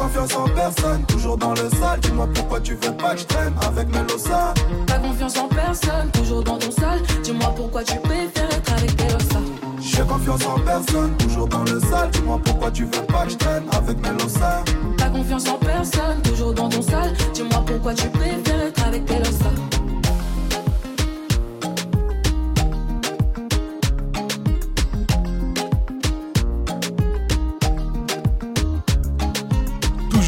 Confiance 0.04 0.36
en 0.36 0.50
personne, 0.50 1.06
toujours 1.06 1.38
dans 1.38 1.52
le 1.52 1.70
sale. 1.70 2.00
Dis-moi 2.02 2.28
pourquoi 2.34 2.60
tu 2.60 2.74
veux 2.76 2.94
pas 2.98 3.14
que 3.14 3.22
je 3.22 3.26
traîne 3.26 3.54
avec 3.66 3.88
mes 3.88 4.04
lossas. 4.04 4.54
T'as 4.86 5.00
confiance 5.00 5.38
en 5.38 5.48
personne, 5.48 6.12
toujours 6.12 6.44
dans 6.44 6.58
ton 6.58 6.72
sol. 6.72 7.00
Dis-moi 7.24 7.54
pourquoi 7.56 7.84
tu 7.84 7.96
préfères 8.00 8.52
être 8.52 8.74
avec 8.74 8.96
Pelosa. 8.98 9.40
J'ai 9.80 10.04
confiance 10.04 10.46
en 10.46 10.60
personne, 10.60 11.16
toujours 11.18 11.48
dans 11.48 11.64
le 11.64 11.80
sale. 11.80 12.10
Dis-moi 12.12 12.40
pourquoi 12.44 12.72
tu 12.72 12.84
veux 12.84 13.06
pas 13.08 13.24
que 13.26 13.32
je 13.32 13.38
traîne 13.38 13.64
avec 13.72 13.98
mes 14.02 14.24
lossas. 14.24 14.64
T'as 14.98 15.10
confiance 15.10 15.48
en 15.48 15.58
personne, 15.58 16.22
toujours 16.24 16.54
dans 16.54 16.70
ton 16.70 16.82
sol. 16.82 17.14
Dis-moi 17.34 17.64
pourquoi 17.66 17.94
tu 17.94 18.08
préfères 18.10 18.33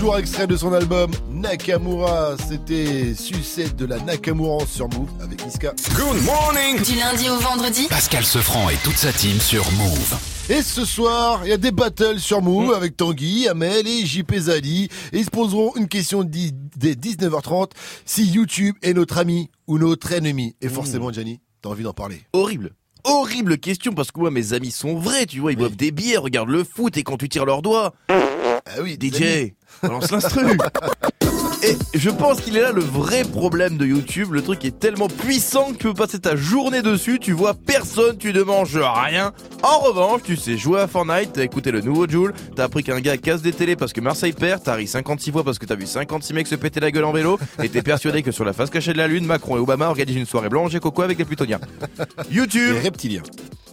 Toujours 0.06 0.19
extrait 0.19 0.45
de 0.45 0.56
son 0.56 0.72
album 0.72 1.10
Nakamura, 1.32 2.36
c'était 2.38 3.15
Sucette 3.15 3.76
de 3.76 3.88
la 3.88 3.98
Nakamura 3.98 4.64
sur 4.68 4.88
Move 4.90 5.10
avec 5.19 5.44
Iska. 5.44 5.73
Good 5.95 6.22
morning 6.23 6.80
Du 6.84 6.94
lundi 6.94 7.27
au 7.27 7.38
vendredi, 7.38 7.88
Pascal 7.90 8.23
Sefranc 8.23 8.69
et 8.69 8.76
toute 8.84 8.98
sa 8.98 9.11
team 9.11 9.40
sur 9.40 9.64
Move. 9.72 10.15
Et 10.52 10.61
ce 10.61 10.86
soir, 10.86 11.40
il 11.44 11.49
y 11.49 11.53
a 11.53 11.57
des 11.57 11.72
battles 11.72 12.19
sur 12.19 12.44
Move 12.44 12.72
avec 12.72 12.95
Tanguy, 12.95 13.48
Amel 13.48 13.88
et 13.88 14.06
JP 14.06 14.32
Zali. 14.36 14.90
Et 15.11 15.18
ils 15.18 15.26
se 15.26 15.32
poseront 15.32 15.72
une 15.76 15.88
question 15.88 16.23
dès 16.23 16.94
19h30 16.94 17.72
si 18.06 18.27
YouTube 18.27 18.76
est 18.84 18.94
notre 18.94 19.18
ami 19.18 19.49
ou 19.65 19.80
notre 19.80 20.11
ennemi. 20.11 20.56
Et 20.61 20.69
forcément, 20.69 21.11
Gianni, 21.11 21.40
t'as 21.64 21.69
envie 21.69 21.84
d'en 21.84 21.94
parler. 21.94 22.22
Horrible. 22.32 22.76
Horrible 23.06 23.57
question 23.57 23.94
parce 23.94 24.11
que 24.11 24.19
moi 24.19 24.30
mes 24.30 24.53
amis 24.53 24.72
sont 24.72 24.98
vrais, 24.98 25.26
tu 25.26 25.40
vois, 25.40 25.52
ils 25.52 25.57
boivent 25.57 25.76
des 25.76 25.91
bières, 25.91 26.22
regardent 26.22 26.49
le 26.49 26.64
foot 26.64 26.95
et 26.95 27.03
quand 27.03 27.18
tu 27.18 27.27
tires 27.27 27.45
leurs 27.45 27.64
doigts. 27.64 27.94
Ah 28.68 28.82
oui, 28.82 28.98
DJ, 29.00 29.54
balance 29.84 30.12
l'instru. 30.12 30.58
Et 31.66 31.78
je 31.98 32.12
pense 32.12 32.42
qu'il 32.42 32.58
est 32.58 32.62
là 32.62 32.72
le 32.72 32.82
vrai 32.82 33.24
problème 33.24 33.78
de 33.78 33.88
YouTube. 33.88 34.34
Le 34.34 34.44
truc 34.44 34.64
est 34.66 34.78
tellement 34.78 35.08
puissant 35.08 35.72
que 35.72 35.78
tu 35.78 35.88
peux 35.88 35.94
passer 35.96 36.20
ta 36.20 36.36
journée 36.36 36.84
dessus, 36.84 37.18
tu 37.18 37.32
vois 37.32 37.56
personne, 37.56 38.18
tu 38.18 38.34
ne 38.34 38.44
manges 38.44 38.78
rien. 38.78 39.34
En 39.64 39.80
revanche, 39.80 40.22
tu 40.24 40.36
sais 40.36 40.58
jouer 40.58 40.82
à 40.82 40.88
Fortnite, 40.88 41.34
t'as 41.34 41.44
écouté 41.44 41.72
le 41.72 41.82
nouveau 41.82 42.08
Joule, 42.08 42.34
t'as 42.56 42.66
appris 42.66 42.84
qu'un 42.84 43.00
gars 43.00 43.18
casse 43.18 43.42
des 43.42 43.52
télés 43.52 43.76
parce 43.76 43.94
que 43.94 44.02
Marseille 44.02 44.34
perd, 44.34 44.62
t'as 44.64 44.76
ri 44.76 44.86
56 44.86 45.32
fois 45.32 45.44
parce 45.44 45.58
que 45.58 45.66
t'as 45.66 45.76
vu 45.76 45.88
56 45.88 46.34
mecs 46.34 46.48
se 46.48 46.56
péter 46.56 46.80
la 46.80 46.92
gueule 46.92 47.06
en 47.06 47.12
vélo, 47.12 47.40
et 47.64 47.70
t'es 47.70 47.82
persuadé 47.82 48.22
que 48.22 48.32
sur 48.32 48.46
la 48.46 48.54
face 48.54 48.70
cachée 48.70 48.94
de 48.94 49.00
la 49.00 49.08
Lune, 49.08 49.26
Macron 49.26 49.58
et 49.58 49.60
Obama 49.60 49.88
organisent 49.88 50.18
une 50.18 50.28
soirée 50.28 50.50
blanche 50.50 50.76
et 50.76 50.80
coco 50.80 51.02
avec 51.02 51.18
les 51.18 51.26
plutoniens. 51.26 51.60
YouTube. 52.30 52.76
Les 52.76 52.82
reptiliens. 52.82 53.24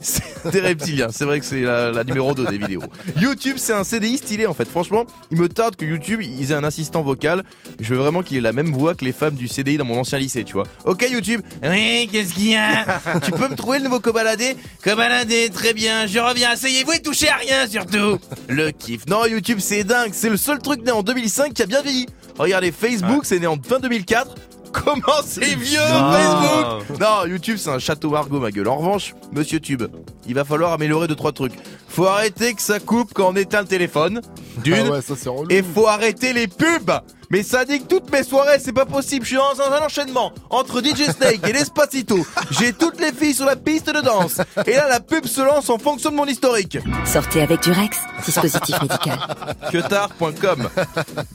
C'est 0.00 0.50
des 0.50 0.60
reptiliens, 0.60 1.08
c'est 1.10 1.24
vrai 1.24 1.38
que 1.38 1.46
c'est 1.46 1.60
la, 1.60 1.92
la 1.92 2.04
numéro 2.04 2.34
2 2.34 2.46
des 2.46 2.58
vidéos. 2.58 2.82
YouTube, 3.20 3.56
c'est 3.58 3.72
un 3.72 3.84
CDI 3.84 4.18
stylé 4.18 4.46
en 4.46 4.54
fait. 4.54 4.66
Franchement, 4.66 5.04
il 5.30 5.38
me 5.38 5.48
tarde 5.48 5.76
que 5.76 5.84
YouTube, 5.84 6.20
ils 6.22 6.50
aient 6.50 6.56
un 6.56 6.64
assistant 6.64 7.02
vocal. 7.02 7.44
Je 7.82 7.94
veux 7.94 8.00
vraiment 8.00 8.22
qu'il 8.22 8.36
ait 8.36 8.40
la 8.40 8.52
même 8.52 8.70
voix 8.72 8.94
que 8.94 9.04
les 9.04 9.12
femmes 9.12 9.34
du 9.34 9.48
CDI 9.48 9.76
dans 9.76 9.84
mon 9.84 9.98
ancien 9.98 10.18
lycée, 10.18 10.44
tu 10.44 10.52
vois. 10.52 10.64
Ok 10.84 11.04
YouTube, 11.10 11.40
oui, 11.64 12.08
qu'est-ce 12.10 12.32
qu'il 12.32 12.50
y 12.50 12.54
a 12.56 12.84
Tu 13.24 13.32
peux 13.32 13.48
me 13.48 13.56
trouver 13.56 13.78
le 13.78 13.84
nouveau 13.84 13.98
cobaladé 13.98 14.56
Cobaladé, 14.84 15.50
très 15.50 15.74
bien, 15.74 16.06
je 16.06 16.20
reviens, 16.20 16.50
asseyez-vous 16.50 16.92
et 16.92 17.00
touchez 17.02 17.28
à 17.28 17.36
rien 17.36 17.66
surtout 17.66 18.18
Le 18.48 18.70
kiff. 18.70 19.06
Non, 19.08 19.26
YouTube, 19.26 19.58
c'est 19.60 19.82
dingue, 19.82 20.10
c'est 20.12 20.30
le 20.30 20.36
seul 20.36 20.60
truc 20.60 20.84
né 20.84 20.92
en 20.92 21.02
2005 21.02 21.52
qui 21.52 21.62
a 21.62 21.66
bien 21.66 21.82
vieilli. 21.82 22.06
Regardez, 22.38 22.70
Facebook, 22.70 23.24
c'est 23.24 23.40
né 23.40 23.46
en 23.48 23.56
fin 23.60 23.80
2004. 23.80 24.34
Comment 24.72 25.20
c'est 25.26 25.54
vieux 25.54 25.78
Non. 25.80 26.12
Facebook 26.12 26.98
Non, 27.00 27.26
YouTube 27.26 27.56
c'est 27.58 27.68
un 27.68 27.78
château 27.78 28.08
Margot 28.10 28.40
ma 28.40 28.50
gueule. 28.50 28.68
En 28.68 28.76
revanche, 28.76 29.14
Monsieur 29.32 29.60
Tube, 29.60 29.82
il 30.26 30.34
va 30.34 30.44
falloir 30.44 30.72
améliorer 30.72 31.08
deux 31.08 31.14
trois 31.14 31.32
trucs. 31.32 31.52
Faut 31.88 32.06
arrêter 32.06 32.54
que 32.54 32.62
ça 32.62 32.80
coupe 32.80 33.12
quand 33.12 33.32
on 33.32 33.36
éteint 33.36 33.60
le 33.60 33.66
téléphone. 33.66 34.22
D'une. 34.64 34.86
Ah 34.86 34.90
ouais, 34.92 35.02
ça 35.02 35.14
c'est 35.14 35.28
relou. 35.28 35.46
Et 35.50 35.62
faut 35.62 35.88
arrêter 35.88 36.32
les 36.32 36.46
pubs 36.46 36.90
Mais 37.32 37.42
ça 37.42 37.64
dit 37.64 37.80
que 37.80 37.86
toutes 37.86 38.12
mes 38.12 38.24
soirées, 38.24 38.58
c'est 38.58 38.74
pas 38.74 38.84
possible. 38.84 39.24
Je 39.24 39.30
suis 39.30 39.36
dans 39.36 39.62
un, 39.62 39.86
enchaînement 39.86 40.32
entre 40.50 40.82
DJ 40.82 41.10
Snake 41.10 41.40
et 41.48 41.52
l'Espacito. 41.54 42.18
J'ai 42.50 42.74
toutes 42.74 43.00
les 43.00 43.10
filles 43.10 43.32
sur 43.32 43.46
la 43.46 43.56
piste 43.56 43.86
de 43.86 44.02
danse. 44.02 44.42
Et 44.66 44.72
là, 44.72 44.86
la 44.86 45.00
pub 45.00 45.24
se 45.24 45.40
lance 45.40 45.70
en 45.70 45.78
fonction 45.78 46.10
de 46.10 46.16
mon 46.16 46.26
historique. 46.26 46.76
Sortez 47.06 47.40
avec 47.40 47.62
du 47.62 47.72
Rex, 47.72 47.96
dispositif 48.26 48.82
médical. 48.82 49.18
Quetard.com 49.72 50.68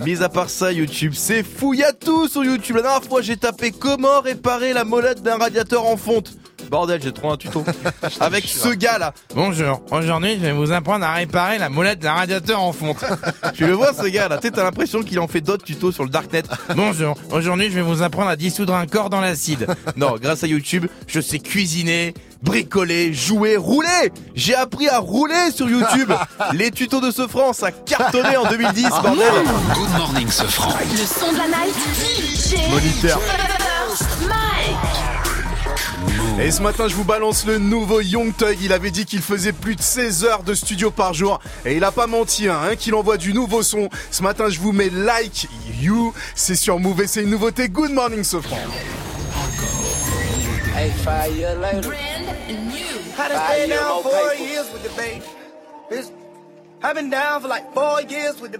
Mis 0.05 0.21
à 0.21 0.29
part 0.29 0.51
ça, 0.51 0.71
YouTube, 0.71 1.13
c'est 1.15 1.41
fou. 1.41 1.73
Y 1.73 1.83
a 1.83 1.93
tout 1.93 2.27
sur 2.27 2.45
YouTube. 2.45 2.75
La 2.75 2.83
dernière 2.83 3.03
fois, 3.03 3.23
j'ai 3.23 3.37
tapé 3.37 3.71
comment 3.71 4.21
réparer 4.21 4.73
la 4.73 4.83
molette 4.83 5.23
d'un 5.23 5.37
radiateur 5.37 5.83
en 5.83 5.97
fonte. 5.97 6.31
Bordel, 6.69 7.01
j'ai 7.01 7.11
trouvé 7.11 7.33
un 7.33 7.37
tuto. 7.37 7.63
Avec 8.19 8.45
ce 8.45 8.69
gars 8.69 8.97
là. 8.97 9.13
Bonjour, 9.33 9.81
aujourd'hui 9.91 10.35
je 10.35 10.45
vais 10.45 10.51
vous 10.51 10.71
apprendre 10.71 11.05
à 11.05 11.13
réparer 11.13 11.57
la 11.57 11.69
molette 11.69 11.99
d'un 11.99 12.13
radiateur 12.13 12.61
en 12.61 12.73
fonte. 12.73 13.03
tu 13.53 13.65
le 13.65 13.73
vois 13.73 13.93
ce 13.93 14.07
gars 14.07 14.27
là, 14.27 14.37
tu 14.37 14.47
sais, 14.47 14.51
t'as 14.53 14.63
l'impression 14.63 15.01
qu'il 15.03 15.19
en 15.19 15.27
fait 15.27 15.41
d'autres 15.41 15.63
tutos 15.63 15.91
sur 15.91 16.03
le 16.03 16.09
darknet. 16.09 16.43
Bonjour, 16.75 17.15
aujourd'hui 17.31 17.69
je 17.69 17.75
vais 17.75 17.81
vous 17.81 18.01
apprendre 18.01 18.29
à 18.29 18.35
dissoudre 18.35 18.75
un 18.75 18.85
corps 18.85 19.09
dans 19.09 19.21
l'acide. 19.21 19.67
Non, 19.95 20.15
grâce 20.21 20.43
à 20.43 20.47
YouTube, 20.47 20.87
je 21.07 21.21
sais 21.21 21.39
cuisiner, 21.39 22.13
bricoler, 22.41 23.13
jouer, 23.13 23.57
rouler. 23.57 24.11
J'ai 24.35 24.55
appris 24.55 24.87
à 24.89 24.99
rouler 24.99 25.51
sur 25.53 25.69
YouTube. 25.69 26.11
Les 26.53 26.71
tutos 26.71 27.01
de 27.01 27.11
ce 27.11 27.27
France 27.27 27.63
a 27.63 27.71
cartonné 27.71 28.37
en 28.37 28.45
2010, 28.49 28.89
bordel. 28.89 29.31
Good 29.73 29.97
morning 29.97 30.27
Sefranc. 30.29 30.73
le 30.91 30.97
son 30.97 31.31
de 31.31 31.37
la 31.37 31.47
night, 31.47 32.71
Moniteur. 32.71 33.19
Mike. 34.21 35.07
Et 36.39 36.51
ce 36.51 36.61
matin, 36.61 36.87
je 36.87 36.93
vous 36.93 37.03
balance 37.03 37.47
le 37.47 37.57
nouveau 37.57 37.99
Young 37.99 38.35
Thug. 38.35 38.59
Il 38.61 38.71
avait 38.71 38.91
dit 38.91 39.05
qu'il 39.05 39.21
faisait 39.21 39.53
plus 39.53 39.75
de 39.75 39.81
16 39.81 40.23
heures 40.23 40.43
de 40.43 40.53
studio 40.53 40.91
par 40.91 41.15
jour. 41.15 41.39
Et 41.65 41.75
il 41.75 41.83
a 41.83 41.91
pas 41.91 42.05
menti, 42.05 42.47
hein, 42.47 42.59
hein, 42.63 42.75
qu'il 42.75 42.93
envoie 42.93 43.17
du 43.17 43.33
nouveau 43.33 43.63
son. 43.63 43.89
Ce 44.11 44.21
matin, 44.21 44.47
je 44.47 44.59
vous 44.59 44.71
mets 44.71 44.89
Like 44.91 45.47
You. 45.81 46.13
C'est 46.35 46.55
sur 46.55 46.77
Move 46.77 47.01
et 47.01 47.07
c'est 47.07 47.23
une 47.23 47.31
nouveauté. 47.31 47.69
Good 47.69 47.91
morning, 47.91 48.23
Sofran. 48.23 48.57
Hey, 50.75 50.91
five 51.03 51.35
years 51.35 51.57
later. 51.59 51.91
I 53.19 53.29
done 53.29 53.41
stayed 53.47 53.69
down 53.69 54.03
four 54.03 54.33
years 54.35 54.71
with 54.71 54.83
the 54.83 54.95
bay. 54.95 55.21
Bitch, 55.89 56.11
I've 56.83 56.93
been 56.93 57.09
down 57.09 57.41
for 57.41 57.47
like 57.47 57.73
four 57.73 58.01
years 58.01 58.39
with 58.39 58.51
the. 58.51 58.59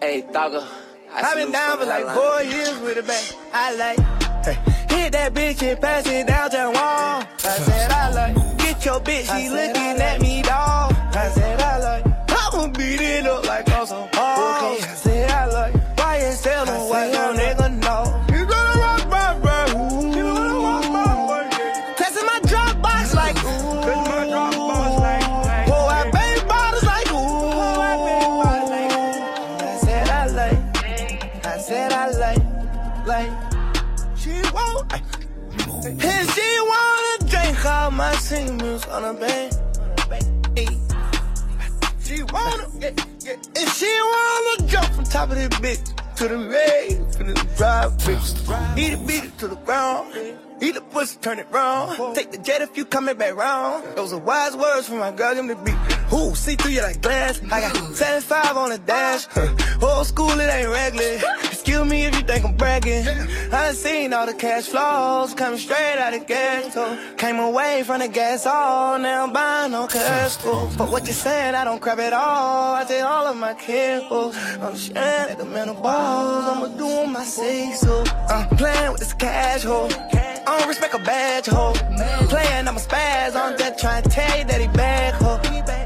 Hey, 0.00 0.24
Thugger. 0.32 0.66
I've 1.14 1.36
been 1.36 1.52
down 1.52 1.78
for 1.78 1.86
like 1.86 2.04
four 2.08 2.42
years 2.42 2.76
with 2.80 2.96
the 2.96 3.04
bay. 3.04 3.22
I 3.54 3.76
like, 3.76 4.25
hey, 4.46 4.58
hit 4.94 5.12
that 5.12 5.34
bitch 5.34 5.62
and 5.62 5.80
pass 5.80 6.06
it 6.06 6.26
down 6.26 6.50
to 6.50 6.56
wall. 6.56 6.74
I 6.74 7.58
said 7.66 7.90
I 7.90 8.10
like, 8.12 8.58
get 8.58 8.84
your 8.84 9.00
bitch, 9.00 9.26
she 9.36 9.48
looking 9.50 10.00
at 10.00 10.20
me, 10.20 10.42
dawg. 10.42 10.94
I 11.14 11.28
said 11.34 11.60
I 11.60 11.78
like, 11.78 12.04
I'ma 12.30 12.68
beat 12.68 13.00
it 13.00 13.26
up 13.26 13.46
like 13.46 13.68
on 13.70 13.86
some 13.86 14.08
balls. 14.12 15.05
My 37.96 38.12
singles 38.16 38.86
on 38.88 39.04
a 39.04 39.14
bank. 39.18 39.52
She 42.04 42.22
wanna, 42.22 42.68
yeah, 42.78 42.90
yeah. 43.20 43.32
And 43.56 43.68
she 43.70 43.86
wanna 43.86 44.68
jump 44.68 44.86
from 44.94 45.04
top 45.04 45.30
of 45.30 45.36
this 45.36 45.48
bitch 45.48 46.16
to 46.16 46.28
the 46.28 46.36
red, 46.36 46.90
finna 47.14 47.56
drive, 47.56 47.92
bitch. 48.04 48.78
Eat 48.78 48.92
it, 48.92 49.06
beat 49.06 49.24
it 49.24 49.38
to 49.38 49.48
the 49.48 49.56
ground. 49.56 50.14
Eat 50.60 50.74
the 50.74 50.80
pussy, 50.82 51.18
turn 51.20 51.38
it 51.38 51.46
round. 51.50 52.14
Take 52.14 52.32
the 52.32 52.38
jet 52.38 52.60
if 52.60 52.76
you 52.76 52.84
coming 52.84 53.16
back 53.16 53.34
round. 53.34 53.84
Those 53.96 54.12
are 54.12 54.20
wise 54.20 54.56
words 54.56 54.88
from 54.88 54.98
my 54.98 55.10
girl, 55.10 55.42
me 55.42 55.54
the 55.54 55.60
beat. 55.62 55.74
Ooh, 56.12 56.34
see 56.34 56.54
through 56.54 56.72
you 56.72 56.82
like 56.82 57.00
glass. 57.00 57.40
I 57.50 57.60
got 57.60 57.76
75 57.76 58.56
on 58.56 58.70
the 58.70 58.78
dash. 58.78 59.26
Old 59.82 60.06
school, 60.06 60.30
it 60.38 60.48
ain't 60.48 60.68
regular. 60.68 61.18
Excuse 61.66 61.90
me 61.90 62.04
if 62.04 62.14
you 62.14 62.22
think 62.22 62.44
I'm 62.44 62.56
bragging. 62.56 63.08
I 63.52 63.72
seen 63.72 64.12
all 64.12 64.24
the 64.24 64.34
cash 64.34 64.66
flows 64.66 65.34
coming 65.34 65.58
straight 65.58 65.98
out 65.98 66.14
of 66.14 66.24
gas. 66.24 66.72
So 66.72 66.96
came 67.16 67.40
away 67.40 67.82
from 67.84 67.98
the 67.98 68.06
gas 68.06 68.46
all. 68.46 69.00
Now 69.00 69.24
I'm 69.24 69.32
buying 69.32 69.72
no 69.72 69.88
cash 69.88 70.36
flow. 70.36 70.70
But 70.78 70.92
what 70.92 71.08
you 71.08 71.12
saying, 71.12 71.56
I 71.56 71.64
don't 71.64 71.80
crap 71.82 71.98
at 71.98 72.12
all. 72.12 72.76
I 72.76 72.84
take 72.84 73.02
all 73.02 73.26
of 73.26 73.36
my 73.36 73.54
careful. 73.54 74.32
I'm 74.62 74.76
sharing 74.76 75.32
at 75.32 75.38
the 75.38 75.44
mental 75.44 75.74
balls. 75.74 76.44
I'ma 76.44 76.68
do 76.78 77.10
my 77.10 77.24
say 77.24 77.72
so. 77.72 78.04
I'm 78.28 78.48
playing 78.56 78.92
with 78.92 79.00
this 79.00 79.14
cash 79.14 79.64
hole. 79.64 79.90
I 79.90 80.58
don't 80.60 80.68
respect 80.68 80.94
a 80.94 80.98
badge 80.98 81.46
hole. 81.46 81.74
Playing, 82.28 82.68
I'm 82.68 82.76
a 82.76 82.80
spaz. 82.80 83.34
I'm 83.34 83.58
just 83.58 83.80
trying 83.80 84.04
to 84.04 84.08
tell 84.08 84.38
you 84.38 84.44
that 84.44 84.60
he 84.60 84.68
bad 84.68 85.14
hoe. 85.14 85.40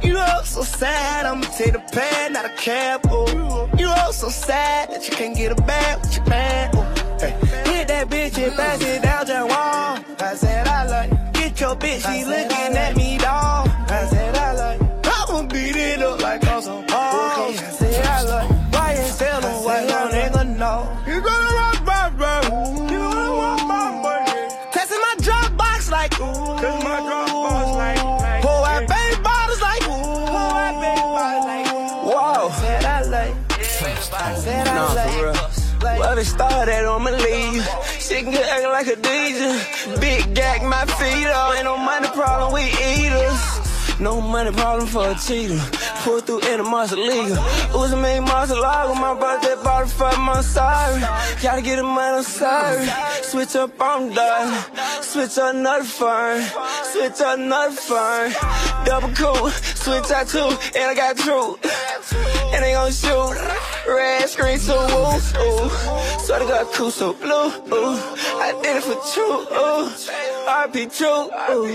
You 0.07 0.12
look 0.12 0.44
so 0.44 0.62
sad, 0.62 1.24
I'ma 1.24 1.47
take 1.57 1.73
the 1.73 1.82
pen, 1.93 2.35
not 2.35 2.44
a 2.44 2.51
cab. 2.51 3.01
Oh. 3.09 3.51
You 3.78 3.89
look 3.89 4.12
so 4.12 4.28
sad 4.28 4.90
that 4.90 5.09
you 5.09 5.16
can't 5.16 5.35
get 5.35 5.52
a 5.52 5.55
bag 5.55 5.70
with 6.01 6.17
your 6.17 6.27
man. 6.27 6.71
Oh. 6.75 6.83
Hey. 7.21 7.33
Hit 7.71 7.89
that 7.89 8.09
bitch 8.09 8.39
and 8.43 8.55
pass 8.57 8.81
it 8.83 9.03
down 9.03 9.27
to 9.27 9.33
the 9.33 9.47
wall. 9.47 9.99
I 10.19 10.35
said 10.35 10.67
I 10.67 10.87
like, 10.87 11.11
get 11.35 11.61
your 11.61 11.77
bitch, 11.77 12.03
she 12.07 12.25
looking 12.25 12.77
at 12.77 12.97
me, 12.97 13.19
dawg. 13.19 13.69
I 13.91 14.07
said 14.07 14.37
I 14.37 14.53
like, 14.55 14.81
I'ma 15.07 15.43
beat 15.49 15.77
it 15.77 16.03
up 16.03 16.21
like 16.21 16.47
on 16.47 16.63
some 16.63 16.87
balls. 16.87 17.59
I 17.59 17.71
said 17.81 18.07
I 18.07 18.23
like, 18.23 18.51
why 18.75 18.93
you 18.95 19.09
tell 19.19 19.41
them 19.41 19.65
what 19.65 19.83
your 19.89 20.07
nigga 20.15 20.57
know? 20.59 20.89
You 21.07 21.21
gonna 21.21 21.55
rock 21.61 21.85
my 21.85 22.11
bro. 22.19 22.35
You 22.93 22.99
gonna 22.99 23.31
rock 23.43 23.61
my 23.67 23.87
bro. 24.03 24.71
Testing 24.73 25.01
my 25.01 25.15
drop 25.21 25.57
box 25.57 25.91
like 25.91 26.13
ooh. 26.21 26.59
Testing 26.61 26.85
my 26.89 27.01
drop 27.07 27.29
box 27.29 27.67
like. 27.83 28.43
Pour 28.43 28.67
out 28.73 28.87
baby 28.89 29.23
bottles 29.23 29.61
like 29.61 29.83
ooh. 29.85 30.27
Pour 30.33 30.57
out 30.65 30.75
baby 30.81 31.01
bottles 31.17 31.47
like 31.51 31.67
ooh. 31.73 32.11
Whoa. 32.11 32.49
I 32.49 32.53
said 32.61 32.85
I 32.85 33.03
like. 33.03 33.35
I 34.13 34.35
said 34.35 34.69
I 34.69 34.75
Nah, 34.75 34.93
like. 34.95 35.40
Well, 36.21 36.27
started, 36.27 36.85
I'ma 36.85 37.13
leave. 37.13 37.67
She 37.99 38.17
can 38.21 38.35
acting 38.35 38.69
like 38.69 38.89
a 38.89 38.97
DJ. 39.01 40.01
Big 40.03 40.35
gag, 40.35 40.63
my 40.63 40.85
feet 40.85 41.27
up. 41.29 41.55
Ain't 41.55 41.65
no 41.65 41.79
money 41.79 42.09
problem, 42.09 42.53
we 42.53 42.65
eaters. 42.69 43.41
No 43.99 44.21
money 44.21 44.53
problem 44.53 44.87
for 44.87 45.13
a 45.13 45.15
cheater. 45.15 45.59
Pull 46.05 46.21
through 46.21 46.41
in 46.41 46.61
a 46.61 46.65
league. 46.95 47.33
Uzi 47.73 47.97
monster 48.21 48.55
lager. 48.55 49.01
My 49.01 49.15
birthday 49.19 49.55
bought 49.65 49.87
it 49.89 50.19
my 50.19 50.43
sorry. 50.43 51.01
Gotta 51.43 51.63
get 51.63 51.77
the 51.77 51.85
money, 51.85 52.19
I'm 52.19 52.23
sorry. 52.23 52.87
Switch 53.23 53.57
up, 53.57 53.71
I'm 53.81 54.13
done. 54.13 55.03
Switch 55.03 55.39
up 55.39 55.55
another 55.55 55.85
firm. 55.85 56.43
Switch 56.85 57.19
up 57.23 57.39
another 57.39 57.75
firm. 57.75 58.33
Double 58.85 59.09
cool. 59.15 59.49
Switch 59.49 60.11
out 60.11 60.29
two. 60.29 60.53
And 60.77 60.85
I 60.85 60.95
got 60.95 61.17
true. 61.17 61.59
And 62.53 62.63
they 62.63 62.73
gon' 62.73 62.93
shoot. 62.93 63.70
Red 63.91 64.29
screen 64.29 64.59
so 64.59 64.77
woo. 64.87 65.17
Ooh. 65.17 65.69
So 66.21 66.39
they 66.39 66.47
got 66.47 66.73
cool 66.75 66.91
so 66.93 67.12
blue. 67.12 67.49
Ooh. 67.75 67.99
I 68.39 68.57
did 68.62 68.77
it 68.77 68.85
for 68.85 68.95
true. 69.12 69.41
Ooh. 69.51 69.91
RP 70.47 70.97
true. 70.97 71.27
Ooh. 71.51 71.67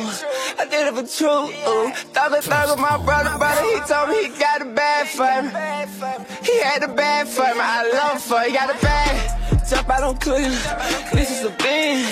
I 0.57 0.65
did 0.71 0.87
it 0.87 0.93
for 0.95 1.05
true. 1.05 1.51
Ooh. 1.67 1.91
Thought 2.13 2.69
of 2.69 2.79
my 2.79 2.97
brother, 3.03 3.37
brother. 3.37 3.61
He 3.63 3.79
told 3.81 4.09
me 4.09 4.27
he 4.27 4.39
got 4.39 4.61
a 4.61 4.65
bad 4.65 5.07
for. 5.09 5.25
He 6.45 6.59
had 6.61 6.83
a 6.83 6.87
bad 6.87 7.27
for. 7.27 7.43
I 7.43 7.91
love 7.91 8.21
for. 8.21 8.39
He 8.41 8.53
got 8.53 8.69
a 8.69 8.79
bad. 8.81 9.67
Jump 9.69 9.89
out 9.89 10.03
on 10.03 10.17
Cleveland. 10.17 10.53
This 11.11 11.31
is 11.31 11.43
a 11.43 11.49
Benz. 11.49 12.09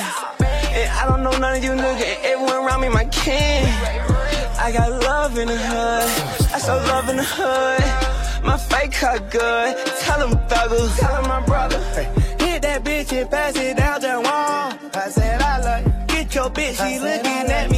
And 0.75 0.89
I 0.91 1.05
don't 1.07 1.23
know 1.23 1.31
none 1.37 1.55
of 1.57 1.63
you 1.63 1.71
niggas. 1.71 2.23
Everyone 2.23 2.65
around 2.65 2.81
me 2.81 2.89
my 2.89 3.05
kin. 3.05 3.63
I 4.59 4.71
got 4.73 4.91
love 5.03 5.37
in 5.37 5.47
the 5.47 5.57
hood. 5.57 6.53
I 6.53 6.59
show 6.59 6.75
love 6.91 7.09
in 7.09 7.17
the 7.17 7.23
hood. 7.23 8.22
My 8.43 8.57
fake 8.57 8.91
cut 8.91 9.31
good. 9.31 9.77
Tell 10.01 10.27
him 10.27 10.37
thugger. 10.47 10.99
Tell 10.99 11.15
him 11.21 11.27
my 11.29 11.41
brother. 11.45 11.79
Hit 12.39 12.61
that 12.61 12.83
bitch 12.83 13.11
and 13.13 13.29
pass 13.29 13.55
it 13.55 13.77
down 13.77 14.01
the 14.01 14.21
wall. 14.21 14.73
I 14.93 15.09
said 15.09 15.41
I 15.41 15.59
like, 15.61 16.07
get 16.07 16.35
your 16.35 16.49
bitch, 16.49 16.75
she 16.77 16.99
looking 16.99 17.49
at 17.59 17.71
me, 17.71 17.72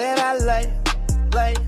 said 0.00 0.18
I 0.18 0.38
like, 0.44 0.70
like. 1.34 1.58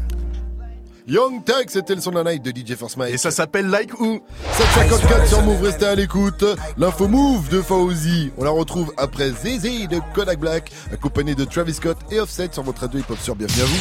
Young 1.07 1.45
Tag, 1.45 1.69
c'était 1.69 1.97
le 1.97 2.01
son 2.01 2.13
de 2.13 2.21
la 2.21 2.33
night 2.33 2.43
de 2.43 2.51
DJ 2.51 2.77
First 2.77 2.97
Mike. 2.97 3.13
Et 3.13 3.19
ça 3.19 3.31
s'appelle 3.31 3.67
Like 3.69 3.99
Who? 4.01 4.21
754 4.53 5.27
sur 5.27 5.43
Move, 5.43 5.63
restez 5.63 5.87
à 5.87 5.95
l'écoute. 5.95 6.45
L'info 6.79 7.09
Move 7.09 7.49
de 7.49 7.61
Fauzi. 7.61 8.31
On 8.39 8.45
la 8.45 8.51
retrouve 8.51 8.93
après 8.97 9.31
Zizi 9.31 9.89
de 9.89 10.01
Kodak 10.15 10.39
Black, 10.39 10.71
accompagné 10.93 11.35
de 11.35 11.45
Travis 11.45 11.75
Scott 11.75 11.99
et 12.11 12.21
Offset 12.21 12.51
sur 12.53 12.63
votre 12.63 12.83
radio 12.83 13.01
hip-hop 13.01 13.19
sur 13.19 13.35
Bienvenue 13.35 13.63
à 13.63 13.67
vous. 13.67 13.81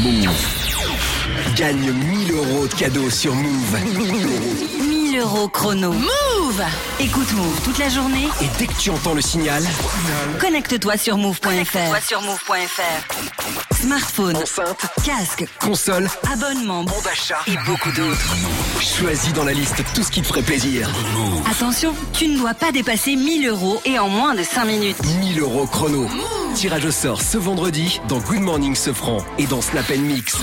Move. 0.00 1.54
Gagne 1.56 1.92
1000 1.92 2.32
euros 2.32 2.66
de 2.66 2.74
cadeaux 2.74 3.08
sur 3.08 3.34
Move. 3.34 3.76
1000 3.84 4.26
euros 4.26 4.79
chrono. 5.52 5.92
Move 5.92 6.62
Écoute 7.00 7.32
Move 7.32 7.60
toute 7.64 7.78
la 7.78 7.88
journée. 7.88 8.28
Et 8.40 8.46
dès 8.58 8.66
que 8.66 8.74
tu 8.78 8.90
entends 8.90 9.14
le 9.14 9.20
signal, 9.20 9.62
Connecte-toi 10.40 10.96
sur 10.96 11.16
move.fr. 11.16 12.06
sur 12.06 12.22
move.fr. 12.22 13.74
Smartphone, 13.74 14.36
enceinte, 14.36 14.86
casque, 15.04 15.46
console, 15.60 16.08
abonnement, 16.32 16.84
bon 16.84 17.00
d'achat 17.04 17.38
et 17.48 17.56
beaucoup 17.66 17.90
d'autres. 17.92 18.36
Choisis 18.80 19.32
dans 19.32 19.44
la 19.44 19.52
liste 19.52 19.82
tout 19.94 20.02
ce 20.02 20.10
qui 20.10 20.22
te 20.22 20.26
ferait 20.28 20.42
plaisir. 20.42 20.88
Attention, 21.50 21.94
tu 22.12 22.28
ne 22.28 22.38
dois 22.38 22.54
pas 22.54 22.70
dépasser 22.70 23.16
1000 23.16 23.48
euros 23.48 23.80
et 23.84 23.98
en 23.98 24.08
moins 24.08 24.34
de 24.34 24.42
5 24.42 24.64
minutes. 24.64 24.96
1000 25.20 25.40
euros 25.40 25.66
chrono. 25.66 26.08
Tirage 26.54 26.84
au 26.84 26.90
sort 26.90 27.20
ce 27.22 27.38
vendredi 27.38 28.00
dans 28.08 28.18
Good 28.18 28.40
Morning 28.40 28.74
Sofran 28.74 29.24
et 29.38 29.46
dans 29.46 29.62
Snap 29.62 29.88
Mix. 29.90 30.36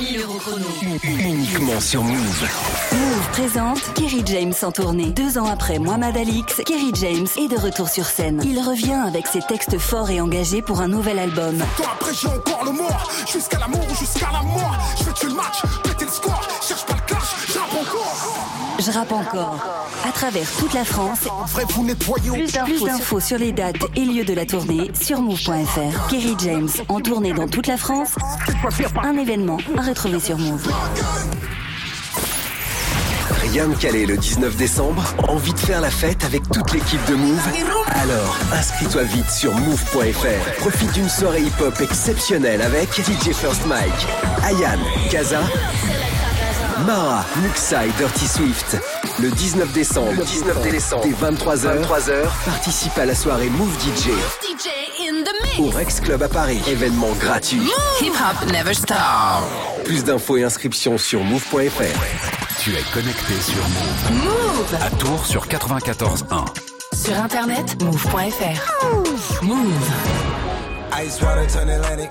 1000 0.00 0.17
euros 0.17 0.17
chrono. 0.38 0.66
Uniquement 1.02 1.80
sur 1.80 2.02
Move. 2.02 2.48
Move 2.92 3.28
présente 3.32 3.94
Kerry 3.94 4.22
James 4.26 4.54
en 4.62 4.70
tournée. 4.72 5.06
Deux 5.10 5.38
ans 5.38 5.46
après 5.46 5.78
Mohamed 5.78 6.16
Alix, 6.16 6.62
Kerry 6.64 6.92
James 6.94 7.26
est 7.36 7.48
de 7.48 7.56
retour 7.56 7.88
sur 7.88 8.04
scène. 8.06 8.40
Il 8.44 8.58
revient 8.60 9.00
avec 9.06 9.26
ses 9.26 9.40
textes 9.40 9.78
forts 9.78 10.10
et 10.10 10.20
engagés 10.20 10.62
pour 10.62 10.80
un 10.80 10.88
nouvel 10.88 11.18
album. 11.18 11.58
Toi 11.76 11.86
après 11.92 12.12
j'ai 12.14 12.28
encore 12.28 12.64
le 12.64 12.72
mort 12.72 13.10
Jusqu'à 13.30 13.58
l'amour 13.58 13.84
ou 13.90 13.94
jusqu'à 13.94 14.28
la 14.32 14.42
mort 14.42 14.76
Je 14.98 15.04
fais 15.04 15.12
tuer 15.12 15.28
le 15.28 15.34
match, 15.34 15.62
péter 15.82 16.04
le 16.04 16.10
score 16.10 16.42
je 18.88 18.98
rappe 18.98 19.12
encore. 19.12 19.56
À 20.06 20.12
travers 20.12 20.46
toute 20.58 20.72
la 20.72 20.84
France. 20.84 21.20
Plus 21.54 21.84
d'infos, 21.84 22.64
plus 22.64 22.84
d'infos 22.84 23.20
sur 23.20 23.38
les 23.38 23.52
dates 23.52 23.76
et 23.96 24.04
lieux 24.04 24.24
de 24.24 24.32
la 24.32 24.46
tournée 24.46 24.90
sur 24.98 25.20
move.fr. 25.20 26.08
Kerry 26.08 26.36
James 26.38 26.68
en 26.88 27.00
tournée 27.00 27.32
dans 27.32 27.48
toute 27.48 27.66
la 27.66 27.76
France. 27.76 28.14
Un 29.02 29.16
événement 29.16 29.58
à 29.76 29.82
retrouver 29.82 30.20
sur 30.20 30.38
Move. 30.38 30.68
Rien 33.42 33.68
de 33.68 33.74
calé 33.74 34.04
le 34.04 34.16
19 34.16 34.56
décembre 34.56 35.02
Envie 35.26 35.54
de 35.54 35.58
faire 35.58 35.80
la 35.80 35.90
fête 35.90 36.24
avec 36.24 36.42
toute 36.50 36.72
l'équipe 36.72 37.04
de 37.08 37.14
Move? 37.14 37.48
Alors, 38.02 38.36
inscris-toi 38.52 39.04
vite 39.04 39.30
sur 39.30 39.54
move.fr. 39.54 40.60
Profite 40.60 40.92
d'une 40.92 41.08
soirée 41.08 41.42
hip-hop 41.42 41.80
exceptionnelle 41.80 42.62
avec 42.62 42.88
DJ 42.92 43.32
First 43.32 43.66
Mike, 43.66 44.06
Ayan, 44.44 44.78
Kaza, 45.10 45.40
Mara, 46.86 47.24
Muxa 47.42 47.86
et 47.86 47.90
Dirty 47.98 48.26
Swift. 48.26 48.76
Le 49.20 49.30
19 49.30 49.72
décembre, 49.72 50.12
le 50.18 50.24
19 50.24 50.62
décembre, 50.70 51.04
dès 51.04 51.10
23h, 51.10 51.82
23h, 51.82 52.12
participe 52.44 52.96
à 52.98 53.04
la 53.04 53.14
soirée 53.14 53.48
Move 53.50 53.74
DJ 53.80 54.08
DJ 54.42 54.68
in 55.08 55.24
the 55.24 55.32
mix. 55.42 55.58
au 55.58 55.70
Rex 55.76 56.00
Club 56.00 56.22
à 56.22 56.28
Paris. 56.28 56.60
Événement 56.68 57.10
gratuit. 57.20 57.62
Hip 58.00 58.10
hop 58.12 58.50
never 58.52 58.74
stop. 58.74 58.96
Plus 59.84 60.04
d'infos 60.04 60.36
et 60.36 60.44
inscriptions 60.44 60.98
sur 60.98 61.22
move.fr. 61.24 62.60
Tu 62.60 62.74
es 62.74 62.82
connecté 62.92 63.34
sur 63.40 63.62
Move. 63.68 64.24
Move. 64.24 64.74
À 64.82 64.90
Tours 64.90 65.26
sur 65.26 65.46
94.1. 65.46 66.44
Sur 66.94 67.16
internet, 67.18 67.82
move.fr. 67.82 69.42
Move. 69.42 69.72
Ice 71.04 71.20
water 71.22 71.46
turn 71.46 71.68
Atlantic. 71.70 72.10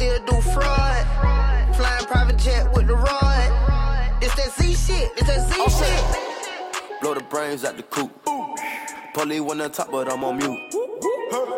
Looking 0.00 0.12
like 0.12 0.22
I 0.22 0.26
still 0.26 0.40
do 0.40 0.50
fraud. 0.50 1.76
Flying 1.76 2.06
private 2.06 2.38
jet 2.38 2.74
with 2.74 2.86
the 2.86 2.94
rod. 2.94 4.22
It's 4.22 4.34
that 4.34 4.52
Z 4.52 4.74
shit, 4.74 5.12
it's 5.16 5.26
that 5.26 5.48
Z 5.48 5.54
shit. 5.78 7.00
Blow 7.00 7.14
the 7.14 7.20
brains 7.20 7.64
out 7.64 7.76
the 7.76 7.82
coop. 7.82 8.10
Polly 9.14 9.40
on 9.40 9.70
top, 9.70 9.90
but 9.90 10.10
I'm 10.10 10.24
on 10.24 10.38
mute. 10.38 10.74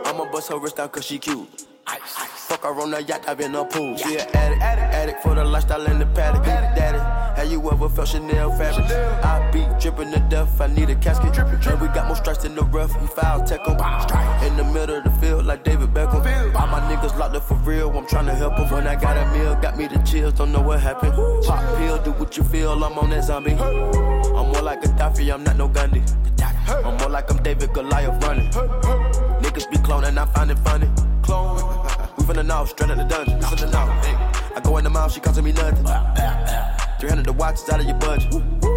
I'ma 0.06 0.30
bust 0.30 0.50
her 0.50 0.58
wrist 0.58 0.76
down 0.76 0.88
cause 0.88 1.04
she 1.04 1.18
cute. 1.18 1.66
Fuck 1.86 2.62
her 2.64 2.80
on 2.80 2.90
the 2.90 3.02
yacht, 3.02 3.24
I've 3.28 3.38
been 3.38 3.54
a 3.54 3.64
pool. 3.64 3.96
She 3.96 4.16
an 4.16 4.28
addict, 4.34 4.62
addict 4.62 5.22
for 5.22 5.34
the 5.34 5.44
lifestyle 5.44 5.84
in 5.86 5.98
the 5.98 6.06
paddock. 6.06 6.44
Daddy, 6.44 6.98
have 7.40 7.50
you 7.50 7.58
ever 7.70 7.88
felt 7.88 8.08
Chanel 8.08 8.50
fabric? 8.52 8.90
I 9.24 9.50
be 9.50 9.66
dripping 9.80 10.12
to 10.12 10.20
death, 10.28 10.60
I 10.60 10.66
need 10.66 10.90
a 10.90 10.94
casket. 10.96 11.36
And 11.38 11.80
we 11.80 11.88
got 11.88 12.06
more 12.06 12.16
strikes 12.16 12.44
in 12.44 12.54
the 12.54 12.62
rough, 12.64 12.92
we 13.00 13.06
foul 13.08 13.42
tech 13.44 13.60
'em. 13.66 13.76
In 14.46 14.56
the 14.56 14.64
middle 14.64 14.96
of 14.96 15.04
the 15.04 15.10
field, 15.20 15.46
like 15.46 15.64
David 15.64 15.94
Beckham. 15.94 16.54
All 16.54 16.66
my 16.66 16.80
niggas 16.80 17.16
locked 17.18 17.36
up 17.36 17.44
for 17.44 17.54
real, 17.54 17.90
I'm 17.90 18.06
tryna 18.06 18.36
help 18.36 18.58
'em. 18.58 18.70
When 18.70 18.86
I 18.86 18.96
got 18.96 19.16
a 19.16 19.26
meal, 19.32 19.54
got 19.56 19.76
me 19.76 19.86
the 19.86 19.98
chills, 20.00 20.34
don't 20.34 20.52
know 20.52 20.60
what 20.60 20.80
happened. 20.80 21.14
Pop 21.46 21.62
pill, 21.78 21.98
do 21.98 22.12
what 22.12 22.36
you 22.36 22.44
feel, 22.44 22.72
I'm 22.72 22.98
on 22.98 23.10
that 23.10 23.24
zombie. 23.24 23.52
I'm 23.52 24.52
more 24.52 24.62
like 24.62 24.84
a 24.84 24.88
Gaddafi, 24.88 25.32
I'm 25.32 25.42
not 25.42 25.56
no 25.56 25.68
Gandhi. 25.68 26.02
I'm 26.68 26.96
more 26.98 27.08
like 27.08 27.30
I'm 27.30 27.42
David 27.42 27.72
Goliath 27.72 28.22
running. 28.24 28.50
Niggas 29.40 29.70
be 29.70 29.78
cloning, 29.78 30.18
I 30.18 30.26
find 30.26 30.50
it 30.50 30.58
funny. 30.58 30.88
Clone. 31.22 31.58
We 32.18 32.24
from 32.24 32.36
the 32.36 32.42
north, 32.42 32.70
straight 32.70 32.90
out 32.90 32.98
the 32.98 33.04
dungeon. 33.04 33.40
The 33.40 33.70
north. 33.70 34.56
I 34.56 34.60
go 34.62 34.76
in 34.76 34.84
the 34.84 34.90
mouth, 34.90 35.12
she 35.12 35.20
costing 35.20 35.44
me 35.44 35.52
nothing. 35.52 35.84
300 37.00 37.26
the 37.26 37.32
watch 37.32 37.54
is 37.54 37.68
out 37.70 37.80
of 37.80 37.86
your 37.86 37.98
budget. 37.98 38.71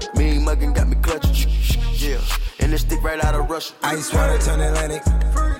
300. 0.00 0.14
Mean 0.16 0.42
muggin' 0.42 0.74
got 0.74 0.88
me 0.88 0.96
clutching. 0.96 1.50
Yeah. 1.94 2.20
And 2.60 2.72
this 2.72 2.82
stick 2.82 3.02
right 3.02 3.22
out 3.22 3.34
of 3.34 3.48
Russia. 3.48 3.74
Ice 3.82 4.12
water 4.12 4.38
turn 4.38 4.60
Atlantic. 4.60 5.02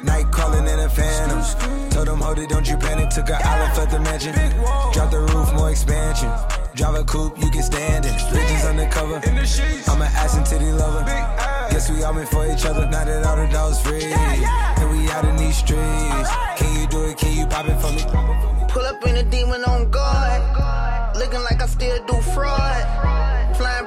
Night 0.05 0.31
calling 0.31 0.66
in 0.66 0.81
a 0.81 0.89
phantom. 0.89 1.43
Told 1.90 2.09
them, 2.09 2.20
hold 2.20 2.39
it, 2.39 2.48
don't 2.48 2.69
you 2.69 2.77
panic. 2.77 3.11
Took 3.11 3.28
an 3.31 3.40
island, 3.43 3.77
left 3.77 3.90
the 3.90 4.01
mansion. 4.01 4.35
Drop 4.93 5.11
the 5.11 5.20
roof, 5.20 5.52
more 5.55 5.70
expansion. 5.70 6.31
Drive 6.74 6.94
a 6.94 7.05
coupe, 7.05 7.39
you 7.39 7.51
can 7.51 7.62
stand 7.62 8.05
it. 8.05 8.12
Bitches 8.12 8.69
undercover. 8.69 9.16
I'm 9.90 10.02
an 10.02 10.09
ass 10.12 10.36
and 10.36 10.47
titty 10.47 10.73
lover. 10.73 11.05
Guess 11.70 11.90
we 11.90 12.02
all 12.02 12.12
meant 12.12 12.28
for 12.28 12.47
each 12.51 12.65
other. 12.65 12.86
Now 12.86 13.05
that 13.05 13.24
all 13.24 13.36
the 13.36 13.47
dogs 13.52 13.81
free. 13.81 14.12
And 14.12 14.90
we 14.90 15.09
out 15.11 15.24
in 15.24 15.36
these 15.36 15.56
streets. 15.56 16.31
Can 16.56 16.81
you 16.81 16.86
do 16.89 17.05
it? 17.05 17.16
Can 17.16 17.36
you 17.36 17.47
pop 17.47 17.66
it 17.66 17.78
for 17.81 17.93
me? 17.93 18.02
Pull 18.69 18.82
up 18.82 19.05
in 19.06 19.16
a 19.16 19.23
demon 19.23 19.65
on 19.65 19.90
guard. 19.90 21.16
Looking 21.16 21.43
like 21.43 21.62
I 21.62 21.66
still 21.66 22.05
do 22.06 22.20
fraud. 22.32 23.04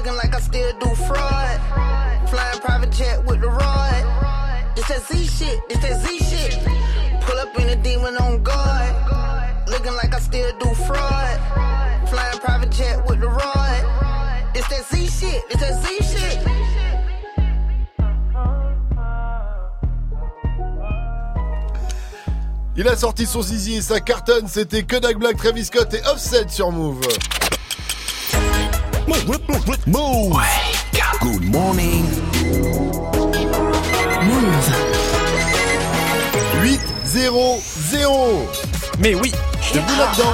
Looking 0.00 0.16
like 0.16 0.34
I 0.34 0.40
still 0.40 0.72
do 0.78 0.94
fraud. 0.94 1.60
Flying 2.30 2.60
private 2.60 2.90
jet 2.90 3.22
with 3.26 3.42
the 3.42 3.48
rod. 3.48 4.72
It's 4.74 4.88
that 4.88 5.02
Z 5.02 5.26
shit, 5.26 5.60
it's 5.68 5.78
that 5.82 6.00
Z 6.00 6.18
shit. 6.20 6.58
Pull 7.20 7.38
up 7.38 7.54
in 7.58 7.68
a 7.68 7.76
demon 7.76 8.16
on 8.16 8.42
guard. 8.42 9.68
Looking 9.68 9.92
like 9.92 10.14
I 10.14 10.20
still 10.20 10.58
do 10.58 10.72
fraud. 10.86 12.08
Flying 12.08 12.38
private 12.38 12.70
jet 12.70 13.06
with 13.06 13.20
the 13.20 13.28
rod. 13.28 13.84
It's 14.54 14.66
that 14.68 14.86
Z 14.86 15.06
shit, 15.06 15.44
it's 15.50 15.60
that 15.60 15.82
Z 15.84 15.98
shit. 16.00 16.38
Il 22.74 22.88
a 22.88 22.96
sorti 22.96 23.26
son 23.26 23.42
zizi 23.42 23.76
et 23.76 23.82
sa 23.82 24.00
cartonne, 24.00 24.48
c'était 24.48 24.82
Kodak 24.82 25.18
Black, 25.18 25.36
Travis 25.36 25.66
Scott 25.66 25.92
et 25.92 26.00
Offset 26.06 26.48
sur 26.48 26.72
Move. 26.72 27.02
Move. 29.10 30.38
Good 31.20 31.44
morning. 31.50 32.04
Move. 34.22 34.70
8 36.62 36.80
0 37.04 37.58
0 37.90 38.46
Mais 39.00 39.16
oui, 39.16 39.32
debout 39.74 39.96
là-dedans. 39.98 40.32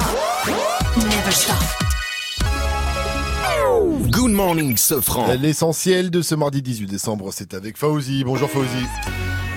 Never 1.09 1.31
stop. 1.31 1.57
Good 4.11 4.31
morning, 4.31 4.77
Sofran. 4.77 5.33
L'essentiel 5.41 6.11
de 6.11 6.21
ce 6.21 6.35
mardi 6.35 6.61
18 6.61 6.85
décembre, 6.85 7.31
c'est 7.33 7.55
avec 7.55 7.77
Fauzi. 7.77 8.23
Bonjour 8.23 8.47
Fauzi. 8.47 8.85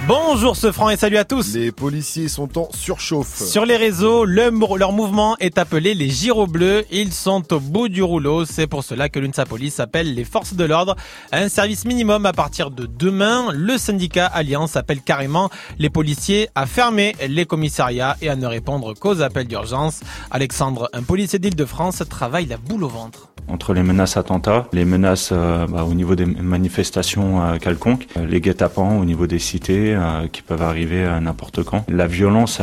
Bonjour 0.08 0.56
ce 0.56 0.72
franc 0.72 0.88
et 0.88 0.96
salut 0.96 1.18
à 1.18 1.24
tous. 1.24 1.54
Les 1.54 1.72
policiers 1.72 2.28
sont 2.28 2.58
en 2.58 2.68
surchauffe. 2.72 3.36
Sur 3.36 3.66
les 3.66 3.76
réseaux, 3.76 4.24
le 4.24 4.50
leur 4.78 4.92
mouvement 4.92 5.36
est 5.38 5.58
appelé 5.58 5.94
les 5.94 6.08
gyros 6.08 6.46
bleus. 6.46 6.84
Ils 6.90 7.12
sont 7.12 7.52
au 7.52 7.60
bout 7.60 7.88
du 7.88 8.02
rouleau. 8.02 8.44
C'est 8.44 8.66
pour 8.66 8.82
cela 8.82 9.08
que 9.08 9.18
l'UNSA 9.18 9.44
Police 9.44 9.78
appelle 9.78 10.14
les 10.14 10.24
forces 10.24 10.54
de 10.54 10.64
l'ordre 10.64 10.96
à 11.32 11.38
un 11.38 11.48
service 11.48 11.84
minimum 11.84 12.24
à 12.24 12.32
partir 12.32 12.70
de 12.70 12.86
demain. 12.86 13.52
Le 13.52 13.76
syndicat 13.76 14.26
Alliance 14.26 14.76
appelle 14.76 15.02
carrément 15.02 15.50
les 15.78 15.90
policiers 15.90 16.48
à 16.54 16.66
fermer 16.66 17.14
les 17.28 17.44
commissariats 17.44 18.16
et 18.22 18.30
à 18.30 18.36
ne 18.36 18.46
répondre 18.46 18.94
qu'aux 18.94 19.20
appels 19.20 19.46
d'urgence. 19.48 20.00
Alexandre, 20.30 20.88
un 20.94 21.02
policier 21.02 21.38
d'Île-de-France, 21.38 22.02
travaille 22.08 22.46
la 22.46 22.56
boule 22.56 22.84
au 22.84 22.88
ventre. 22.88 23.28
entre 23.48 23.74
les 23.74 23.82
menaces 23.82 24.16
attentats, 24.16 24.66
les 24.72 24.84
menaces 24.84 25.30
euh, 25.32 25.66
bah, 25.66 25.84
au 25.84 25.94
niveau 25.94 26.14
des 26.14 26.24
manifestations 26.24 27.42
euh, 27.42 27.56
quelconques, 27.58 28.06
euh, 28.16 28.26
les 28.26 28.40
guet-apens 28.40 28.98
au 28.98 29.04
niveau 29.04 29.26
des 29.26 29.38
cités 29.38 29.89
euh, 29.94 30.26
qui 30.28 30.42
peuvent 30.42 30.62
arriver 30.62 31.04
à 31.04 31.20
n'importe 31.20 31.62
quand. 31.62 31.84
La 31.88 32.06
violence 32.06 32.60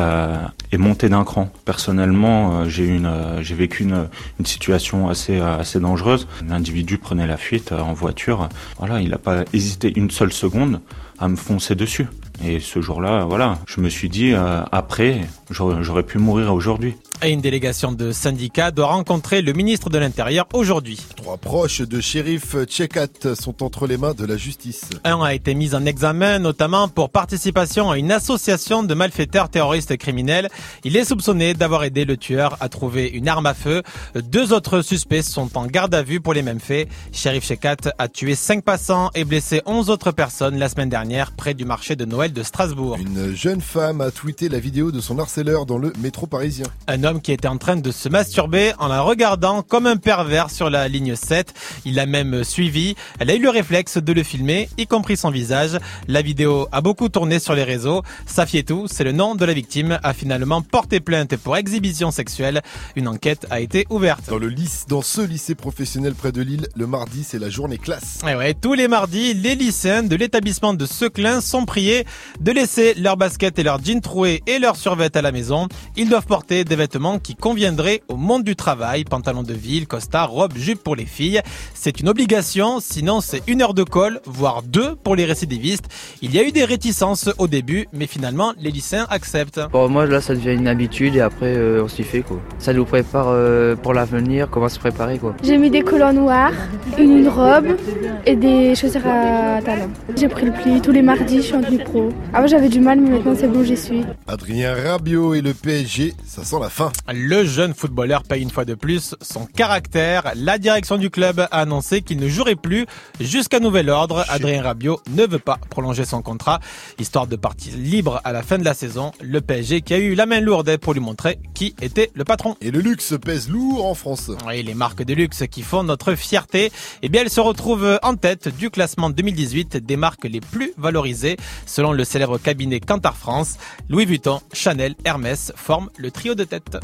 est 0.72 0.78
montée 0.78 1.10
d'un 1.10 1.24
cran. 1.24 1.50
Personnellement, 1.66 2.62
euh, 2.62 2.66
euh, 2.80 3.42
j'ai 3.42 3.56
vécu 3.56 3.84
une, 3.84 4.08
situation 4.46 5.10
assez 5.10 5.40
dangereuse. 5.80 6.28
L'individu 6.48 6.98
prenait 6.98 7.28
la 7.28 7.38
fuite 7.38 7.72
en 7.72 7.94
voiture. 7.94 8.50
Voilà, 8.80 9.02
il 9.02 9.10
n'a 9.10 9.18
pas 9.18 9.44
hésité 9.54 9.92
une 9.96 10.10
seule 10.10 10.32
seconde 10.32 10.82
à 11.20 11.28
me 11.28 11.36
foncer 11.36 11.76
dessus. 11.76 12.08
Et 12.46 12.60
ce 12.60 12.82
jour-là, 12.82 13.26
voilà, 13.26 13.58
je 13.68 13.82
me 13.82 13.90
suis 13.90 14.10
dit 14.10 14.34
après, 14.72 15.22
j'aurais 15.50 16.04
pu 16.04 16.18
mourir 16.18 16.54
aujourd'hui. 16.54 16.96
Et 17.24 17.32
une 17.32 17.42
délégation 17.42 17.92
de 17.92 18.12
syndicats 18.12 18.70
doit 18.70 18.88
rencontrer 18.88 19.42
le 19.42 19.52
ministre 19.54 19.90
de 19.90 19.98
l'Intérieur 19.98 20.46
aujourd'hui. 20.54 21.00
Trois 21.16 21.38
proches 21.38 21.82
de 21.82 22.00
shérif 22.00 22.56
Tchekat 22.66 23.34
sont 23.34 23.64
entre 23.64 23.88
les 23.88 23.98
mains 23.98 24.14
de 24.14 24.24
la 24.24 24.38
justice. 24.38 24.86
Un 25.04 25.24
a 25.24 25.34
été 25.34 25.56
mis 25.56 25.74
en 25.74 25.84
examen, 25.88 26.38
notamment 26.38 26.88
pour 26.88 27.10
participation 27.10 27.90
à 27.90 27.98
une 27.98 28.12
association 28.12 28.84
de 28.84 28.94
malfaiteurs 28.94 29.50
terroristes 29.50 29.98
criminels. 29.98 30.50
Il 30.84 30.96
est 30.96 31.06
soupçonné 31.06 31.56
d'avoir 31.56 31.84
aidé 31.86 32.06
le 32.06 32.18
tueur 32.18 32.56
à 32.60 32.70
trouver 32.70 33.08
une 33.08 33.28
arme 33.28 33.48
à 33.48 33.56
feu. 33.56 33.82
Deux 34.14 34.54
autres 34.54 34.82
suspects 34.82 35.24
sont 35.24 35.58
en 35.58 35.66
garde 35.66 35.96
à 35.96 36.04
vue 36.04 36.22
pour 36.22 36.36
les 36.36 36.44
mêmes 36.44 36.60
faits. 36.60 36.88
Shérif 37.12 37.46
Shekat 37.46 37.78
a 37.98 38.08
tué 38.08 38.36
cinq 38.36 38.64
passants 38.64 39.10
et 39.16 39.26
blessé 39.26 39.64
11 39.66 39.90
autres 39.90 40.12
personnes 40.12 40.60
la 40.60 40.70
semaine 40.70 40.90
dernière 40.90 41.32
près 41.32 41.56
du 41.56 41.66
marché 41.66 41.96
de 41.96 42.06
Noël 42.06 42.32
de 42.32 42.44
Strasbourg. 42.44 42.98
Une 43.00 43.34
jeune 43.34 43.62
femme 43.62 44.02
a 44.02 44.12
tweeté 44.12 44.50
la 44.50 44.60
vidéo 44.60 44.92
de 44.92 45.00
son 45.00 45.18
dans 45.44 45.78
le 45.78 45.92
métro 46.00 46.28
parisien. 46.28 46.66
Un 46.88 47.04
homme 47.04 47.22
qui 47.22 47.32
était 47.32 47.48
en 47.48 47.58
train 47.58 47.76
de 47.76 47.92
se 47.92 48.10
masturber 48.10 48.74
en 48.80 48.88
la 48.88 49.02
regardant 49.02 49.62
comme 49.62 49.88
un 49.88 49.98
pervers 49.98 50.50
sur 50.52 50.70
la 50.70 50.88
ligne 50.88 51.16
7. 51.16 51.54
Il 51.86 51.96
l'a 51.96 52.06
même 52.06 52.44
suivi. 52.44 52.96
Elle 53.20 53.30
a 53.30 53.36
eu 53.36 53.42
le 53.42 53.50
réflexe 53.50 53.98
de 53.98 54.14
le 54.14 54.24
filmer, 54.24 54.70
y 54.78 54.88
compris 54.88 55.18
son 55.18 55.30
visage. 55.30 55.78
La 56.08 56.22
vidéo 56.22 56.68
a 56.72 56.82
beaucoup 56.82 57.10
tourné 57.10 57.40
sur 57.40 57.54
les 57.56 57.64
réseaux. 57.64 58.04
Safietou, 58.26 58.88
c'est 58.88 59.04
le 59.04 59.12
nom 59.12 59.36
de 59.36 59.46
la 59.46 59.54
victime, 59.54 60.00
a 60.04 60.14
finalement 60.14 60.62
porté 60.62 61.00
plainte 61.00 61.36
pour 61.38 61.58
exhibition 61.58 62.12
sexuelle. 62.12 62.62
Une 62.96 63.08
enquête 63.08 63.48
a 63.50 63.60
été 63.60 63.86
ouverte. 63.90 64.30
Dans 64.30 64.38
le 64.38 64.50
lycée, 64.50 64.86
dans 64.88 65.02
ce 65.02 65.22
lycée 65.22 65.56
professionnel 65.56 66.14
près 66.14 66.32
de 66.32 66.42
Lille, 66.42 66.68
le 66.76 66.88
mardi, 66.88 67.24
c'est 67.24 67.40
la 67.40 67.50
journée 67.50 67.78
classe. 67.78 68.20
Et 68.28 68.36
ouais, 68.36 68.54
tous 68.54 68.74
les 68.74 68.88
mardis, 68.88 69.34
les 69.34 69.56
lycéens 69.56 70.04
de 70.04 70.16
l'établissement 70.16 70.74
de 70.74 70.86
Seclin 70.86 71.42
sont 71.42 71.66
priés 71.66 72.06
de 72.40 72.52
laisser 72.52 72.94
leurs 72.96 73.18
baskets 73.18 73.60
et 73.60 73.64
leurs 73.64 73.84
jeans 73.84 74.02
troués 74.02 74.42
et 74.48 74.60
leurs 74.60 74.76
survêtements 74.76 75.08
à 75.18 75.22
la 75.22 75.27
maison. 75.32 75.68
Ils 75.96 76.10
doivent 76.10 76.26
porter 76.26 76.64
des 76.64 76.76
vêtements 76.76 77.20
qui 77.20 77.36
conviendraient 77.36 78.02
au 78.08 78.16
monde 78.16 78.44
du 78.44 78.56
travail, 78.56 79.04
pantalons 79.04 79.44
de 79.44 79.54
ville, 79.54 79.88
costard, 79.88 80.30
robe, 80.32 80.54
jupe 80.56 80.84
pour 80.84 80.96
les 80.96 81.06
filles. 81.06 81.42
C'est 81.74 82.00
une 82.00 82.10
obligation, 82.10 82.80
sinon 82.80 83.22
c'est 83.22 83.42
une 83.48 83.62
heure 83.62 83.74
de 83.74 83.84
colle, 83.84 84.20
voire 84.26 84.64
deux 84.64 84.96
pour 84.96 85.16
les 85.16 85.26
récidivistes. 85.26 85.86
Il 86.22 86.34
y 86.34 86.40
a 86.40 86.44
eu 86.44 86.52
des 86.52 86.66
réticences 86.66 87.30
au 87.38 87.48
début, 87.48 87.88
mais 87.94 88.08
finalement 88.08 88.54
les 88.60 88.72
lycéens 88.72 89.08
acceptent. 89.10 89.62
Pour 89.72 89.90
moi, 89.90 90.06
là, 90.06 90.22
ça 90.22 90.34
devient 90.36 90.54
une 90.54 90.68
habitude 90.68 91.16
et 91.16 91.22
après, 91.22 91.56
euh, 91.56 91.84
on 91.84 91.88
s'y 91.88 92.04
fait, 92.04 92.22
quoi. 92.22 92.40
Ça 92.60 92.74
nous 92.74 92.86
prépare 92.86 93.28
euh, 93.30 93.76
pour 93.76 93.94
l'avenir, 93.94 94.50
comment 94.50 94.70
se 94.70 94.80
préparer, 94.80 95.18
quoi. 95.18 95.36
J'ai 95.44 95.58
mis 95.58 95.70
des 95.70 95.82
collants 95.82 96.14
noirs, 96.14 96.54
une, 96.98 97.18
une 97.20 97.28
robe 97.30 97.78
et 98.26 98.36
des 98.36 98.76
chaussures 98.76 99.06
à 99.06 99.62
talons. 99.62 99.90
J'ai 100.16 100.28
pris 100.28 100.46
le 100.46 100.52
pli 100.52 100.82
tous 100.82 100.92
les 100.92 101.02
mardis, 101.02 101.38
je 101.38 101.42
suis 101.42 101.56
en 101.56 101.62
tenue 101.62 101.84
pro. 101.84 102.10
Avant 102.34 102.48
j'avais 102.48 102.70
du 102.70 102.80
mal, 102.80 103.00
mais 103.00 103.12
maintenant 103.12 103.36
c'est 103.38 103.48
bon, 103.48 103.64
j'y 103.64 103.78
suis. 103.78 104.04
Adrien 104.28 104.74
Rabiot 104.76 105.17
et 105.18 105.42
le 105.42 105.54
PSG, 105.54 106.14
ça 106.26 106.44
sent 106.44 106.58
la 106.62 106.70
fin. 106.70 106.92
Le 107.12 107.44
jeune 107.44 107.74
footballeur 107.74 108.24
paye 108.24 108.44
une 108.44 108.52
fois 108.52 108.66
de 108.66 108.76
plus 108.76 109.16
son 109.22 109.46
caractère. 109.46 110.32
La 110.36 110.60
direction 110.60 110.98
du 110.98 111.10
club 111.10 111.40
a 111.40 111.46
annoncé 111.46 112.02
qu'il 112.02 112.20
ne 112.20 112.28
jouerait 112.28 112.56
plus 112.56 112.86
jusqu'à 113.20 113.60
nouvel 113.60 113.90
ordre. 113.90 114.24
Adrien 114.30 114.62
Rabiot 114.62 115.02
ne 115.10 115.26
veut 115.26 115.40
pas 115.40 115.58
prolonger 115.70 116.06
son 116.06 116.22
contrat, 116.22 116.60
histoire 117.00 117.26
de 117.26 117.36
partir 117.36 117.74
libre 117.78 118.22
à 118.26 118.32
la 118.32 118.44
fin 118.44 118.60
de 118.60 118.64
la 118.64 118.76
saison. 118.76 119.12
Le 119.20 119.42
PSG 119.42 119.82
qui 119.82 119.96
a 119.96 119.98
eu 119.98 120.14
la 120.14 120.28
main 120.28 120.40
lourde 120.40 120.78
pour 120.78 120.94
lui 120.94 121.02
montrer 121.02 121.40
qui 121.56 121.76
était 121.82 122.12
le 122.14 122.24
patron. 122.24 122.56
Et 122.62 122.70
le 122.70 122.80
luxe 122.80 123.16
pèse 123.20 123.50
lourd 123.50 123.86
en 123.86 123.96
France. 123.96 124.30
Oui, 124.46 124.62
les 124.62 124.76
marques 124.76 125.04
de 125.04 125.16
luxe 125.16 125.44
qui 125.50 125.64
font 125.64 125.84
notre 125.84 126.14
fierté, 126.14 126.72
eh 127.02 127.10
bien, 127.10 127.22
elles 127.24 127.32
se 127.32 127.42
retrouvent 127.42 128.00
en 128.04 128.16
tête 128.16 128.56
du 128.56 128.70
classement 128.70 129.10
2018 129.10 129.78
des 129.78 129.98
marques 129.98 130.26
les 130.26 130.42
plus 130.42 130.74
valorisées, 130.78 131.38
selon 131.66 131.92
le 131.92 132.04
célèbre 132.04 132.38
cabinet 132.38 132.80
Cantar 132.80 133.18
France. 133.18 133.56
Louis 133.90 134.06
Vuitton, 134.06 134.42
Chanel, 134.54 134.96
Hermès 135.08 135.54
forment 135.56 135.90
le 135.98 136.12
trio 136.12 136.36
de 136.36 136.44
tête. 136.44 136.78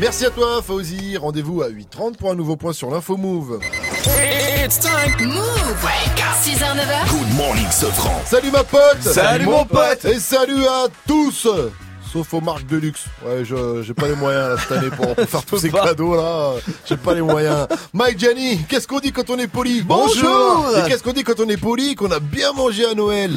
Merci 0.00 0.26
à 0.26 0.30
toi, 0.30 0.60
Fauzi. 0.62 1.16
Rendez-vous 1.16 1.62
à 1.62 1.68
8h30 1.68 2.16
pour 2.16 2.32
un 2.32 2.34
nouveau 2.34 2.56
point 2.56 2.72
sur 2.72 2.90
l'info 2.90 3.16
Move. 3.16 3.60
It's 4.64 4.80
time. 4.80 5.28
Move. 5.28 5.84
Wake 5.84 6.18
up. 6.18 6.34
6h, 6.42 6.74
9h. 6.74 7.08
Good 7.10 7.36
morning, 7.36 7.70
Sofran. 7.70 8.20
Salut 8.24 8.50
ma 8.50 8.64
pote. 8.64 9.00
Salut, 9.02 9.44
mon 9.44 9.64
pote. 9.64 10.04
Et 10.06 10.18
salut 10.18 10.64
à 10.66 10.88
tous. 11.06 11.46
Sauf 12.12 12.34
aux 12.34 12.40
marques 12.40 12.66
de 12.66 12.76
luxe. 12.76 13.04
Ouais, 13.24 13.44
je 13.44 13.82
j'ai 13.82 13.94
pas 13.94 14.08
les 14.08 14.16
moyens 14.16 14.48
là, 14.48 14.56
cette 14.58 14.72
année 14.72 14.90
pour, 14.90 15.14
pour 15.14 15.24
faire 15.28 15.44
tous 15.46 15.58
ces 15.58 15.70
cadeaux 15.70 16.16
là. 16.16 16.52
J'ai 16.86 16.96
pas 16.96 17.14
les 17.14 17.22
moyens. 17.22 17.68
Mike 17.92 18.18
Gianni, 18.18 18.58
qu'est-ce 18.68 18.88
qu'on 18.88 18.98
dit 18.98 19.12
quand 19.12 19.30
on 19.30 19.38
est 19.38 19.46
poli? 19.46 19.82
Bonjour. 19.82 20.66
Et 20.76 20.88
qu'est-ce 20.88 21.02
qu'on 21.04 21.12
dit 21.12 21.22
quand 21.22 21.38
on 21.38 21.48
est 21.48 21.56
poli? 21.56 21.94
Qu'on 21.94 22.10
a 22.10 22.18
bien 22.18 22.52
mangé 22.52 22.84
à 22.84 22.94
Noël. 22.94 23.30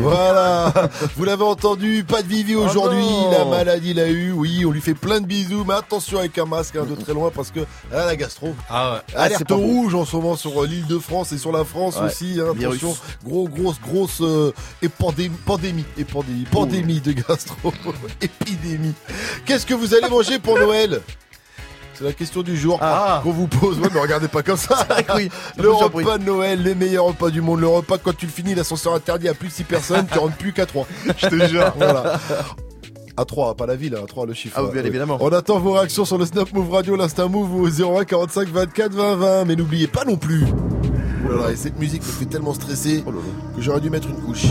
Voilà. 0.00 0.72
Vous 1.16 1.24
l'avez 1.24 1.44
entendu, 1.44 2.04
pas 2.06 2.22
de 2.22 2.28
Vivi 2.28 2.54
aujourd'hui. 2.54 3.00
non. 3.02 3.30
la 3.30 3.44
maladie 3.44 3.94
l'a 3.94 4.08
eu. 4.08 4.32
Oui, 4.32 4.64
on 4.66 4.70
lui 4.70 4.80
fait 4.80 4.94
plein 4.94 5.20
de 5.20 5.26
bisous, 5.26 5.64
mais 5.66 5.74
attention 5.74 6.18
avec 6.18 6.36
un 6.38 6.46
masque 6.46 6.76
hein, 6.76 6.86
de 6.88 6.94
très 6.94 7.12
loin 7.14 7.30
parce 7.34 7.50
que 7.50 7.60
a 7.92 8.06
la 8.06 8.16
gastro. 8.16 8.54
Ah 8.68 8.94
ouais. 8.94 9.14
Alerte 9.16 9.50
rouge 9.50 9.94
en 9.94 10.04
ce 10.04 10.16
moment 10.16 10.36
sur 10.36 10.62
euh, 10.62 10.66
l'île 10.66 10.86
de 10.86 10.98
France 10.98 11.32
et 11.32 11.38
sur 11.38 11.52
la 11.52 11.64
France 11.64 11.96
Ouais. 11.96 12.06
aussi. 12.06 12.38
hein, 12.40 12.52
attention, 12.58 12.96
gros, 13.24 13.48
grosse, 13.48 13.80
grosse 13.80 14.20
euh, 14.22 14.52
et 14.80 14.88
pandémie, 14.88 15.36
pandémie, 15.44 15.84
et 15.98 16.04
pandémie, 16.04 16.44
pandémie 16.50 17.00
de 17.00 17.12
gastro, 17.12 17.51
épidémie. 18.20 18.94
Qu'est-ce 19.44 19.66
que 19.66 19.74
vous 19.74 19.94
allez 19.94 20.08
manger 20.08 20.38
pour 20.38 20.58
Noël? 20.58 21.00
C'est 21.94 22.04
la 22.04 22.12
question 22.12 22.42
du 22.42 22.56
jour 22.56 22.80
qu'on 23.22 23.32
vous 23.32 23.46
pose. 23.46 23.78
Ouais, 23.78 23.88
mais 23.92 24.00
regardez 24.00 24.28
pas 24.28 24.42
comme 24.42 24.56
ça. 24.56 24.86
oui. 25.16 25.28
Le 25.58 25.70
repas 25.70 26.18
de 26.18 26.24
Noël, 26.24 26.62
les 26.62 26.74
meilleurs 26.74 27.04
repas 27.04 27.30
du 27.30 27.40
monde. 27.40 27.60
Le 27.60 27.68
repas, 27.68 27.98
quand 27.98 28.16
tu 28.16 28.26
le 28.26 28.32
finis, 28.32 28.54
l'ascenseur 28.54 28.94
interdit 28.94 29.28
à 29.28 29.34
plus 29.34 29.48
de 29.48 29.52
6 29.52 29.64
personnes, 29.64 30.06
tu 30.10 30.18
rentres 30.18 30.36
plus 30.36 30.52
qu'à 30.52 30.66
3. 30.66 30.86
Je 31.18 31.26
te 31.28 31.46
jure. 31.46 31.72
Voilà. 31.76 32.18
À 33.16 33.24
3, 33.26 33.54
pas 33.56 33.66
la 33.66 33.76
ville, 33.76 33.94
à 33.94 34.06
3 34.06 34.26
le 34.26 34.32
chiffre. 34.32 34.56
Ah 34.58 34.64
oui, 34.64 34.70
bien 34.72 34.84
évidemment. 34.84 35.18
On 35.20 35.28
attend 35.28 35.58
vos 35.58 35.72
réactions 35.72 36.06
sur 36.06 36.16
le 36.16 36.24
Snap 36.24 36.50
Move 36.52 36.70
Radio, 36.70 36.96
l'Insta 36.96 37.26
Move 37.28 37.54
ou 37.54 37.66
au 37.66 37.98
01 37.98 38.04
45 38.04 38.48
24 38.48 38.92
20 38.94 39.16
20. 39.16 39.44
Mais 39.44 39.56
n'oubliez 39.56 39.86
pas 39.86 40.04
non 40.04 40.16
plus. 40.16 40.46
Oh 41.32 41.36
là 41.38 41.46
là, 41.46 41.52
et 41.52 41.56
cette 41.56 41.78
musique 41.78 42.02
me 42.02 42.08
fait 42.12 42.26
tellement 42.26 42.54
stresser 42.54 43.02
que 43.56 43.60
j'aurais 43.62 43.80
dû 43.80 43.90
mettre 43.90 44.08
une 44.08 44.16
couche. 44.16 44.46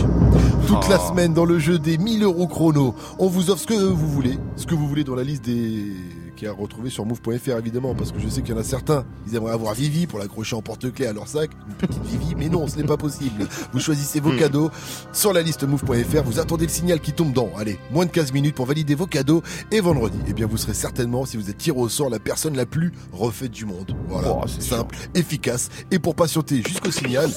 Toute 0.67 0.87
la 0.89 0.99
Oh. 1.03 1.09
semaine 1.09 1.33
dans 1.33 1.45
le 1.45 1.59
jeu 1.59 1.77
des 1.79 1.97
1000 1.97 2.23
euros 2.23 2.47
chrono, 2.47 2.95
on 3.19 3.27
vous 3.27 3.49
offre 3.49 3.61
ce 3.61 3.67
que 3.67 3.73
vous 3.73 4.07
voulez, 4.07 4.37
ce 4.55 4.65
que 4.65 4.75
vous 4.75 4.87
voulez 4.87 5.03
dans 5.03 5.15
la 5.15 5.23
liste 5.23 5.43
des 5.45 5.93
qui 6.41 6.45
est 6.45 6.49
à 6.49 6.53
retrouver 6.53 6.89
sur 6.89 7.05
move.fr 7.05 7.57
évidemment 7.59 7.93
parce 7.93 8.11
que 8.11 8.19
je 8.19 8.27
sais 8.27 8.41
qu'il 8.41 8.55
y 8.55 8.57
en 8.57 8.59
a 8.59 8.63
certains 8.63 9.05
ils 9.27 9.35
aimeraient 9.35 9.53
avoir 9.53 9.75
Vivi 9.75 10.07
pour 10.07 10.17
l'accrocher 10.17 10.55
en 10.55 10.63
porte-clés 10.63 11.05
à 11.05 11.13
leur 11.13 11.27
sac. 11.27 11.51
Une 11.67 11.75
petite 11.75 12.03
Vivi 12.03 12.33
mais 12.33 12.49
non 12.49 12.67
ce 12.67 12.77
n'est 12.77 12.83
pas 12.83 12.97
possible. 12.97 13.47
Vous 13.71 13.79
choisissez 13.79 14.19
vos 14.19 14.31
cadeaux 14.31 14.71
sur 15.13 15.33
la 15.33 15.43
liste 15.43 15.63
move.fr 15.65 16.23
vous 16.25 16.39
attendez 16.39 16.65
le 16.65 16.71
signal 16.71 16.99
qui 16.99 17.13
tombe 17.13 17.31
dans 17.31 17.51
allez 17.57 17.77
moins 17.91 18.07
de 18.07 18.09
15 18.09 18.33
minutes 18.33 18.55
pour 18.55 18.65
valider 18.65 18.95
vos 18.95 19.05
cadeaux. 19.05 19.43
Et 19.69 19.81
vendredi 19.81 20.17
eh 20.27 20.33
bien 20.33 20.47
vous 20.47 20.57
serez 20.57 20.73
certainement 20.73 21.25
si 21.25 21.37
vous 21.37 21.47
êtes 21.51 21.59
tiré 21.59 21.77
au 21.77 21.89
sort 21.89 22.09
la 22.09 22.17
personne 22.17 22.57
la 22.57 22.65
plus 22.65 22.91
refaite 23.11 23.51
du 23.51 23.65
monde. 23.65 23.95
Voilà. 24.07 24.35
C'est 24.47 24.63
simple 24.63 24.97
efficace. 25.13 25.69
Et 25.91 25.99
pour 25.99 26.15
patienter 26.15 26.63
jusqu'au 26.67 26.89
signal 26.89 27.29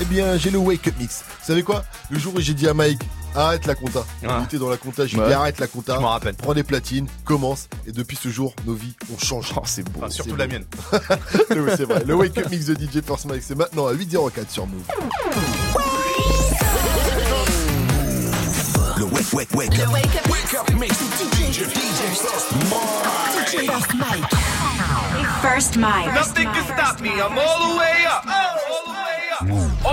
eh 0.00 0.06
bien 0.06 0.38
j'ai 0.38 0.50
le 0.50 0.58
wake 0.58 0.88
up 0.88 0.94
mix. 0.98 1.22
Vous 1.40 1.46
savez 1.46 1.62
quoi? 1.62 1.84
Le 2.08 2.18
jour 2.18 2.32
où 2.34 2.40
j'ai 2.40 2.54
dit 2.54 2.66
à 2.66 2.72
Mike 2.72 3.02
arrête 3.38 3.66
la 3.66 3.74
compta 3.74 4.04
on 4.26 4.44
était 4.44 4.58
dans 4.58 4.68
la 4.68 4.76
compta 4.76 5.06
dit 5.06 5.16
Ouais. 5.16 5.32
arrête 5.32 5.58
la 5.60 5.66
compta 5.66 5.94
Je 5.96 6.00
m'en 6.00 6.08
rappelle. 6.10 6.34
prends 6.34 6.54
des 6.54 6.62
platines 6.64 7.06
commence 7.24 7.68
et 7.86 7.92
depuis 7.92 8.16
ce 8.20 8.28
jour 8.28 8.54
nos 8.66 8.74
vies 8.74 8.94
ont 9.14 9.18
changé 9.18 9.52
c'est 9.64 9.82
beau 9.88 10.00
C'est 10.08 10.14
surtout 10.14 10.30
beau. 10.32 10.36
la 10.36 10.46
mienne. 10.48 10.64
oui, 11.50 11.70
c'est 11.76 11.84
vrai. 11.84 12.02
Le 12.06 12.14
Wake 12.14 12.36
Up 12.38 12.50
Mix 12.50 12.66
de 12.66 12.74
DJ 12.74 13.02
First 13.04 13.26
Mike, 13.26 13.42
c'est 13.46 13.54
maintenant 13.56 13.86
à 13.86 13.92
8h04 13.94 14.48
sur 14.50 14.66
Move. 14.66 14.82
Le 18.96 19.04
wake, 19.04 19.32
wake, 19.32 19.54
wake 19.54 19.78
up. 19.78 19.88
Wake 19.92 20.54
up 20.54 20.70
mix. 20.78 20.96
DJ, 20.98 21.62
DJ 21.62 21.64
First 23.66 23.94
Mike. 23.94 24.30
First 25.42 25.76
Mike. 25.76 26.14
Nothing 26.14 26.46
can 26.52 26.64
stop 26.64 27.00
me. 27.00 27.10
I'm 27.10 27.38
all 27.38 27.72
the 27.72 27.78
way 27.78 28.06
up. 28.06 28.47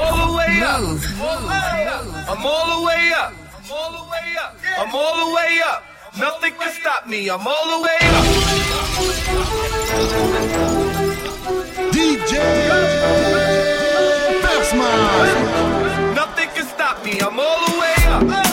All 0.06 0.27
the 0.27 0.38
way 0.38 0.61
up. 0.61 0.82
All 1.19 1.26
all 1.26 1.40
the 1.41 1.48
way 1.48 1.88
up. 1.88 2.30
I'm 2.30 2.45
all 2.45 2.80
the 2.80 2.86
way 2.86 3.11
up. 3.18 3.34
I'm 3.57 3.72
all 3.72 3.91
the 3.91 4.03
way 4.11 4.36
up. 4.40 4.56
I'm 4.77 4.95
all 4.95 5.15
the 5.26 5.36
way 5.36 5.61
up. 5.65 5.84
Nothing 6.18 6.53
can 6.60 6.72
stop 6.72 7.07
me. 7.07 7.30
I'm 7.30 7.45
all 7.48 7.68
the 7.73 7.82
way 7.84 7.99
up. 8.02 8.26
DJ 11.91 12.34
Persman. 14.44 16.15
Nothing 16.15 16.49
can 16.56 16.65
stop 16.65 17.03
me. 17.03 17.19
I'm 17.19 17.40
all 17.40 17.65
the 17.68 17.80
way 17.80 17.95
up. 18.07 18.45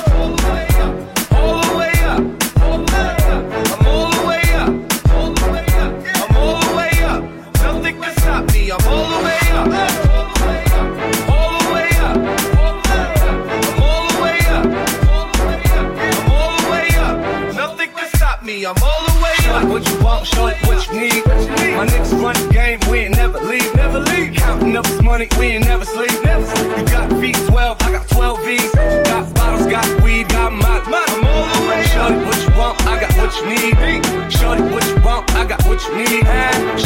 Me. 18.62 18.66
I'm 18.66 18.82
all 18.82 19.06
the 19.06 19.22
way 19.22 19.34
up. 19.50 19.68
What 19.68 19.88
you 19.88 20.04
want, 20.04 20.26
show 20.26 20.46
it 20.46 20.56
what 20.66 20.86
you 20.86 21.00
need. 21.00 21.26
My 21.26 21.86
niggas 21.86 22.12
run 22.22 22.34
the 22.34 22.52
game, 22.52 22.78
we 22.90 23.00
ain't 23.00 23.16
never 23.16 23.38
leave, 23.38 23.74
never 23.74 23.98
leave. 23.98 24.34
Counting 24.34 24.76
up 24.76 24.84
this 24.84 25.02
money, 25.02 25.28
we 25.38 25.46
ain't 25.46 25.64
never 25.64 25.84
sleep. 25.84 26.10
Never 26.24 26.46
sleep. 26.46 26.78
You 26.78 26.84
got 26.84 27.10
V12, 27.10 27.82
I 27.82 27.92
got 27.92 28.08
12 28.08 28.44
V's. 28.44 28.70
Got 28.72 29.34
bottles, 29.34 29.66
got 29.66 30.02
weed, 30.02 30.28
got 30.28 30.52
my, 30.52 30.80
my. 30.88 31.04
I'm 31.08 31.26
all 31.26 31.46
the 31.54 31.68
way 31.68 31.80
up. 31.80 31.90
Shorty, 31.92 32.16
what 32.24 32.38
you 32.42 32.52
want, 32.58 32.86
I 32.86 33.00
got 33.00 33.12
what 33.18 33.32
you 33.36 33.44
need. 33.50 34.32
Shorty, 34.32 34.62
what 34.62 34.86
you 34.86 35.00
want, 35.02 35.30
I 35.34 35.46
got 35.46 35.62
what 35.66 35.80
you 35.86 35.92
need. 35.96 36.24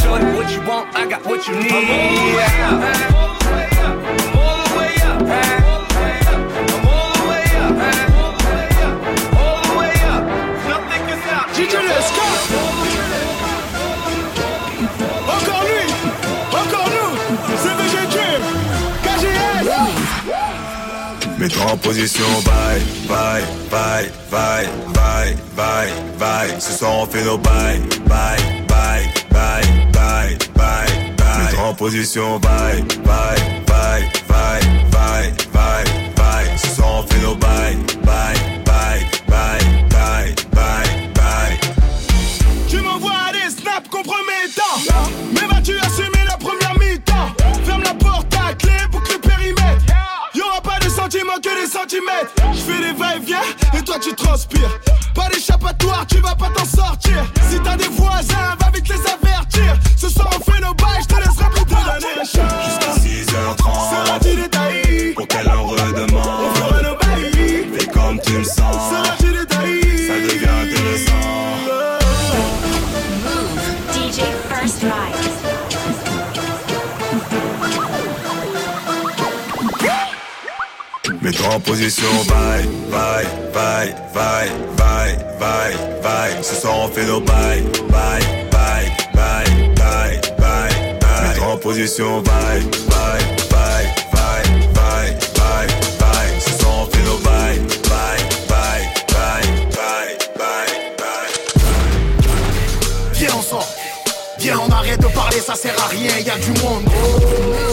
Shorty, 0.00 0.26
what 0.36 0.50
you 0.50 0.62
want, 0.68 0.94
I 0.96 1.06
got 1.08 1.24
what 1.26 1.46
you 1.46 1.54
need. 1.56 1.72
I'm 1.72 3.14
all 3.14 3.38
the 3.38 3.50
way 3.52 3.68
up. 3.84 3.96
I'm 4.06 4.38
all 4.38 4.68
the 4.68 4.78
way 4.78 4.94
up. 5.02 5.22
I'm 5.22 5.65
Encore 15.26 15.64
lui, 15.64 15.86
encore 16.52 16.90
nous, 16.90 17.16
Dream, 18.10 18.42
KGS. 19.02 19.68
Mets-toi 21.38 21.64
en 21.72 21.76
position, 21.78 22.26
bye, 22.44 22.80
bye, 23.08 23.42
bye, 23.70 24.10
bye, 24.30 24.68
bye, 24.92 25.36
bye, 25.56 25.88
bye. 26.18 26.60
Ce 26.60 26.72
soir 26.72 26.92
on 26.94 27.06
fait 27.06 27.24
nos 27.24 27.38
bye, 27.38 27.80
bye, 28.06 28.36
bye, 28.68 29.08
bye, 29.30 29.62
bye, 29.92 30.36
bye, 30.54 30.86
bye. 31.16 31.44
Mets-toi 31.44 31.64
en 31.68 31.74
position, 31.74 32.38
bye, 32.38 32.82
bye, 33.04 33.36
bye, 33.66 34.02
bye, 34.28 34.60
bye, 34.92 35.32
bye, 35.54 35.84
bye. 36.16 36.56
Ce 36.58 36.68
soir 36.76 36.96
on 36.98 37.02
fait 37.06 37.20
nos 37.22 37.34
bye, 37.34 37.76
bye, 38.04 38.34
bye, 38.66 39.00
bye, 39.28 39.60
bye, 39.90 40.34
bye. 40.54 40.95
Compromettants. 43.90 44.78
Mais 45.32 45.46
vas-tu 45.46 45.78
assumer 45.78 46.24
la 46.26 46.36
première 46.36 46.74
mi-temps? 46.78 47.34
Ferme 47.64 47.82
la 47.82 47.94
porte 47.94 48.32
à 48.34 48.54
clé, 48.54 48.72
boucle 48.90 49.12
le 49.12 49.18
périmètre. 49.18 49.84
Y'aura 50.34 50.60
pas 50.60 50.78
de 50.80 50.88
sentiments 50.88 51.40
que 51.42 51.62
des 51.62 51.70
centimètres. 51.70 52.32
Je 52.52 52.58
fais 52.58 52.80
des 52.80 52.92
va-et-vient 52.98 53.42
et 53.78 53.82
toi 53.82 53.96
tu 54.00 54.12
transpires. 54.14 54.80
Pas 55.14 55.28
d'échappatoire, 55.28 56.04
tu 56.06 56.18
vas 56.18 56.34
pas 56.34 56.50
t'en 56.54 56.64
sortir. 56.64 57.24
Si 57.48 57.58
t'as 57.60 57.76
des 57.76 57.88
voisins, 57.88 58.56
va 58.60 58.70
vite 58.74 58.88
les 58.88 59.00
avertir. 59.10 59.76
Ce 59.96 60.08
soir 60.08 60.28
on 60.36 60.50
fait 60.50 60.60
nos 60.60 60.74
bails, 60.74 61.02
je 61.02 61.06
te 61.06 61.20
laisserai 61.20 61.50
plus 61.50 61.64
tard. 61.66 61.96
Jusqu'à 62.20 62.92
6h30. 62.92 64.06
Sera-t-il 64.06 64.42
détaillé 64.42 65.12
Pour 65.14 65.28
qu'elle 65.28 65.48
en 65.48 65.64
redemande. 65.64 66.10
On 66.16 66.54
fera 66.54 66.82
nos 66.82 66.96
bails. 66.96 67.66
Fais 67.78 67.86
comme 67.86 68.20
tu 68.20 68.38
le 68.38 68.44
sens. 68.44 68.76
Sera-t-il 68.90 69.32
détaillé 69.32 70.08
Ça 70.08 70.14
devient 70.14 70.72
intéressant. 70.74 71.45
Mets-toi 81.22 81.54
en 81.54 81.60
position, 81.60 82.06
bye, 82.28 82.64
bye, 82.90 83.24
bye, 83.52 83.94
bye, 84.14 84.50
bye, 84.76 85.16
bye, 85.38 85.74
bye. 86.02 86.42
Ce 86.42 86.54
soir 86.54 86.76
on 86.78 86.88
fait 86.88 87.04
nos 87.04 87.20
bye, 87.20 87.62
bye, 87.90 88.20
bye, 88.50 88.90
bye, 89.14 89.44
bye, 89.74 90.20
bye, 90.38 90.70
bye. 91.00 91.28
Mets-toi 91.28 91.46
en 91.46 91.56
position, 91.58 92.20
bye, 92.22 92.60
bye, 92.88 93.20
bye, 93.50 93.86
bye, 94.12 94.44
bye, 94.74 95.16
bye, 95.34 95.66
bye. 95.98 96.40
Ce 96.40 96.50
soir 96.58 96.74
on 96.82 96.86
fait 96.86 97.02
nos 97.04 97.18
bye, 97.18 97.58
bye, 97.88 98.22
bye, 98.48 98.84
bye, 99.08 99.46
bye, 99.74 100.16
bye, 100.38 100.70
bye. 100.98 101.30
Viens 103.14 103.34
on 103.36 103.42
sort, 103.42 103.68
viens 104.38 104.58
on 104.58 104.70
arrête 104.70 105.00
de 105.00 105.08
parler, 105.08 105.40
ça 105.40 105.54
sert 105.54 105.74
à 105.82 105.88
rien, 105.88 106.18
y 106.24 106.30
a 106.30 106.38
du 106.38 106.50
monde. 106.62 106.84
Oh, 106.86 107.65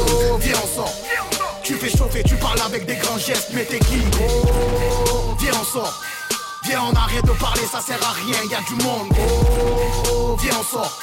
tu 1.63 1.75
fais 1.75 1.97
chauffer, 1.97 2.23
tu 2.23 2.35
parles 2.35 2.59
avec 2.65 2.85
des 2.85 2.95
grands 2.95 3.17
gestes, 3.17 3.49
mais 3.53 3.63
t'es 3.63 3.79
qui 3.79 3.99
viens 5.39 5.53
on 5.59 5.63
sort, 5.63 6.01
viens 6.63 6.81
on 6.91 6.93
arrête 6.93 7.23
de 7.25 7.31
parler, 7.31 7.61
ça 7.71 7.79
sert 7.79 7.99
à 8.03 8.11
rien, 8.11 8.37
y 8.49 8.55
a 8.55 8.59
du 8.67 8.83
monde. 8.83 9.07
Viens 10.41 10.57
on 10.59 10.63
sort. 10.63 10.99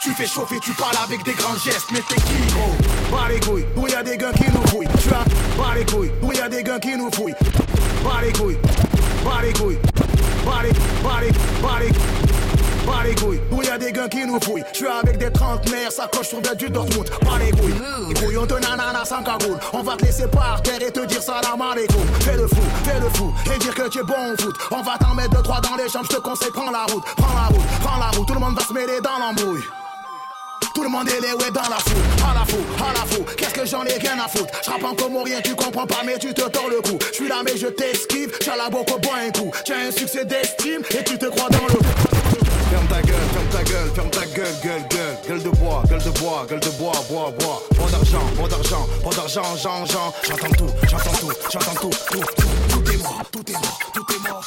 Tu 0.00 0.10
fais 0.10 0.26
chauffer, 0.26 0.58
tu 0.60 0.72
parles 0.72 0.96
avec 1.04 1.22
des 1.22 1.32
grands 1.32 1.56
gestes, 1.56 1.86
mais 1.92 2.00
t'es 2.08 2.16
qui 2.16 2.52
gros? 2.52 3.16
Bas 3.16 3.28
les 3.28 3.38
couilles, 3.40 3.66
où 3.76 3.86
y 3.86 3.94
a 3.94 4.02
des 4.02 4.16
gars 4.16 4.32
qui 4.32 4.50
nous 4.50 4.66
fouillent. 4.66 4.88
Tu 5.00 5.08
as 5.10 5.24
bas 5.56 5.74
les 5.76 5.84
couilles, 5.84 6.10
où 6.20 6.32
y 6.32 6.40
a 6.40 6.48
des 6.48 6.62
gars 6.64 6.80
qui 6.80 6.96
nous 6.96 7.10
fouillent. 7.12 7.34
Bas 8.02 8.20
les 8.24 8.32
couilles, 8.32 8.58
bas 9.24 9.42
les 9.42 9.52
couilles, 9.52 9.78
bas 10.44 10.62
les, 10.62 10.72
bas 11.62 11.78
les 11.80 12.31
Bas 12.86 13.04
les 13.04 13.14
couilles, 13.14 13.40
où 13.50 13.62
y 13.62 13.68
a 13.68 13.78
des 13.78 13.92
gars 13.92 14.08
qui 14.08 14.24
nous 14.26 14.40
fouillent. 14.40 14.64
Je 14.72 14.78
suis 14.78 14.86
avec 14.86 15.18
des 15.18 15.30
trentenaires, 15.30 15.92
ça 15.92 16.08
coche 16.12 16.28
sur 16.28 16.40
des 16.40 16.54
du 16.56 16.68
Dortmund. 16.68 17.08
Bas 17.22 17.38
les 17.38 17.50
couilles, 17.52 17.74
les 18.08 18.14
couilles, 18.14 18.38
on 18.38 18.46
te 18.46 18.54
nanana 18.54 19.04
sans 19.04 19.22
cagoule. 19.22 19.58
On 19.72 19.82
va 19.82 19.96
te 19.96 20.04
laisser 20.04 20.26
par 20.26 20.62
terre 20.62 20.82
et 20.82 20.90
te 20.90 21.04
dire 21.06 21.22
salam 21.22 21.60
alaikum. 21.60 22.02
Fais 22.20 22.36
le 22.36 22.46
fou, 22.46 22.62
fais 22.84 23.00
le 23.00 23.08
fou, 23.10 23.32
et 23.54 23.58
dire 23.58 23.74
que 23.74 23.88
tu 23.88 24.00
es 24.00 24.02
bon 24.02 24.32
au 24.32 24.42
foot. 24.42 24.54
On 24.70 24.82
va 24.82 24.98
t'en 24.98 25.14
mettre 25.14 25.30
deux, 25.30 25.42
trois 25.42 25.60
dans 25.60 25.76
les 25.76 25.88
jambes, 25.88 26.06
je 26.10 26.16
te 26.16 26.20
conseille, 26.20 26.50
prends 26.52 26.70
la 26.70 26.84
route, 26.92 27.04
prends 27.16 27.34
la 27.34 27.46
route, 27.48 27.66
prends 27.82 27.98
la 27.98 28.06
route. 28.16 28.26
Tout 28.26 28.34
le 28.34 28.40
monde 28.40 28.56
va 28.58 28.64
se 28.64 28.72
mêler 28.72 29.00
dans 29.02 29.18
l'embrouille. 29.18 29.62
Tout 30.74 30.82
le 30.82 30.88
monde 30.88 31.06
est 31.08 31.20
les 31.20 31.32
ouais 31.34 31.50
dans 31.50 31.68
la 31.68 31.76
foule, 31.76 32.02
à 32.28 32.34
la 32.34 32.46
fou, 32.46 32.56
à 32.78 32.92
la 32.94 33.04
fou. 33.04 33.22
Qu'est-ce 33.36 33.52
que 33.52 33.66
j'en 33.66 33.84
ai 33.84 33.98
rien 33.98 34.16
à 34.24 34.26
foutre? 34.26 34.52
Je 34.64 34.70
rappe 34.70 34.84
en 34.84 34.94
comorien, 34.94 35.40
tu 35.42 35.54
comprends 35.54 35.86
pas, 35.86 36.00
mais 36.04 36.18
tu 36.18 36.32
te 36.32 36.48
tords 36.48 36.70
le 36.70 36.80
cou. 36.80 36.98
Je 37.10 37.14
suis 37.14 37.28
là, 37.28 37.42
mais 37.44 37.56
je 37.58 37.66
t'esquive. 37.66 38.32
J'ai 38.40 38.56
la 38.56 38.70
boca, 38.70 38.96
bois 38.96 39.16
un 39.26 39.30
coup. 39.30 39.50
Tu 39.66 39.72
as 39.72 39.88
un 39.88 39.90
succès 39.90 40.24
d'estime 40.24 40.82
et 40.90 41.04
tu 41.04 41.18
te 41.18 41.26
crois 41.26 41.50
dans 41.50 41.66
le 41.66 42.11
Ferme 42.72 42.86
ta 42.86 43.02
gueule, 43.02 43.28
ferme 43.34 43.48
ta 43.50 43.62
gueule, 43.64 43.90
ferme 43.94 44.10
ta 44.10 44.24
gueule, 44.24 44.54
gueule, 44.64 44.82
gueule, 44.88 45.18
gueule 45.28 45.42
de 45.42 45.50
bois, 45.50 45.82
gueule 45.90 46.00
de 46.00 46.10
bois, 46.18 46.46
gueule 46.48 46.60
de 46.60 46.70
bois, 46.70 46.92
bois, 47.10 47.30
bois. 47.38 47.62
Pas 47.76 47.90
d'argent, 47.90 48.24
pas 48.34 48.48
d'argent, 48.48 48.88
pas 49.04 49.10
d'argent, 49.10 49.56
Jean, 49.56 49.84
Jean. 49.84 50.14
J'entends 50.26 50.54
tout, 50.56 50.70
j'entends 50.88 51.12
tout, 51.20 51.32
j'entends 51.52 51.74
tout, 51.74 51.90
tout, 51.90 52.24
tout. 52.38 52.48
Tout 52.70 52.90
est 52.90 52.96
mort, 53.02 53.22
tout 53.30 53.44
est 53.46 53.52
mort, 53.52 53.78
tout 53.92 54.06
est 54.14 54.26
mort. 54.26 54.44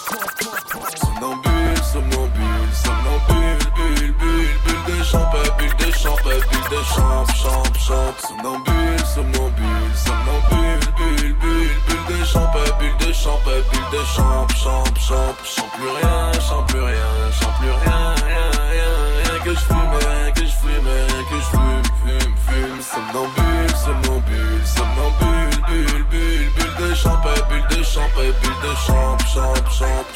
Somnambule, 0.97 1.77
somnambule, 1.93 2.69
somnambule, 2.73 3.61
bulle, 3.75 4.13
bulle, 4.17 4.49
bulle 4.65 4.97
de 4.97 5.03
champ, 5.03 5.29
bulle 5.59 5.75
de 5.77 5.91
champ, 5.93 6.15
bulle 6.23 6.69
de 6.71 6.83
champ, 6.83 7.25
champ, 7.27 7.63
champ. 7.77 8.15
Somnambule, 8.27 9.05
somnambule, 9.13 9.91
somnambule, 10.03 10.79
bulle, 10.97 11.35
bulle, 11.35 11.69
bulle 11.87 12.17
de 12.17 12.25
champ, 12.25 12.49
bulle 12.79 13.07
de 13.07 13.13
champ, 13.13 13.39
bulle 13.45 13.99
de 13.99 14.03
champ, 14.03 14.47
champ, 14.57 14.83
champ. 14.97 15.35
Chante 15.45 15.71
plus 15.73 15.89
rien, 15.89 16.31
chante 16.41 16.67
plus 16.69 16.81
rien, 16.81 17.31
chante 17.39 17.53
plus 17.59 17.69
rien 17.69 18.14
que 19.45 19.51
je 19.51 19.59
fume, 19.59 19.77
rien 19.77 20.31
que 20.31 20.41
je 20.41 20.55
fume, 20.61 20.87
rien 20.87 21.23
que 21.29 21.35
je 21.35 21.49
fume, 21.53 21.83
fume, 22.01 22.35
fume. 22.47 22.81
Somnambule, 22.81 23.75
somnambule, 23.85 24.65
somnambule, 24.65 25.61
bulle, 25.67 26.03
bulle, 26.09 26.49
bulle 26.55 26.89
de 26.89 26.95
champ, 26.95 27.21
bulle 27.21 27.77
de 27.77 27.83
champ, 27.83 28.09
bulle 28.15 28.33
de 28.63 28.75
champ, 28.85 29.17
champ, 29.31 29.53
champ. 29.69 30.14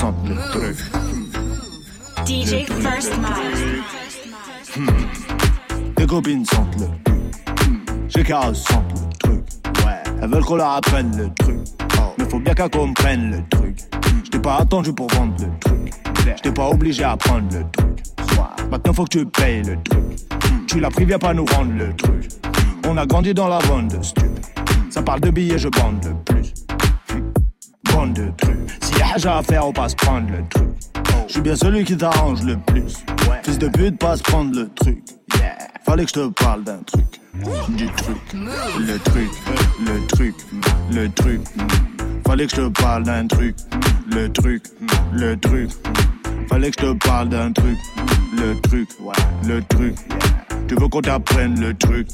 Tes 0.00 0.06
gars 0.06 0.12
sentent 0.12 0.28
le 0.28 0.34
truc. 0.50 0.76
DJ 2.26 2.64
First 2.80 3.12
Mike. 3.20 3.84
Tes 5.94 6.06
copines 6.06 6.44
sentent 6.46 6.76
le 6.78 6.86
U. 7.12 7.20
Tes 8.08 8.22
gars 8.22 8.54
sentent 8.54 8.92
le 8.94 9.18
truc. 9.18 9.44
Ouais. 9.84 10.02
Elles 10.22 10.30
veulent 10.30 10.44
qu'on 10.44 10.56
leur 10.56 10.70
apprenne 10.70 11.14
le 11.18 11.28
truc. 11.34 11.58
Mais 12.18 12.24
faut 12.30 12.38
bien 12.38 12.54
qu'elles 12.54 12.70
comprennent 12.70 13.30
le 13.30 13.42
truc. 13.50 13.76
Je 14.24 14.30
t'ai 14.30 14.38
pas 14.38 14.56
attendu 14.56 14.92
pour 14.92 15.08
vendre 15.08 15.34
le 15.38 15.50
truc. 15.60 15.92
Je 16.24 16.42
t'ai 16.42 16.52
pas 16.52 16.68
obligé 16.68 17.04
à 17.04 17.16
prendre 17.18 17.52
le 17.52 17.64
truc. 17.70 18.02
Maintenant 18.70 18.94
faut 18.94 19.04
que 19.04 19.18
tu 19.18 19.26
payes 19.26 19.62
le 19.62 19.76
truc. 19.82 20.02
Tu 20.66 20.80
l'as 20.80 20.90
pris, 20.90 21.04
viens 21.04 21.18
pas 21.18 21.34
nous 21.34 21.44
rendre 21.44 21.72
le 21.76 21.94
truc. 21.94 22.28
On 22.88 22.96
a 22.96 23.04
grandi 23.04 23.34
dans 23.34 23.48
la 23.48 23.58
bande 23.58 23.88
de 23.88 24.02
stup. 24.02 24.24
Ça 24.88 25.02
parle 25.02 25.20
de 25.20 25.30
billets, 25.30 25.58
je 25.58 25.68
bande 25.68 26.02
le 26.04 26.14
À 29.26 29.42
faire, 29.42 29.66
on 29.66 29.72
passe 29.72 29.94
prendre 29.94 30.30
le 30.30 30.42
truc. 30.48 30.68
Je 31.26 31.32
suis 31.32 31.40
bien 31.42 31.54
celui 31.54 31.84
qui 31.84 31.94
t'arrange 31.94 32.42
le 32.42 32.56
plus. 32.56 33.04
Fils 33.42 33.58
de 33.58 33.68
pute, 33.68 33.98
passe 33.98 34.22
prendre 34.22 34.54
le 34.56 34.68
truc. 34.70 35.04
Fallait 35.84 36.04
que 36.04 36.08
je 36.08 36.14
te 36.14 36.28
parle 36.42 36.64
d'un 36.64 36.78
truc. 36.78 37.04
Du 37.68 37.86
truc. 37.86 38.16
Le 38.32 38.98
truc. 38.98 39.30
Le 39.84 40.06
truc. 40.06 40.34
Le 40.90 41.08
truc. 41.10 41.40
Fallait 42.26 42.46
que 42.46 42.56
je 42.56 42.62
te 42.62 42.68
parle 42.80 43.02
d'un 43.02 43.26
truc. 43.26 43.56
Le 44.10 44.32
truc. 44.32 44.64
Le 45.12 45.36
truc. 45.36 45.70
Fallait 46.48 46.70
que 46.70 46.80
je 46.80 46.86
te 46.86 47.06
parle 47.06 47.28
d'un 47.28 47.52
truc. 47.52 47.78
Le 48.38 48.58
truc. 48.62 48.88
Le 49.46 49.62
truc. 49.64 49.96
Tu 50.66 50.74
veux 50.76 50.88
qu'on 50.88 51.02
t'apprenne 51.02 51.60
le 51.60 51.74
truc. 51.74 52.08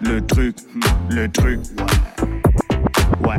Le 0.00 0.24
truc. 0.24 0.56
Le 1.10 1.28
truc. 1.28 1.60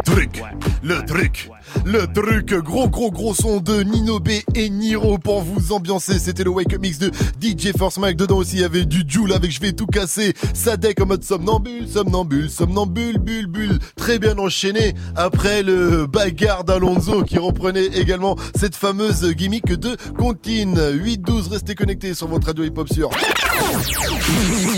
Truc, 0.05 0.41
le 0.81 1.05
truc, 1.05 1.49
le 1.85 2.07
truc, 2.07 2.53
gros 2.53 2.88
gros 2.88 3.11
gros 3.11 3.34
son 3.34 3.60
de 3.60 3.84
Nino 3.84 4.19
B 4.19 4.30
et 4.55 4.69
Niro 4.69 5.18
pour 5.18 5.41
vous 5.41 5.73
ambiancer. 5.73 6.19
C'était 6.19 6.43
le 6.43 6.49
Wake 6.49 6.73
Up 6.73 6.81
Mix 6.81 6.99
de 6.99 7.11
DJ 7.41 7.76
Force 7.77 7.97
Mike. 7.97 8.18
Dedans 8.18 8.38
aussi 8.38 8.57
il 8.57 8.61
y 8.61 8.64
avait 8.64 8.85
du 8.85 9.03
Joule 9.07 9.34
avec 9.34 9.51
Je 9.51 9.60
vais 9.60 9.73
tout 9.73 9.85
casser. 9.85 10.34
Sadek 10.53 11.01
en 11.01 11.05
mode 11.05 11.23
somnambule, 11.23 11.88
somnambule, 11.88 12.49
somnambule, 12.49 13.18
bulle, 13.18 13.47
bulle. 13.47 13.80
Très 13.95 14.19
bien 14.19 14.38
enchaîné 14.38 14.93
après 15.15 15.64
le 15.64 16.07
bagarre 16.07 16.64
d'Alonso 16.64 17.23
qui 17.23 17.38
reprenait 17.38 17.85
également 17.85 18.35
cette 18.55 18.76
fameuse 18.76 19.34
gimmick 19.34 19.65
de 19.65 19.97
Contine. 20.18 20.76
8-12, 20.76 21.49
restez 21.49 21.76
connectés 21.76 22.14
sur 22.14 22.27
votre 22.27 22.47
radio 22.47 22.64
hip-hop 22.64 22.88
sur 22.91 23.10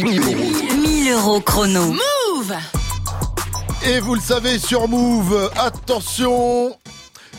1000 0.01 1.11
euros 1.11 1.41
chrono. 1.41 1.85
Move 1.85 2.55
Et 3.87 3.99
vous 3.99 4.15
le 4.15 4.21
savez 4.21 4.57
sur 4.59 4.87
Move, 4.87 5.51
attention 5.57 6.75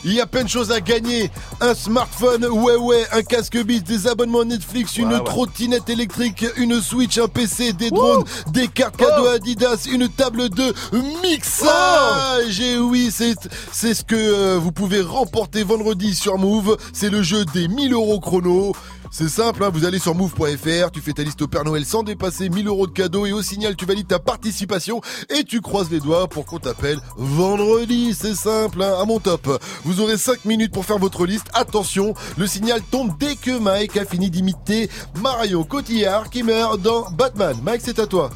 il 0.03 0.13
y 0.13 0.21
a 0.21 0.25
plein 0.25 0.43
de 0.43 0.49
choses 0.49 0.71
à 0.71 0.79
gagner. 0.79 1.31
Un 1.61 1.73
smartphone, 1.73 2.45
ouais 2.45 2.75
ouais, 2.75 3.05
un 3.11 3.23
casque 3.23 3.57
Beats, 3.63 3.81
des 3.81 4.07
abonnements 4.07 4.45
Netflix, 4.45 4.97
une 4.97 5.13
ouais. 5.13 5.23
trottinette 5.23 5.89
électrique, 5.89 6.45
une 6.57 6.81
Switch, 6.81 7.17
un 7.17 7.27
PC, 7.27 7.73
des 7.73 7.89
drones, 7.89 8.23
des 8.51 8.67
cartes 8.67 8.97
cadeaux 8.97 9.27
Adidas, 9.27 9.87
une 9.91 10.09
table 10.09 10.49
de 10.49 10.73
mixage. 11.21 12.59
Et 12.59 12.77
oui, 12.77 13.09
c'est 13.11 13.35
c'est 13.71 13.93
ce 13.93 14.03
que 14.03 14.15
euh, 14.15 14.57
vous 14.57 14.71
pouvez 14.71 15.01
remporter 15.01 15.63
vendredi 15.63 16.15
sur 16.15 16.37
Move. 16.37 16.77
C'est 16.93 17.09
le 17.09 17.21
jeu 17.21 17.45
des 17.45 17.67
1000 17.67 17.93
euros 17.93 18.19
chrono. 18.19 18.73
C'est 19.09 19.29
simple, 19.29 19.63
hein, 19.63 19.69
vous 19.69 19.85
allez 19.85 19.99
sur 19.99 20.15
move.fr, 20.15 20.91
tu 20.91 21.01
fais 21.01 21.13
ta 21.13 21.23
liste 21.23 21.41
au 21.41 21.47
Père 21.47 21.63
Noël 21.63 21.85
sans 21.85 22.03
dépasser 22.03 22.49
1000 22.49 22.67
euros 22.67 22.87
de 22.87 22.91
cadeaux 22.91 23.25
et 23.25 23.31
au 23.31 23.41
signal 23.41 23.75
tu 23.75 23.85
valides 23.85 24.07
ta 24.07 24.19
participation 24.19 25.01
et 25.29 25.43
tu 25.43 25.61
croises 25.61 25.89
les 25.89 25.99
doigts 25.99 26.27
pour 26.27 26.45
qu'on 26.45 26.59
t'appelle 26.59 26.99
vendredi. 27.15 28.13
C'est 28.13 28.35
simple, 28.35 28.81
hein, 28.81 28.95
à 29.01 29.05
mon 29.05 29.19
top. 29.19 29.63
Vous 29.83 30.01
aurez 30.01 30.17
5 30.17 30.45
minutes 30.45 30.73
pour 30.73 30.85
faire 30.85 30.99
votre 30.99 31.25
liste. 31.25 31.47
Attention, 31.53 32.13
le 32.37 32.47
signal 32.47 32.81
tombe 32.81 33.17
dès 33.17 33.35
que 33.35 33.57
Mike 33.57 33.97
a 33.97 34.05
fini 34.05 34.29
d'imiter 34.29 34.89
Mario 35.21 35.63
Cotillard 35.63 36.29
qui 36.29 36.43
meurt 36.43 36.81
dans 36.81 37.09
Batman. 37.11 37.57
Mike, 37.63 37.81
c'est 37.83 37.99
à 37.99 38.07
toi. 38.07 38.29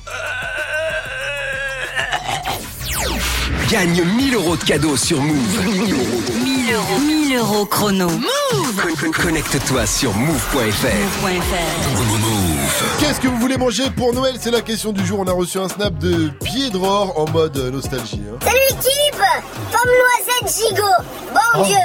Gagne 3.72 4.04
1000 4.04 4.36
euros 4.36 4.58
de 4.58 4.64
cadeaux 4.64 4.98
sur 4.98 5.22
Move. 5.22 5.66
1000 5.66 5.94
euros. 6.74 7.00
1000 7.00 7.38
euros 7.38 7.66
chrono. 7.66 8.08
Con- 8.10 9.12
Connecte-toi 9.12 9.86
sur 9.86 10.14
move.fr. 10.14 10.88
Qu'est-ce 13.00 13.20
que 13.22 13.28
vous 13.28 13.38
voulez 13.38 13.58
manger 13.58 13.90
pour 13.96 14.14
Noël? 14.14 14.36
C'est 14.40 14.52
la 14.52 14.62
question 14.62 14.92
du 14.92 15.06
jour. 15.06 15.20
On 15.20 15.28
a 15.28 15.32
reçu 15.32 15.58
un 15.60 15.70
snap 15.70 15.94
de 16.00 16.30
Piedror 16.44 17.18
en 17.18 17.30
mode 17.32 17.58
euh, 17.58 17.72
nostalgie. 17.72 18.22
hein. 18.30 18.38
Salut 18.44 18.58
l'équipe 18.70 19.22
Pomme 19.72 19.92
noisette 20.02 20.58
gigot 20.58 21.04
Bon 21.34 21.64
Dieu 21.64 21.76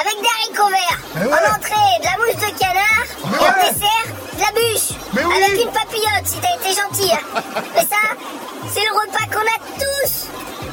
Avec 0.00 0.16
des 0.20 0.28
haricots 0.38 0.70
verts 0.70 1.00
En 1.16 1.56
entrée, 1.56 1.98
de 2.00 2.04
la 2.04 2.16
mousse 2.18 2.36
de 2.36 2.58
canard 2.58 3.06
Et 3.24 3.38
en 3.38 3.72
dessert, 3.72 4.06
de 4.34 4.40
la 4.40 4.52
bûche 4.52 4.90
Avec 5.36 5.64
une 5.64 5.72
papillote 5.72 6.26
si 6.26 6.36
t'as 6.40 6.54
été 6.56 6.80
gentil 6.80 7.12
hein. 7.12 7.42
Mais 7.74 7.82
ça, 7.82 8.02
c'est 8.72 8.80
le 8.84 8.92
repas 8.94 9.26
qu'on 9.32 9.42
a 9.42 9.58
tous 9.78 10.12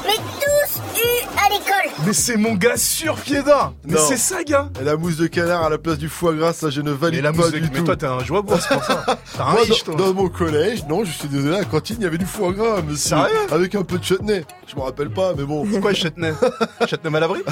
Mais 0.04 0.16
tous 0.16 0.80
eu 0.98 1.26
à 1.38 1.48
l'école 1.50 2.04
Mais 2.06 2.12
c'est 2.12 2.36
mon 2.36 2.54
gars 2.54 2.76
sur 2.76 3.14
pied 3.16 3.42
d'or 3.42 3.72
Mais 3.84 3.94
Non. 3.94 4.00
c'est 4.08 4.16
ça, 4.16 4.42
gars 4.44 4.68
Et 4.80 4.84
la 4.84 4.96
mousse 4.96 5.16
de 5.16 5.26
canard 5.26 5.62
à 5.64 5.70
la 5.70 5.78
place 5.78 5.98
du 5.98 6.08
foie 6.08 6.34
gras, 6.34 6.52
ça 6.52 6.70
je 6.70 6.80
ne 6.80 6.90
valide 6.90 7.20
Et 7.20 7.22
la 7.22 7.32
pas 7.32 7.38
mousse 7.38 7.52
de- 7.52 7.58
du 7.58 7.70
mais 7.72 7.78
tout. 7.78 7.84
toi, 7.84 7.96
t'es 7.96 8.06
un 8.06 8.18
joueur 8.24 8.42
c'est 8.60 8.74
pour 8.74 8.84
ça. 8.84 9.04
T'as 9.36 9.44
un 9.44 9.52
Moi, 9.52 9.60
riche, 9.62 9.84
dans, 9.84 9.94
toi. 9.94 10.06
dans 10.06 10.14
mon 10.14 10.28
collège, 10.28 10.84
non, 10.88 11.04
je 11.04 11.10
suis 11.12 11.28
désolé, 11.28 11.56
à 11.56 11.58
la 11.60 11.64
cantine, 11.64 11.96
il 12.00 12.04
y 12.04 12.06
avait 12.06 12.18
du 12.18 12.26
foie 12.26 12.52
gras, 12.52 12.82
monsieur. 12.82 13.16
Sérieux 13.16 13.36
Avec 13.50 13.74
un 13.74 13.82
peu 13.82 13.98
de 13.98 14.04
chutney. 14.04 14.44
Je 14.66 14.76
me 14.76 14.80
rappelle 14.82 15.10
pas, 15.10 15.34
mais 15.36 15.44
bon. 15.44 15.66
Quoi, 15.80 15.92
chutney 15.94 16.32
Chutney 16.88 17.10
mal 17.10 17.22
abri 17.24 17.42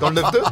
Dans 0.00 0.10
le 0.10 0.16
9-2 0.22 0.38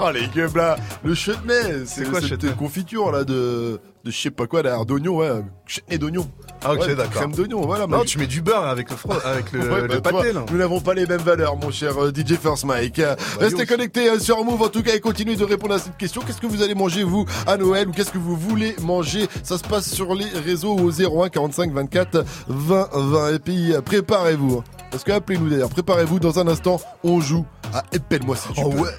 Oh 0.00 0.10
les 0.10 0.26
gueules 0.28 0.50
là 0.56 0.76
Le 1.04 1.14
chutney, 1.14 1.84
c'est 1.86 2.04
quoi, 2.10 2.20
cette 2.20 2.30
chutney 2.30 2.52
confiture 2.56 3.12
là 3.12 3.24
de, 3.24 3.80
de 4.04 4.10
je 4.10 4.20
sais 4.20 4.30
pas 4.30 4.46
quoi, 4.46 4.62
d'ailleurs 4.62 4.84
d'oignon, 4.86 5.16
ouais. 5.16 5.30
Chutney 5.66 5.98
d'oignon. 5.98 6.28
Ah, 6.62 6.74
ok, 6.74 6.80
Ouais, 6.80 6.94
d'accord. 6.94 7.12
Crème 7.12 7.32
d'oignon, 7.32 7.62
voilà. 7.62 7.86
Non, 7.86 7.98
mais- 8.00 8.04
tu 8.04 8.18
mets 8.18 8.26
du 8.26 8.42
beurre 8.42 8.66
avec 8.66 8.90
le, 8.90 8.96
fro- 8.96 9.18
avec 9.24 9.50
le, 9.52 9.60
Ouais, 9.70 9.80
le 9.82 9.88
bah, 9.88 10.00
pâté, 10.02 10.30
toi, 10.30 10.32
là. 10.32 10.46
Nous 10.50 10.58
n'avons 10.58 10.80
pas 10.80 10.94
les 10.94 11.06
mêmes 11.06 11.20
valeurs, 11.22 11.56
mon 11.56 11.70
cher 11.70 11.96
euh, 12.02 12.12
DJ 12.14 12.34
First 12.36 12.64
Mike. 12.64 12.98
Euh, 12.98 13.16
Restez 13.40 13.64
connectés 13.66 14.08
euh, 14.10 14.18
sur 14.18 14.42
Move 14.44 14.60
en 14.62 14.68
tout 14.68 14.82
cas 14.82 14.94
et 14.94 15.00
continuez 15.00 15.36
de 15.36 15.44
répondre 15.44 15.74
à 15.74 15.78
cette 15.78 15.96
question. 15.96 16.20
Qu'est-ce 16.26 16.40
que 16.40 16.46
vous 16.46 16.62
allez 16.62 16.74
manger 16.74 17.02
vous 17.02 17.24
à 17.46 17.56
Noël 17.56 17.88
ou 17.88 17.92
qu'est-ce 17.92 18.10
que 18.10 18.18
vous 18.18 18.36
voulez 18.36 18.76
manger? 18.82 19.26
Ça 19.42 19.56
se 19.58 19.64
passe 19.64 19.88
sur 19.90 20.14
les 20.14 20.28
réseaux 20.28 20.76
au 20.76 20.90
01 20.90 21.28
45 21.30 21.72
24 21.72 22.24
20 22.48 22.88
20. 22.92 23.34
Et 23.34 23.38
puis 23.38 23.72
euh, 23.72 23.80
préparez-vous. 23.80 24.58
hein. 24.58 24.64
Parce 24.90 25.02
que 25.02 25.12
appelez-nous 25.12 25.48
d'ailleurs. 25.48 25.70
Préparez-vous. 25.70 26.20
Dans 26.20 26.38
un 26.38 26.46
instant, 26.46 26.80
on 27.02 27.20
joue 27.20 27.44
à 27.72 27.82
Épelle-moi 27.92 28.36
si 28.36 28.48
tu 28.52 28.60
Oh 28.64 28.68
peux. 28.70 28.78
ouais. 28.80 28.90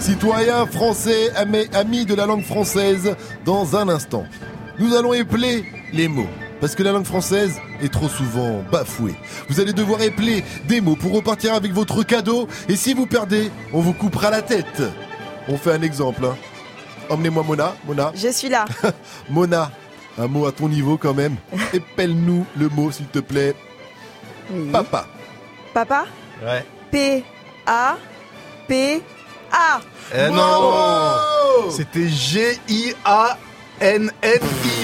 Citoyens 0.00 0.66
français, 0.66 1.30
ami- 1.36 1.68
amis 1.74 2.06
de 2.06 2.14
la 2.14 2.26
langue 2.26 2.44
française, 2.44 3.14
dans 3.44 3.76
un 3.76 3.88
instant, 3.88 4.24
nous 4.78 4.94
allons 4.94 5.12
épeler 5.12 5.64
les 5.92 6.08
mots. 6.08 6.28
parce 6.60 6.74
que 6.74 6.82
la 6.82 6.90
langue 6.90 7.06
française 7.06 7.56
est 7.80 7.92
trop 7.92 8.08
souvent 8.08 8.64
bafouée. 8.72 9.14
Vous 9.48 9.60
allez 9.60 9.72
devoir 9.72 10.02
épeler 10.02 10.42
des 10.66 10.80
mots 10.80 10.96
pour 10.96 11.12
repartir 11.14 11.54
avec 11.54 11.72
votre 11.72 12.02
cadeau, 12.02 12.48
et 12.68 12.74
si 12.74 12.94
vous 12.94 13.06
perdez, 13.06 13.48
on 13.72 13.80
vous 13.80 13.92
coupera 13.92 14.28
la 14.30 14.42
tête. 14.42 14.82
On 15.46 15.56
fait 15.56 15.72
un 15.72 15.82
exemple. 15.82 16.24
Hein. 16.24 16.36
Emmenez-moi 17.10 17.44
Mona. 17.44 17.74
Mona. 17.86 18.10
Je 18.16 18.28
suis 18.32 18.48
là. 18.48 18.64
Mona, 19.30 19.70
un 20.18 20.26
mot 20.26 20.46
à 20.46 20.52
ton 20.52 20.68
niveau 20.68 20.96
quand 20.98 21.14
même. 21.14 21.36
Épelle-nous 21.72 22.44
le 22.56 22.68
mot 22.70 22.90
s'il 22.90 23.06
te 23.06 23.20
plaît. 23.20 23.54
Papa. 24.72 25.06
Papa? 25.72 26.06
Ouais. 26.44 26.64
P 26.90 27.24
A 29.52 29.80
P 29.80 30.16
A. 30.16 30.28
Eh 30.28 30.30
non 30.30 31.70
C'était 31.70 32.08
G-I-A-N-N-I. 32.08 33.28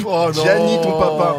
Oh 0.07 0.27
non. 0.35 0.43
Gianni, 0.45 0.81
ton 0.83 0.99
papa. 0.99 1.37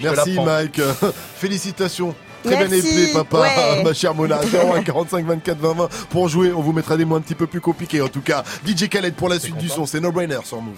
Merci. 0.00 0.38
Mike. 0.40 0.80
Félicitations. 1.36 2.14
Très 2.44 2.56
bien 2.64 2.76
éplé, 2.78 3.08
papa, 3.12 3.38
Ouais. 3.40 3.82
ma 3.82 3.92
chère 3.92 4.14
Mona. 4.14 4.38
01 4.40 4.82
45 4.84 5.26
24 5.26 5.58
20 5.58 5.72
20. 5.74 5.88
Pour 6.10 6.28
jouer, 6.28 6.52
on 6.52 6.60
vous 6.60 6.72
mettra 6.72 6.96
des 6.96 7.04
mots 7.04 7.16
un 7.16 7.20
petit 7.20 7.34
peu 7.34 7.46
plus 7.48 7.60
compliqués. 7.60 8.00
En 8.02 8.08
tout 8.08 8.20
cas, 8.20 8.44
DJ 8.64 8.88
Khaled 8.88 9.14
pour 9.14 9.28
la 9.28 9.40
suite 9.40 9.56
du 9.56 9.68
son. 9.68 9.84
C'est 9.86 9.98
No 10.00 10.12
Brainer 10.12 10.38
sur 10.44 10.60
Move. 10.62 10.76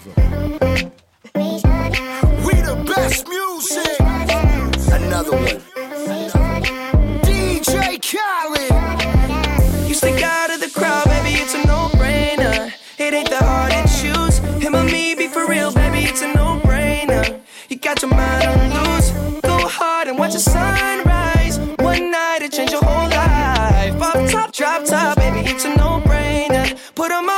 We 1.34 2.62
the 2.62 2.74
best 2.86 3.26
music. 3.28 3.98
Another 4.90 5.32
one. 5.34 5.60
DJ 7.24 7.98
Khaled. 8.00 8.72
You 9.88 9.94
stick 9.94 10.22
out 10.22 10.50
be 15.14 15.28
for 15.28 15.47
real, 15.47 15.72
baby, 15.72 16.05
it's 16.05 16.22
a 16.22 16.32
no-brainer. 16.35 17.40
You 17.68 17.76
got 17.76 18.02
your 18.02 18.10
mind 18.10 18.44
on 18.44 18.70
loose. 18.74 19.10
Go 19.43 19.56
hard 19.66 20.09
and 20.09 20.18
watch 20.18 20.32
the 20.35 20.40
sunrise. 20.40 21.59
One 21.78 22.10
night 22.10 22.43
it 22.43 22.52
change 22.52 22.72
your 22.72 22.82
whole 22.82 23.09
life. 23.09 23.98
Pop 23.98 24.30
top, 24.30 24.52
drop 24.52 24.85
top, 24.85 25.16
baby, 25.18 25.48
it's 25.48 25.64
a 25.64 25.74
no-brainer. 25.76 26.76
Put 26.94 27.10
'em 27.12 27.28
up 27.28 27.38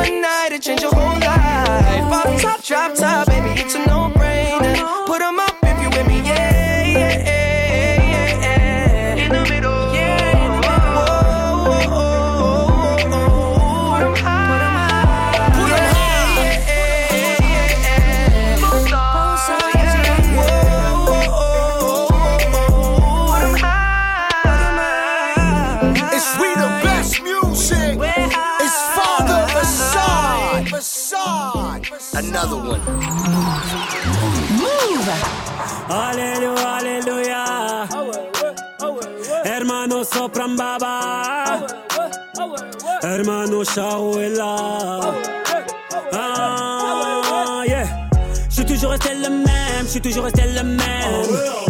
One 0.00 0.22
night 0.22 0.52
it 0.52 0.62
change 0.62 0.80
your 0.80 0.94
whole 0.94 1.20
life. 1.20 2.08
Pop 2.08 2.40
top, 2.40 2.64
drop 2.64 2.94
top, 2.94 3.19
Ah, 46.12 47.62
yeah. 47.66 47.84
Je 48.48 48.54
suis 48.54 48.64
toujours 48.64 48.90
resté 48.90 49.10
le 49.14 49.30
même, 49.30 49.84
je 49.84 49.90
suis 49.90 50.00
toujours 50.00 50.24
resté 50.24 50.42
le 50.42 50.62
même. 50.64 51.69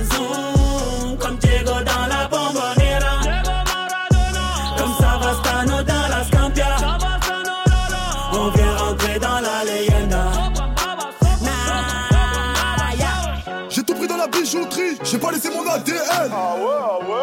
J'ai 15.11 15.17
pas 15.17 15.31
laissé 15.31 15.49
mon 15.49 15.69
ADN. 15.69 16.31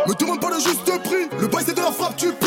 Me 0.06 0.14
demande 0.14 0.40
pas 0.40 0.50
le 0.50 0.60
juste 0.60 0.84
prix, 0.84 1.28
le 1.40 1.46
bail 1.46 1.64
c'est 1.66 1.74
de 1.74 1.80
la 1.80 1.90
frappe, 1.90 2.16
tu 2.16 2.30
paies. 2.32 2.46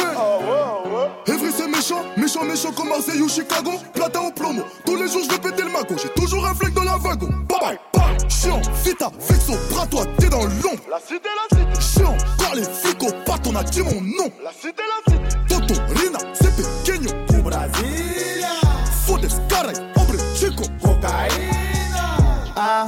Evry 1.26 1.52
c'est 1.52 1.68
méchant, 1.68 2.04
méchant, 2.16 2.44
méchant 2.44 2.72
comme 2.72 2.90
Marseille 2.90 3.22
ou 3.22 3.28
Chicago. 3.28 3.72
Platin 3.94 4.22
au 4.22 4.32
plomo, 4.32 4.62
tous 4.86 4.96
les 4.96 5.08
jours 5.08 5.24
je 5.24 5.30
vais 5.32 5.40
péter 5.40 5.64
le 5.64 5.70
mago. 5.70 5.96
J'ai 6.02 6.10
toujours 6.10 6.46
un 6.46 6.54
flingue 6.54 6.74
dans 6.74 6.84
la 6.84 6.98
wagon. 6.98 7.30
Bye 7.50 7.60
bye, 7.60 7.80
bye. 7.94 8.30
Chiant, 8.30 8.62
vita, 8.84 9.12
vexo, 9.20 9.54
bras 9.72 9.88
toi, 9.88 10.04
t'es 10.20 10.30
dans 10.30 10.44
l'ombre. 10.44 10.84
La 10.90 11.00
cité, 11.00 11.30
la 11.36 11.58
cité. 11.58 11.82
Chiant, 12.00 12.18
quand 12.38 12.54
les 12.54 12.64
flics 12.64 13.04
au 13.04 13.12
pattes, 13.26 13.48
on 13.48 13.56
a 13.56 13.64
dit 13.64 13.82
mon 13.82 14.02
nom. 14.02 14.32
La 14.44 14.52
cité, 14.52 14.84
la 15.08 15.12
cité. 15.12 15.38
Toto, 15.50 15.74
Rina, 15.96 16.20
c'est 16.34 16.56
pequeño. 16.56 17.10
Du 17.30 17.42
Brasilia. 17.42 18.48
Fodes, 19.06 19.28
caray, 19.50 19.76
hombre, 19.96 20.18
chico. 20.36 20.64
Cocaïna. 20.84 22.18
Ah, 22.56 22.88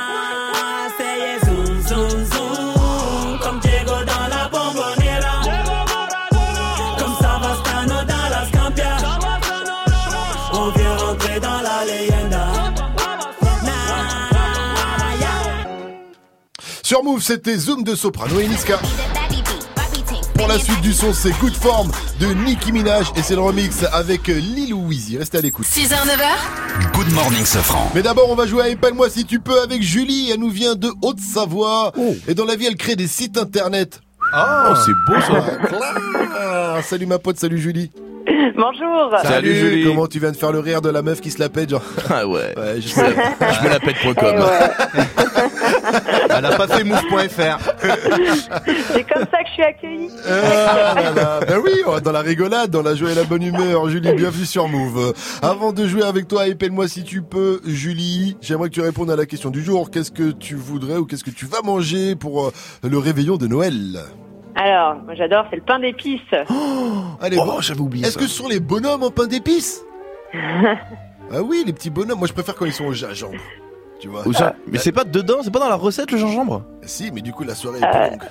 Sur 16.91 17.05
Move, 17.05 17.21
c'était 17.21 17.55
Zoom 17.55 17.85
de 17.85 17.95
Soprano 17.95 18.37
et 18.41 18.49
Niska. 18.49 18.77
Pour 20.37 20.49
la 20.49 20.59
suite 20.59 20.81
du 20.81 20.91
son, 20.91 21.13
c'est 21.13 21.31
Good 21.39 21.53
Form 21.53 21.89
de 22.19 22.25
Nicki 22.43 22.73
Minaj 22.73 23.13
et 23.15 23.21
c'est 23.21 23.35
le 23.35 23.39
remix 23.39 23.85
avec 23.93 24.27
Lil 24.27 24.73
Weezy. 24.73 25.17
Restez 25.17 25.37
à 25.37 25.41
l'écoute. 25.41 25.65
6h, 25.65 25.87
9h. 25.87 26.91
Good 26.93 27.13
morning, 27.13 27.45
Safran. 27.45 27.89
Mais 27.95 28.01
d'abord, 28.01 28.29
on 28.29 28.35
va 28.35 28.45
jouer 28.45 28.63
à 28.63 28.67
Épelle-moi 28.67 29.09
si 29.09 29.23
tu 29.23 29.39
peux 29.39 29.61
avec 29.61 29.81
Julie. 29.81 30.31
Elle 30.33 30.41
nous 30.41 30.49
vient 30.49 30.75
de 30.75 30.89
Haute-Savoie. 31.01 31.93
Et 32.27 32.33
dans 32.33 32.43
la 32.43 32.57
vie, 32.57 32.65
elle 32.65 32.75
crée 32.75 32.97
des 32.97 33.07
sites 33.07 33.37
internet. 33.37 34.01
Oh, 34.35 34.73
c'est 34.75 35.13
beau 35.13 35.21
ça. 35.21 35.45
Ah, 36.37 36.81
salut 36.83 37.05
ma 37.05 37.19
pote, 37.19 37.39
salut 37.39 37.57
Julie. 37.57 37.89
Bonjour. 38.57 39.15
Salut, 39.23 39.55
Julie. 39.55 39.85
Comment 39.85 40.07
tu 40.07 40.19
viens 40.19 40.31
de 40.31 40.37
faire 40.37 40.51
le 40.51 40.59
rire 40.59 40.81
de 40.81 40.89
la 40.89 41.01
meuf 41.01 41.21
qui 41.21 41.31
se 41.31 41.39
la 41.39 41.47
pète, 41.47 41.69
genre 41.69 41.83
Ah 42.09 42.27
ouais. 42.27 42.53
je, 42.75 42.89
Je 42.89 43.63
me 43.63 43.69
la 43.69 43.79
pète.com. 43.79 44.43
Elle 46.37 46.45
a 46.45 46.57
pas 46.57 46.67
fait 46.67 46.83
move.fr. 46.83 47.59
C'est 48.93 49.03
comme 49.03 49.25
ça 49.31 49.43
que 49.43 49.47
je 49.47 49.53
suis 49.53 49.63
accueillie. 49.63 50.09
Ah 50.25 50.93
là 50.95 51.11
là. 51.11 51.39
Ben 51.47 51.59
oui, 51.63 51.71
va 51.85 51.99
dans 51.99 52.11
la 52.11 52.21
rigolade, 52.21 52.69
dans 52.69 52.81
la 52.81 52.95
joie 52.95 53.11
et 53.11 53.15
la 53.15 53.23
bonne 53.23 53.43
humeur. 53.43 53.89
Julie, 53.89 54.13
bienvenue 54.13 54.45
sur 54.45 54.67
Move. 54.67 55.13
Avant 55.41 55.71
de 55.73 55.85
jouer 55.85 56.03
avec 56.03 56.27
toi, 56.27 56.47
épelle-moi 56.47 56.87
si 56.87 57.03
tu 57.03 57.21
peux, 57.21 57.61
Julie. 57.65 58.37
J'aimerais 58.41 58.69
que 58.69 58.75
tu 58.75 58.81
répondes 58.81 59.11
à 59.11 59.15
la 59.15 59.25
question 59.25 59.49
du 59.49 59.63
jour. 59.63 59.91
Qu'est-ce 59.91 60.11
que 60.11 60.31
tu 60.31 60.55
voudrais 60.55 60.97
ou 60.97 61.05
qu'est-ce 61.05 61.23
que 61.23 61.31
tu 61.31 61.45
vas 61.45 61.61
manger 61.63 62.15
pour 62.15 62.45
euh, 62.47 62.51
le 62.83 62.97
réveillon 62.97 63.37
de 63.37 63.47
Noël? 63.47 63.99
Alors, 64.55 64.95
moi 65.03 65.15
j'adore, 65.15 65.45
c'est 65.49 65.55
le 65.55 65.61
pain 65.61 65.79
d'épices. 65.79 66.21
Allez, 67.21 67.37
oh, 67.39 67.57
j'avais 67.61 67.79
oublié. 67.79 68.05
Est-ce 68.05 68.17
que 68.17 68.27
ce 68.27 68.35
sont 68.35 68.47
les 68.47 68.59
bonhommes 68.59 69.03
en 69.03 69.11
pain 69.11 69.27
d'épices? 69.27 69.83
Ah 71.33 71.41
oui, 71.41 71.63
les 71.65 71.71
petits 71.71 71.89
bonhommes. 71.89 72.19
Moi, 72.19 72.27
je 72.27 72.33
préfère 72.33 72.55
quand 72.55 72.65
ils 72.65 72.73
sont 72.73 72.83
au 72.83 72.91
gingembre. 72.91 73.39
Tu 74.01 74.07
vois 74.09 74.27
Ou 74.27 74.33
ça- 74.33 74.55
Mais 74.67 74.79
c'est 74.79 74.91
pas 74.91 75.03
dedans, 75.05 75.37
c'est 75.43 75.51
pas 75.51 75.59
dans 75.59 75.69
la 75.69 75.75
recette 75.75 76.11
le 76.11 76.17
gingembre? 76.17 76.65
Si, 76.81 77.11
mais 77.13 77.21
du 77.21 77.31
coup, 77.31 77.43
la 77.43 77.53
soirée 77.55 77.79
est 77.79 77.89
plus 77.91 78.09
longue. 78.11 78.23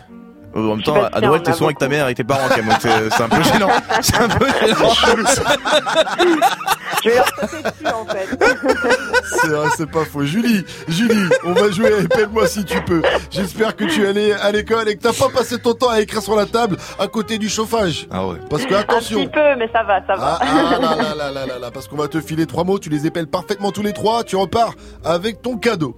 En 0.55 0.61
même 0.61 0.83
temps, 0.83 1.05
à 1.13 1.21
Noël, 1.21 1.43
t'es 1.43 1.53
souvent 1.53 1.67
avec 1.67 1.79
ta 1.79 1.89
mère 1.89 2.09
et 2.09 2.15
tes 2.15 2.25
parents 2.25 2.49
quand 2.49 2.57
même, 2.57 2.77
c'est 2.81 3.11
c'est 3.11 3.23
un 3.23 3.29
peu 3.29 3.43
gênant. 3.43 3.69
C'est 4.03 4.17
un 4.17 4.29
peu 4.29 4.47
gênant. 4.47 4.91
Je 7.03 7.09
vais 7.09 7.17
leur 7.17 7.27
sauter 7.29 7.63
dessus 7.63 7.95
en 7.95 8.05
fait. 8.07 8.29
C'est 9.43 9.49
vrai, 9.49 9.69
c'est 9.77 9.91
pas 9.91 10.05
faux. 10.05 10.25
Julie, 10.25 10.65
Julie, 10.89 11.29
on 11.45 11.53
va 11.53 11.71
jouer 11.71 11.95
à 11.95 11.99
Épelle-moi 11.99 12.47
si 12.47 12.65
tu 12.65 12.81
peux. 12.83 13.01
J'espère 13.31 13.75
que 13.77 13.85
tu 13.85 14.05
es 14.05 14.09
allé 14.09 14.33
à 14.33 14.51
l'école 14.53 14.89
et 14.89 14.97
que 14.97 15.03
t'as 15.03 15.13
pas 15.13 15.29
passé 15.31 15.59
ton 15.59 15.73
temps 15.75 15.89
à 15.91 16.01
écrire 16.01 16.21
sur 16.23 16.35
la 16.37 16.47
table 16.47 16.77
à 16.99 17.07
côté 17.07 17.39
du 17.39 17.49
chauffage. 17.49 18.07
Ah 18.11 18.27
ouais. 18.27 18.37
Parce 18.51 18.67
que 18.67 18.75
Un 18.75 18.81
attention. 18.81 19.21
petit 19.21 19.29
peu, 19.29 19.57
mais 19.59 19.69
ça 19.73 19.83
va, 19.83 20.05
ça 20.07 20.15
va. 20.17 20.39
Ah, 20.41 20.43
ah 20.43 20.79
là, 20.79 20.79
là, 20.79 21.15
là, 21.15 21.31
là, 21.31 21.47
là, 21.47 21.59
là, 21.59 21.71
parce 21.71 21.89
qu'on 21.89 21.97
va 21.97 22.09
te 22.09 22.21
filer 22.21 22.47
trois 22.47 22.65
mots, 22.65 22.79
tu 22.79 22.91
les 22.91 23.07
épelles 23.07 23.29
parfaitement 23.29 23.71
tous 23.73 23.83
les 23.83 23.93
trois, 23.93 24.25
tu 24.25 24.37
repars 24.37 24.75
avec 25.05 25.41
ton 25.43 25.57
cadeau. 25.57 25.97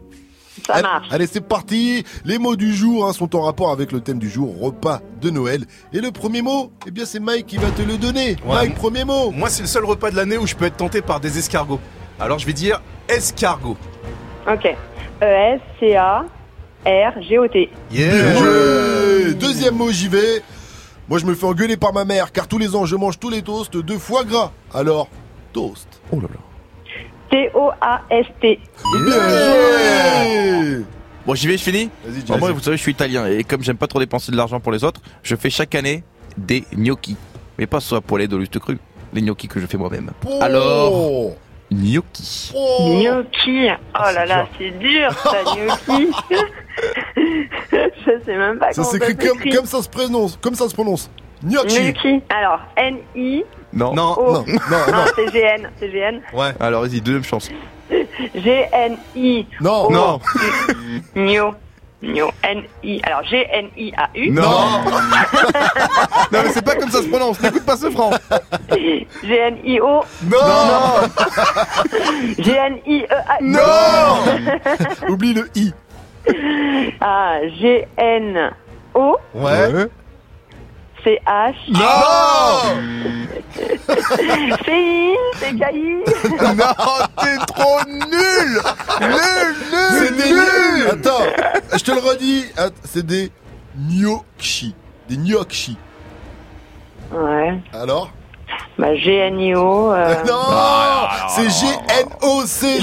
Ça 0.67 0.75
allez, 0.75 0.83
marche. 0.83 1.07
Allez, 1.11 1.27
c'est 1.27 1.41
parti. 1.41 2.05
Les 2.25 2.39
mots 2.39 2.57
du 2.57 2.75
jour 2.75 3.07
hein, 3.07 3.13
sont 3.13 3.37
en 3.37 3.43
rapport 3.43 3.71
avec 3.71 3.93
le 3.93 4.01
thème 4.01 4.19
du 4.19 4.31
jour, 4.31 4.55
repas 4.61 5.01
de 5.21 5.31
Noël. 5.31 5.65
Et 5.93 6.01
le 6.01 6.11
premier 6.11 6.43
mot, 6.43 6.73
eh 6.87 6.91
bien, 6.91 7.05
c'est 7.05 7.21
Mike 7.21 7.47
qui 7.47 7.57
va 7.57 7.71
te 7.71 7.83
le 7.83 7.99
donner. 7.99 8.37
Mike, 8.47 8.75
premier 8.75 9.05
mot. 9.05 9.31
Moi, 9.31 9.49
c'est 9.49 9.63
le 9.63 9.69
seul 9.69 9.85
repas 9.85 10.11
de 10.11 10.17
l'année 10.17 10.39
où 10.39 10.47
je 10.47 10.55
peux 10.55 10.67
être 10.67 10.77
tenté 10.77 11.03
par 11.03 11.21
des 11.21 11.39
escargots. 11.39 11.81
Alors, 12.21 12.39
je 12.39 12.47
vais 12.47 12.53
dire 12.53 12.81
escargot. 13.09 13.77
Ok. 14.47 14.67
E 14.67 15.25
E-S-C-A-R-G-O-T. 15.25 17.71
Bien 17.91 18.37
joué. 18.37 19.35
Deuxième 19.35 19.77
mot, 19.77 19.91
j'y 19.91 20.09
vais. 20.09 20.43
Moi, 21.09 21.19
je 21.19 21.27
me 21.27 21.35
fais 21.35 21.47
engueuler 21.47 21.77
par 21.77 21.93
ma 21.93 22.05
mère, 22.05 22.33
car 22.33 22.49
tous 22.49 22.59
les 22.59 22.75
ans, 22.75 22.87
je 22.87 22.97
mange 22.97 23.19
tous 23.19 23.31
les 23.31 23.43
toasts 23.43 23.77
de 23.77 23.99
foie 23.99 24.25
gras. 24.25 24.53
Alors, 24.73 25.09
toast. 25.53 26.01
Oh 26.11 26.17
là 26.17 26.29
là. 26.33 26.41
T-O-A-S-T. 27.33 28.61
Bien 29.05 29.13
joué. 29.13 30.85
Bon, 31.25 31.35
j'y 31.35 31.47
vais, 31.47 31.57
je 31.57 31.63
finis 31.63 31.89
Vas-y, 32.05 32.39
Moi, 32.39 32.51
vous 32.53 32.61
savez, 32.61 32.77
je 32.77 32.83
suis 32.83 32.93
italien 32.93 33.27
et 33.27 33.43
comme 33.43 33.63
j'aime 33.63 33.77
pas 33.79 33.87
trop 33.87 33.99
dépenser 34.01 34.31
de 34.33 34.37
l'argent 34.37 34.61
pour 34.61 34.71
les 34.73 34.85
autres, 34.85 35.01
je 35.23 35.35
fais 35.37 35.49
chaque 35.51 35.75
année 35.75 36.05
des 36.37 36.65
gnocchi. 36.77 37.17
Mais 37.59 37.67
pas 37.67 37.81
soit 37.81 38.01
poêlés 38.03 38.29
de 38.29 38.37
lustre 38.37 38.59
cru. 38.59 38.79
Les 39.15 39.23
gnocchis 39.23 39.49
que 39.49 39.61
je 39.61 39.67
fais 39.67 39.79
moi-même. 39.79 40.11
Alors, 40.41 41.33
gnocchi. 41.71 42.53
Gnocchi. 42.55 43.69
Oh 43.95 44.13
là 44.15 44.27
là, 44.27 44.47
c'est 44.59 44.71
dur 44.79 45.11
ça, 45.13 45.43
gnocchi. 45.45 46.11
je 47.67 48.25
sais 48.27 48.37
même 48.37 48.59
pas 48.59 48.73
Ça 48.73 48.83
comment 48.83 48.89
s'écrit 48.91 49.17
comme, 49.17 49.39
s'écrit. 49.39 49.51
comme 49.57 49.67
ça 49.67 49.81
se 49.83 49.89
prononce. 49.89 50.39
Comme 50.41 50.55
ça 50.55 50.69
se 50.69 50.75
prononce. 50.75 51.11
Gnocchi. 51.43 51.93
Gnocchi. 51.93 52.23
Alors, 52.29 52.61
N-I. 52.77 53.45
Non. 53.73 53.95
Non, 53.95 54.15
O. 54.19 54.33
non, 54.33 54.43
non, 54.47 54.93
non. 54.93 55.05
c'est 55.17 55.31
G-N. 55.33 55.71
C'est 55.79 55.91
G-N. 55.91 56.21
Ouais. 56.33 56.53
Alors, 56.61 56.83
vas-y, 56.83 57.01
deuxième 57.01 57.25
chance. 57.25 57.49
G-N-I. 58.35 59.47
Non. 59.61 59.87
O. 59.87 59.91
Non. 59.93 60.21
Gno. 61.15 61.55
Gno. 62.03 62.31
N-I. 62.43 63.01
Alors, 63.05 63.23
G-N-I-A-U. 63.25 64.31
Non. 64.31 64.43
non, 64.43 66.41
mais 66.45 66.51
c'est 66.53 66.65
pas 66.65 66.75
comme 66.75 66.91
ça 66.91 67.01
se 67.03 67.09
prononce. 67.09 67.41
N'écoute 67.41 67.65
pas 67.65 67.77
ce 67.77 67.91
franc. 67.91 68.11
G-N-I-O. 69.23 70.03
Non. 70.25 70.37
G-N-I-E-A. 72.39 73.39
Non. 73.41 75.09
Oublie 75.09 75.35
le 75.35 75.49
i. 75.55 75.73
Ah, 77.01 77.37
G-N-O. 77.59 79.17
Ouais. 79.35 79.87
C-H. 81.05 81.55
Non. 81.69 81.81
C-I. 84.65 85.17
C-K-I. 85.39 86.05
non, 86.57 87.07
t'es 87.21 87.37
trop 87.47 87.81
nul. 87.87 88.61
Nul, 89.01 89.57
nul. 89.71 89.93
C'est 89.99 90.17
des 90.17 90.33
nuls. 90.33 90.89
Attends, 90.91 91.25
je 91.73 91.83
te 91.83 91.91
le 91.91 91.99
redis. 91.99 92.45
C'est 92.85 93.05
des 93.05 93.31
gnocchi. 93.77 94.75
Des 95.09 95.17
gnocchi. 95.17 95.77
Ouais. 97.13 97.61
Alors 97.73 98.11
Bah, 98.79 98.95
G-N-I-O. 98.97 99.93
euh, 99.93 100.15
Non 100.27 101.09
C'est 101.35 101.51
G-N-O-C-C-H-I 101.51 102.83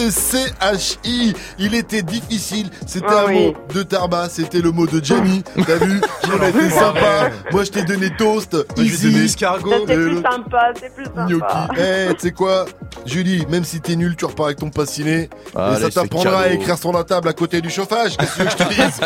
G-N-O-C-C-H-I 0.00 1.34
Il 1.58 1.74
était 1.74 2.02
difficile, 2.02 2.70
c'était 2.86 3.06
Ah 3.08 3.24
un 3.26 3.28
oui. 3.28 3.46
mot 3.46 3.54
de 3.74 3.82
Tarba, 3.82 4.28
c'était 4.30 4.60
le 4.60 4.70
mot 4.72 4.86
de 4.86 5.02
Jamie, 5.04 5.42
t'as 5.66 5.76
vu 5.76 6.00
On 6.24 6.40
a 6.42 6.48
été 6.48 6.70
sympa, 6.70 7.30
moi 7.52 7.64
je 7.64 7.70
t'ai 7.70 7.82
donné 7.84 8.10
toast, 8.16 8.56
je 8.76 8.82
vais 8.82 8.88
donner 8.96 9.14
easy, 9.18 9.24
escargot. 9.26 9.70
C'est 9.86 9.94
plus 9.94 10.10
le- 10.14 10.22
sympa, 10.22 10.70
c'est 10.80 10.94
plus 10.94 11.04
gnocchi. 11.14 11.32
sympa. 11.40 11.68
Eh, 11.78 12.14
tu 12.14 12.20
sais 12.20 12.32
quoi 12.32 12.64
Julie, 13.06 13.46
même 13.48 13.64
si 13.64 13.80
t'es 13.80 13.96
nul, 13.96 14.14
tu 14.16 14.24
repars 14.24 14.46
avec 14.46 14.58
ton 14.58 14.68
passiné. 14.70 15.30
Allez, 15.56 15.76
et 15.78 15.80
ça 15.82 15.90
t'apprendra 16.02 16.40
à 16.42 16.48
écrire 16.48 16.76
sur 16.78 16.92
la 16.92 17.04
table 17.04 17.28
à 17.28 17.32
côté 17.32 17.60
du 17.60 17.70
chauffage. 17.70 18.16
Qu'est-ce 18.16 18.36
que 18.36 18.42
tu 18.42 18.42
veux 18.42 18.46
que 18.46 18.52
je 18.52 18.56
te 18.56 18.68
dise 18.74 19.00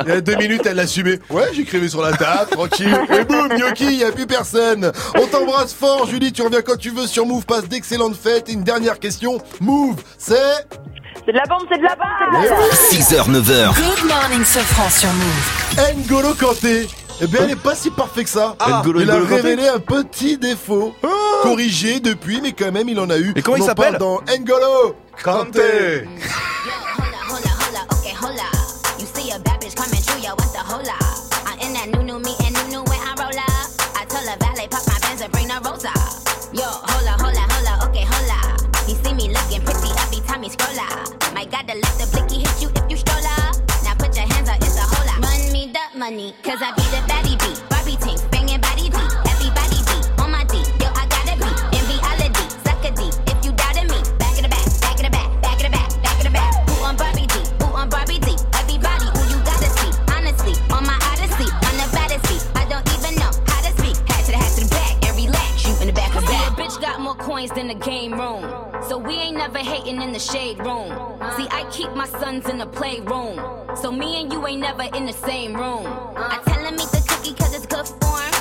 Il 0.06 0.08
y 0.08 0.12
a 0.12 0.20
deux 0.20 0.36
minutes, 0.36 0.62
elle 0.66 0.76
l'assumait. 0.76 1.18
Ouais, 1.30 1.44
j'écrivais 1.54 1.88
sur 1.88 2.02
la 2.02 2.10
table, 2.12 2.19
tranquille. 2.50 2.96
Et 3.18 3.24
boum, 3.24 3.48
gnocchi, 3.48 3.84
il 3.84 3.98
y 3.98 4.04
a 4.04 4.12
plus 4.12 4.26
personne. 4.26 4.92
On 5.16 5.26
t'embrasse 5.26 5.74
fort, 5.74 6.06
Julie. 6.06 6.32
Tu 6.32 6.42
reviens 6.42 6.62
quand 6.62 6.76
tu 6.76 6.90
veux 6.90 7.06
sur 7.06 7.26
Move. 7.26 7.44
Passe 7.44 7.68
d'excellentes 7.68 8.16
fêtes. 8.16 8.48
Et 8.48 8.52
une 8.52 8.62
dernière 8.64 8.98
question. 8.98 9.38
Move, 9.60 9.96
c'est? 10.18 10.36
C'est 11.26 11.32
de 11.32 11.36
la 11.38 11.44
bombe, 11.44 11.66
c'est 11.70 11.78
de 11.78 11.82
la 11.82 11.96
bombe, 11.96 12.06
c'est 12.32 12.44
de 12.44 12.48
la 12.48 12.56
bombe. 12.56 12.70
6h, 12.72 13.30
9h. 13.30 13.74
Good 13.74 14.08
morning, 14.08 14.44
Sofran 14.44 14.88
sur 14.90 15.08
Move. 15.12 15.96
N'Golo 16.06 16.34
Kanté. 16.34 16.88
Eh 17.22 17.26
bien, 17.26 17.40
elle 17.44 17.50
est 17.50 17.56
pas 17.56 17.74
si 17.74 17.90
parfait 17.90 18.24
que 18.24 18.30
ça. 18.30 18.56
Ah, 18.58 18.80
N'Golo- 18.82 19.02
il 19.02 19.10
a 19.10 19.14
N'Golo 19.18 19.34
révélé 19.36 19.68
un 19.68 19.78
petit 19.78 20.38
défaut. 20.38 20.94
Corrigé 21.42 22.00
depuis, 22.00 22.40
mais 22.40 22.52
quand 22.52 22.72
même, 22.72 22.88
il 22.88 22.98
en 22.98 23.10
a 23.10 23.18
eu. 23.18 23.32
Et 23.36 23.42
comment 23.42 23.58
On 23.58 23.60
il 23.60 23.66
s'appelle 23.66 23.98
parle 23.98 23.98
Dans 23.98 24.20
N'Golo 24.38 24.96
Kanté. 25.22 26.08
every 40.50 40.76
time 40.76 40.76
he 40.76 40.76
scroll 40.76 40.80
up. 40.80 41.34
Might 41.34 41.50
gotta 41.50 41.74
the 41.98 42.08
blicky 42.12 42.38
hit 42.38 42.62
you 42.62 42.70
if 42.74 42.90
you 42.90 42.96
stroll 42.96 43.24
up. 43.24 43.56
Now 43.84 43.94
put 43.94 44.16
your 44.16 44.26
hands 44.26 44.48
up, 44.48 44.56
it's 44.58 44.76
a 44.76 44.82
hola. 44.82 45.20
Run 45.20 45.52
me 45.52 45.72
the 45.72 45.98
money, 45.98 46.34
cause 46.42 46.60
I 46.60 46.72
be 46.74 46.82
the 46.82 47.02
baddie 47.08 47.38
beat. 47.40 47.59
Than 67.48 67.68
the 67.68 67.74
game 67.74 68.12
room. 68.12 68.44
So 68.82 68.98
we 68.98 69.14
ain't 69.14 69.36
never 69.36 69.58
hating 69.58 70.02
in 70.02 70.12
the 70.12 70.18
shade 70.18 70.58
room. 70.58 70.90
See, 71.36 71.48
I 71.50 71.66
keep 71.70 71.90
my 71.94 72.06
sons 72.06 72.48
in 72.48 72.58
the 72.58 72.66
playroom. 72.66 73.40
So 73.76 73.90
me 73.90 74.20
and 74.20 74.32
you 74.32 74.46
ain't 74.46 74.60
never 74.60 74.82
in 74.94 75.06
the 75.06 75.12
same 75.12 75.54
room. 75.54 75.86
I 76.16 76.40
tell 76.44 76.62
him 76.62 76.74
eat 76.74 76.90
the 76.90 77.04
cookie 77.08 77.34
cause 77.34 77.54
it's 77.54 77.66
good 77.66 77.86
for 77.86 78.39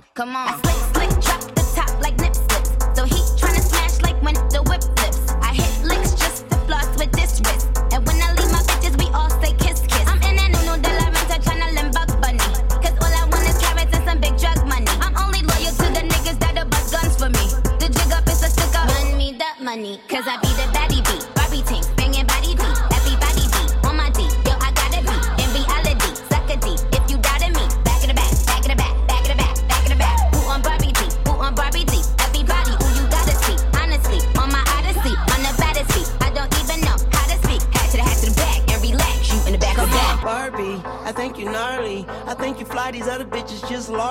good 0.00 0.04
form. 0.04 0.14
Come 0.14 0.36
on. 0.36 0.48
I 0.48 0.60
slick, 0.62 0.94
slick, 0.94 1.24
drop 1.24 1.40
the 1.54 1.62
top 1.74 2.02
like 2.02 2.16
nip 2.18 2.34
slips. 2.34 2.70
So 2.96 3.04
he 3.04 3.20
tryna 3.38 3.62
smash 3.62 4.00
like 4.02 4.20
when 4.22 4.34
the 4.50 4.62
whip 4.62 4.82
flips. 4.98 5.32
I 5.42 5.54
hit 5.54 5.84
licks 5.84 6.14
just 6.14 6.48
to 6.50 6.56
floss 6.66 6.88
with 6.98 7.12
this 7.12 7.40
wrist. 7.40 7.68
And 7.92 8.06
when 8.06 8.16
I 8.22 8.32
leave 8.34 8.50
my 8.52 8.62
bitches, 8.68 8.96
we 8.98 9.10
all 9.14 9.30
say 9.42 9.52
kiss, 9.58 9.80
kiss. 9.86 10.06
I'm 10.06 10.22
in 10.22 10.36
that 10.36 10.52
no 10.66 10.76
de 10.76 10.90
la 10.98 11.10
renta 11.10 11.38
tryna 11.42 11.74
limb 11.74 11.90
bug 11.92 12.10
bunny. 12.20 12.38
Cause 12.82 12.96
all 13.02 13.12
I 13.12 13.24
want 13.30 13.48
is 13.48 13.58
carrots 13.58 13.94
and 13.96 14.04
some 14.04 14.20
big 14.20 14.36
drug 14.38 14.66
money. 14.66 14.90
I'm 15.00 15.16
only 15.16 15.42
loyal 15.42 15.72
to 15.82 15.86
the 15.96 16.04
niggas 16.06 16.38
that'll 16.38 16.68
bust 16.68 16.92
guns 16.92 17.16
for 17.16 17.30
me. 17.30 17.46
The 17.78 17.88
jig 17.88 18.12
up 18.12 18.26
is 18.28 18.42
a 18.42 18.50
stick 18.50 18.74
up. 18.74 18.88
Run 18.88 19.16
me 19.16 19.34
that 19.38 19.62
money. 19.62 20.00
Cause 20.08 20.26
I 20.26 20.38
be 20.42 20.47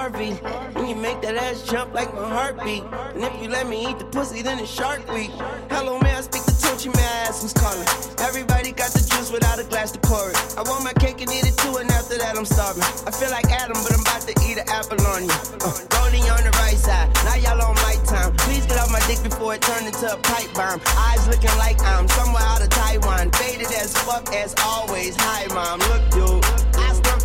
larvae. 0.10 0.32
When 0.74 0.88
you 0.88 0.96
make 0.96 1.22
that 1.22 1.36
ass 1.36 1.64
jump 1.64 1.94
like 1.94 2.14
my 2.14 2.28
heartbeat. 2.28 2.84
And 3.16 3.24
if 3.24 3.42
you 3.42 3.50
let 3.50 3.68
me 3.68 3.90
eat 3.90 4.00
the 4.00 4.06
pussy, 4.06 4.42
then 4.42 4.60
it's 4.60 4.72
shark 4.72 5.02
week. 5.12 5.32
Hello, 5.70 6.00
may 6.00 6.14
I 6.14 6.22
speak 6.22 6.44
to 6.44 6.52
Tunchi? 6.52 6.94
May 6.96 7.04
I 7.04 7.28
ask 7.28 7.42
who's 7.42 7.54
calling? 7.54 7.88
Everybody 8.20 8.72
got 8.72 8.92
the 8.92 9.00
juice 9.00 9.32
without 9.32 9.60
a 9.60 9.64
glass 9.64 9.92
to 9.92 10.00
pour 10.00 10.30
it. 10.30 10.38
I 10.58 10.64
want 10.64 10.84
my 10.84 10.94
cake 10.94 11.22
and 11.22 11.32
eat 11.32 11.46
it 11.46 11.58
too, 11.58 11.78
and 11.78 11.90
after 11.92 12.18
that 12.18 12.38
I'm 12.38 12.46
starving. 12.46 12.84
I 12.84 13.12
feel 13.12 13.32
like 13.32 13.50
Adam, 13.52 13.78
but 13.84 13.94
I'm 13.94 14.02
about 14.02 14.22
to 14.22 14.34
eat 14.48 14.58
an 14.58 14.68
apple 14.70 15.02
on 15.08 15.24
you. 15.26 15.38
Uh, 15.64 15.76
Goldie 15.92 16.24
on 16.30 16.44
the 16.44 16.54
right 16.64 16.78
side. 16.78 17.10
Now 17.26 17.36
y'all 17.36 17.62
on 17.62 17.76
my 17.84 17.96
time. 18.06 18.36
Please 18.48 18.66
get 18.66 18.78
off 18.80 18.92
my 18.92 19.04
dick 19.08 19.22
before 19.24 19.56
it 19.56 19.62
turn 19.62 19.86
into 19.86 20.08
a 20.08 20.18
pipe 20.18 20.54
bomb. 20.54 20.80
Eyes 21.12 21.28
looking 21.28 21.56
like 21.58 21.82
I'm 21.84 22.08
somewhere 22.08 22.44
out 22.44 22.62
of 22.62 22.70
Taiwan. 22.70 23.32
Faded 23.32 23.72
as 23.76 23.92
fuck 23.98 24.34
as 24.34 24.56
always. 24.64 25.16
Hi, 25.20 25.48
mom. 25.52 25.80
Look, 25.92 26.04
dude. 26.12 26.67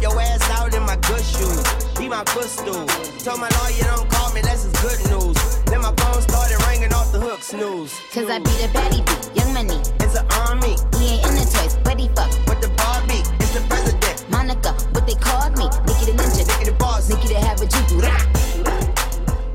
I 0.03 0.09
stump 0.09 0.15
your 0.15 0.21
ass 0.21 0.51
out 0.51 0.75
in 0.75 0.83
my 0.83 0.97
good 0.97 1.23
shoes. 1.23 1.63
Be 1.99 2.09
my 2.09 2.25
footstool. 2.25 2.87
Told 3.23 3.41
my 3.41 3.49
lawyer 3.49 3.85
don't 3.85 4.11
call 4.11 4.33
me, 4.33 4.41
that's 4.41 4.65
his 4.65 4.73
good 4.83 4.99
news. 5.11 5.63
Then 5.67 5.81
my 5.81 5.95
phone 5.97 6.23
started 6.23 6.59
ringing 6.67 6.93
off 6.93 7.13
the 7.13 7.21
hook, 7.21 7.43
snooze. 7.43 8.01
Cause 8.13 8.29
I 8.29 8.39
be 8.39 8.51
the 8.59 8.69
baddie 8.75 9.05
beat. 9.07 9.37
Young 9.37 9.55
money. 9.55 9.81
It's 10.01 10.17
an 10.17 10.27
army. 10.43 10.75
He 10.99 11.15
ain't 11.15 11.27
in 11.29 11.35
the 11.39 11.47
toys, 11.47 11.77
but 11.85 12.01
he 12.01 12.09
fuck. 12.09 12.31
With 12.49 12.61
the 12.61 12.69
Barbie, 12.77 13.23
it's 13.39 13.55
the 13.55 13.61
president. 13.69 14.31
Monica, 14.31 14.73
what 14.93 15.07
they 15.07 15.15
called 15.15 15.57
me. 15.57 15.67
Nikki 15.87 16.07
the 16.11 16.15
ninja. 16.19 16.47
Nikki 16.49 16.65
the 16.71 16.77
boss. 16.79 17.09
Nikki 17.09 17.29
the 17.29 17.39
have 17.39 17.61
a. 17.61 17.67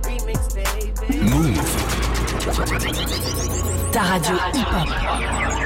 Remix, 0.07 0.55
baby. 0.55 1.19
Move. 1.27 1.57
Ta 3.91 4.01
radio 4.13 4.37
hip-hop. 4.53 5.56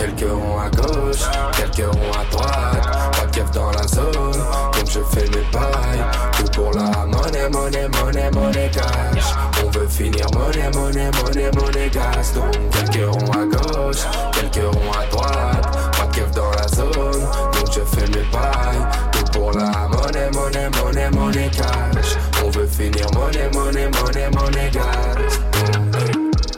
Quelques 0.00 0.30
ronds 0.30 0.58
à 0.58 0.70
gauche, 0.70 1.28
quelques 1.58 1.86
ronds 1.86 2.12
à 2.18 2.24
droite. 2.30 3.12
Pas 3.12 3.26
de 3.26 3.52
dans 3.52 3.70
la 3.70 3.86
zone, 3.86 4.32
donc 4.72 4.86
je 4.86 5.00
fais 5.12 5.26
mes 5.26 5.44
pailles. 5.52 6.02
Tout 6.38 6.50
pour 6.54 6.70
la 6.72 7.04
monnaie, 7.04 7.50
monnaie, 7.50 7.86
monnaie, 7.86 8.30
monnaie 8.30 8.70
cash. 8.72 9.34
On 9.62 9.68
veut 9.68 9.86
finir 9.86 10.24
monnaie, 10.32 10.70
monnaie, 10.74 11.10
monnaie, 11.22 11.50
monnaie 11.54 11.90
gas. 11.90 12.32
Donc 12.34 12.56
quelques 12.70 13.10
ronds 13.12 13.32
à 13.32 13.44
gauche, 13.44 14.06
quelques 14.32 14.74
ronds 14.74 14.92
à 14.98 15.04
droite. 15.10 15.92
Pas 15.92 16.06
de 16.06 16.34
dans 16.34 16.50
la 16.50 16.68
zone, 16.68 17.20
donc 17.52 17.70
je 17.70 17.80
fais 17.80 18.06
mes 18.06 18.24
pailles. 18.30 18.86
Tout 19.12 19.38
pour 19.38 19.52
la 19.52 19.86
monnaie, 19.86 20.30
monnaie, 20.32 20.70
monnaie, 20.82 21.10
monnaie 21.10 21.50
cash. 21.50 22.16
On 22.42 22.48
veut 22.48 22.66
finir 22.66 23.06
monnaie, 23.12 23.50
monnaie, 23.52 23.90
monnaie, 23.90 24.30
monnaie 24.30 24.70
gas. 24.72 25.39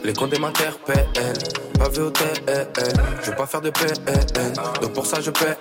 Les 0.04 0.12
comptes 0.12 0.36
m'interpellent, 0.38 1.06
pas 1.78 1.88
vu 1.88 2.02
au 2.02 2.10
TL. 2.10 2.66
Je 3.22 3.30
veux 3.30 3.36
pas 3.36 3.46
faire 3.46 3.60
de 3.60 3.70
PN, 3.70 4.52
donc 4.80 4.92
pour 4.94 5.06
ça 5.06 5.20
je 5.20 5.30
paie. 5.30 5.56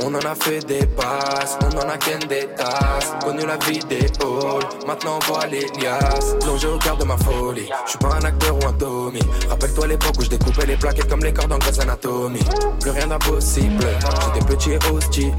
On 0.00 0.14
en 0.14 0.18
a 0.18 0.34
fait 0.34 0.58
des 0.66 0.84
passes, 0.84 1.58
on 1.62 1.76
en 1.78 1.88
a 1.88 1.96
qu'un 1.96 2.18
des 2.28 2.46
tasses. 2.56 3.14
Connu 3.24 3.46
la 3.46 3.56
vidéo, 3.56 4.58
maintenant 4.86 5.18
on 5.20 5.32
voit 5.32 5.46
les 5.46 5.66
liasses. 5.80 6.36
Plongé 6.40 6.68
au 6.68 6.78
cœur 6.78 6.98
de 6.98 7.04
ma 7.04 7.16
folie, 7.16 7.70
je 7.86 7.90
suis 7.90 7.98
pas 7.98 8.16
un 8.20 8.24
acteur 8.24 8.54
ou 8.54 8.66
un 8.66 8.72
Tommy. 8.74 9.20
Rappelle-toi 9.48 9.86
l'époque 9.86 10.14
où 10.18 10.22
je 10.24 10.30
découpais 10.30 10.66
les 10.66 10.76
plaquettes 10.76 11.08
comme 11.08 11.24
les 11.24 11.32
cordes 11.32 11.52
en 11.52 11.58
Grey's 11.58 11.78
Anatomy. 11.78 12.40
Plus 12.80 12.90
rien 12.90 13.06
d'impossible, 13.06 13.86
j'étais 14.34 14.46
petit 14.46 14.72
et 14.72 14.78
hostile. 14.92 15.34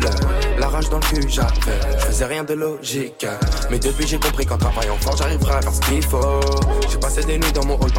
La 0.57 0.67
rage 0.67 0.89
dans 0.89 0.97
le 0.97 1.05
cul 1.05 1.29
j'avais, 1.29 1.79
je 1.99 2.05
faisais 2.05 2.25
rien 2.25 2.43
de 2.43 2.55
logique. 2.55 3.27
Mais 3.69 3.77
depuis 3.77 4.07
j'ai 4.07 4.19
compris 4.19 4.47
qu'en 4.47 4.57
travaillant 4.57 4.97
fort 4.97 5.15
j'arriverai 5.15 5.53
à 5.53 5.61
faire 5.61 5.73
ce 5.73 5.81
qu'il 5.81 6.03
faut. 6.03 6.39
J'ai 6.89 6.97
passé 6.97 7.23
des 7.23 7.37
nuits 7.37 7.51
dans 7.53 7.65
mon 7.65 7.75
hall 7.75 7.91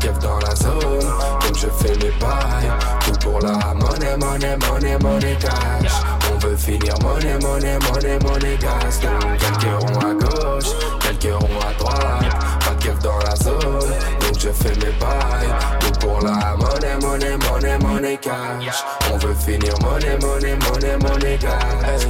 Keuf 0.00 0.18
dans 0.20 0.38
la 0.38 0.54
zone. 0.54 1.00
Donc 1.40 1.54
je 1.54 1.66
fais 1.66 1.94
mes 1.96 2.12
bails. 2.20 2.72
Tout 3.04 3.18
pour 3.20 3.40
la 3.40 3.74
monnaie, 3.74 4.16
monnaie, 4.16 4.56
monnaie, 4.68 4.98
monnaie 4.98 5.36
cash. 5.40 5.92
On 6.32 6.38
veut 6.38 6.56
finir 6.56 6.94
monnaie, 7.02 7.38
monnaie, 7.40 7.78
monnaie, 7.80 8.18
monnaie 8.20 8.56
gas. 8.58 9.00
Quelques 9.00 9.82
ronds 9.82 10.00
à 10.00 10.14
gauche, 10.14 10.70
quelques 11.00 11.34
ronds 11.34 11.60
à 11.68 11.72
droite. 11.78 12.36
Pas 12.60 12.74
de 12.74 13.02
dans 13.02 13.18
la 13.18 13.36
zone. 13.36 13.94
Donc 14.20 14.38
je 14.38 14.50
fais 14.50 14.74
mes 14.76 14.92
bails. 15.00 15.54
Tout 15.80 16.06
pour 16.06 16.20
la 16.20 16.56
monnaie, 16.56 16.96
monnaie, 17.02 17.36
monnaie, 17.36 17.78
monnaie 17.78 18.18
cash. 18.18 18.84
On 19.12 19.18
veut 19.18 19.34
finir 19.34 19.74
monnaie, 19.82 20.18
monnaie, 20.20 20.56
monnaie, 20.56 20.96
monnaie 20.98 21.38
gas. 21.38 22.06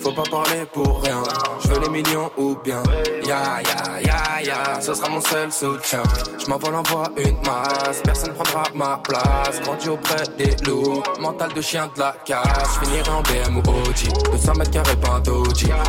Faut 0.00 0.12
pas 0.12 0.28
parler 0.30 0.64
pour 0.72 1.02
rien. 1.02 1.22
Les 1.80 1.88
millions 1.88 2.30
ou 2.36 2.56
bien? 2.64 2.82
Ya 3.26 3.60
ya 3.62 4.00
ya 4.00 4.42
ya, 4.42 4.80
ce 4.80 4.94
sera 4.94 5.08
mon 5.08 5.20
seul 5.20 5.52
soutien. 5.52 6.02
Je 6.38 6.46
m'envole 6.48 6.74
envoie 6.74 7.08
une 7.16 7.36
masse, 7.46 8.00
personne 8.02 8.32
prendra 8.34 8.64
ma 8.74 9.00
place. 9.02 9.60
Grandi 9.62 9.88
auprès 9.88 10.24
des 10.36 10.56
loups, 10.66 11.02
mental 11.20 11.52
de 11.54 11.60
chien 11.60 11.88
de 11.94 12.00
la 12.00 12.14
casse. 12.24 12.78
Finirai 12.80 13.10
en 13.10 13.22
BM 13.22 13.56
ou 13.56 13.60
OG, 13.60 14.30
200 14.32 14.54
mètres 14.54 14.70
carrés 14.70 14.96
pas 14.96 15.20
un. 15.20 15.22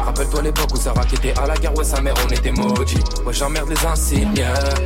Rappelle-toi 0.06 0.42
l'époque 0.42 0.74
où 0.74 0.78
Sarah 0.78 1.06
qui 1.06 1.16
était 1.16 1.34
à 1.40 1.48
la 1.48 1.56
guerre, 1.56 1.76
ouais 1.76 1.84
sa 1.84 2.02
mère 2.02 2.14
on 2.26 2.30
était 2.32 2.52
maudits. 2.52 3.04
Ouais 3.26 3.34
j'emmerde 3.34 3.70
les 3.70 3.86
insignes, 3.86 4.46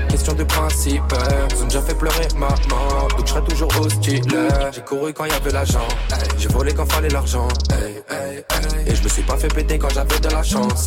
question 0.10 0.34
de 0.34 0.44
principe. 0.44 1.14
Ils 1.52 1.64
ont 1.64 1.66
déjà 1.66 1.82
fait 1.82 1.96
pleurer 1.96 2.28
maman, 2.36 3.08
donc 3.10 3.26
je 3.26 3.32
serai 3.32 3.44
toujours 3.44 3.70
hostile. 3.80 4.24
J'ai 4.72 4.82
couru 4.82 5.14
quand 5.14 5.26
y 5.26 5.32
avait 5.32 5.52
l'argent, 5.52 5.88
j'ai 6.38 6.50
volé 6.50 6.74
quand 6.74 6.90
fallait 6.92 7.10
l'argent. 7.10 7.48
Et 8.88 8.96
je 8.96 9.04
me 9.04 9.10
suis 9.10 9.24
pas 9.24 9.38
fait 9.38 9.48
péter 9.50 9.78
quand 9.78 9.90
j'avais 9.90 10.20
de 10.20 10.30
la 10.30 10.44
chance. 10.44 10.87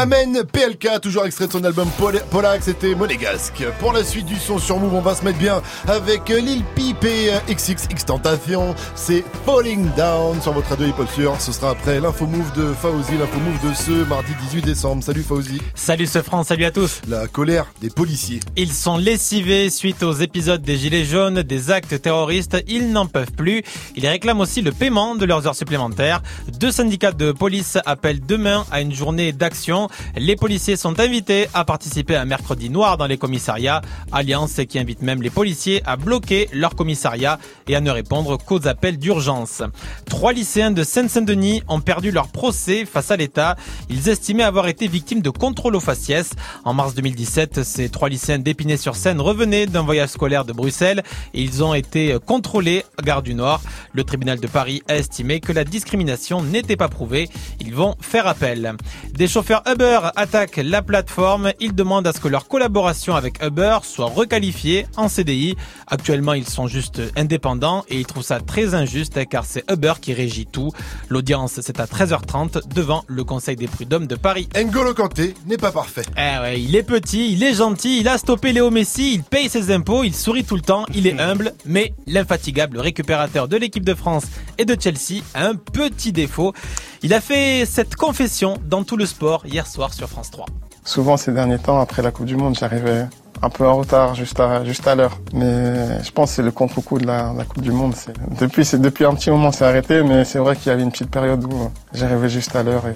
M'amène 0.00 0.42
PLK, 0.44 1.00
toujours 1.00 1.24
extrait 1.24 1.46
de 1.46 1.52
son 1.52 1.64
album 1.64 1.88
Pol- 1.96 2.20
Polak, 2.30 2.62
c'était 2.62 2.94
Monégasque. 2.94 3.64
Pour 3.80 3.94
la 3.94 4.04
suite 4.04 4.26
du 4.26 4.36
son 4.36 4.58
sur 4.58 4.78
Move, 4.78 4.92
on 4.92 5.00
va 5.00 5.14
se 5.14 5.24
mettre 5.24 5.38
bien 5.38 5.62
avec 5.88 6.30
euh, 6.30 6.38
Lil 6.38 6.62
Peep 6.74 7.02
et 7.02 7.30
euh, 7.32 7.38
XXX 7.48 8.04
Tentation. 8.04 8.74
C'est 8.94 9.24
Falling 9.46 9.88
Down 9.96 10.42
sur 10.42 10.52
votre 10.52 10.68
radio 10.68 10.88
hip 10.88 10.92
hop 10.98 11.08
sûr. 11.14 11.34
Ce 11.40 11.50
sera 11.50 11.70
après 11.70 11.98
l'info 11.98 12.26
move 12.26 12.52
de 12.52 12.74
Fauzi, 12.74 13.12
l'info 13.18 13.40
move 13.40 13.70
de 13.70 13.74
ce 13.74 14.06
mardi 14.06 14.32
18 14.50 14.66
décembre. 14.66 15.02
Salut 15.02 15.22
Fauzi. 15.22 15.62
Salut 15.74 16.04
ce 16.06 16.20
France, 16.20 16.48
salut 16.48 16.66
à 16.66 16.70
tous. 16.70 17.00
La 17.08 17.26
colère 17.26 17.64
des 17.80 17.88
policiers. 17.88 18.40
Ils 18.58 18.74
sont 18.74 18.98
lessivés 18.98 19.70
suite 19.70 20.02
aux 20.02 20.12
épisodes 20.12 20.60
des 20.60 20.76
Gilets 20.76 21.06
jaunes, 21.06 21.40
des 21.40 21.70
actes 21.70 22.02
terroristes. 22.02 22.62
Ils 22.68 22.92
n'en 22.92 23.06
peuvent 23.06 23.32
plus. 23.32 23.62
Ils 23.96 24.06
réclament 24.06 24.40
aussi 24.42 24.60
le 24.60 24.72
paiement 24.72 25.14
de 25.14 25.24
leurs 25.24 25.46
heures 25.46 25.56
supplémentaires. 25.56 26.20
Deux 26.60 26.70
syndicats 26.70 27.12
de 27.12 27.32
police 27.32 27.78
appellent 27.86 28.20
demain 28.26 28.66
à 28.70 28.82
une 28.82 28.92
journée 28.94 29.32
d'action. 29.32 29.85
Les 30.16 30.36
policiers 30.36 30.76
sont 30.76 30.98
invités 31.00 31.48
à 31.54 31.64
participer 31.64 32.16
à 32.16 32.22
un 32.22 32.24
mercredi 32.24 32.70
noir 32.70 32.96
dans 32.96 33.06
les 33.06 33.18
commissariats. 33.18 33.82
Alliance 34.12 34.60
qui 34.68 34.78
invite 34.78 35.02
même 35.02 35.22
les 35.22 35.30
policiers 35.30 35.82
à 35.84 35.96
bloquer 35.96 36.48
leur 36.52 36.74
commissariat 36.74 37.38
et 37.68 37.76
à 37.76 37.80
ne 37.80 37.90
répondre 37.90 38.38
qu'aux 38.38 38.66
appels 38.66 38.98
d'urgence. 38.98 39.62
Trois 40.08 40.32
lycéens 40.32 40.70
de 40.70 40.82
Seine-Saint-Denis 40.82 41.62
ont 41.68 41.80
perdu 41.80 42.10
leur 42.10 42.28
procès 42.28 42.84
face 42.84 43.10
à 43.10 43.16
l'État. 43.16 43.56
Ils 43.88 44.08
estimaient 44.08 44.42
avoir 44.42 44.68
été 44.68 44.88
victimes 44.88 45.22
de 45.22 45.30
contrôle 45.30 45.76
aux 45.76 45.80
faciès. 45.80 46.30
En 46.64 46.74
mars 46.74 46.94
2017, 46.94 47.62
ces 47.62 47.88
trois 47.88 48.08
lycéens 48.08 48.38
d'Épinay-sur-Seine 48.38 49.20
revenaient 49.20 49.66
d'un 49.66 49.82
voyage 49.82 50.10
scolaire 50.10 50.44
de 50.44 50.52
Bruxelles 50.52 51.02
et 51.34 51.42
ils 51.42 51.62
ont 51.62 51.74
été 51.74 52.16
contrôlés 52.24 52.84
à 52.98 53.02
Gare 53.02 53.22
du 53.22 53.34
Nord. 53.34 53.60
Le 53.92 54.04
tribunal 54.04 54.40
de 54.40 54.46
Paris 54.46 54.82
a 54.88 54.96
estimé 54.96 55.40
que 55.40 55.52
la 55.52 55.64
discrimination 55.64 56.42
n'était 56.42 56.76
pas 56.76 56.88
prouvée. 56.88 57.28
Ils 57.60 57.74
vont 57.74 57.94
faire 58.00 58.26
appel. 58.26 58.74
Des 59.12 59.28
chauffeurs 59.28 59.62
attaquent 59.82 60.60
la 60.62 60.82
plateforme. 60.82 61.52
Ils 61.60 61.74
demandent 61.74 62.06
à 62.06 62.12
ce 62.12 62.20
que 62.20 62.28
leur 62.28 62.48
collaboration 62.48 63.14
avec 63.14 63.42
Uber 63.42 63.78
soit 63.82 64.06
requalifiée 64.06 64.86
en 64.96 65.08
CDI. 65.08 65.56
Actuellement, 65.86 66.32
ils 66.32 66.48
sont 66.48 66.66
juste 66.66 67.02
indépendants 67.16 67.84
et 67.88 67.98
ils 67.98 68.06
trouvent 68.06 68.24
ça 68.24 68.40
très 68.40 68.74
injuste 68.74 69.26
car 69.28 69.44
c'est 69.44 69.64
Uber 69.70 69.94
qui 70.00 70.14
régit 70.14 70.46
tout. 70.46 70.70
L'audience, 71.08 71.60
c'est 71.60 71.80
à 71.80 71.84
13h30 71.84 72.72
devant 72.74 73.04
le 73.06 73.24
Conseil 73.24 73.56
des 73.56 73.66
prud'hommes 73.66 74.06
de 74.06 74.16
Paris. 74.16 74.48
N'Golo 74.56 74.94
Kanté 74.94 75.34
n'est 75.46 75.56
pas 75.56 75.72
parfait. 75.72 76.02
Eh 76.16 76.40
ouais, 76.40 76.60
il 76.60 76.74
est 76.74 76.82
petit, 76.82 77.32
il 77.32 77.42
est 77.42 77.54
gentil, 77.54 78.00
il 78.00 78.08
a 78.08 78.18
stoppé 78.18 78.52
Léo 78.52 78.70
Messi, 78.70 79.14
il 79.14 79.22
paye 79.22 79.48
ses 79.48 79.70
impôts, 79.70 80.04
il 80.04 80.14
sourit 80.14 80.44
tout 80.44 80.56
le 80.56 80.62
temps, 80.62 80.86
il 80.94 81.06
est 81.06 81.20
humble, 81.20 81.52
mais 81.64 81.94
l'infatigable 82.06 82.78
récupérateur 82.78 83.48
de 83.48 83.56
l'équipe 83.56 83.84
de 83.84 83.94
France 83.94 84.24
et 84.58 84.64
de 84.64 84.76
Chelsea 84.80 85.22
a 85.34 85.46
un 85.46 85.54
petit 85.54 86.12
défaut. 86.12 86.52
Il 87.02 87.14
a 87.14 87.20
fait 87.20 87.64
cette 87.66 87.94
confession 87.96 88.58
dans 88.64 88.82
tout 88.84 88.96
le 88.96 89.06
sport 89.06 89.44
hier 89.46 89.66
soir 89.66 89.92
sur 89.92 90.08
France 90.08 90.30
3. 90.30 90.46
Souvent 90.84 91.16
ces 91.16 91.32
derniers 91.32 91.58
temps, 91.58 91.80
après 91.80 92.02
la 92.02 92.10
Coupe 92.10 92.26
du 92.26 92.36
Monde, 92.36 92.56
j'arrivais 92.58 93.06
un 93.42 93.50
peu 93.50 93.66
en 93.66 93.76
retard, 93.76 94.14
juste 94.14 94.40
à, 94.40 94.64
juste 94.64 94.86
à 94.86 94.94
l'heure. 94.94 95.18
Mais 95.32 96.02
je 96.02 96.10
pense 96.10 96.30
que 96.30 96.36
c'est 96.36 96.42
le 96.42 96.52
contre-coup 96.52 96.98
de 96.98 97.06
la, 97.06 97.32
la 97.36 97.44
Coupe 97.44 97.62
du 97.62 97.72
Monde. 97.72 97.94
C'est- 97.94 98.14
Depuis, 98.40 98.64
c'est, 98.64 98.80
depuis 98.80 99.04
un 99.04 99.14
petit 99.14 99.30
moment, 99.30 99.52
c'est 99.52 99.64
arrêté, 99.64 100.02
mais 100.02 100.24
c'est 100.24 100.38
vrai 100.38 100.56
qu'il 100.56 100.68
y 100.68 100.70
avait 100.70 100.82
une 100.82 100.90
petite 100.92 101.10
période 101.10 101.44
où 101.44 101.70
j'arrivais 101.92 102.28
juste 102.28 102.54
à 102.56 102.62
l'heure 102.62 102.86
et 102.86 102.92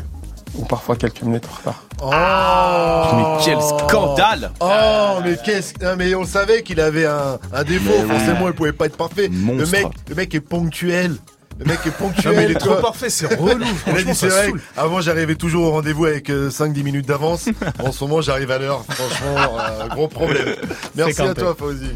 ou 0.59 0.65
parfois 0.65 0.97
quelques 0.97 1.23
minutes 1.23 1.45
en 1.53 1.57
retard. 1.59 1.85
Oh 2.03 3.17
Mais 3.17 3.45
quel 3.45 3.61
scandale 3.63 4.51
Oh, 4.61 5.21
mais 5.25 5.37
qu'est-ce 5.45 5.75
mais 5.97 6.13
on 6.17 6.25
savait 6.25 6.63
qu'il 6.65 6.81
avait 6.81 7.07
un, 7.07 7.39
un 7.53 7.63
défaut, 7.65 7.93
Mais 7.99 8.05
oui. 8.05 8.11
forcément 8.19 8.49
il 8.49 8.55
pouvait 8.55 8.73
pas 8.73 8.87
être 8.87 8.97
parfait. 8.97 9.29
Le 9.29 9.37
Monstre. 9.37 9.71
mec, 9.73 9.87
le 10.09 10.15
mec 10.17 10.35
est 10.35 10.41
ponctuel. 10.41 11.15
Le 11.61 11.67
mec 11.67 11.81
est 11.87 11.91
ponctuel. 11.91 12.33
Non, 12.33 12.39
mais 12.39 12.45
il 12.47 12.51
est 12.53 12.55
trop 12.55 12.77
parfait, 12.77 13.11
c'est 13.11 13.35
relou, 13.35 13.61
Il 13.61 13.63
a 13.63 13.75
franchement, 13.75 14.13
dit, 14.13 14.19
c'est 14.19 14.29
vrai, 14.29 14.53
avant 14.79 15.03
j'arrivais 15.03 15.35
toujours 15.35 15.67
au 15.67 15.71
rendez-vous 15.73 16.07
avec 16.07 16.31
euh, 16.31 16.49
5-10 16.49 16.83
minutes 16.83 17.07
d'avance. 17.07 17.51
en 17.85 17.93
ce 17.93 18.03
moment 18.03 18.23
j'arrive 18.23 18.51
à 18.51 18.59
l'heure. 18.59 18.83
Franchement, 18.89 19.59
euh, 19.59 19.89
gros 19.89 20.09
problème. 20.09 20.57
Merci 20.95 21.21
à 21.21 21.35
toi 21.35 21.55
Fauzi. 21.57 21.91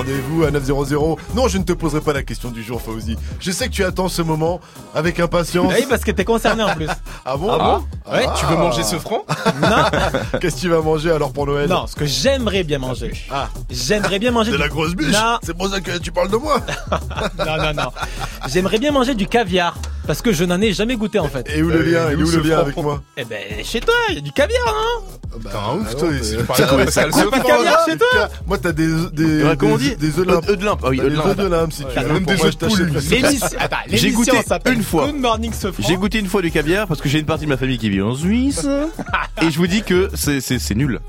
Et 0.00 0.12
rendez-vous 0.12 0.44
à 0.44 0.50
900. 0.50 1.16
Non, 1.34 1.48
je 1.48 1.58
ne 1.58 1.62
te 1.64 1.72
poserai 1.72 2.00
pas 2.00 2.12
la 2.14 2.22
question 2.22 2.50
du 2.50 2.62
jour, 2.62 2.80
Fauzi. 2.80 3.16
Je 3.38 3.50
sais 3.50 3.66
que 3.68 3.72
tu 3.72 3.84
attends 3.84 4.08
ce 4.08 4.22
moment 4.22 4.60
avec 4.94 5.20
impatience. 5.20 5.72
Oui, 5.76 5.84
parce 5.88 6.04
que 6.04 6.10
t'es 6.10 6.24
concerné 6.24 6.62
en 6.62 6.74
plus. 6.74 6.86
Ah 7.26 7.36
bon 7.36 7.50
Ah 7.52 7.58
bon 7.58 8.12
Ouais. 8.12 8.24
Ah. 8.26 8.34
Tu 8.38 8.46
veux 8.46 8.56
manger 8.56 8.82
ce 8.82 8.96
franc 8.98 9.24
Non, 9.60 9.68
Qu'est-ce 10.40 10.56
que 10.56 10.60
tu 10.62 10.68
vas 10.70 10.80
manger 10.80 11.10
alors 11.10 11.32
pour 11.32 11.46
Noël? 11.46 11.68
Non, 11.68 11.86
ce 11.86 11.94
que 11.94 12.06
j'aimerais 12.06 12.64
bien 12.64 12.78
manger. 12.78 13.12
Ah, 13.30 13.48
J'aimerais 13.68 14.18
bien 14.18 14.30
manger 14.30 14.50
de 14.52 14.56
du- 14.56 14.62
la 14.62 14.68
grosse 14.68 14.94
bûche 14.94 15.12
Non, 15.12 15.36
C'est 15.42 15.54
pour 15.56 15.68
ça 15.68 15.80
que 15.82 15.98
tu 15.98 16.10
parles 16.10 16.30
de 16.30 16.36
moi 16.38 16.56
non, 17.38 17.56
non, 17.58 17.74
non. 17.74 17.90
J'aimerais 18.48 18.78
bien 18.78 18.90
manger 18.90 19.14
du 19.14 19.26
caviar 19.26 19.76
parce 20.06 20.22
que 20.22 20.32
je 20.32 20.44
n'en 20.44 20.60
ai 20.62 20.72
jamais 20.72 20.96
goûté 20.96 21.18
en 21.18 21.28
fait. 21.28 21.46
Et 21.54 21.62
où 21.62 21.68
le 21.68 21.82
lien 21.82 21.98
Euh, 22.06 22.14
Il 22.14 22.20
est 22.20 22.24
où 22.24 22.30
le 22.30 22.40
lien 22.48 22.58
avec 22.60 22.76
moi? 22.78 23.02
Eh 23.18 23.24
ben, 23.24 23.38
chez 23.62 23.80
toi, 23.80 23.94
il 24.08 24.14
y 24.14 24.18
a 24.18 24.22
du 24.22 24.32
caviar, 24.32 24.64
non 24.66 25.38
bah, 25.44 25.50
T'es 25.52 25.56
un 25.58 25.76
ouf, 25.78 25.86
ah 25.90 25.94
toi, 25.94 26.08
Ah, 26.10 26.24
secret. 26.24 26.44
pas, 26.44 27.38
caviar 27.40 27.62
là, 27.62 27.78
chez 27.86 27.96
toi? 27.98 28.28
Moi, 28.46 28.58
t'as 28.58 28.72
des, 28.72 28.88
des, 29.12 29.44
Ouais, 29.44 29.56
comment 29.58 29.74
on 29.74 29.76
des, 29.76 29.89
dit 29.96 29.96
des 29.96 30.18
œufs 30.18 30.26
de 30.26 30.32
œufs. 30.32 30.76
Ah 30.82 30.88
oui, 30.88 30.98
des 30.98 31.10
de 31.10 31.16
œufs 31.18 31.36
de 31.36 31.46
lympe, 31.46 31.72
si 31.72 31.84
tu 31.84 32.00
veux. 32.00 32.12
Même 32.12 32.24
des 32.24 32.44
œufs 32.44 32.58
de 32.58 32.66
poule. 32.66 32.92
J'ai 33.88 34.10
goûté 34.12 34.32
une 34.66 34.82
fois. 34.82 35.06
Good 35.06 35.16
Morning 35.20 35.52
Sofran. 35.52 35.84
J'ai 35.86 35.96
goûté 35.96 36.18
une 36.18 36.26
fois 36.28 36.42
du 36.42 36.50
caviar 36.50 36.86
parce 36.86 37.00
que 37.00 37.08
j'ai 37.08 37.18
une 37.18 37.26
partie 37.26 37.44
de 37.44 37.50
ma 37.50 37.56
famille 37.56 37.78
qui 37.78 37.90
vit 37.90 38.02
en 38.02 38.14
Suisse 38.14 38.66
et 39.42 39.50
je 39.50 39.56
vous 39.58 39.66
dis 39.66 39.82
que 39.82 40.10
c'est 40.14 40.74
nul. 40.74 41.00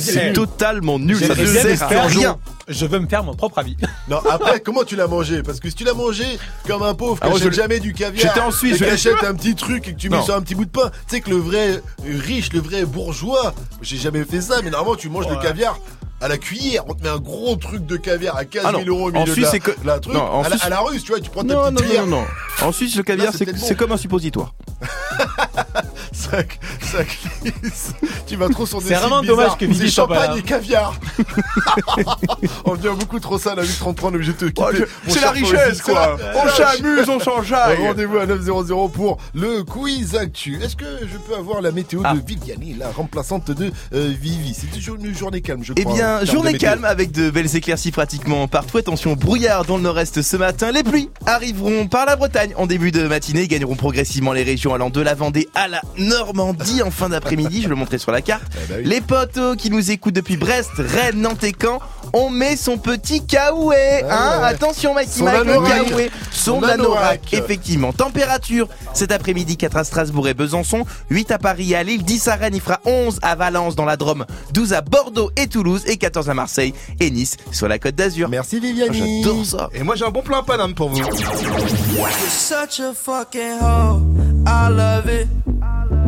C'est 0.00 0.32
totalement 0.32 0.98
nul. 0.98 1.18
Ça 1.18 1.34
ne 1.34 1.44
sert 1.46 1.92
à 1.92 2.06
rien. 2.06 2.38
Je 2.68 2.84
veux 2.84 2.98
me 2.98 3.06
faire 3.08 3.24
mon 3.24 3.34
propre 3.34 3.58
avis. 3.60 3.76
Non, 4.08 4.18
après, 4.30 4.60
comment 4.60 4.84
tu 4.84 4.94
l'as 4.94 5.06
mangé? 5.06 5.42
Parce 5.42 5.58
que 5.58 5.70
si 5.70 5.74
tu 5.74 5.84
l'as 5.84 5.94
mangé 5.94 6.24
comme 6.66 6.82
un 6.82 6.92
pauvre 6.92 7.18
qui 7.18 7.26
Ah, 7.26 7.30
je 7.30 7.36
achète 7.44 7.54
jamais 7.54 7.80
du 7.80 7.94
caviar, 7.94 8.26
J'étais 8.26 8.40
en 8.46 8.50
Suisse, 8.50 8.74
et 8.74 8.78
je 8.78 8.84
qui 8.84 8.84
l'ai- 8.84 8.90
achète 8.90 9.24
un 9.24 9.34
petit 9.34 9.54
truc 9.54 9.88
et 9.88 9.94
que 9.94 9.98
tu 9.98 10.10
mets 10.10 10.20
sur 10.22 10.34
un 10.34 10.42
petit 10.42 10.54
bout 10.54 10.66
de 10.66 10.70
pain, 10.70 10.90
tu 11.08 11.16
sais 11.16 11.20
que 11.22 11.30
le 11.30 11.36
vrai 11.36 11.80
riche, 12.04 12.52
le 12.52 12.60
vrai 12.60 12.84
bourgeois, 12.84 13.54
j'ai 13.80 13.96
jamais 13.96 14.22
fait 14.24 14.42
ça, 14.42 14.56
mais 14.62 14.68
normalement 14.70 14.96
tu 14.96 15.08
manges 15.08 15.28
le 15.30 15.36
caviar 15.36 15.78
à 16.20 16.28
la 16.28 16.38
cuillère. 16.38 16.84
On 16.88 16.94
te 16.94 17.02
met 17.02 17.08
un 17.08 17.18
gros 17.18 17.56
truc 17.56 17.86
de 17.86 17.96
caviar 17.96 18.36
à 18.36 18.44
15 18.44 18.62
Ah 18.66 18.70
000 18.70 18.82
non, 18.82 18.88
euros 18.88 19.10
au 19.10 19.16
en 19.16 19.20
milieu 19.22 19.32
Suisse, 19.32 19.46
de 19.46 19.50
c'est 19.50 19.66
la, 19.66 19.74
que- 19.74 19.80
de 19.80 19.86
la 19.86 19.98
truc. 20.00 20.14
non, 20.14 20.20
en 20.22 20.40
à, 20.42 20.48
la, 20.48 20.50
Suisse- 20.50 20.64
à 20.64 20.68
la 20.68 20.80
russe, 20.80 21.02
tu 21.04 21.12
vois, 21.12 21.20
tu 21.20 21.30
prends 21.30 21.42
ta 21.44 21.54
Non, 21.54 21.54
non, 21.54 21.64
petite 21.70 21.80
non, 21.80 21.86
cuillère. 21.86 22.06
non, 22.06 22.20
non. 22.20 22.66
En 22.66 22.72
Suisse, 22.72 22.96
le 22.96 23.02
caviar, 23.02 23.32
c'est 23.34 23.76
comme 23.76 23.92
un 23.92 23.96
suppositoire. 23.96 24.54
ça, 26.30 26.38
ça 26.80 27.04
glisse. 27.04 27.92
Tu 28.26 28.36
vas 28.36 28.48
trop 28.48 28.66
sur 28.66 28.80
des 28.80 28.88
C'est 28.88 28.94
vraiment 28.94 29.22
dommage 29.22 29.56
que 29.58 29.64
Vivi 29.64 29.86
C'est 29.86 29.88
soit 29.94 30.06
pas 30.08 30.14
champagne 30.14 30.30
là. 30.32 30.38
et 30.38 30.42
caviar. 30.42 30.94
On 32.64 32.74
devient 32.76 32.96
beaucoup 32.98 33.20
trop 33.20 33.38
ça, 33.38 33.54
la 33.54 33.62
833, 33.62 34.10
on 34.10 34.12
est 34.12 34.16
obligé 34.16 34.32
de 34.32 34.38
te 34.38 34.44
quitter. 34.46 34.62
Oh, 34.64 34.70
je- 34.72 34.80
Mon 34.82 35.14
C'est 35.14 35.20
la 35.20 35.30
richesse, 35.30 35.82
quoi. 35.82 36.16
On 36.34 36.48
s'amuse, 36.48 37.08
on 37.08 37.20
s'enjaille. 37.20 37.78
Rendez-vous 37.86 38.18
à 38.18 38.26
900 38.26 38.88
pour 38.88 39.18
le 39.34 39.62
quiz 39.62 40.14
actu. 40.16 40.58
Est-ce 40.62 40.76
que 40.76 40.84
je 41.02 41.16
peux 41.18 41.34
avoir 41.36 41.60
la 41.60 41.70
météo 41.72 42.00
Ah. 42.04 42.14
de 42.14 42.20
Viviani, 42.24 42.74
la 42.78 42.90
remplaçante 42.90 43.50
de 43.50 43.70
euh, 43.94 44.12
Vivi? 44.20 44.54
C'est 44.54 44.66
toujours 44.70 44.96
une 44.96 45.14
journée 45.16 45.40
calme, 45.40 45.62
je 45.64 45.72
Eh 45.76 45.82
crois. 45.82 45.92
en 45.94 45.96
bien, 45.96 46.24
journée 46.24 46.56
calme 46.58 46.84
avec 46.84 47.12
de 47.12 47.30
belles 47.30 47.54
éclaircies 47.56 47.90
pratiquement 47.92 48.46
partout. 48.48 48.78
Attention, 48.78 49.14
brouillard 49.14 49.64
dans 49.64 49.76
le 49.76 49.82
nord-est 49.82 50.22
ce 50.22 50.36
matin. 50.36 50.70
Les 50.72 50.82
pluies 50.82 51.10
arriveront 51.26 51.86
par 51.88 52.06
la 52.06 52.16
Bretagne 52.16 52.52
en 52.56 52.66
début 52.66 52.90
de 52.92 53.06
matinée. 53.06 53.42
Ils 53.42 53.48
gagneront 53.48 53.76
progressivement 53.76 54.32
les 54.32 54.42
régions 54.42 54.74
allant 54.74 54.90
de 54.90 55.00
la 55.00 55.14
Vendée 55.14 55.48
à 55.54 55.68
la 55.68 55.80
Normandie 56.18 56.82
en 56.82 56.90
fin 56.90 57.08
d'après-midi. 57.08 57.62
Je 57.62 57.68
le 57.68 57.74
montrer 57.76 57.98
sur 57.98 58.10
la 58.10 58.22
carte. 58.22 58.42
Eh 58.54 58.66
ben 58.72 58.78
oui. 58.78 58.84
Les 58.88 59.00
potos 59.00 59.56
qui 59.56 59.70
nous 59.70 59.90
écoutent 59.90 60.14
depuis 60.14 60.36
Brest, 60.36 60.70
Rennes, 60.78 61.20
Nantes 61.20 61.44
et 61.44 61.54
Caen, 61.60 61.78
on 62.12 62.28
met 62.30 62.56
son 62.56 62.76
petit 62.78 63.24
kaoué. 63.24 64.02
Ah 64.08 64.34
Hein 64.34 64.40
ouais. 64.40 64.46
Attention, 64.48 64.94
Mike, 64.94 65.08
le 65.20 65.28
anorak. 65.28 65.86
kaoué. 65.88 66.10
Son 66.32 66.60
Son 66.60 66.62
anorak, 66.66 67.32
effectivement. 67.32 67.92
Température 67.92 68.68
cet 68.94 69.12
après-midi 69.12 69.56
4 69.56 69.76
à 69.76 69.84
Strasbourg 69.84 70.26
et 70.28 70.34
Besançon, 70.34 70.84
8 71.10 71.30
à 71.30 71.38
Paris 71.38 71.72
et 71.72 71.76
à 71.76 71.82
Lille, 71.82 72.02
10 72.02 72.28
à 72.28 72.34
Rennes, 72.36 72.54
il 72.54 72.60
fera 72.60 72.80
11 72.84 73.18
à 73.22 73.34
Valence 73.36 73.76
dans 73.76 73.84
la 73.84 73.96
Drôme, 73.96 74.24
12 74.54 74.72
à 74.72 74.80
Bordeaux 74.80 75.30
et 75.36 75.46
Toulouse 75.46 75.82
et 75.86 75.96
14 75.98 76.28
à 76.30 76.34
Marseille 76.34 76.74
et 77.00 77.10
Nice 77.10 77.36
sur 77.52 77.68
la 77.68 77.78
côte 77.78 77.94
d'Azur. 77.94 78.28
Merci 78.28 78.58
Viviani. 78.58 79.22
J'adore 79.22 79.44
ça. 79.46 79.68
Et 79.74 79.82
moi 79.82 79.94
j'ai 79.94 80.04
un 80.04 80.10
bon 80.10 80.22
plan 80.22 80.42
Paname 80.42 80.74
pour 80.74 80.88
vous. 80.88 80.98
You're 80.98 82.08
such 82.30 82.80
a 82.80 82.92
fucking 82.94 83.58
hoe. 83.60 84.00
I 84.46 84.68
love 84.70 85.06
it. 85.08 85.28
I 85.62 85.84
love 85.90 85.92
it. 85.92 86.07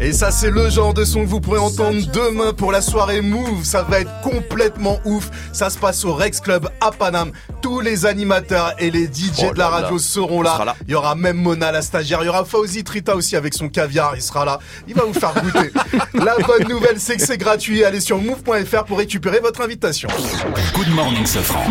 Et 0.00 0.12
ça, 0.12 0.30
c'est 0.30 0.50
le 0.50 0.68
genre 0.70 0.94
de 0.94 1.04
son 1.04 1.20
que 1.20 1.26
vous 1.28 1.40
pourrez 1.40 1.58
entendre 1.58 1.98
demain 2.12 2.52
pour 2.52 2.72
la 2.72 2.80
soirée 2.82 3.20
Move. 3.20 3.64
Ça 3.64 3.82
va 3.82 4.00
être 4.00 4.10
complètement 4.22 4.98
ouf. 5.04 5.30
Ça 5.52 5.70
se 5.70 5.78
passe 5.78 6.04
au 6.04 6.12
Rex 6.14 6.40
Club 6.40 6.68
à 6.80 6.90
Paname. 6.90 7.32
Tous 7.60 7.80
les 7.80 8.06
animateurs 8.06 8.74
et 8.78 8.90
les 8.90 9.04
DJ 9.06 9.44
Oh 9.48 9.52
de 9.52 9.58
la 9.58 9.68
radio 9.68 9.96
là. 9.96 10.02
seront 10.02 10.40
On 10.40 10.42
là. 10.42 10.74
Il 10.86 10.92
y 10.92 10.94
aura 10.94 11.14
même 11.14 11.36
Mona, 11.36 11.72
la 11.72 11.82
stagiaire. 11.82 12.20
Il 12.22 12.26
y 12.26 12.28
aura 12.28 12.44
Fauzi 12.44 12.84
Trita 12.84 13.14
aussi 13.16 13.36
avec 13.36 13.54
son 13.54 13.68
caviar. 13.68 14.12
Il 14.16 14.22
sera 14.22 14.44
là. 14.44 14.58
Il 14.88 14.94
va 14.94 15.04
vous 15.04 15.14
faire 15.14 15.32
goûter. 15.34 15.70
la 16.14 16.36
bonne 16.46 16.68
nouvelle, 16.68 16.98
c'est 16.98 17.16
que 17.16 17.22
c'est 17.22 17.38
gratuit. 17.38 17.84
Allez 17.84 18.00
sur 18.00 18.18
move.fr 18.18 18.84
pour 18.84 18.98
récupérer 18.98 19.40
votre 19.40 19.60
invitation. 19.62 20.08
Good 20.74 20.88
morning, 20.94 21.26
Sofran. 21.26 21.64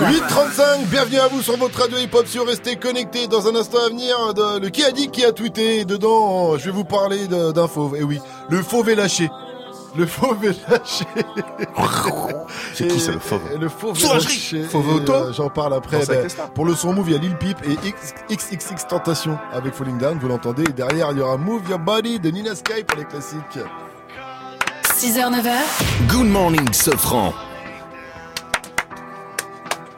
8.35, 0.00 0.86
bienvenue 0.90 1.18
à 1.18 1.26
vous 1.28 1.42
sur 1.42 1.56
votre 1.56 1.78
radio 1.80 1.98
hip-hop 1.98 2.26
sur 2.26 2.46
Restez 2.46 2.76
connectés. 2.76 3.26
Dans 3.26 3.48
un 3.48 3.56
instant 3.56 3.78
à 3.84 3.88
venir, 3.88 4.14
de- 4.34 4.47
le 4.60 4.68
qui 4.70 4.84
a 4.84 4.90
dit 4.92 5.08
qui 5.10 5.24
a 5.24 5.32
tweeté. 5.32 5.84
Dedans, 5.84 6.56
je 6.56 6.66
vais 6.66 6.70
vous 6.70 6.84
parler 6.84 7.26
d'un 7.28 7.68
fauve. 7.68 7.96
Et 7.96 8.02
oui, 8.02 8.20
le 8.48 8.62
fauve 8.62 8.88
est 8.88 8.94
lâché. 8.94 9.30
Le 9.96 10.06
fauve 10.06 10.44
est 10.44 10.70
lâché. 10.70 11.04
C'est 12.74 12.86
qui, 12.88 13.00
ça, 13.00 13.12
le 13.12 13.18
fauve 13.18 13.40
Le 13.58 13.68
fauve 13.68 13.98
est 13.98 14.14
lâché. 14.14 14.62
Fauve 14.64 14.88
Et, 14.88 14.94
auto 14.94 15.12
euh, 15.12 15.32
J'en 15.32 15.48
parle 15.48 15.74
après. 15.74 16.04
Ben, 16.06 16.26
pour 16.54 16.64
le 16.66 16.74
son 16.74 16.92
move, 16.92 17.08
il 17.08 17.12
y 17.14 17.16
a 17.16 17.18
Lil 17.18 17.36
Peep 17.36 17.56
et 17.64 17.76
X- 17.88 18.14
XXX 18.30 18.86
Tentation 18.88 19.38
avec 19.52 19.74
Falling 19.74 19.98
Down, 19.98 20.18
vous 20.18 20.28
l'entendez. 20.28 20.64
Et 20.64 20.72
derrière, 20.72 21.10
il 21.12 21.18
y 21.18 21.20
aura 21.20 21.36
Move 21.36 21.68
Your 21.68 21.78
Body 21.78 22.20
de 22.20 22.30
Nina 22.30 22.54
Sky 22.54 22.84
pour 22.86 22.98
les 22.98 23.04
classiques. 23.04 23.58
6h, 24.84 25.30
9h. 25.32 26.08
Good 26.08 26.26
morning, 26.26 26.72
Sofran. 26.72 27.32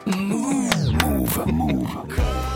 Move, 0.05 1.45
move. 1.51 1.87
Rain 2.17 2.50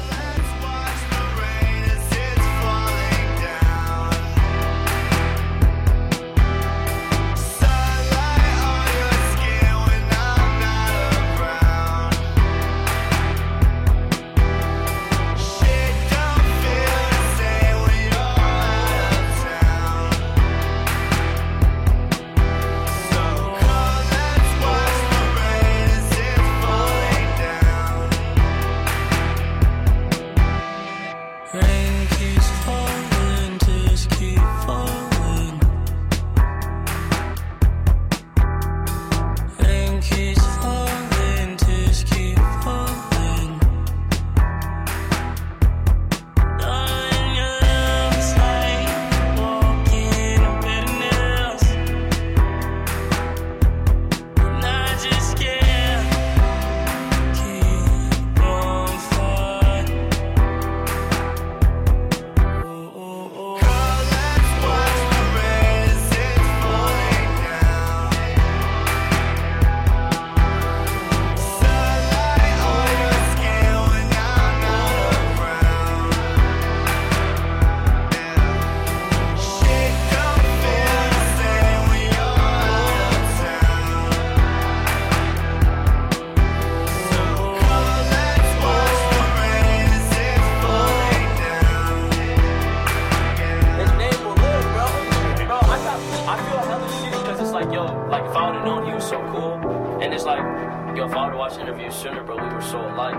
watched 101.56 101.67
interviews 101.67 101.95
sooner, 101.95 102.24
but 102.24 102.42
we 102.42 102.48
were 102.53 102.61
so 102.61 102.80
alike. 102.80 103.16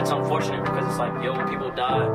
It's 0.00 0.10
unfortunate 0.10 0.64
because 0.64 0.86
it's 0.86 0.98
like, 0.98 1.12
yo, 1.22 1.32
when 1.32 1.48
people 1.48 1.70
die, 1.70 2.08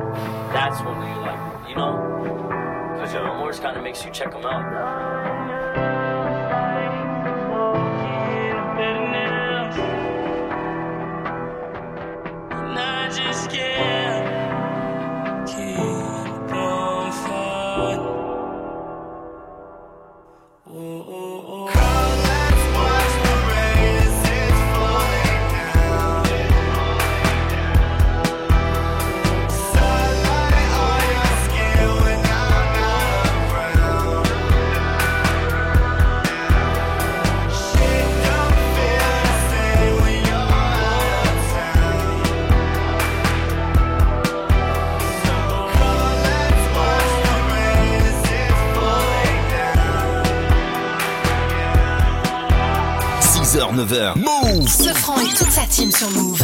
that's 0.52 0.80
when 0.80 0.94
you 0.96 1.20
like, 1.20 1.68
you 1.68 1.76
know, 1.76 2.94
because 2.94 3.12
your 3.12 3.24
remorse 3.24 3.60
kind 3.60 3.76
of 3.76 3.82
makes 3.82 4.04
you 4.04 4.10
check 4.10 4.32
them 4.32 4.44
out. 4.44 6.07
9h. 53.78 54.18
Move 54.18 54.68
Ce 54.68 54.92
franc 54.92 55.20
et 55.20 55.32
toute 55.36 55.52
sa 55.52 55.62
team 55.66 55.92
sur 55.92 56.10
Move. 56.10 56.42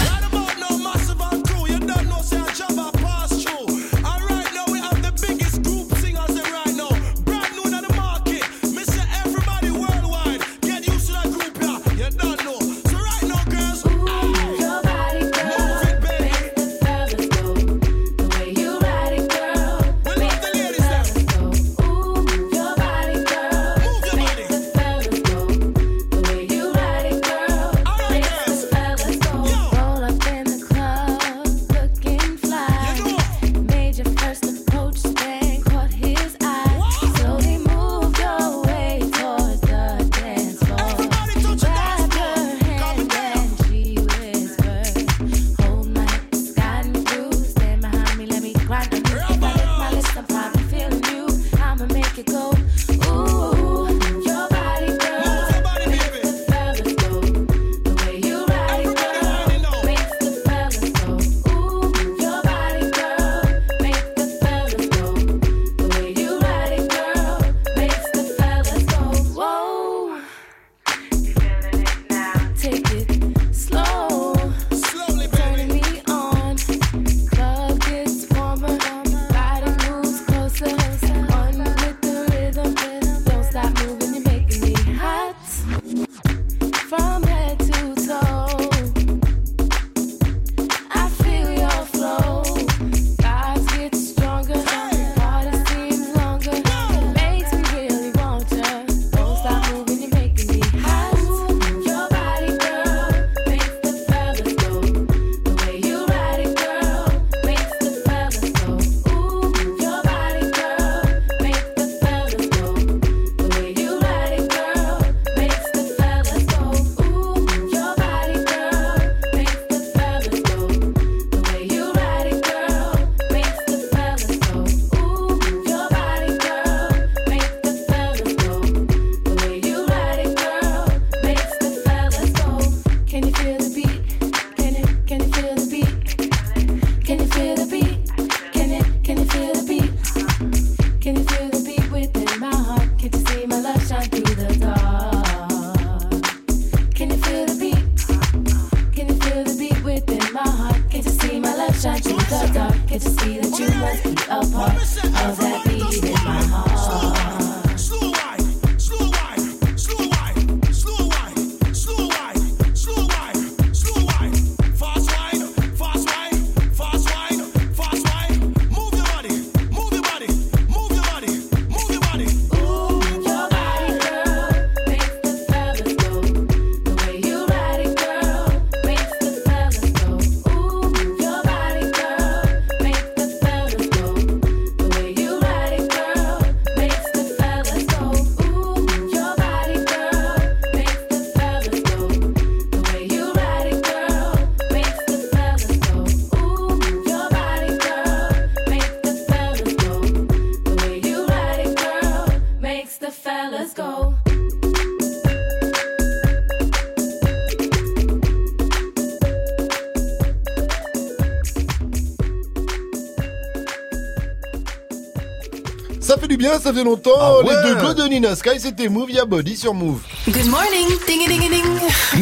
Bien, 216.44 216.60
ça 216.60 216.74
fait 216.74 216.84
longtemps. 216.84 217.10
Ah 217.18 217.38
ouais. 217.38 217.54
Les 217.64 217.70
deux 217.70 217.80
go 217.80 217.94
de 217.94 218.02
Nina 218.04 218.36
Sky, 218.36 218.58
c'était 218.60 218.88
Move 218.88 219.10
Ya 219.10 219.24
Body 219.24 219.56
sur 219.56 219.72
Move. 219.72 220.02
Good 220.28 220.46
morning, 220.46 220.88
ding 221.06 221.26
ding 221.26 221.40
ding. 221.40 221.64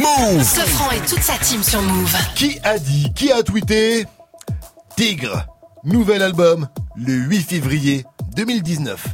Move. 0.01 0.45
Sofran 0.45 0.91
et 0.93 1.01
toute 1.09 1.23
sa 1.23 1.37
team 1.39 1.61
sur 1.63 1.83
Move. 1.83 2.15
Qui 2.37 2.59
a 2.63 2.79
dit, 2.79 3.13
qui 3.17 3.33
a 3.33 3.43
tweeté 3.43 4.07
Tigre, 4.97 5.47
nouvel 5.83 6.23
album, 6.23 6.69
le 6.95 7.15
8 7.15 7.43
février 7.43 8.05
2019. 8.37 9.05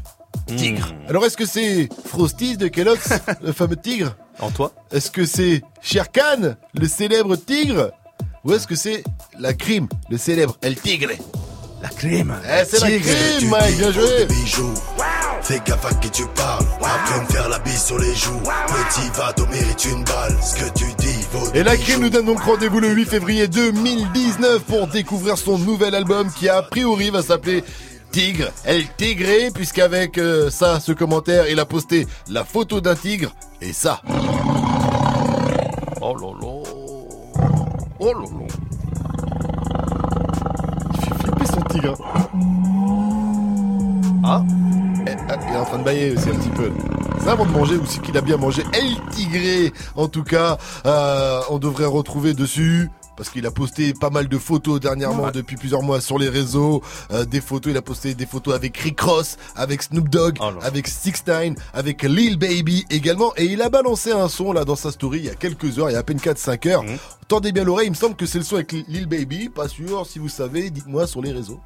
Tigre. 0.57 0.93
Alors 1.09 1.25
est-ce 1.25 1.37
que 1.39 1.47
c'est 1.47 1.89
Frosties 2.07 2.59
de 2.59 2.69
Kellogg's, 2.69 3.09
le 3.43 3.53
fameux 3.53 3.77
tigre? 3.77 4.15
En 4.41 4.51
toi 4.51 4.73
Est-ce 4.93 5.11
que 5.11 5.25
c'est 5.25 5.63
Sherkan, 5.81 6.55
le 6.75 6.87
célèbre 6.87 7.37
tigre? 7.37 7.93
Ou 8.45 8.53
est-ce 8.53 8.67
que 8.67 8.75
c'est 8.77 9.03
la 9.39 9.55
crime, 9.55 9.89
le 10.11 10.19
célèbre 10.19 10.57
El 10.63 10.77
Tigre? 10.77 11.11
La 11.83 11.89
crime 11.89 12.35
Eh, 12.45 12.65
c'est 12.69 12.81
la 12.81 12.91
crime, 12.99 13.49
Mike, 13.51 13.77
bien 13.79 13.93
joué. 13.93 14.27
Fais 15.49 15.63
gaffe 15.65 15.87
à 15.87 15.95
qui 15.95 16.11
tu 16.11 16.27
parles. 16.35 16.67
Après 16.83 17.23
me 17.23 17.27
faire 17.27 17.49
la 17.49 17.59
bise 17.61 17.83
sur 17.83 17.99
les 17.99 18.15
joues. 18.15 18.39
Petit 18.67 19.09
va, 19.15 19.33
t'en 19.33 19.47
mérites 19.47 19.83
une 19.87 20.05
balle. 20.05 20.37
Ce 20.43 20.55
que 20.57 20.79
tu 20.79 20.85
dis 20.99 21.27
vaut 21.33 21.51
Et 21.55 21.63
la 21.63 21.75
crime 21.79 22.03
nous 22.03 22.11
donne 22.11 22.27
donc 22.27 22.43
rendez-vous 22.43 22.81
le 22.81 22.91
8 22.91 23.07
février 23.07 23.49
2019 23.49 24.61
pour 24.65 24.89
découvrir 24.89 25.39
son 25.39 25.57
nouvel 25.57 25.95
album 25.95 26.31
qui 26.31 26.51
a 26.51 26.61
priori 26.61 27.09
va 27.09 27.23
s'appeler 27.23 27.65
Tigre, 28.13 28.51
El 28.67 28.85
Tigré, 28.99 29.51
puisqu'avec 29.55 30.19
euh, 30.19 30.51
ça, 30.51 30.81
ce 30.81 30.93
commentaire, 30.93 31.49
il 31.49 31.59
a 31.61 31.65
posté 31.65 32.07
la 32.29 32.45
photo 32.45 32.83
d'un 32.83 32.95
tigre 32.95 33.35
et 33.63 33.73
ça. 33.73 34.03
Oh 36.03 36.15
là 36.15 36.31
là. 36.43 36.63
Oh 38.01 38.13
là 38.13 38.21
là. 38.21 38.47
Il 40.93 41.01
fait 41.01 41.23
flipper 41.23 41.47
son 41.47 41.63
tigre. 41.63 41.97
Ah, 44.31 44.43
Il 45.49 45.55
est 45.55 45.59
en 45.59 45.65
train 45.65 45.79
de 45.79 45.85
bailler 45.85 46.13
aussi 46.13 46.29
un 46.29 46.35
petit 46.35 46.51
peu. 46.51 46.71
C'est 47.21 47.29
avant 47.29 47.47
de 47.47 47.51
manger 47.51 47.77
ou 47.77 47.87
c'est 47.87 48.01
qu'il 48.03 48.17
a 48.17 48.21
bien 48.21 48.37
mangé 48.37 48.63
El 48.73 48.97
Tigré. 49.11 49.73
En 49.97 50.09
tout 50.09 50.25
cas, 50.25 50.59
euh, 50.87 51.41
on 51.51 51.59
devrait 51.59 51.87
retrouver 51.87 52.35
dessus. 52.35 52.91
Parce 53.17 53.31
qu'il 53.31 53.45
a 53.47 53.51
posté 53.51 53.95
pas 53.95 54.11
mal 54.11 54.29
de 54.29 54.39
photos 54.39 54.79
dernièrement 54.79 55.33
depuis 55.33 55.57
plusieurs 55.57 55.83
mois 55.83 56.01
sur 56.01 56.21
les 56.21 56.29
réseaux. 56.29 56.85
Euh, 57.11 57.25
des 57.25 57.41
photos, 57.41 57.73
il 57.73 57.77
a 57.77 57.83
posté 57.83 58.15
des 58.15 58.27
photos 58.27 58.55
avec 58.55 58.77
Rick 58.77 59.01
Ross, 59.01 59.39
avec 59.57 59.83
Snoop 59.83 60.09
Dogg, 60.09 60.39
avec 60.63 60.87
Six 60.87 61.25
Nine, 61.27 61.57
avec 61.75 62.05
Lil 62.05 62.39
Baby 62.39 62.87
également. 62.91 63.33
Et 63.37 63.47
il 63.47 63.61
a 63.61 63.71
balancé 63.71 64.13
un 64.13 64.29
son 64.29 64.53
là 64.53 64.65
dans 64.65 64.77
sa 64.77 64.93
story 64.93 65.19
il 65.19 65.25
y 65.25 65.31
a 65.31 65.35
quelques 65.35 65.81
heures, 65.81 65.91
il 65.91 65.95
y 65.95 65.97
a 65.97 65.99
à 65.99 66.03
peine 66.05 66.19
4-5 66.19 66.69
heures. 66.69 66.85
Tendez 67.27 67.51
bien 67.51 67.65
l'oreille, 67.65 67.89
il 67.89 67.91
me 67.91 67.97
semble 67.97 68.15
que 68.15 68.25
c'est 68.25 68.39
le 68.39 68.45
son 68.45 68.55
avec 68.55 68.71
Lil 68.71 69.07
Baby. 69.07 69.49
Pas 69.49 69.67
sûr, 69.67 70.07
si 70.07 70.21
vous 70.21 70.29
savez, 70.29 70.71
dites-moi 70.71 71.09
sur 71.09 71.21
les 71.21 71.33
réseaux. 71.33 71.61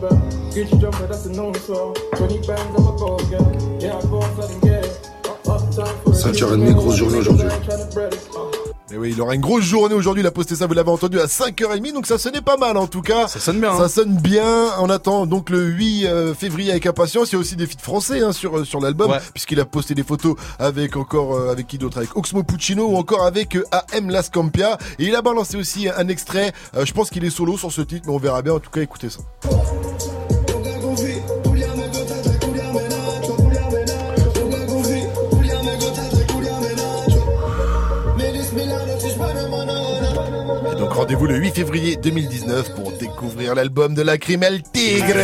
Girl. 0.00 0.16
Gucci 0.54 0.80
jumper, 0.80 1.06
that's 1.06 1.26
a 1.26 1.32
known 1.32 1.54
song. 1.56 1.94
20 2.16 2.46
bands, 2.46 2.62
I'm 2.74 2.86
a 2.86 2.96
gold 2.96 3.28
girl. 3.28 3.78
Yeah, 3.80 3.98
I 3.98 4.02
go 4.02 4.22
outside 4.22 4.50
and 4.50 4.62
get 4.62 4.84
it. 4.84 5.10
Up, 5.26 5.46
up, 5.46 5.60
time 5.74 5.96
for 6.02 6.10
it. 6.10 6.24
5h30, 6.24 6.74
grosse 6.74 6.96
journée 6.96 7.18
aujourd'hui. 7.18 8.59
Uh. 8.90 8.94
Et 8.94 8.98
oui, 8.98 9.12
il 9.12 9.20
aura 9.20 9.34
une 9.34 9.40
grosse 9.40 9.64
journée 9.64 9.94
aujourd'hui. 9.94 10.22
Il 10.22 10.26
a 10.26 10.30
posté 10.30 10.54
ça, 10.56 10.66
vous 10.66 10.74
l'avez 10.74 10.90
entendu, 10.90 11.20
à 11.20 11.26
5h30. 11.26 11.92
Donc 11.92 12.06
ça 12.06 12.18
sonnait 12.18 12.40
pas 12.40 12.56
mal 12.56 12.76
en 12.76 12.86
tout 12.86 13.02
cas. 13.02 13.28
Ça 13.28 13.38
sonne 13.38 13.60
bien. 13.60 13.76
Ça 13.76 13.88
sonne 13.88 14.16
bien. 14.16 14.70
On 14.80 14.90
attend 14.90 15.26
donc 15.26 15.50
le 15.50 15.64
8 15.64 16.06
euh, 16.06 16.34
février 16.34 16.70
avec 16.70 16.86
impatience. 16.86 17.30
Il 17.30 17.34
y 17.34 17.36
a 17.36 17.38
aussi 17.38 17.56
des 17.56 17.66
feats 17.66 17.82
français 17.82 18.20
hein, 18.20 18.32
sur, 18.32 18.58
euh, 18.58 18.64
sur 18.64 18.80
l'album. 18.80 19.10
Ouais. 19.10 19.18
Puisqu'il 19.32 19.60
a 19.60 19.64
posté 19.64 19.94
des 19.94 20.02
photos 20.02 20.36
avec 20.58 20.96
encore, 20.96 21.34
euh, 21.34 21.52
avec 21.52 21.66
qui 21.66 21.78
d'autre? 21.78 21.98
Avec 21.98 22.16
Oxmo 22.16 22.42
Puccino 22.42 22.88
ou 22.88 22.96
encore 22.96 23.24
avec 23.24 23.56
AM 23.70 24.10
Las 24.10 24.28
Campia. 24.28 24.78
Et 24.98 25.06
il 25.06 25.14
a 25.14 25.22
balancé 25.22 25.56
aussi 25.56 25.88
un 25.88 26.08
extrait. 26.08 26.52
Je 26.82 26.92
pense 26.92 27.10
qu'il 27.10 27.24
est 27.24 27.30
solo 27.30 27.56
sur 27.56 27.72
ce 27.72 27.82
titre, 27.82 28.04
mais 28.06 28.12
on 28.12 28.18
verra 28.18 28.42
bien. 28.42 28.54
En 28.54 28.60
tout 28.60 28.70
cas, 28.70 28.80
écoutez 28.80 29.10
ça. 29.10 29.20
Rendez-vous 41.10 41.26
le 41.26 41.38
8 41.38 41.50
février 41.56 41.96
2019 41.96 42.74
pour 42.76 42.92
découvrir 42.92 43.56
l'album 43.56 43.94
de 43.94 44.02
la 44.02 44.16
Crimel 44.16 44.62
Tigre. 44.62 45.16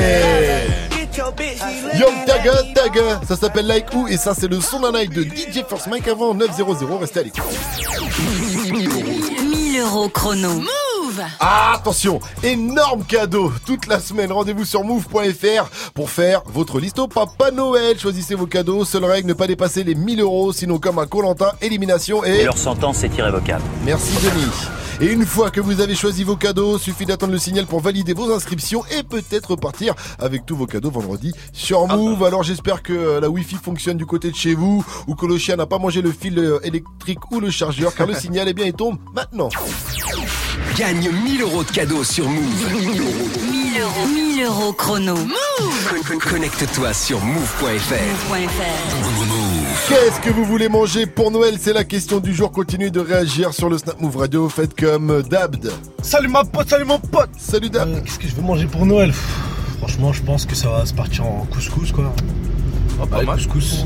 Young 1.95 2.27
Taga 2.27 2.55
Taga, 2.75 3.21
ça 3.29 3.37
s'appelle 3.37 3.69
Like 3.69 3.95
Who 3.95 4.09
et 4.09 4.17
ça 4.17 4.35
c'est 4.35 4.49
le 4.49 4.61
son 4.61 4.81
d'un 4.81 4.91
night 4.91 5.13
de 5.13 5.23
DJ 5.23 5.63
First 5.69 5.87
Mike 5.87 6.09
avant 6.09 6.35
900, 6.35 6.99
restez 6.99 7.21
à 7.21 7.23
l'écoute. 7.23 7.45
1000 9.49 9.81
euros 9.81 10.09
chrono. 10.09 10.55
Move 10.55 11.23
Ah, 11.39 11.75
attention, 11.77 12.19
énorme 12.43 13.05
cadeau 13.05 13.53
toute 13.65 13.87
la 13.87 14.01
semaine. 14.01 14.33
Rendez-vous 14.33 14.65
sur 14.65 14.83
move.fr 14.83 15.71
pour 15.95 16.11
faire 16.11 16.43
votre 16.47 16.81
liste 16.81 16.99
au 16.99 17.07
Papa 17.07 17.53
Noël. 17.53 17.97
Choisissez 17.97 18.35
vos 18.35 18.47
cadeaux. 18.47 18.85
Seule 18.85 19.05
règle, 19.05 19.29
ne 19.29 19.35
pas 19.35 19.47
dépasser 19.47 19.85
les 19.85 19.95
1000 19.95 20.21
euros. 20.21 20.53
Sinon, 20.53 20.79
comme 20.81 20.99
à 20.99 21.07
Colanta, 21.07 21.55
élimination 21.63 22.25
et... 22.25 22.41
Et 22.41 22.45
leur 22.45 22.59
sentence 22.59 23.05
est 23.05 23.17
irrévocable. 23.17 23.63
Merci 23.85 24.15
Denis. 24.17 24.86
Et 25.01 25.07
une 25.13 25.27
fois 25.27 25.51
que 25.51 25.61
vous 25.61 25.81
avez 25.83 25.95
choisi 25.95 26.25
vos 26.25 26.37
cadeaux, 26.37 26.79
suffit 26.79 27.05
d'attendre 27.05 27.33
le 27.33 27.39
signal 27.39 27.67
pour 27.67 27.81
valider 27.81 28.15
vos 28.15 28.33
inscriptions 28.33 28.83
et 28.87 29.03
peut-être 29.03 29.51
repartir 29.51 29.95
avec 30.19 30.47
tous 30.47 30.57
vos 30.57 30.67
cadeaux 30.67 30.91
vendredi 30.91 31.33
sur 31.53 31.87
Move. 31.87 32.25
Alors 32.25 32.43
j'espère 32.43 32.83
que 32.83 32.93
euh, 32.95 33.21
la 33.21 33.29
Wi-Fi 33.29 33.57
fonctionne 33.63 33.99
du 33.99 34.07
côté 34.07 34.31
de 34.31 34.37
chez 34.37 34.55
vous 34.55 34.83
ou 35.07 35.15
que 35.15 35.27
le 35.27 35.37
chien 35.37 35.57
n'a 35.57 35.67
pas 35.67 35.79
mangé 35.79 36.01
le 36.01 36.13
fil 36.13 36.39
euh, 36.39 36.59
électrique 36.63 37.19
ou 37.31 37.41
le 37.41 37.51
chargeur 37.51 37.95
car 37.95 38.07
le 38.07 38.15
signal, 38.19 38.47
eh 38.49 38.55
bien, 38.55 38.65
il 38.67 38.73
tombe 38.73 38.97
maintenant. 39.15 39.51
Gagne 40.79 41.11
1000 41.11 41.43
euros 41.43 41.63
de 41.63 41.71
cadeaux 41.71 42.03
sur 42.05 42.27
Move. 42.29 42.73
1000 42.73 43.01
euros. 43.83 44.09
1000 44.15 44.45
euros 44.45 44.73
chrono. 44.73 45.15
Move 45.15 46.03
Con- 46.09 46.19
Connecte-toi 46.19 46.95
sur 46.95 47.21
move.fr. 47.23 48.33
Qu'est-ce 49.89 50.21
que 50.21 50.31
vous 50.31 50.45
voulez 50.45 50.69
manger 50.69 51.07
pour 51.07 51.31
Noël? 51.31 51.55
C'est 51.61 51.73
la 51.73 51.85
question 51.85 52.19
du 52.19 52.35
jour. 52.35 52.51
Continuez 52.51 52.91
de 52.91 52.99
réagir 53.01 53.53
sur 53.55 53.69
le 53.69 53.79
Snap 53.79 54.01
Move 54.01 54.17
Radio. 54.17 54.49
Faites 54.49 54.75
comme 54.79 55.23
Dabd. 55.23 55.71
Salut 56.03 56.29
ma 56.29 56.45
pote, 56.45 56.69
salut 56.69 56.85
mon 56.85 56.99
pote 56.99 57.31
Salut 57.39 57.71
Dab 57.71 58.03
Qu'est-ce 58.05 58.19
que 58.19 58.27
je 58.29 58.35
veux 58.35 58.43
manger 58.43 58.67
pour 58.67 58.85
Noël? 58.85 59.11
Pff, 59.11 59.39
Franchement, 59.79 60.13
je 60.13 60.23
pense 60.23 60.45
que 60.47 60.55
ça 60.57 60.71
va 60.71 60.87
se 60.87 60.95
partir 60.95 61.25
en 61.27 61.47
couscous 61.53 61.93
quoi. 61.93 62.13
Oh, 63.01 63.07
pas 63.07 63.17
Avec 63.17 63.29
mal. 63.29 63.37
couscous, 63.37 63.85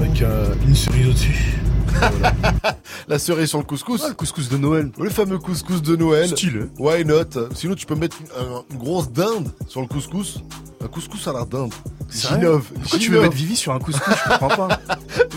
avec 0.00 0.22
euh, 0.22 0.52
une 0.66 0.74
cerise 0.74 1.08
au-dessus. 1.08 1.54
La 3.08 3.18
cerise 3.18 3.48
sur 3.48 3.58
le 3.58 3.64
couscous. 3.64 4.06
le 4.08 4.14
couscous 4.14 4.48
de 4.48 4.56
Noël. 4.56 4.90
Le 5.00 5.10
fameux 5.10 5.38
couscous 5.38 5.80
de 5.82 5.96
Noël. 5.96 6.28
Stylé. 6.28 6.64
Why 6.78 7.04
not? 7.04 7.24
Sinon, 7.54 7.74
tu 7.74 7.86
peux 7.86 7.94
mettre 7.94 8.16
une, 8.20 8.26
un- 8.46 8.62
une 8.70 8.78
grosse 8.78 9.10
dinde 9.10 9.48
sur 9.68 9.80
le 9.80 9.86
couscous. 9.86 10.40
Un 10.84 10.86
couscous 10.88 11.26
à 11.26 11.32
la 11.32 11.44
dinde. 11.44 11.72
Ginov. 12.10 12.62
Pourquoi 12.80 12.98
tu 12.98 13.10
veux 13.10 13.20
mettre 13.20 13.34
Vivi 13.34 13.56
sur 13.56 13.72
un 13.72 13.78
couscous 13.78 14.14
Je 14.24 14.28
comprends 14.38 14.68
pas. 14.68 14.80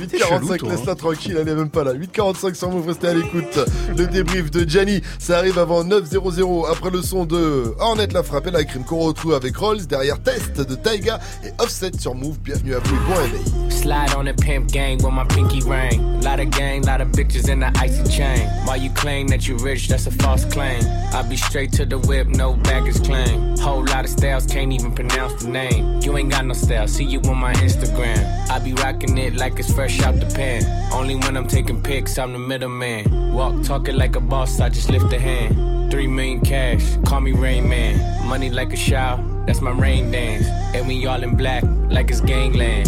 T'es 0.09 0.19
chelou, 0.19 0.47
8h45, 0.47 0.57
toi, 0.57 0.69
laisse-la 0.71 0.91
hein. 0.91 0.95
tranquille, 0.95 1.37
elle 1.39 1.47
est 1.47 1.55
même 1.55 1.69
pas 1.69 1.83
là. 1.83 1.93
8h45 1.93 2.53
sur 2.53 2.69
Move, 2.69 2.87
restez 2.87 3.07
à 3.07 3.13
l'écoute. 3.13 3.59
Le 3.97 4.07
débrief 4.07 4.51
de 4.51 4.67
Gianni, 4.67 5.01
ça 5.19 5.37
arrive 5.39 5.57
avant 5.59 5.83
9h00 5.83 6.69
après 6.71 6.89
le 6.91 7.01
son 7.01 7.25
de 7.25 7.73
Hornet 7.79 8.07
la 8.13 8.23
frappe 8.23 8.47
et 8.47 8.51
la 8.51 8.63
crime 8.63 8.83
qu'on 8.83 8.99
retrouve 8.99 9.33
avec 9.33 9.55
Rolls 9.57 9.85
derrière 9.87 10.21
Test 10.21 10.61
de 10.61 10.75
Taiga 10.75 11.19
et 11.45 11.49
Offset 11.61 11.91
sur 11.99 12.13
Move. 12.15 12.37
Bienvenue 12.39 12.75
à 12.75 12.79
vous 12.79 12.95
réveil. 13.11 13.71
Slide 13.71 14.13
on 14.13 14.25
the 14.25 14.33
pimp 14.33 14.71
gang 14.71 14.97
with 14.97 15.13
my 15.13 15.23
pinky 15.25 15.61
ring. 15.61 16.21
Lot 16.21 16.39
of 16.39 16.51
gang, 16.51 16.83
lot 16.83 17.01
of 17.01 17.07
bitches 17.09 17.49
in 17.49 17.61
the 17.61 17.71
icy 17.79 18.03
chain. 18.15 18.47
While 18.65 18.77
you 18.77 18.91
claim 18.91 19.27
that 19.29 19.47
you 19.47 19.57
rich, 19.57 19.87
that's 19.87 20.05
a 20.05 20.11
false 20.11 20.45
claim. 20.45 20.83
I 21.13 21.23
be 21.23 21.35
straight 21.35 21.71
to 21.73 21.85
the 21.85 21.97
whip, 21.97 22.27
no 22.27 22.53
baggage 22.53 23.03
claim. 23.03 23.57
Whole 23.57 23.83
lot 23.85 24.05
of 24.05 24.11
styles, 24.11 24.45
can't 24.45 24.71
even 24.71 24.93
pronounce 24.93 25.43
the 25.43 25.49
name. 25.49 25.99
You 26.01 26.15
ain't 26.17 26.29
got 26.29 26.45
no 26.45 26.53
style, 26.53 26.87
see 26.87 27.05
you 27.05 27.19
on 27.21 27.37
my 27.37 27.53
Instagram. 27.53 28.49
I 28.49 28.59
be 28.59 28.73
rocking 28.73 29.17
it 29.17 29.35
like 29.35 29.57
it's 29.57 29.73
fresh 29.73 29.99
out 30.03 30.19
the 30.19 30.27
pan. 30.27 30.63
Only 30.93 31.15
when 31.15 31.35
I'm 31.35 31.47
taking 31.47 31.81
pics, 31.81 32.19
I'm 32.19 32.33
the 32.33 32.39
middleman. 32.39 33.33
Walk 33.33 33.63
talking 33.63 33.95
like 33.95 34.15
a 34.15 34.21
boss, 34.21 34.59
I 34.59 34.69
just 34.69 34.91
lift 34.91 35.11
a 35.11 35.19
hand. 35.19 35.80
Three 35.91 36.07
million 36.07 36.39
cash, 36.39 36.97
call 37.05 37.19
me 37.19 37.33
Rain 37.33 37.67
Man. 37.67 38.25
Money 38.25 38.49
like 38.49 38.71
a 38.71 38.77
shower, 38.77 39.21
that's 39.45 39.59
my 39.59 39.71
rain 39.71 40.09
dance. 40.09 40.47
And 40.73 40.87
we 40.87 41.05
all 41.05 41.21
in 41.21 41.35
black, 41.35 41.63
like 41.89 42.09
it's 42.09 42.21
gangland. 42.21 42.87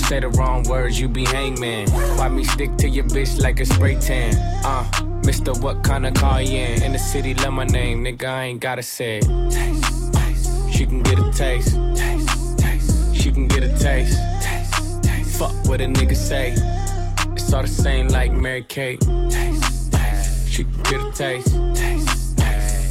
Say 0.00 0.20
the 0.20 0.30
wrong 0.30 0.62
words, 0.62 0.98
you 0.98 1.08
be 1.08 1.26
hangman. 1.26 1.90
Why 2.16 2.28
me 2.30 2.44
stick 2.44 2.74
to 2.78 2.88
your 2.88 3.04
bitch 3.04 3.38
like 3.38 3.60
a 3.60 3.66
spray 3.66 3.96
tan? 4.00 4.34
Uh, 4.64 4.82
Mister, 5.26 5.52
what 5.60 5.84
kind 5.84 6.06
of 6.06 6.14
car 6.14 6.40
you 6.40 6.56
in? 6.56 6.82
In 6.82 6.92
the 6.92 6.98
city, 6.98 7.34
love 7.34 7.52
my 7.52 7.64
name, 7.64 8.02
nigga, 8.02 8.24
I 8.24 8.44
ain't 8.44 8.60
gotta 8.60 8.82
say 8.82 9.18
it. 9.18 9.24
Taste, 9.50 10.14
taste. 10.14 10.72
She 10.72 10.86
can 10.86 11.02
get 11.02 11.18
a 11.18 11.30
taste. 11.30 11.76
Taste, 11.94 12.58
taste. 12.58 13.14
She 13.14 13.30
can 13.30 13.46
get 13.46 13.62
a 13.62 13.78
taste. 13.78 14.18
Taste, 14.40 15.02
taste. 15.02 15.38
Fuck 15.38 15.52
what 15.68 15.82
a 15.82 15.84
nigga 15.84 16.16
say. 16.16 16.54
It's 17.32 17.52
all 17.52 17.62
the 17.62 17.68
same 17.68 18.08
like 18.08 18.32
Mary 18.32 18.62
Kate. 18.62 19.00
Taste, 19.28 19.92
taste. 19.92 20.48
She 20.48 20.64
can 20.64 20.82
get 20.84 21.00
a 21.02 21.12
taste. 21.12 21.54
Taste, 21.54 21.76
taste. 21.76 22.17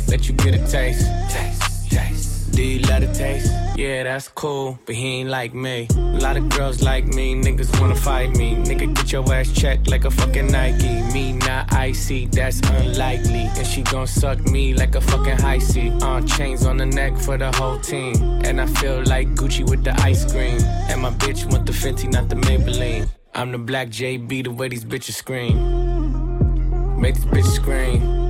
Let 0.08 0.28
you 0.28 0.34
get 0.36 0.56
a 0.56 0.72
taste. 0.72 1.06
Taste, 1.30 1.92
taste. 1.92 2.52
Do 2.52 2.64
you 2.64 2.80
love 2.88 3.02
the 3.02 3.14
taste? 3.14 3.52
Yeah, 3.78 4.04
that's 4.04 4.30
cool, 4.30 4.80
but 4.86 4.96
he 4.96 5.20
ain't 5.20 5.30
like 5.30 5.54
me. 5.54 5.88
A 5.96 6.20
lot 6.20 6.38
of 6.38 6.50
girls 6.50 6.82
like 6.82 7.06
me, 7.06 7.36
niggas 7.36 7.80
wanna 7.80 7.96
fight 7.96 8.36
me. 8.36 8.56
Nigga, 8.56 8.96
get 8.96 9.12
your 9.12 9.32
ass 9.32 9.52
checked 9.52 9.88
like 9.88 10.06
a 10.06 10.10
fucking 10.10 10.48
Nike. 10.48 11.02
Me 11.14 11.34
not 11.34 11.72
icy, 11.74 12.26
that's 12.26 12.60
unlikely. 12.62 13.50
And 13.56 13.68
she 13.68 13.84
gon' 13.84 14.08
suck 14.08 14.40
me 14.46 14.74
like 14.74 14.96
a 14.96 15.02
fucking 15.02 15.38
high 15.38 15.60
C. 15.60 15.92
Uh, 16.02 16.22
chains 16.22 16.66
on 16.66 16.78
the 16.78 16.86
neck 16.86 17.18
for 17.18 17.38
the 17.38 17.52
whole 17.52 17.80
team. 17.80 18.16
And 18.46 18.60
I 18.60 18.66
feel 18.66 19.04
like 19.04 19.28
Gucci 19.36 19.70
with 19.70 19.84
the 19.84 19.94
ice 20.02 20.32
cream. 20.32 20.60
And 20.90 21.02
my 21.02 21.12
bitch 21.12 21.46
want 21.52 21.66
the 21.66 21.74
Fenty, 21.74 22.12
not 22.12 22.30
the 22.30 22.36
Maybelline. 22.38 23.10
I'm 23.36 23.52
the 23.52 23.60
black 23.60 23.90
JB, 23.90 24.46
the 24.46 24.52
way 24.52 24.70
these 24.70 24.86
bitches 24.86 25.14
scream. 25.14 27.00
Make 27.00 27.16
these 27.16 27.26
bitches 27.26 27.56
scream. 27.56 28.27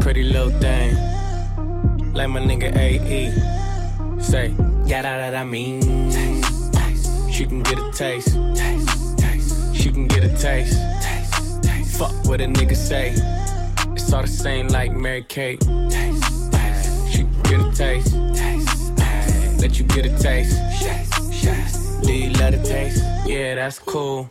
Pretty 0.00 0.22
little 0.22 0.50
thing. 0.50 0.94
Like 2.14 2.30
my 2.30 2.40
nigga 2.40 2.74
AE. 2.74 3.30
Say, 4.20 4.54
yeah, 4.86 5.02
that, 5.02 5.30
that 5.30 5.34
I 5.34 5.44
mean. 5.44 6.10
Taste, 6.10 6.72
taste. 6.72 7.30
She 7.30 7.44
can 7.44 7.62
get 7.62 7.78
a 7.78 7.92
taste. 7.92 8.34
Taste, 8.54 9.18
taste. 9.18 9.76
She 9.76 9.92
can 9.92 10.08
get 10.08 10.24
a 10.24 10.28
taste. 10.28 10.78
Taste, 11.02 11.62
taste. 11.62 11.98
Fuck 11.98 12.12
what 12.24 12.40
a 12.40 12.46
nigga 12.46 12.74
say. 12.74 13.12
It's 13.92 14.12
all 14.12 14.22
the 14.22 14.28
same 14.28 14.68
like 14.68 14.92
Mary 14.92 15.22
Kate. 15.28 15.60
Taste, 15.60 16.52
taste. 16.52 17.12
She 17.12 17.18
can 17.18 17.42
get 17.42 17.60
a 17.60 17.72
taste. 17.72 18.14
Taste, 18.34 18.96
taste. 18.96 19.60
Let 19.60 19.78
you 19.78 19.84
get 19.84 20.06
a 20.06 20.18
taste. 20.18 20.56
Taste, 20.80 21.42
taste. 21.42 22.02
Do 22.02 22.12
you 22.12 22.30
love 22.30 22.52
the 22.52 22.62
taste? 22.66 23.04
Yeah, 23.26 23.56
that's 23.56 23.78
cool. 23.78 24.30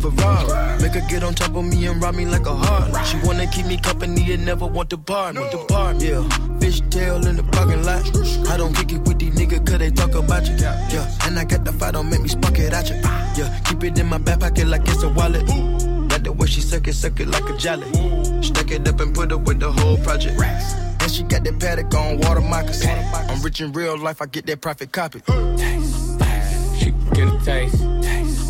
Ferrari. 0.00 0.80
Make 0.82 0.92
her 0.94 1.06
get 1.08 1.22
on 1.22 1.34
top 1.34 1.54
of 1.54 1.64
me 1.64 1.86
and 1.86 2.02
rob 2.02 2.14
me 2.14 2.26
like 2.26 2.46
a 2.46 2.54
heart. 2.54 3.06
She 3.06 3.18
wanna 3.24 3.46
keep 3.46 3.66
me 3.66 3.76
company 3.76 4.32
and 4.32 4.44
never 4.44 4.66
want 4.66 4.90
to 4.90 4.96
bar 4.96 5.32
me. 5.32 5.40
Yeah. 5.98 6.22
Fish 6.60 6.80
tail 6.90 7.26
in 7.26 7.36
the 7.36 7.42
parking 7.52 7.82
lot. 7.84 8.04
I 8.48 8.56
don't 8.56 8.74
kick 8.74 8.92
it 8.92 9.02
with 9.06 9.18
these 9.18 9.34
niggas 9.34 9.66
cause 9.66 9.78
they 9.78 9.90
talk 9.90 10.14
about 10.14 10.46
you. 10.48 10.56
Yeah, 10.56 11.26
and 11.26 11.38
I 11.38 11.44
got 11.44 11.64
the 11.64 11.72
fight, 11.72 11.92
don't 11.94 12.08
make 12.10 12.20
me 12.22 12.28
spark 12.28 12.58
it 12.58 12.72
at 12.72 12.88
you. 12.88 12.96
Yeah, 12.96 13.60
keep 13.64 13.84
it 13.84 13.98
in 13.98 14.06
my 14.06 14.18
back 14.18 14.40
pocket 14.40 14.66
like 14.66 14.82
it's 14.88 15.02
a 15.02 15.08
wallet. 15.08 15.46
Like 16.10 16.24
the 16.24 16.32
way 16.32 16.46
she 16.46 16.60
suck 16.60 16.88
it, 16.88 16.94
suck 16.94 17.20
it 17.20 17.28
like 17.28 17.48
a 17.48 17.56
jelly. 17.56 17.86
Stack 18.42 18.70
it 18.72 18.88
up 18.88 19.00
and 19.00 19.14
put 19.14 19.30
it 19.32 19.40
with 19.40 19.60
the 19.60 19.70
whole 19.70 19.96
project. 19.98 20.40
And 20.40 21.10
she 21.10 21.22
got 21.24 21.44
that 21.44 21.58
paddock 21.60 21.94
on 21.94 22.18
water 22.18 22.40
moccasins. 22.40 22.90
I'm 23.30 23.40
rich 23.42 23.60
in 23.60 23.72
real 23.72 23.96
life, 23.96 24.20
I 24.20 24.26
get 24.26 24.46
that 24.46 24.60
profit 24.60 24.92
copy. 24.92 25.20
Taste, 25.20 26.20
She 26.78 26.90
can 27.14 27.38
taste. 27.44 27.78
taste, 27.78 28.02
taste. 28.02 28.49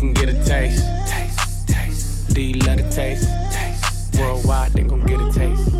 Can 0.00 0.14
get 0.14 0.30
a 0.30 0.44
taste. 0.44 0.82
taste. 1.06 1.68
taste. 1.68 2.34
Do 2.34 2.40
you 2.40 2.54
love 2.60 2.78
the 2.78 2.90
taste? 2.90 3.28
taste. 3.52 4.16
Worldwide, 4.18 4.72
they 4.72 4.82
gon' 4.82 5.04
get 5.04 5.20
a 5.20 5.30
taste. 5.30 5.74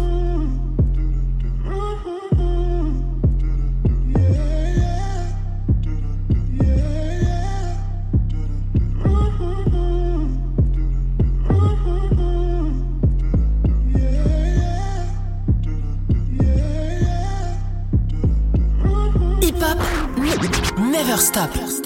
Never 20.79 21.17
stop. 21.17 21.80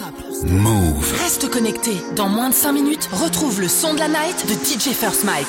Move. 0.47 1.12
Reste 1.23 1.48
connecté. 1.50 2.02
Dans 2.16 2.28
moins 2.28 2.50
de 2.50 2.55
5 2.55 2.73
minutes, 2.73 3.08
retrouve 3.12 3.60
le 3.60 3.68
son 3.68 3.94
de 3.94 3.98
la 3.98 4.08
night 4.08 4.47
de 4.47 4.52
DJ 4.52 4.94
First 4.94 5.24
Mike. 5.24 5.47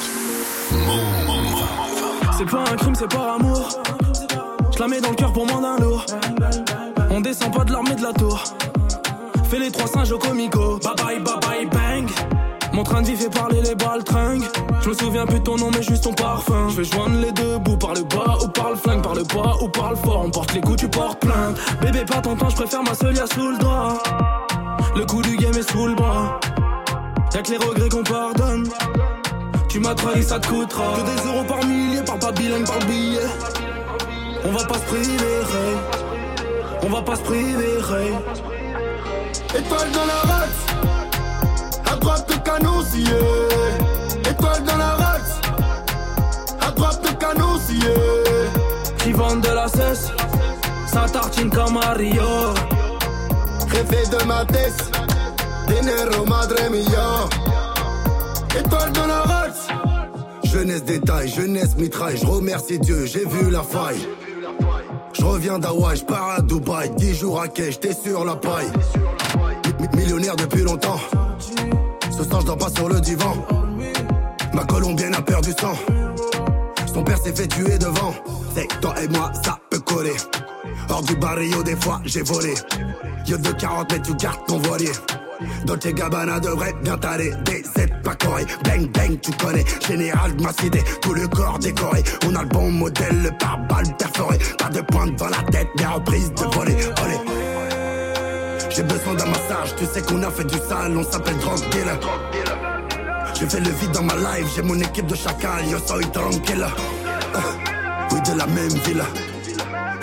C'est 2.37 2.45
pas 2.45 2.63
un 2.71 2.75
crime, 2.75 2.95
c'est 2.95 3.09
par 3.09 3.35
amour. 3.35 3.69
Je 4.73 4.79
la 4.79 4.87
mets 4.87 5.01
dans 5.01 5.09
le 5.09 5.15
cœur 5.15 5.33
pour 5.33 5.45
moins 5.45 5.61
d'un 5.61 5.77
lourd. 5.83 6.05
On 7.09 7.21
descend 7.21 7.53
pas 7.53 7.63
de 7.63 7.71
l'armée 7.71 7.95
de 7.95 8.03
la 8.03 8.13
tour. 8.13 8.43
Fais 9.49 9.59
les 9.59 9.71
trois 9.71 9.87
singes 9.87 10.11
au 10.11 10.17
comico. 10.17 10.79
Bye 10.79 10.95
bye, 10.95 11.19
bye 11.19 11.39
bye, 11.41 11.65
bang. 11.65 12.09
Mon 12.73 12.83
train 12.83 13.01
de 13.01 13.07
vie 13.07 13.15
fait 13.15 13.29
parler 13.29 13.61
les 13.61 13.75
balles 13.75 14.03
tringues. 14.03 14.43
Je 14.81 14.89
me 14.89 14.93
souviens 14.93 15.25
plus 15.25 15.39
de 15.39 15.43
ton 15.43 15.57
nom, 15.57 15.71
mais 15.73 15.83
juste 15.83 16.03
ton 16.03 16.13
parfum. 16.13 16.69
Je 16.69 16.81
vais 16.81 16.83
joindre 16.83 17.19
les 17.19 17.31
deux 17.31 17.57
bouts 17.57 17.77
par 17.77 17.93
le 17.93 18.03
bas 18.03 18.37
ou 18.43 18.47
par 18.47 18.69
le 18.71 18.75
flingue, 18.75 19.01
par 19.01 19.15
le 19.15 19.23
bas 19.23 19.55
ou 19.61 19.67
par 19.69 19.91
le 19.91 19.95
fort. 19.95 20.23
On 20.25 20.29
porte 20.29 20.53
les 20.53 20.61
coups, 20.61 20.77
tu 20.77 20.87
portes 20.87 21.19
plainte. 21.19 21.57
Bébé, 21.81 22.05
pas 22.05 22.21
ton 22.21 22.35
temps, 22.35 22.49
je 22.49 22.55
préfère 22.55 22.83
ma 22.83 22.93
seule 22.93 23.15
sous 23.15 23.49
le 23.49 23.57
doigt. 23.57 24.44
Le 24.95 25.05
coup 25.05 25.21
du 25.21 25.35
game 25.35 25.53
est 25.55 25.69
sous 25.69 25.87
le 25.87 25.93
bras. 25.93 26.39
Y'a 27.33 27.41
que 27.41 27.51
les 27.51 27.57
regrets 27.57 27.89
qu'on 27.89 28.03
pardonne. 28.03 28.69
Tu 29.67 29.79
m'as 29.79 29.93
trahi, 29.93 30.23
ça 30.23 30.39
te 30.39 30.47
coûtera. 30.47 30.93
Que 30.95 31.01
des 31.01 31.27
euros 31.27 31.43
par 31.43 31.65
millier, 31.65 32.01
par 32.01 32.17
pas 32.17 32.31
bilingue, 32.31 32.65
par 32.65 32.79
billet. 32.87 33.27
On 34.45 34.51
va 34.51 34.63
pas 34.63 34.75
se 34.75 34.85
priver. 34.85 35.41
On 36.81 36.89
va 36.89 37.01
pas 37.01 37.15
se 37.15 37.21
priver. 37.21 37.77
Étoile 39.57 39.91
dans 39.91 40.05
la 40.05 40.33
race, 40.33 40.65
à 41.91 41.95
droite 41.95 42.25
le 42.29 42.37
canon 42.37 42.81
scié. 42.83 43.19
Étoile 44.29 44.63
dans 44.63 44.77
la 44.77 44.91
race, 44.95 45.41
à 46.61 46.71
droite 46.71 47.01
le 47.03 47.13
canon 47.15 47.57
scié. 47.59 47.93
Qui 48.99 49.11
vendent 49.11 49.41
de 49.41 49.49
la 49.49 49.67
cesse, 49.67 50.11
ça 50.87 51.05
tartine 51.11 51.49
comme 51.49 51.77
à 51.77 51.93
Rêver 53.75 54.03
de 54.09 54.23
ma 54.25 54.45
tête, 54.45 54.91
dinero 55.67 56.25
madre 56.25 56.55
mia. 56.71 57.27
Étoile 58.59 58.91
dans 58.93 59.07
la 59.07 59.21
race, 59.21 59.67
jeunesse 60.43 60.83
détail, 60.83 61.27
jeunesse 61.27 61.75
mitraille. 61.75 62.17
Je 62.17 62.25
remercie 62.25 62.79
Dieu, 62.79 63.05
j'ai 63.05 63.25
vu 63.25 63.49
la 63.51 63.63
faille. 63.63 64.07
Je 65.13 65.23
reviens 65.23 65.59
d'Hawaï, 65.59 65.97
je 65.97 66.05
pars 66.05 66.29
à 66.37 66.41
Dubaï, 66.41 66.89
10 66.97 67.15
jours 67.15 67.41
à 67.41 67.47
quai, 67.47 67.71
j'étais 67.71 67.93
sur 67.93 68.23
la 68.25 68.35
paille. 68.35 68.71
Mi- 69.79 69.87
mi- 69.89 69.97
Millionnaire 70.03 70.35
depuis 70.35 70.61
longtemps. 70.61 70.99
Ce 72.17 72.23
soir, 72.23 72.41
je 72.41 72.45
dors 72.45 72.57
pas 72.57 72.69
sur 72.69 72.87
le 72.87 72.99
divan. 73.01 73.33
Ma 74.53 74.63
colombienne 74.65 75.15
a 75.15 75.21
perdu 75.21 75.51
sang. 75.59 75.75
Son 76.93 77.03
père 77.03 77.17
s'est 77.17 77.33
fait 77.35 77.47
tuer 77.47 77.77
devant. 77.77 78.13
C'est 78.55 78.67
toi 78.79 78.93
et 79.03 79.07
moi, 79.09 79.31
ça 79.43 79.57
peut 79.69 79.79
coller. 79.79 80.15
Hors 80.89 81.01
du 81.03 81.15
barrio, 81.15 81.63
des 81.63 81.75
fois, 81.75 82.01
j'ai 82.05 82.21
volé. 82.21 82.53
Yo 83.27 83.37
de 83.37 83.51
40 83.51 83.91
mètres, 83.91 84.03
tu 84.03 84.15
gardes 84.15 84.45
ton 84.47 84.59
voilier. 84.59 84.91
Dolce 85.65 85.87
Gabbana 85.93 86.39
devrait 86.39 86.73
bien 86.81 86.97
t'aller. 86.97 87.31
Des 87.45 87.63
pas 88.03 88.15
coré. 88.15 88.45
Bang 88.63 88.89
bang, 88.91 89.19
tu 89.19 89.31
connais. 89.33 89.65
Général 89.87 90.35
de 90.35 90.43
ma 90.43 90.53
cité, 90.53 90.83
tout 91.01 91.13
le 91.13 91.27
corps 91.27 91.59
décoré. 91.59 92.03
On 92.27 92.35
a 92.35 92.43
le 92.43 92.47
bon 92.49 92.71
modèle, 92.71 93.21
le 93.23 93.31
pare-balles 93.31 93.95
perforé. 93.97 94.37
Pas 94.57 94.69
de 94.69 94.81
pointe 94.81 95.15
dans 95.17 95.29
la 95.29 95.41
tête, 95.51 95.67
des 95.77 95.85
reprises 95.85 96.31
de 96.33 96.43
voler. 96.55 96.75
Olé. 97.03 97.17
J'ai 98.69 98.83
besoin 98.83 99.13
d'un 99.15 99.25
massage, 99.27 99.75
tu 99.77 99.85
sais 99.85 100.01
qu'on 100.01 100.21
a 100.23 100.29
fait 100.29 100.43
du 100.45 100.57
sale, 100.57 100.95
on 100.97 101.03
s'appelle 101.09 101.37
drug 101.37 101.59
dealer. 101.71 101.97
J'ai 103.33 103.47
fait 103.47 103.59
le 103.59 103.69
vide 103.71 103.91
dans 103.91 104.03
ma 104.03 104.15
life, 104.15 104.47
j'ai 104.55 104.61
mon 104.61 104.79
équipe 104.79 105.07
de 105.07 105.15
chacal, 105.15 105.65
yo 105.69 105.77
soy 105.85 106.05
tranquille. 106.11 106.65
Euh, 107.35 107.39
Oui, 108.11 108.19
de 108.21 108.37
la 108.37 108.45
même 108.47 108.69
villa. 108.85 109.05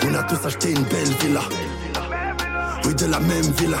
On 0.05 0.13
a 0.15 0.23
tous 0.23 0.45
acheté 0.45 0.71
une 0.71 0.83
belle 0.83 1.13
villa. 1.21 1.41
Oui, 2.85 2.93
de 2.95 3.05
la 3.05 3.19
même 3.19 3.51
villa. 3.57 3.77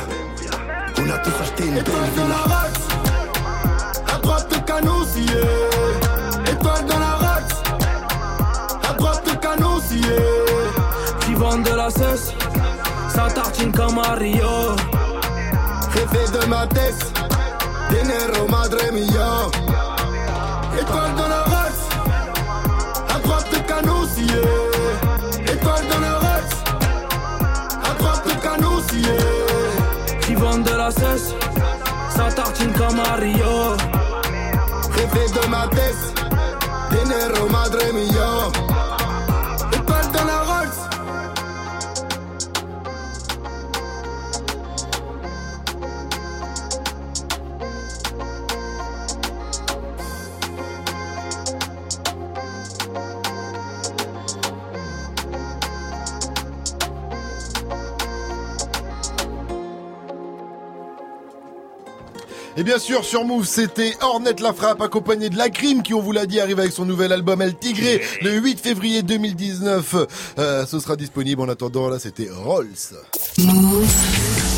On 0.97 1.09
a 1.09 1.17
tous 1.19 1.33
acheté 1.41 1.65
une 1.65 1.81
belle 1.81 2.09
villa. 2.15 2.43
À 4.13 4.17
droite 4.19 4.47
le 4.51 4.59
canon 4.59 5.03
scié. 5.05 5.41
Étoile 6.51 6.85
dans 6.85 6.99
la 6.99 7.15
race. 7.15 7.63
À 8.89 8.93
droite 8.93 9.23
le 9.25 9.35
canon 9.35 9.79
scié. 9.81 10.17
Qui 11.21 11.33
vendent 11.33 11.63
de 11.63 11.75
la 11.75 11.89
cesse, 11.89 12.33
ça 13.09 13.27
tartine 13.33 13.71
comme 13.71 13.99
à 13.99 14.13
Rio. 14.13 14.75
Rêver 15.93 16.39
de 16.39 16.45
ma 16.47 16.67
tête. 16.67 17.13
Dinero, 17.89 18.47
madre 18.49 18.77
mia. 18.91 19.49
Étoile 20.79 21.15
dans 21.15 21.27
le 21.27 21.41
Rex, 21.43 21.52
la 30.83 30.91
cesse, 30.91 31.33
ça 32.09 32.29
tartine 32.35 32.73
comme 32.73 32.99
à 32.99 33.15
Rio. 33.15 33.75
Rêver 34.95 35.27
de 35.31 35.47
ma 35.49 35.67
tête, 35.67 36.03
Dinero, 36.91 37.47
madre 37.49 37.79
mia. 37.93 38.72
Et 62.55 62.63
bien 62.63 62.77
sûr, 62.77 63.03
sur 63.03 63.25
Move, 63.25 63.47
c'était 63.47 63.93
Ornette 64.01 64.39
la 64.39 64.53
frappe, 64.53 64.81
accompagné 64.81 65.29
de 65.29 65.37
la 65.37 65.49
crime 65.49 65.81
qui, 65.81 65.95
on 65.95 66.01
vous 66.01 66.11
l'a 66.11 66.27
dit, 66.27 66.39
arrive 66.39 66.59
avec 66.59 66.71
son 66.71 66.85
nouvel 66.85 67.11
album 67.11 67.41
El 67.41 67.57
Tigré 67.57 68.01
le 68.21 68.31
8 68.31 68.59
février 68.59 69.01
2019. 69.01 69.95
Euh, 70.37 70.65
ce 70.67 70.79
sera 70.79 70.95
disponible 70.95 71.41
en 71.41 71.49
attendant. 71.49 71.89
Là, 71.89 71.97
c'était 71.97 72.29
Rolls. 72.31 72.67
6h, 73.37 74.52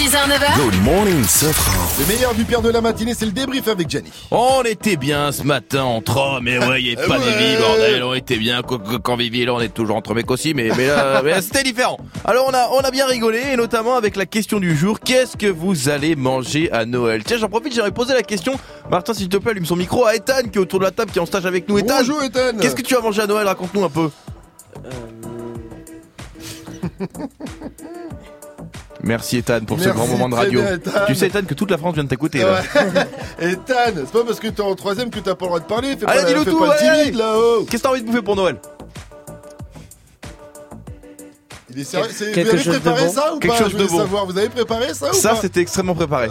9h. 0.00 0.56
Good 0.56 0.82
morning, 0.82 1.22
Safran. 1.24 2.00
Le 2.00 2.06
meilleur 2.06 2.32
du 2.32 2.44
pire 2.46 2.62
de 2.62 2.70
la 2.70 2.80
matinée, 2.80 3.12
c'est 3.12 3.26
le 3.26 3.32
débrief 3.32 3.68
avec 3.68 3.90
Gianni. 3.90 4.10
On 4.30 4.62
était 4.62 4.96
bien 4.96 5.30
ce 5.30 5.42
matin 5.42 5.82
entre 5.82 6.16
hommes, 6.16 6.44
mais 6.44 6.58
ouais, 6.58 6.82
il 6.82 6.96
pas 6.96 7.02
Ouais. 7.18 7.26
Vivi, 7.26 7.56
bordel, 7.60 8.02
on 8.02 8.14
était 8.14 8.38
bien. 8.38 8.62
Quand, 8.62 9.16
Vivi 9.16 9.42
est 9.42 9.44
là, 9.44 9.52
on 9.52 9.60
est 9.60 9.68
toujours 9.68 9.96
entre 9.96 10.14
mecs 10.14 10.30
aussi, 10.30 10.54
mais, 10.54 10.70
mais 10.74 10.86
là, 10.86 11.20
mais 11.24 11.32
là, 11.32 11.42
c'était 11.42 11.62
différent. 11.62 11.98
Alors 12.24 12.46
on 12.48 12.54
a, 12.54 12.68
on 12.70 12.80
a 12.80 12.90
bien 12.90 13.04
rigolé, 13.04 13.42
et 13.52 13.56
notamment 13.56 13.94
avec 13.94 14.16
la 14.16 14.24
question 14.24 14.58
du 14.58 14.74
jour, 14.74 15.00
qu'est-ce 15.00 15.36
que 15.36 15.48
vous 15.48 15.90
allez 15.90 16.16
manger 16.16 16.72
à 16.72 16.86
Noël? 16.86 17.22
Tiens, 17.22 17.36
j'en 17.36 17.50
profite, 17.50 17.74
j'aurais 17.74 17.90
posé 17.90 18.14
la 18.14 18.22
question, 18.22 18.54
Martin, 18.90 19.12
s'il 19.12 19.28
te 19.28 19.36
plaît, 19.36 19.50
allume 19.50 19.66
son 19.66 19.76
micro 19.76 20.06
à 20.06 20.14
Ethan, 20.14 20.48
qui 20.50 20.56
est 20.56 20.62
autour 20.62 20.78
de 20.78 20.84
la 20.84 20.92
table, 20.92 21.10
qui 21.10 21.18
est 21.18 21.22
en 21.22 21.26
stage 21.26 21.44
avec 21.44 21.68
nous. 21.68 21.76
Ethan, 21.78 21.98
Bonjour, 21.98 22.22
Ethan. 22.22 22.56
Qu'est-ce 22.58 22.74
que 22.74 22.82
tu 22.82 22.94
vas 22.94 23.02
manger 23.02 23.20
à 23.20 23.26
Noël? 23.26 23.46
Raconte-nous 23.46 23.84
un 23.84 23.90
peu. 23.90 24.08
Merci 29.02 29.38
Ethan 29.38 29.60
pour 29.66 29.80
ce 29.80 29.88
grand 29.88 30.06
moment 30.06 30.28
de 30.28 30.34
radio. 30.34 30.60
Ethan. 30.60 30.90
Tu 31.06 31.14
sais 31.14 31.26
Ethan 31.28 31.42
que 31.46 31.54
toute 31.54 31.70
la 31.70 31.78
France 31.78 31.94
vient 31.94 32.04
de 32.04 32.08
t'écouter 32.08 32.38
là. 32.40 32.60
Ouais. 32.74 33.06
Ethan, 33.52 33.92
c'est 33.96 34.10
pas 34.12 34.24
parce 34.26 34.40
que 34.40 34.48
t'es 34.48 34.60
en 34.60 34.74
troisième 34.74 35.10
que 35.10 35.18
t'as 35.20 35.34
pas 35.34 35.46
le 35.46 35.48
droit 35.48 35.60
de 35.60 35.64
parler. 35.64 35.96
Fais 35.98 36.06
Allez, 36.06 36.34
pas, 36.34 36.44
fais 36.44 36.50
tout, 36.50 36.58
pas 36.58 36.66
le 36.66 36.70
allez, 36.72 36.80
timide 36.80 37.00
allez. 37.00 37.12
là-haut. 37.12 37.64
Qu'est-ce 37.68 37.82
que 37.82 37.88
t'as 37.88 37.92
envie 37.92 38.02
de 38.02 38.06
bouffer 38.06 38.22
pour 38.22 38.36
Noël? 38.36 38.56
Il 41.72 41.80
est 41.80 41.84
sérieux 41.84 42.08
c'est- 42.12 42.32
Quelque 42.32 42.48
Vous 42.48 42.54
avez 42.56 42.64
chose 42.64 42.74
de 42.74 42.78
préparé 42.80 43.04
bon. 43.06 43.12
ça 43.12 43.34
ou 43.34 43.38
Quelque 43.38 43.52
pas 43.52 43.58
chose 43.58 43.66
Je 43.68 43.72
voulais 43.74 43.84
de 43.86 43.90
bon. 43.90 43.98
savoir. 43.98 44.26
Vous 44.26 44.38
avez 44.38 44.48
préparé 44.48 44.94
ça 44.94 45.10
ou 45.10 45.14
Ça, 45.14 45.28
pas 45.30 45.36
c'était 45.40 45.60
extrêmement 45.60 45.94
préparé. 45.94 46.28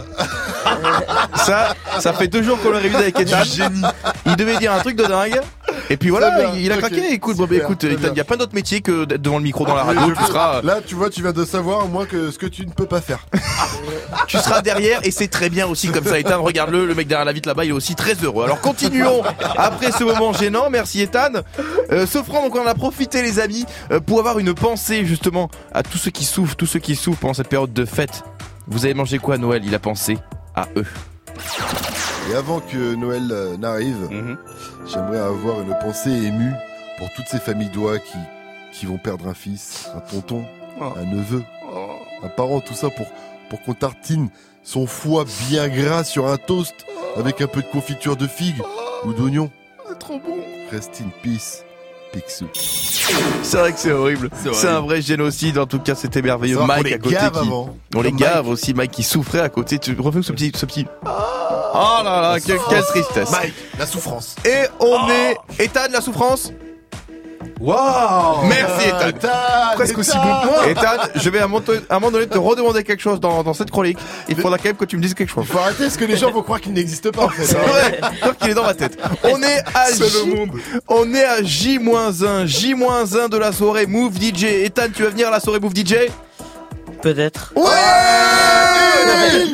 ça, 1.36 1.74
ça 2.00 2.12
fait 2.12 2.28
deux 2.28 2.42
jours 2.42 2.60
qu'on 2.60 2.70
l'a 2.70 2.78
révisé 2.78 3.02
avec 3.02 3.18
Ethan. 3.20 3.38
Il 4.26 4.36
devait 4.36 4.58
dire 4.58 4.72
un 4.72 4.78
truc 4.80 4.96
de 4.96 5.04
dingue. 5.04 5.40
Et 5.88 5.96
puis 5.96 6.10
voilà, 6.10 6.30
bien, 6.38 6.50
il, 6.54 6.62
il 6.66 6.72
a 6.72 6.74
ok. 6.76 6.80
craqué. 6.80 7.12
Écoute, 7.12 7.36
bon, 7.36 7.44
bah, 7.44 7.48
Super, 7.54 7.64
écoute, 7.64 7.78
très 7.78 7.92
Ethan, 7.92 8.08
il 8.08 8.12
n'y 8.14 8.20
a 8.20 8.24
pas 8.24 8.36
d'autre 8.36 8.54
métier 8.54 8.80
que 8.80 9.04
d'être 9.04 9.22
devant 9.22 9.38
le 9.38 9.44
micro 9.44 9.64
dans 9.64 9.74
la 9.74 9.84
Mais 9.84 9.94
radio. 9.98 10.14
je- 10.14 10.20
Tu 10.20 10.26
seras, 10.26 10.62
Là, 10.62 10.78
tu 10.86 10.94
vois, 10.94 11.10
tu 11.10 11.22
viens 11.22 11.32
de 11.32 11.44
savoir 11.44 11.84
au 11.84 11.88
moins 11.88 12.06
que 12.06 12.30
ce 12.30 12.38
que 12.38 12.46
tu 12.46 12.66
ne 12.66 12.70
peux 12.72 12.86
pas 12.86 13.00
faire. 13.00 13.26
tu 14.26 14.36
seras 14.38 14.62
derrière 14.62 15.00
et 15.04 15.10
c'est 15.10 15.28
très 15.28 15.48
bien 15.48 15.66
aussi 15.66 15.88
comme 15.88 16.04
ça. 16.04 16.18
Ethan, 16.18 16.42
regarde-le, 16.42 16.86
le 16.86 16.94
mec 16.94 17.06
derrière 17.08 17.24
la 17.24 17.32
vitre 17.32 17.48
là-bas, 17.48 17.64
il 17.64 17.70
est 17.70 17.74
aussi 17.74 17.94
très 17.94 18.14
heureux. 18.14 18.44
Alors 18.44 18.60
continuons 18.60 19.22
après 19.56 19.92
ce 19.92 20.04
moment 20.04 20.32
gênant. 20.32 20.70
Merci 20.70 21.00
Ethan. 21.02 21.30
Euh, 21.92 22.06
Sofran, 22.06 22.42
donc 22.42 22.54
on 22.56 22.62
en 22.62 22.66
a 22.66 22.74
profité 22.74 23.22
les 23.22 23.38
amis 23.40 23.64
euh, 23.90 24.00
pour 24.00 24.18
avoir 24.20 24.38
une 24.38 24.54
pensée 24.54 25.04
justement 25.04 25.29
à 25.72 25.82
tous 25.82 25.98
ceux 25.98 26.10
qui 26.10 26.24
souffrent, 26.24 26.56
tous 26.56 26.66
ceux 26.66 26.78
qui 26.78 26.96
souffrent 26.96 27.20
pendant 27.20 27.34
cette 27.34 27.48
période 27.48 27.72
de 27.72 27.84
fête. 27.84 28.22
Vous 28.66 28.84
avez 28.84 28.94
mangé 28.94 29.18
quoi 29.18 29.34
à 29.34 29.38
Noël? 29.38 29.62
Il 29.64 29.74
a 29.74 29.78
pensé 29.78 30.18
à 30.54 30.68
eux. 30.76 30.86
Et 32.30 32.34
avant 32.34 32.60
que 32.60 32.94
Noël 32.94 33.28
euh, 33.30 33.56
n'arrive, 33.56 34.08
Mhm. 34.10 34.36
j'aimerais 34.86 35.18
avoir 35.18 35.60
une 35.62 35.76
pensée 35.80 36.10
émue 36.10 36.52
pour 36.98 37.08
toutes 37.14 37.26
ces 37.26 37.38
familles 37.40 37.70
d'oies 37.70 37.98
qui, 37.98 38.18
qui 38.72 38.86
vont 38.86 38.98
perdre 38.98 39.26
un 39.28 39.34
fils, 39.34 39.88
un 39.96 40.00
tonton, 40.00 40.44
Oh. 40.80 40.92
un 40.96 41.04
neveu, 41.04 41.42
un 42.22 42.28
parent, 42.28 42.60
tout 42.60 42.74
ça 42.74 42.88
pour, 42.90 43.06
pour 43.48 43.60
qu'on 43.62 43.74
tartine 43.74 44.28
son 44.62 44.86
foie 44.86 45.24
bien 45.48 45.68
gras 45.68 46.04
sur 46.04 46.26
un 46.28 46.36
toast 46.36 46.74
avec 47.16 47.40
un 47.40 47.46
peu 47.48 47.60
de 47.62 47.66
confiture 47.66 48.16
de 48.16 48.26
figue 48.26 48.62
ou 49.04 49.12
d'oignon. 49.12 49.50
C'est 49.88 49.98
trop 49.98 50.18
bon. 50.20 50.36
Rest 50.70 51.02
in 51.02 51.10
peace, 51.22 51.64
Picsou. 52.12 52.46
C'est 53.42 53.56
vrai 53.56 53.72
que 53.72 53.78
c'est 53.78 53.92
horrible. 53.92 54.30
C'est 54.52 54.68
un 54.68 54.80
vrai 54.80 55.02
génocide. 55.02 55.58
En 55.58 55.66
tout 55.66 55.78
cas, 55.80 55.94
c'était 55.94 56.22
merveilleux. 56.22 56.58
Mike 56.60 56.84
les 56.84 56.94
à 56.94 56.98
côté 56.98 57.14
gave 57.14 57.32
qui, 57.32 57.38
avant. 57.38 57.76
on 57.94 58.02
les 58.02 58.12
gave 58.12 58.48
aussi. 58.48 58.74
Mike 58.74 58.92
qui 58.92 59.02
souffrait 59.02 59.40
à 59.40 59.48
côté. 59.48 59.78
Tu 59.78 59.96
refais 59.98 60.22
ce 60.22 60.32
petit, 60.32 60.52
ce 60.54 60.66
petit. 60.66 60.86
Oh 61.04 61.08
là 62.04 62.20
là, 62.20 62.36
quelle, 62.44 62.58
quelle 62.68 62.84
tristesse. 62.84 63.30
Mike, 63.30 63.54
la 63.78 63.86
souffrance. 63.86 64.36
Et 64.44 64.66
on 64.80 65.08
est 65.08 65.36
Ethan 65.64 65.80
la 65.92 66.00
souffrance? 66.00 66.52
Waouh 67.60 68.46
Merci 68.46 68.88
Ethan. 68.88 69.08
Ethan, 69.08 69.28
Presque 69.74 69.98
aussi 69.98 70.16
bon 70.16 70.22
que 70.40 70.46
moi. 70.46 70.68
Ethan, 70.68 71.10
je 71.14 71.28
vais 71.30 71.40
à 71.40 71.44
un 71.44 71.48
moment 71.48 71.62
à 71.88 71.96
un 71.96 72.00
moment 72.00 72.10
donné 72.10 72.26
te 72.26 72.38
redemander 72.38 72.82
quelque 72.82 73.02
chose 73.02 73.20
dans, 73.20 73.42
dans 73.42 73.52
cette 73.52 73.70
chronique. 73.70 73.98
Il 74.28 74.36
faudra 74.36 74.56
quand 74.56 74.64
même 74.64 74.76
que 74.76 74.86
tu 74.86 74.96
me 74.96 75.02
dises 75.02 75.14
quelque 75.14 75.30
chose. 75.30 75.46
Faut 75.46 75.58
arrêter 75.58 75.84
parce 75.84 75.96
que 75.96 76.06
les 76.06 76.16
gens 76.16 76.30
vont 76.30 76.42
croire 76.42 76.60
qu'il 76.60 76.72
n'existe 76.72 77.10
pas 77.10 77.24
en 77.24 77.28
fait. 77.28 77.44
C'est 77.44 77.56
vrai, 77.58 78.00
qu'il 78.40 78.50
est 78.50 78.54
dans 78.54 78.64
ma 78.64 78.74
tête. 78.74 78.98
On 79.24 79.42
est 79.42 79.62
à 79.74 79.92
J, 79.92 80.00
le 80.00 80.34
monde. 80.34 80.50
on 80.88 81.12
est 81.14 81.24
à 81.24 81.42
J-1, 81.42 82.46
J-1 82.46 83.28
de 83.28 83.36
la 83.36 83.52
soirée 83.52 83.86
Move 83.86 84.14
DJ. 84.16 84.44
Ethan, 84.44 84.86
tu 84.94 85.02
vas 85.02 85.10
venir 85.10 85.28
à 85.28 85.30
la 85.30 85.40
soirée 85.40 85.60
Move 85.60 85.74
DJ 85.74 86.08
Peut-être. 87.02 87.52
Ouais 87.56 87.62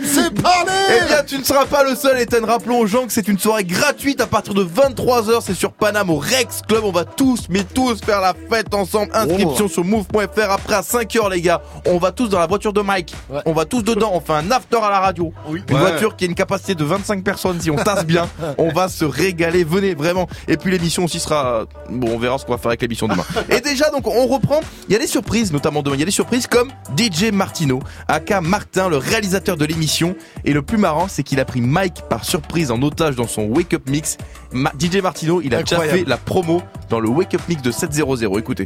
C'est 0.04 0.34
parlé 0.42 0.72
Eh 0.90 1.06
bien, 1.06 1.22
tu 1.26 1.38
ne 1.38 1.44
seras 1.44 1.66
pas 1.66 1.84
le 1.84 1.94
seul, 1.94 2.18
Ethan. 2.18 2.44
Rappelons 2.46 2.78
aux 2.80 2.86
gens 2.86 3.06
que 3.06 3.12
c'est 3.12 3.28
une 3.28 3.38
soirée 3.38 3.64
gratuite 3.64 4.20
à 4.20 4.26
partir 4.26 4.54
de 4.54 4.64
23h. 4.64 5.40
C'est 5.42 5.54
sur 5.54 5.72
Paname 5.72 6.10
au 6.10 6.16
Rex 6.16 6.62
Club. 6.66 6.82
On 6.84 6.90
va 6.92 7.04
tous, 7.04 7.46
mais 7.48 7.62
tous 7.64 8.00
faire 8.04 8.20
la 8.20 8.34
fête 8.50 8.74
ensemble. 8.74 9.10
Inscription 9.14 9.68
sur 9.68 9.84
move.fr. 9.84 10.50
Après, 10.50 10.74
à 10.74 10.80
5h, 10.80 11.30
les 11.30 11.40
gars, 11.40 11.62
on 11.86 11.98
va 11.98 12.12
tous 12.12 12.28
dans 12.28 12.38
la 12.38 12.46
voiture 12.46 12.72
de 12.72 12.80
Mike. 12.80 13.14
On 13.44 13.52
va 13.52 13.64
tous 13.64 13.82
dedans. 13.82 14.10
On 14.14 14.20
fait 14.20 14.32
un 14.32 14.50
after 14.50 14.78
à 14.82 14.90
la 14.90 15.00
radio. 15.00 15.32
Une 15.50 15.56
Ouais. 15.74 15.80
voiture 15.80 16.16
qui 16.16 16.24
a 16.24 16.28
une 16.28 16.34
capacité 16.34 16.74
de 16.74 16.84
25 16.84 17.22
personnes. 17.24 17.60
Si 17.60 17.70
on 17.70 17.76
tasse 17.76 18.04
bien, 18.06 18.28
on 18.58 18.68
va 18.72 18.88
se 18.88 19.04
régaler. 19.04 19.64
Venez, 19.64 19.94
vraiment. 19.94 20.26
Et 20.48 20.56
puis, 20.56 20.70
l'émission 20.70 21.04
aussi 21.04 21.20
sera, 21.20 21.64
bon, 21.90 22.12
on 22.14 22.18
verra 22.18 22.38
ce 22.38 22.44
qu'on 22.44 22.52
va 22.52 22.58
faire 22.58 22.68
avec 22.70 22.82
l'émission 22.82 23.08
demain. 23.08 23.24
Et 23.50 23.60
déjà, 23.60 23.90
donc, 23.90 24.06
on 24.06 24.26
reprend. 24.26 24.60
Il 24.88 24.92
y 24.92 24.96
a 24.96 24.98
des 24.98 25.06
surprises, 25.06 25.52
notamment 25.52 25.82
demain. 25.82 25.96
Il 25.96 26.00
y 26.00 26.02
a 26.02 26.06
des 26.06 26.10
surprises 26.12 26.46
comme 26.46 26.70
DJ 26.96 27.30
Martino, 27.36 27.80
aka 28.08 28.40
Martin, 28.40 28.88
le 28.88 28.96
réalisateur 28.96 29.56
de 29.56 29.64
l'émission. 29.64 30.16
Et 30.44 30.52
le 30.52 30.62
plus 30.62 30.78
marrant, 30.78 31.06
c'est 31.08 31.22
qu'il 31.22 31.38
a 31.40 31.44
pris 31.44 31.60
Mike 31.60 32.02
par 32.10 32.24
surprise 32.24 32.70
en 32.70 32.82
otage 32.82 33.14
dans 33.16 33.28
son 33.28 33.42
Wake 33.44 33.74
Up 33.74 33.88
Mix. 33.88 34.16
Ma- 34.52 34.72
DJ 34.78 34.96
Martino, 35.02 35.40
il 35.42 35.54
a 35.54 35.58
déjà 35.62 35.76
fait 35.92 36.04
la 36.08 36.16
promo 36.16 36.62
dans 36.90 36.98
le 37.00 37.08
Wake 37.08 37.34
Up 37.34 37.42
Mix 37.48 37.62
de 37.62 37.70
700. 37.70 38.36
Écoutez. 38.38 38.64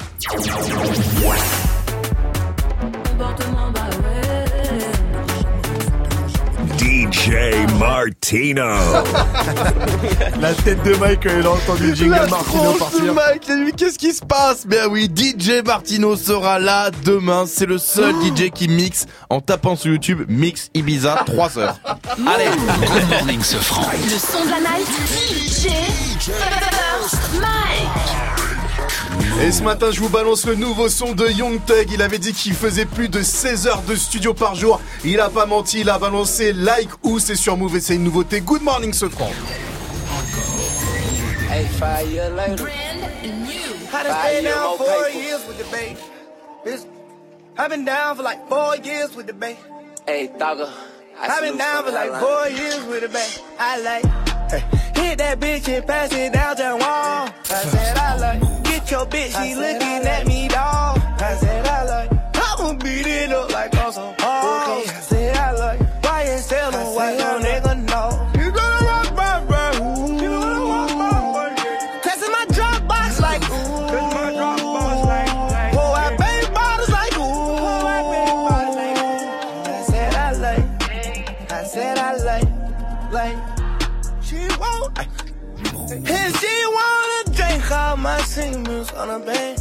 DJ 7.21 7.67
Martino. 7.79 8.65
La 10.41 10.55
tête 10.55 10.83
de 10.85 10.95
Mike 10.97 11.21
quand 11.23 11.39
il 11.39 11.47
a 11.47 11.51
entendu 11.51 11.89
le 11.89 11.95
jingle 11.95 12.15
La 12.15 12.27
Martino 12.27 12.63
tronche 12.63 12.75
de 12.75 12.79
partir. 12.79 13.15
Mike, 13.15 13.43
il 13.47 13.53
a 13.53 13.65
dit, 13.67 13.73
qu'est-ce 13.77 13.99
qui 13.99 14.13
se 14.15 14.25
passe? 14.25 14.67
Ben 14.67 14.89
oui, 14.91 15.11
DJ 15.15 15.63
Martino 15.65 16.17
sera 16.17 16.59
là 16.59 16.91
demain. 17.05 17.45
C'est 17.47 17.67
le 17.67 17.77
seul 17.77 18.15
DJ 18.15 18.51
qui 18.51 18.69
mixe 18.69 19.05
en 19.29 19.43
tapant 19.43 19.77
sur 19.77 19.93
YouTube 19.93 20.23
Mix 20.29 20.71
Ibiza 20.73 21.23
3 21.27 21.59
heures. 21.59 21.79
Allez, 22.27 22.47
Good 22.87 23.09
morning, 23.11 23.43
Sofran. 23.43 23.83
Le 24.03 24.19
son 24.19 24.45
de 24.47 24.51
la 24.51 24.61
night. 24.61 24.87
DJ 25.45 25.69
First 26.21 27.35
Mike. 27.35 28.30
Et 29.43 29.53
ce 29.53 29.63
matin, 29.63 29.91
je 29.91 30.01
vous 30.01 30.09
balance 30.09 30.47
le 30.47 30.55
nouveau 30.55 30.89
son 30.89 31.13
de 31.13 31.29
Young 31.29 31.59
Thug. 31.65 31.91
Il 31.93 32.03
avait 32.03 32.19
dit 32.19 32.33
qu'il 32.33 32.55
faisait 32.55 32.85
plus 32.85 33.09
de 33.09 33.23
16 33.23 33.67
heures 33.67 33.83
de 33.83 33.95
studio 33.95 34.35
par 34.35 34.55
jour. 34.55 34.81
Il 35.05 35.21
a 35.21 35.31
pas 35.31 35.47
menti, 35.47 35.81
il 35.81 35.89
a 35.91 35.99
balancé 35.99 36.53
Like 36.53 36.91
Who, 37.03 37.19
c'est 37.19 37.37
sur 37.37 37.57
Move 37.57 37.77
et 37.77 37.81
c'est 37.81 37.95
une 37.95 38.05
nouveauté. 38.05 38.41
Good 38.41 38.63
morning, 38.63 38.93
ce 38.93 39.09
franc. 39.09 39.31
Hey, 41.51 41.67
five 41.79 42.11
years 42.13 42.31
later. 42.37 42.67
Had 43.93 44.07
to 44.07 44.13
stay 44.13 44.43
down 44.45 44.77
four 44.77 45.09
years 45.11 45.41
with 45.49 45.59
the. 45.59 45.65
Bitch, 46.65 46.87
I've 47.59 47.71
been 47.71 47.85
down 47.85 48.17
for 48.17 48.23
like 48.23 48.49
four 48.49 48.77
years 48.77 49.17
with 49.17 49.27
the. 49.27 49.35
Hey, 50.07 50.31
Thugger. 50.39 50.69
I've 51.23 51.43
been 51.43 51.59
down 51.59 51.85
for 51.85 51.93
like 51.93 52.13
four 52.19 52.49
years 52.49 52.83
with 52.85 53.03
the 53.03 53.09
bay. 53.09 53.29
I 53.59 53.81
like, 53.81 54.05
hey, 54.51 54.65
hit 54.95 55.19
that 55.19 55.39
bitch 55.39 55.69
and 55.69 55.87
pass 55.87 56.13
it 56.13 56.33
down 56.33 56.57
to 56.57 56.63
wall. 56.63 56.81
I 56.81 57.33
said 57.45 57.97
I 57.99 58.17
like, 58.17 58.65
get 58.65 58.91
your 58.91 59.05
bitch, 59.07 59.33
she 59.43 59.55
looking 59.55 60.07
at 60.07 60.27
me, 60.27 60.49
dawg. 60.49 60.99
I 61.21 61.37
said 61.37 61.67
I 61.67 61.85
like, 61.85 62.10
my 88.01 88.19
singles 88.23 88.91
on 88.93 89.11
a 89.11 89.25
bank. 89.25 89.59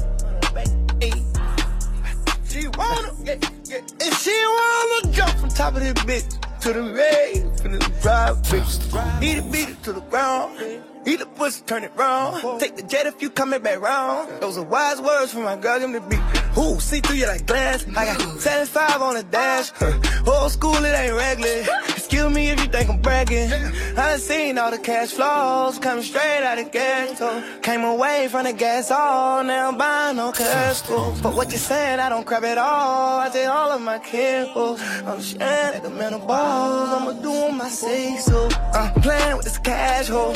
She 2.48 2.68
wanna, 2.70 3.12
yeah, 3.24 3.36
yeah. 3.66 3.78
and 4.02 4.14
she 4.16 4.32
wanna 4.32 5.12
jump 5.12 5.38
from 5.40 5.50
top 5.50 5.76
of 5.76 5.82
this 5.82 5.94
bitch 5.94 6.62
to 6.62 6.74
the 6.74 6.82
rave, 6.82 7.44
finna 7.58 8.02
drive, 8.02 8.38
bitch. 8.44 9.20
Beat 9.20 9.38
it, 9.38 9.52
beat 9.52 9.70
it 9.70 9.84
to 9.84 9.94
the 9.94 10.02
ground. 10.02 10.58
Eat 11.06 11.20
the 11.20 11.26
pussy, 11.26 11.64
turn 11.66 11.84
it 11.84 11.92
round. 11.96 12.60
Take 12.60 12.76
the 12.76 12.84
jet 12.84 13.06
if 13.06 13.22
you 13.22 13.30
coming 13.30 13.62
back 13.62 13.80
round. 13.80 14.42
Those 14.42 14.58
are 14.58 14.64
wise 14.64 15.02
words 15.02 15.32
from 15.32 15.44
my 15.44 15.56
girl, 15.56 15.80
give 15.80 15.90
me 15.90 16.00
the 16.00 16.08
beat. 16.08 16.20
Ooh, 16.58 16.80
see 16.80 17.00
through 17.00 17.16
you 17.16 17.28
like 17.28 17.46
glass. 17.46 17.86
I 17.96 18.06
got 18.06 18.40
75 18.40 19.02
on 19.02 19.14
the 19.16 19.24
dash. 19.24 19.72
Old 20.28 20.52
school, 20.52 20.76
it 20.76 20.94
ain't 20.94 21.16
regular. 21.16 21.64
Excuse 21.88 22.34
me 22.34 22.50
if 22.50 22.60
you 22.60 22.68
think 22.68 22.90
I'm 22.90 23.02
bragging. 23.02 23.52
I 23.52 23.94
done 23.96 24.20
seen 24.20 24.58
all 24.58 24.72
the 24.72 24.78
cash 24.78 25.12
flows 25.12 25.80
coming 25.80 26.04
straight 26.04 26.44
out 26.44 26.60
of 26.60 26.72
ghetto. 26.72 27.44
Came 27.62 27.84
away 27.84 28.28
from 28.30 28.44
the 28.44 28.54
gas 28.54 28.92
all, 28.92 29.44
now 29.44 29.70
I'm 29.70 29.78
buying 29.78 30.18
no 30.18 30.32
cash 30.32 30.82
flow. 30.82 31.16
But 31.24 31.34
what 31.34 31.52
you 31.52 31.58
saying, 31.58 32.00
I 32.00 32.10
don't 32.10 32.26
crap 32.26 32.44
at 32.44 32.58
all. 32.58 33.20
I 33.20 33.30
take 33.30 33.48
all 33.48 33.72
of 33.72 33.82
my 33.82 34.00
cables. 34.00 34.82
I'm 35.06 35.22
sharing 35.22 35.74
like 35.74 35.86
a 35.86 35.90
man 35.90 36.14
of 36.14 36.28
balls. 36.28 36.90
I'ma 36.90 37.14
do 37.22 37.52
my 37.56 37.70
say 37.70 38.18
so. 38.18 38.50
I'm 38.74 38.94
playing 39.02 39.38
with 39.38 39.46
this 39.46 39.58
cash 39.60 40.10
hole. 40.10 40.36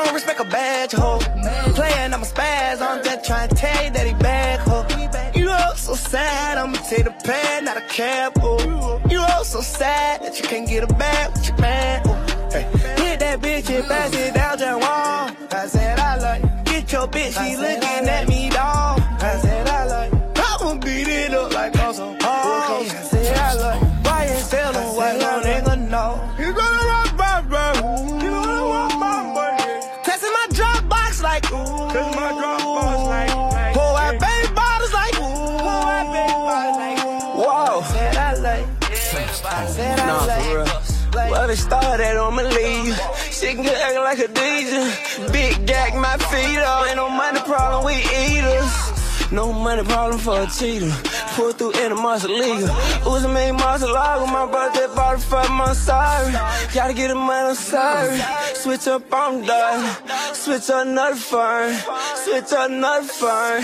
I 0.00 0.04
don't 0.04 0.14
respect 0.14 0.40
a 0.40 0.44
badge 0.44 0.92
hoe. 0.92 1.18
Playing, 1.74 2.14
I'm 2.14 2.22
a 2.22 2.24
spaz. 2.24 2.80
I'm 2.80 3.04
just 3.04 3.26
trying 3.26 3.50
to 3.50 3.54
tell 3.54 3.84
you 3.84 3.90
that 3.90 4.06
he 4.06 4.14
bad 4.14 4.60
hoe. 4.60 4.86
You 5.38 5.44
look 5.44 5.76
so 5.76 5.94
sad, 5.94 6.56
I'ma 6.56 6.78
take 6.88 7.04
the 7.04 7.10
pen, 7.22 7.66
not 7.66 7.76
a 7.76 7.82
cab. 7.82 8.32
Oh. 8.40 8.98
You 9.10 9.20
look 9.20 9.44
so 9.44 9.60
sad 9.60 10.22
that 10.22 10.40
you 10.40 10.48
can't 10.48 10.66
get 10.66 10.84
a 10.84 10.94
bag 10.94 11.32
with 11.32 11.48
your 11.48 11.58
man. 11.58 12.02
Oh. 12.06 12.48
Hey. 12.50 12.62
Hit 13.02 13.20
that 13.20 13.40
bitch 13.40 13.68
and 13.68 13.86
pass 13.86 14.14
it 14.14 14.32
down 14.32 14.56
the 14.56 14.78
wall. 14.78 15.30
I 15.52 15.66
said 15.66 15.98
I 15.98 16.16
like. 16.16 16.64
Get 16.64 16.90
your 16.92 17.06
bitch, 17.06 17.36
she 17.36 17.56
looking 17.58 18.08
at 18.08 18.26
me, 18.26 18.48
dog. 18.48 18.99
Nah, 40.10 40.26
for 40.26 40.58
real. 40.58 41.30
Well, 41.30 41.50
it 41.50 41.56
started 41.56 42.16
on 42.16 42.34
my 42.34 42.42
leave. 42.42 42.98
She 43.30 43.54
can 43.54 43.66
acting 43.66 44.02
like 44.02 44.18
a 44.18 44.28
DJ. 44.28 45.32
Big 45.32 45.66
gag 45.66 45.94
my 45.94 46.16
feet 46.30 46.58
up. 46.58 46.86
Ain't 46.86 46.96
no 46.96 47.08
money 47.08 47.40
problem, 47.40 47.84
we 47.84 47.94
eaters. 47.94 48.99
No 49.32 49.52
money 49.52 49.84
problem 49.84 50.18
for 50.18 50.42
a 50.42 50.46
cheater. 50.48 50.90
Pull 51.34 51.52
through 51.52 51.70
in 51.72 51.92
a 51.92 51.94
league. 51.94 52.68
Uzi 53.06 53.32
made 53.32 53.52
lago. 53.52 54.26
My 54.26 54.44
birthday 54.50 54.88
party 54.92 55.22
for 55.22 55.48
my 55.50 55.72
sorry. 55.72 56.32
Gotta 56.74 56.94
get 56.94 57.12
a 57.12 57.14
man, 57.14 57.46
I'm 57.46 57.54
sorry. 57.54 58.18
Switch 58.54 58.88
up, 58.88 59.02
I'm 59.12 59.46
done. 59.46 60.34
Switch 60.34 60.68
up 60.70 60.86
another 60.86 61.14
firm. 61.14 61.72
Switch 62.16 62.52
up 62.52 62.70
another 62.70 63.06
firm. 63.06 63.62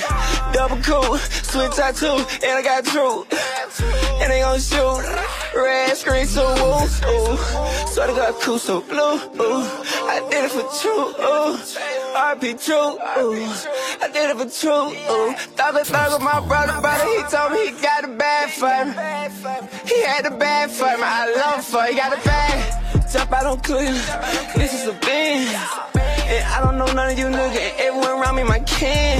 Double 0.52 0.80
cool. 0.82 1.18
Switch 1.18 1.72
tattoo. 1.72 2.24
And 2.44 2.58
I 2.58 2.62
got 2.62 2.84
truth. 2.84 3.26
And 4.22 4.30
they 4.30 4.40
gon' 4.40 4.60
shoot. 4.60 5.02
Red 5.54 5.96
screen 5.96 6.26
so 6.26 6.46
woo. 6.46 6.86
Swear 7.88 8.06
to 8.06 8.12
God, 8.12 8.34
cool 8.40 8.58
so 8.58 8.82
blue. 8.82 9.16
Ooh. 9.40 9.64
I 10.06 10.26
did 10.30 10.44
it 10.44 10.50
for 10.50 10.62
true. 10.80 11.08
Ooh. 11.08 11.58
RP 12.16 12.64
true. 12.64 12.96
Ooh. 13.22 13.34
I 14.02 14.08
did 14.12 14.30
it 14.30 14.36
for 14.36 14.48
true. 14.60 14.92
Ooh. 15.10 15.34
Thug 15.56 15.74
a 15.74 15.84
thug 15.84 16.12
with 16.12 16.22
my 16.22 16.40
brother, 16.46 16.78
brother. 16.82 17.04
He 17.06 17.22
told 17.34 17.52
me 17.52 17.70
he 17.70 17.72
got 17.80 18.04
a 18.04 18.08
bad 18.08 18.50
for. 18.50 18.68
He 19.88 20.02
had 20.04 20.26
a 20.26 20.30
bad 20.30 20.70
for. 20.70 20.84
I 20.84 21.32
love 21.34 21.54
him 21.56 21.62
for 21.64 21.82
he 21.84 21.96
got 21.96 22.12
a 22.12 22.22
bad. 22.22 23.10
Jump 23.10 23.32
out 23.32 23.46
on 23.46 23.60
Cleveland. 23.60 23.96
This 24.54 24.74
is 24.74 24.86
a 24.86 24.92
Benz. 24.92 25.48
And 26.28 26.44
I 26.44 26.60
don't 26.62 26.76
know 26.76 26.84
none 26.92 27.10
of 27.10 27.18
you 27.18 27.26
niggas. 27.26 27.56
And 27.56 27.80
everyone 27.80 28.20
around 28.20 28.36
me 28.36 28.44
my 28.44 28.60
kin. 28.60 29.18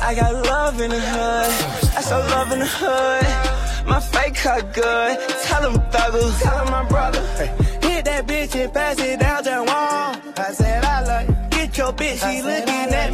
I 0.00 0.14
got 0.14 0.32
love 0.46 0.80
in 0.80 0.90
the 0.90 1.00
hood. 1.00 1.50
I 1.94 2.00
show 2.00 2.20
love 2.34 2.50
in 2.52 2.60
the 2.60 2.66
hood. 2.66 3.86
My 3.86 4.00
fake 4.00 4.36
cut 4.36 4.72
good. 4.72 5.18
Tell 5.44 5.60
them 5.60 5.78
thuggers. 5.90 6.40
Tell 6.40 6.56
them 6.64 6.70
my 6.72 6.88
brother. 6.88 7.20
Hit 7.82 8.06
that 8.06 8.26
bitch 8.26 8.54
and 8.54 8.72
pass 8.72 8.98
it 8.98 9.20
down 9.20 9.44
the 9.44 9.62
wall. 9.62 10.16
I 10.38 10.52
said 10.52 10.82
I 10.84 11.04
like. 11.04 11.44
Get 11.50 11.78
your 11.78 11.92
bitch, 11.92 12.18
she 12.20 12.42
looking 12.42 12.92
at 12.92 13.13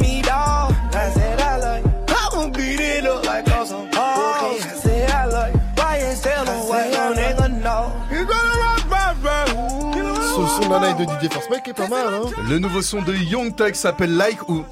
hein. 12.13 12.43
Le 12.49 12.59
nouveau 12.59 12.81
son 12.81 13.01
de 13.01 13.13
Young 13.13 13.55
Thug 13.55 13.75
s'appelle 13.75 14.15
Like 14.15 14.47
ou 14.49 14.63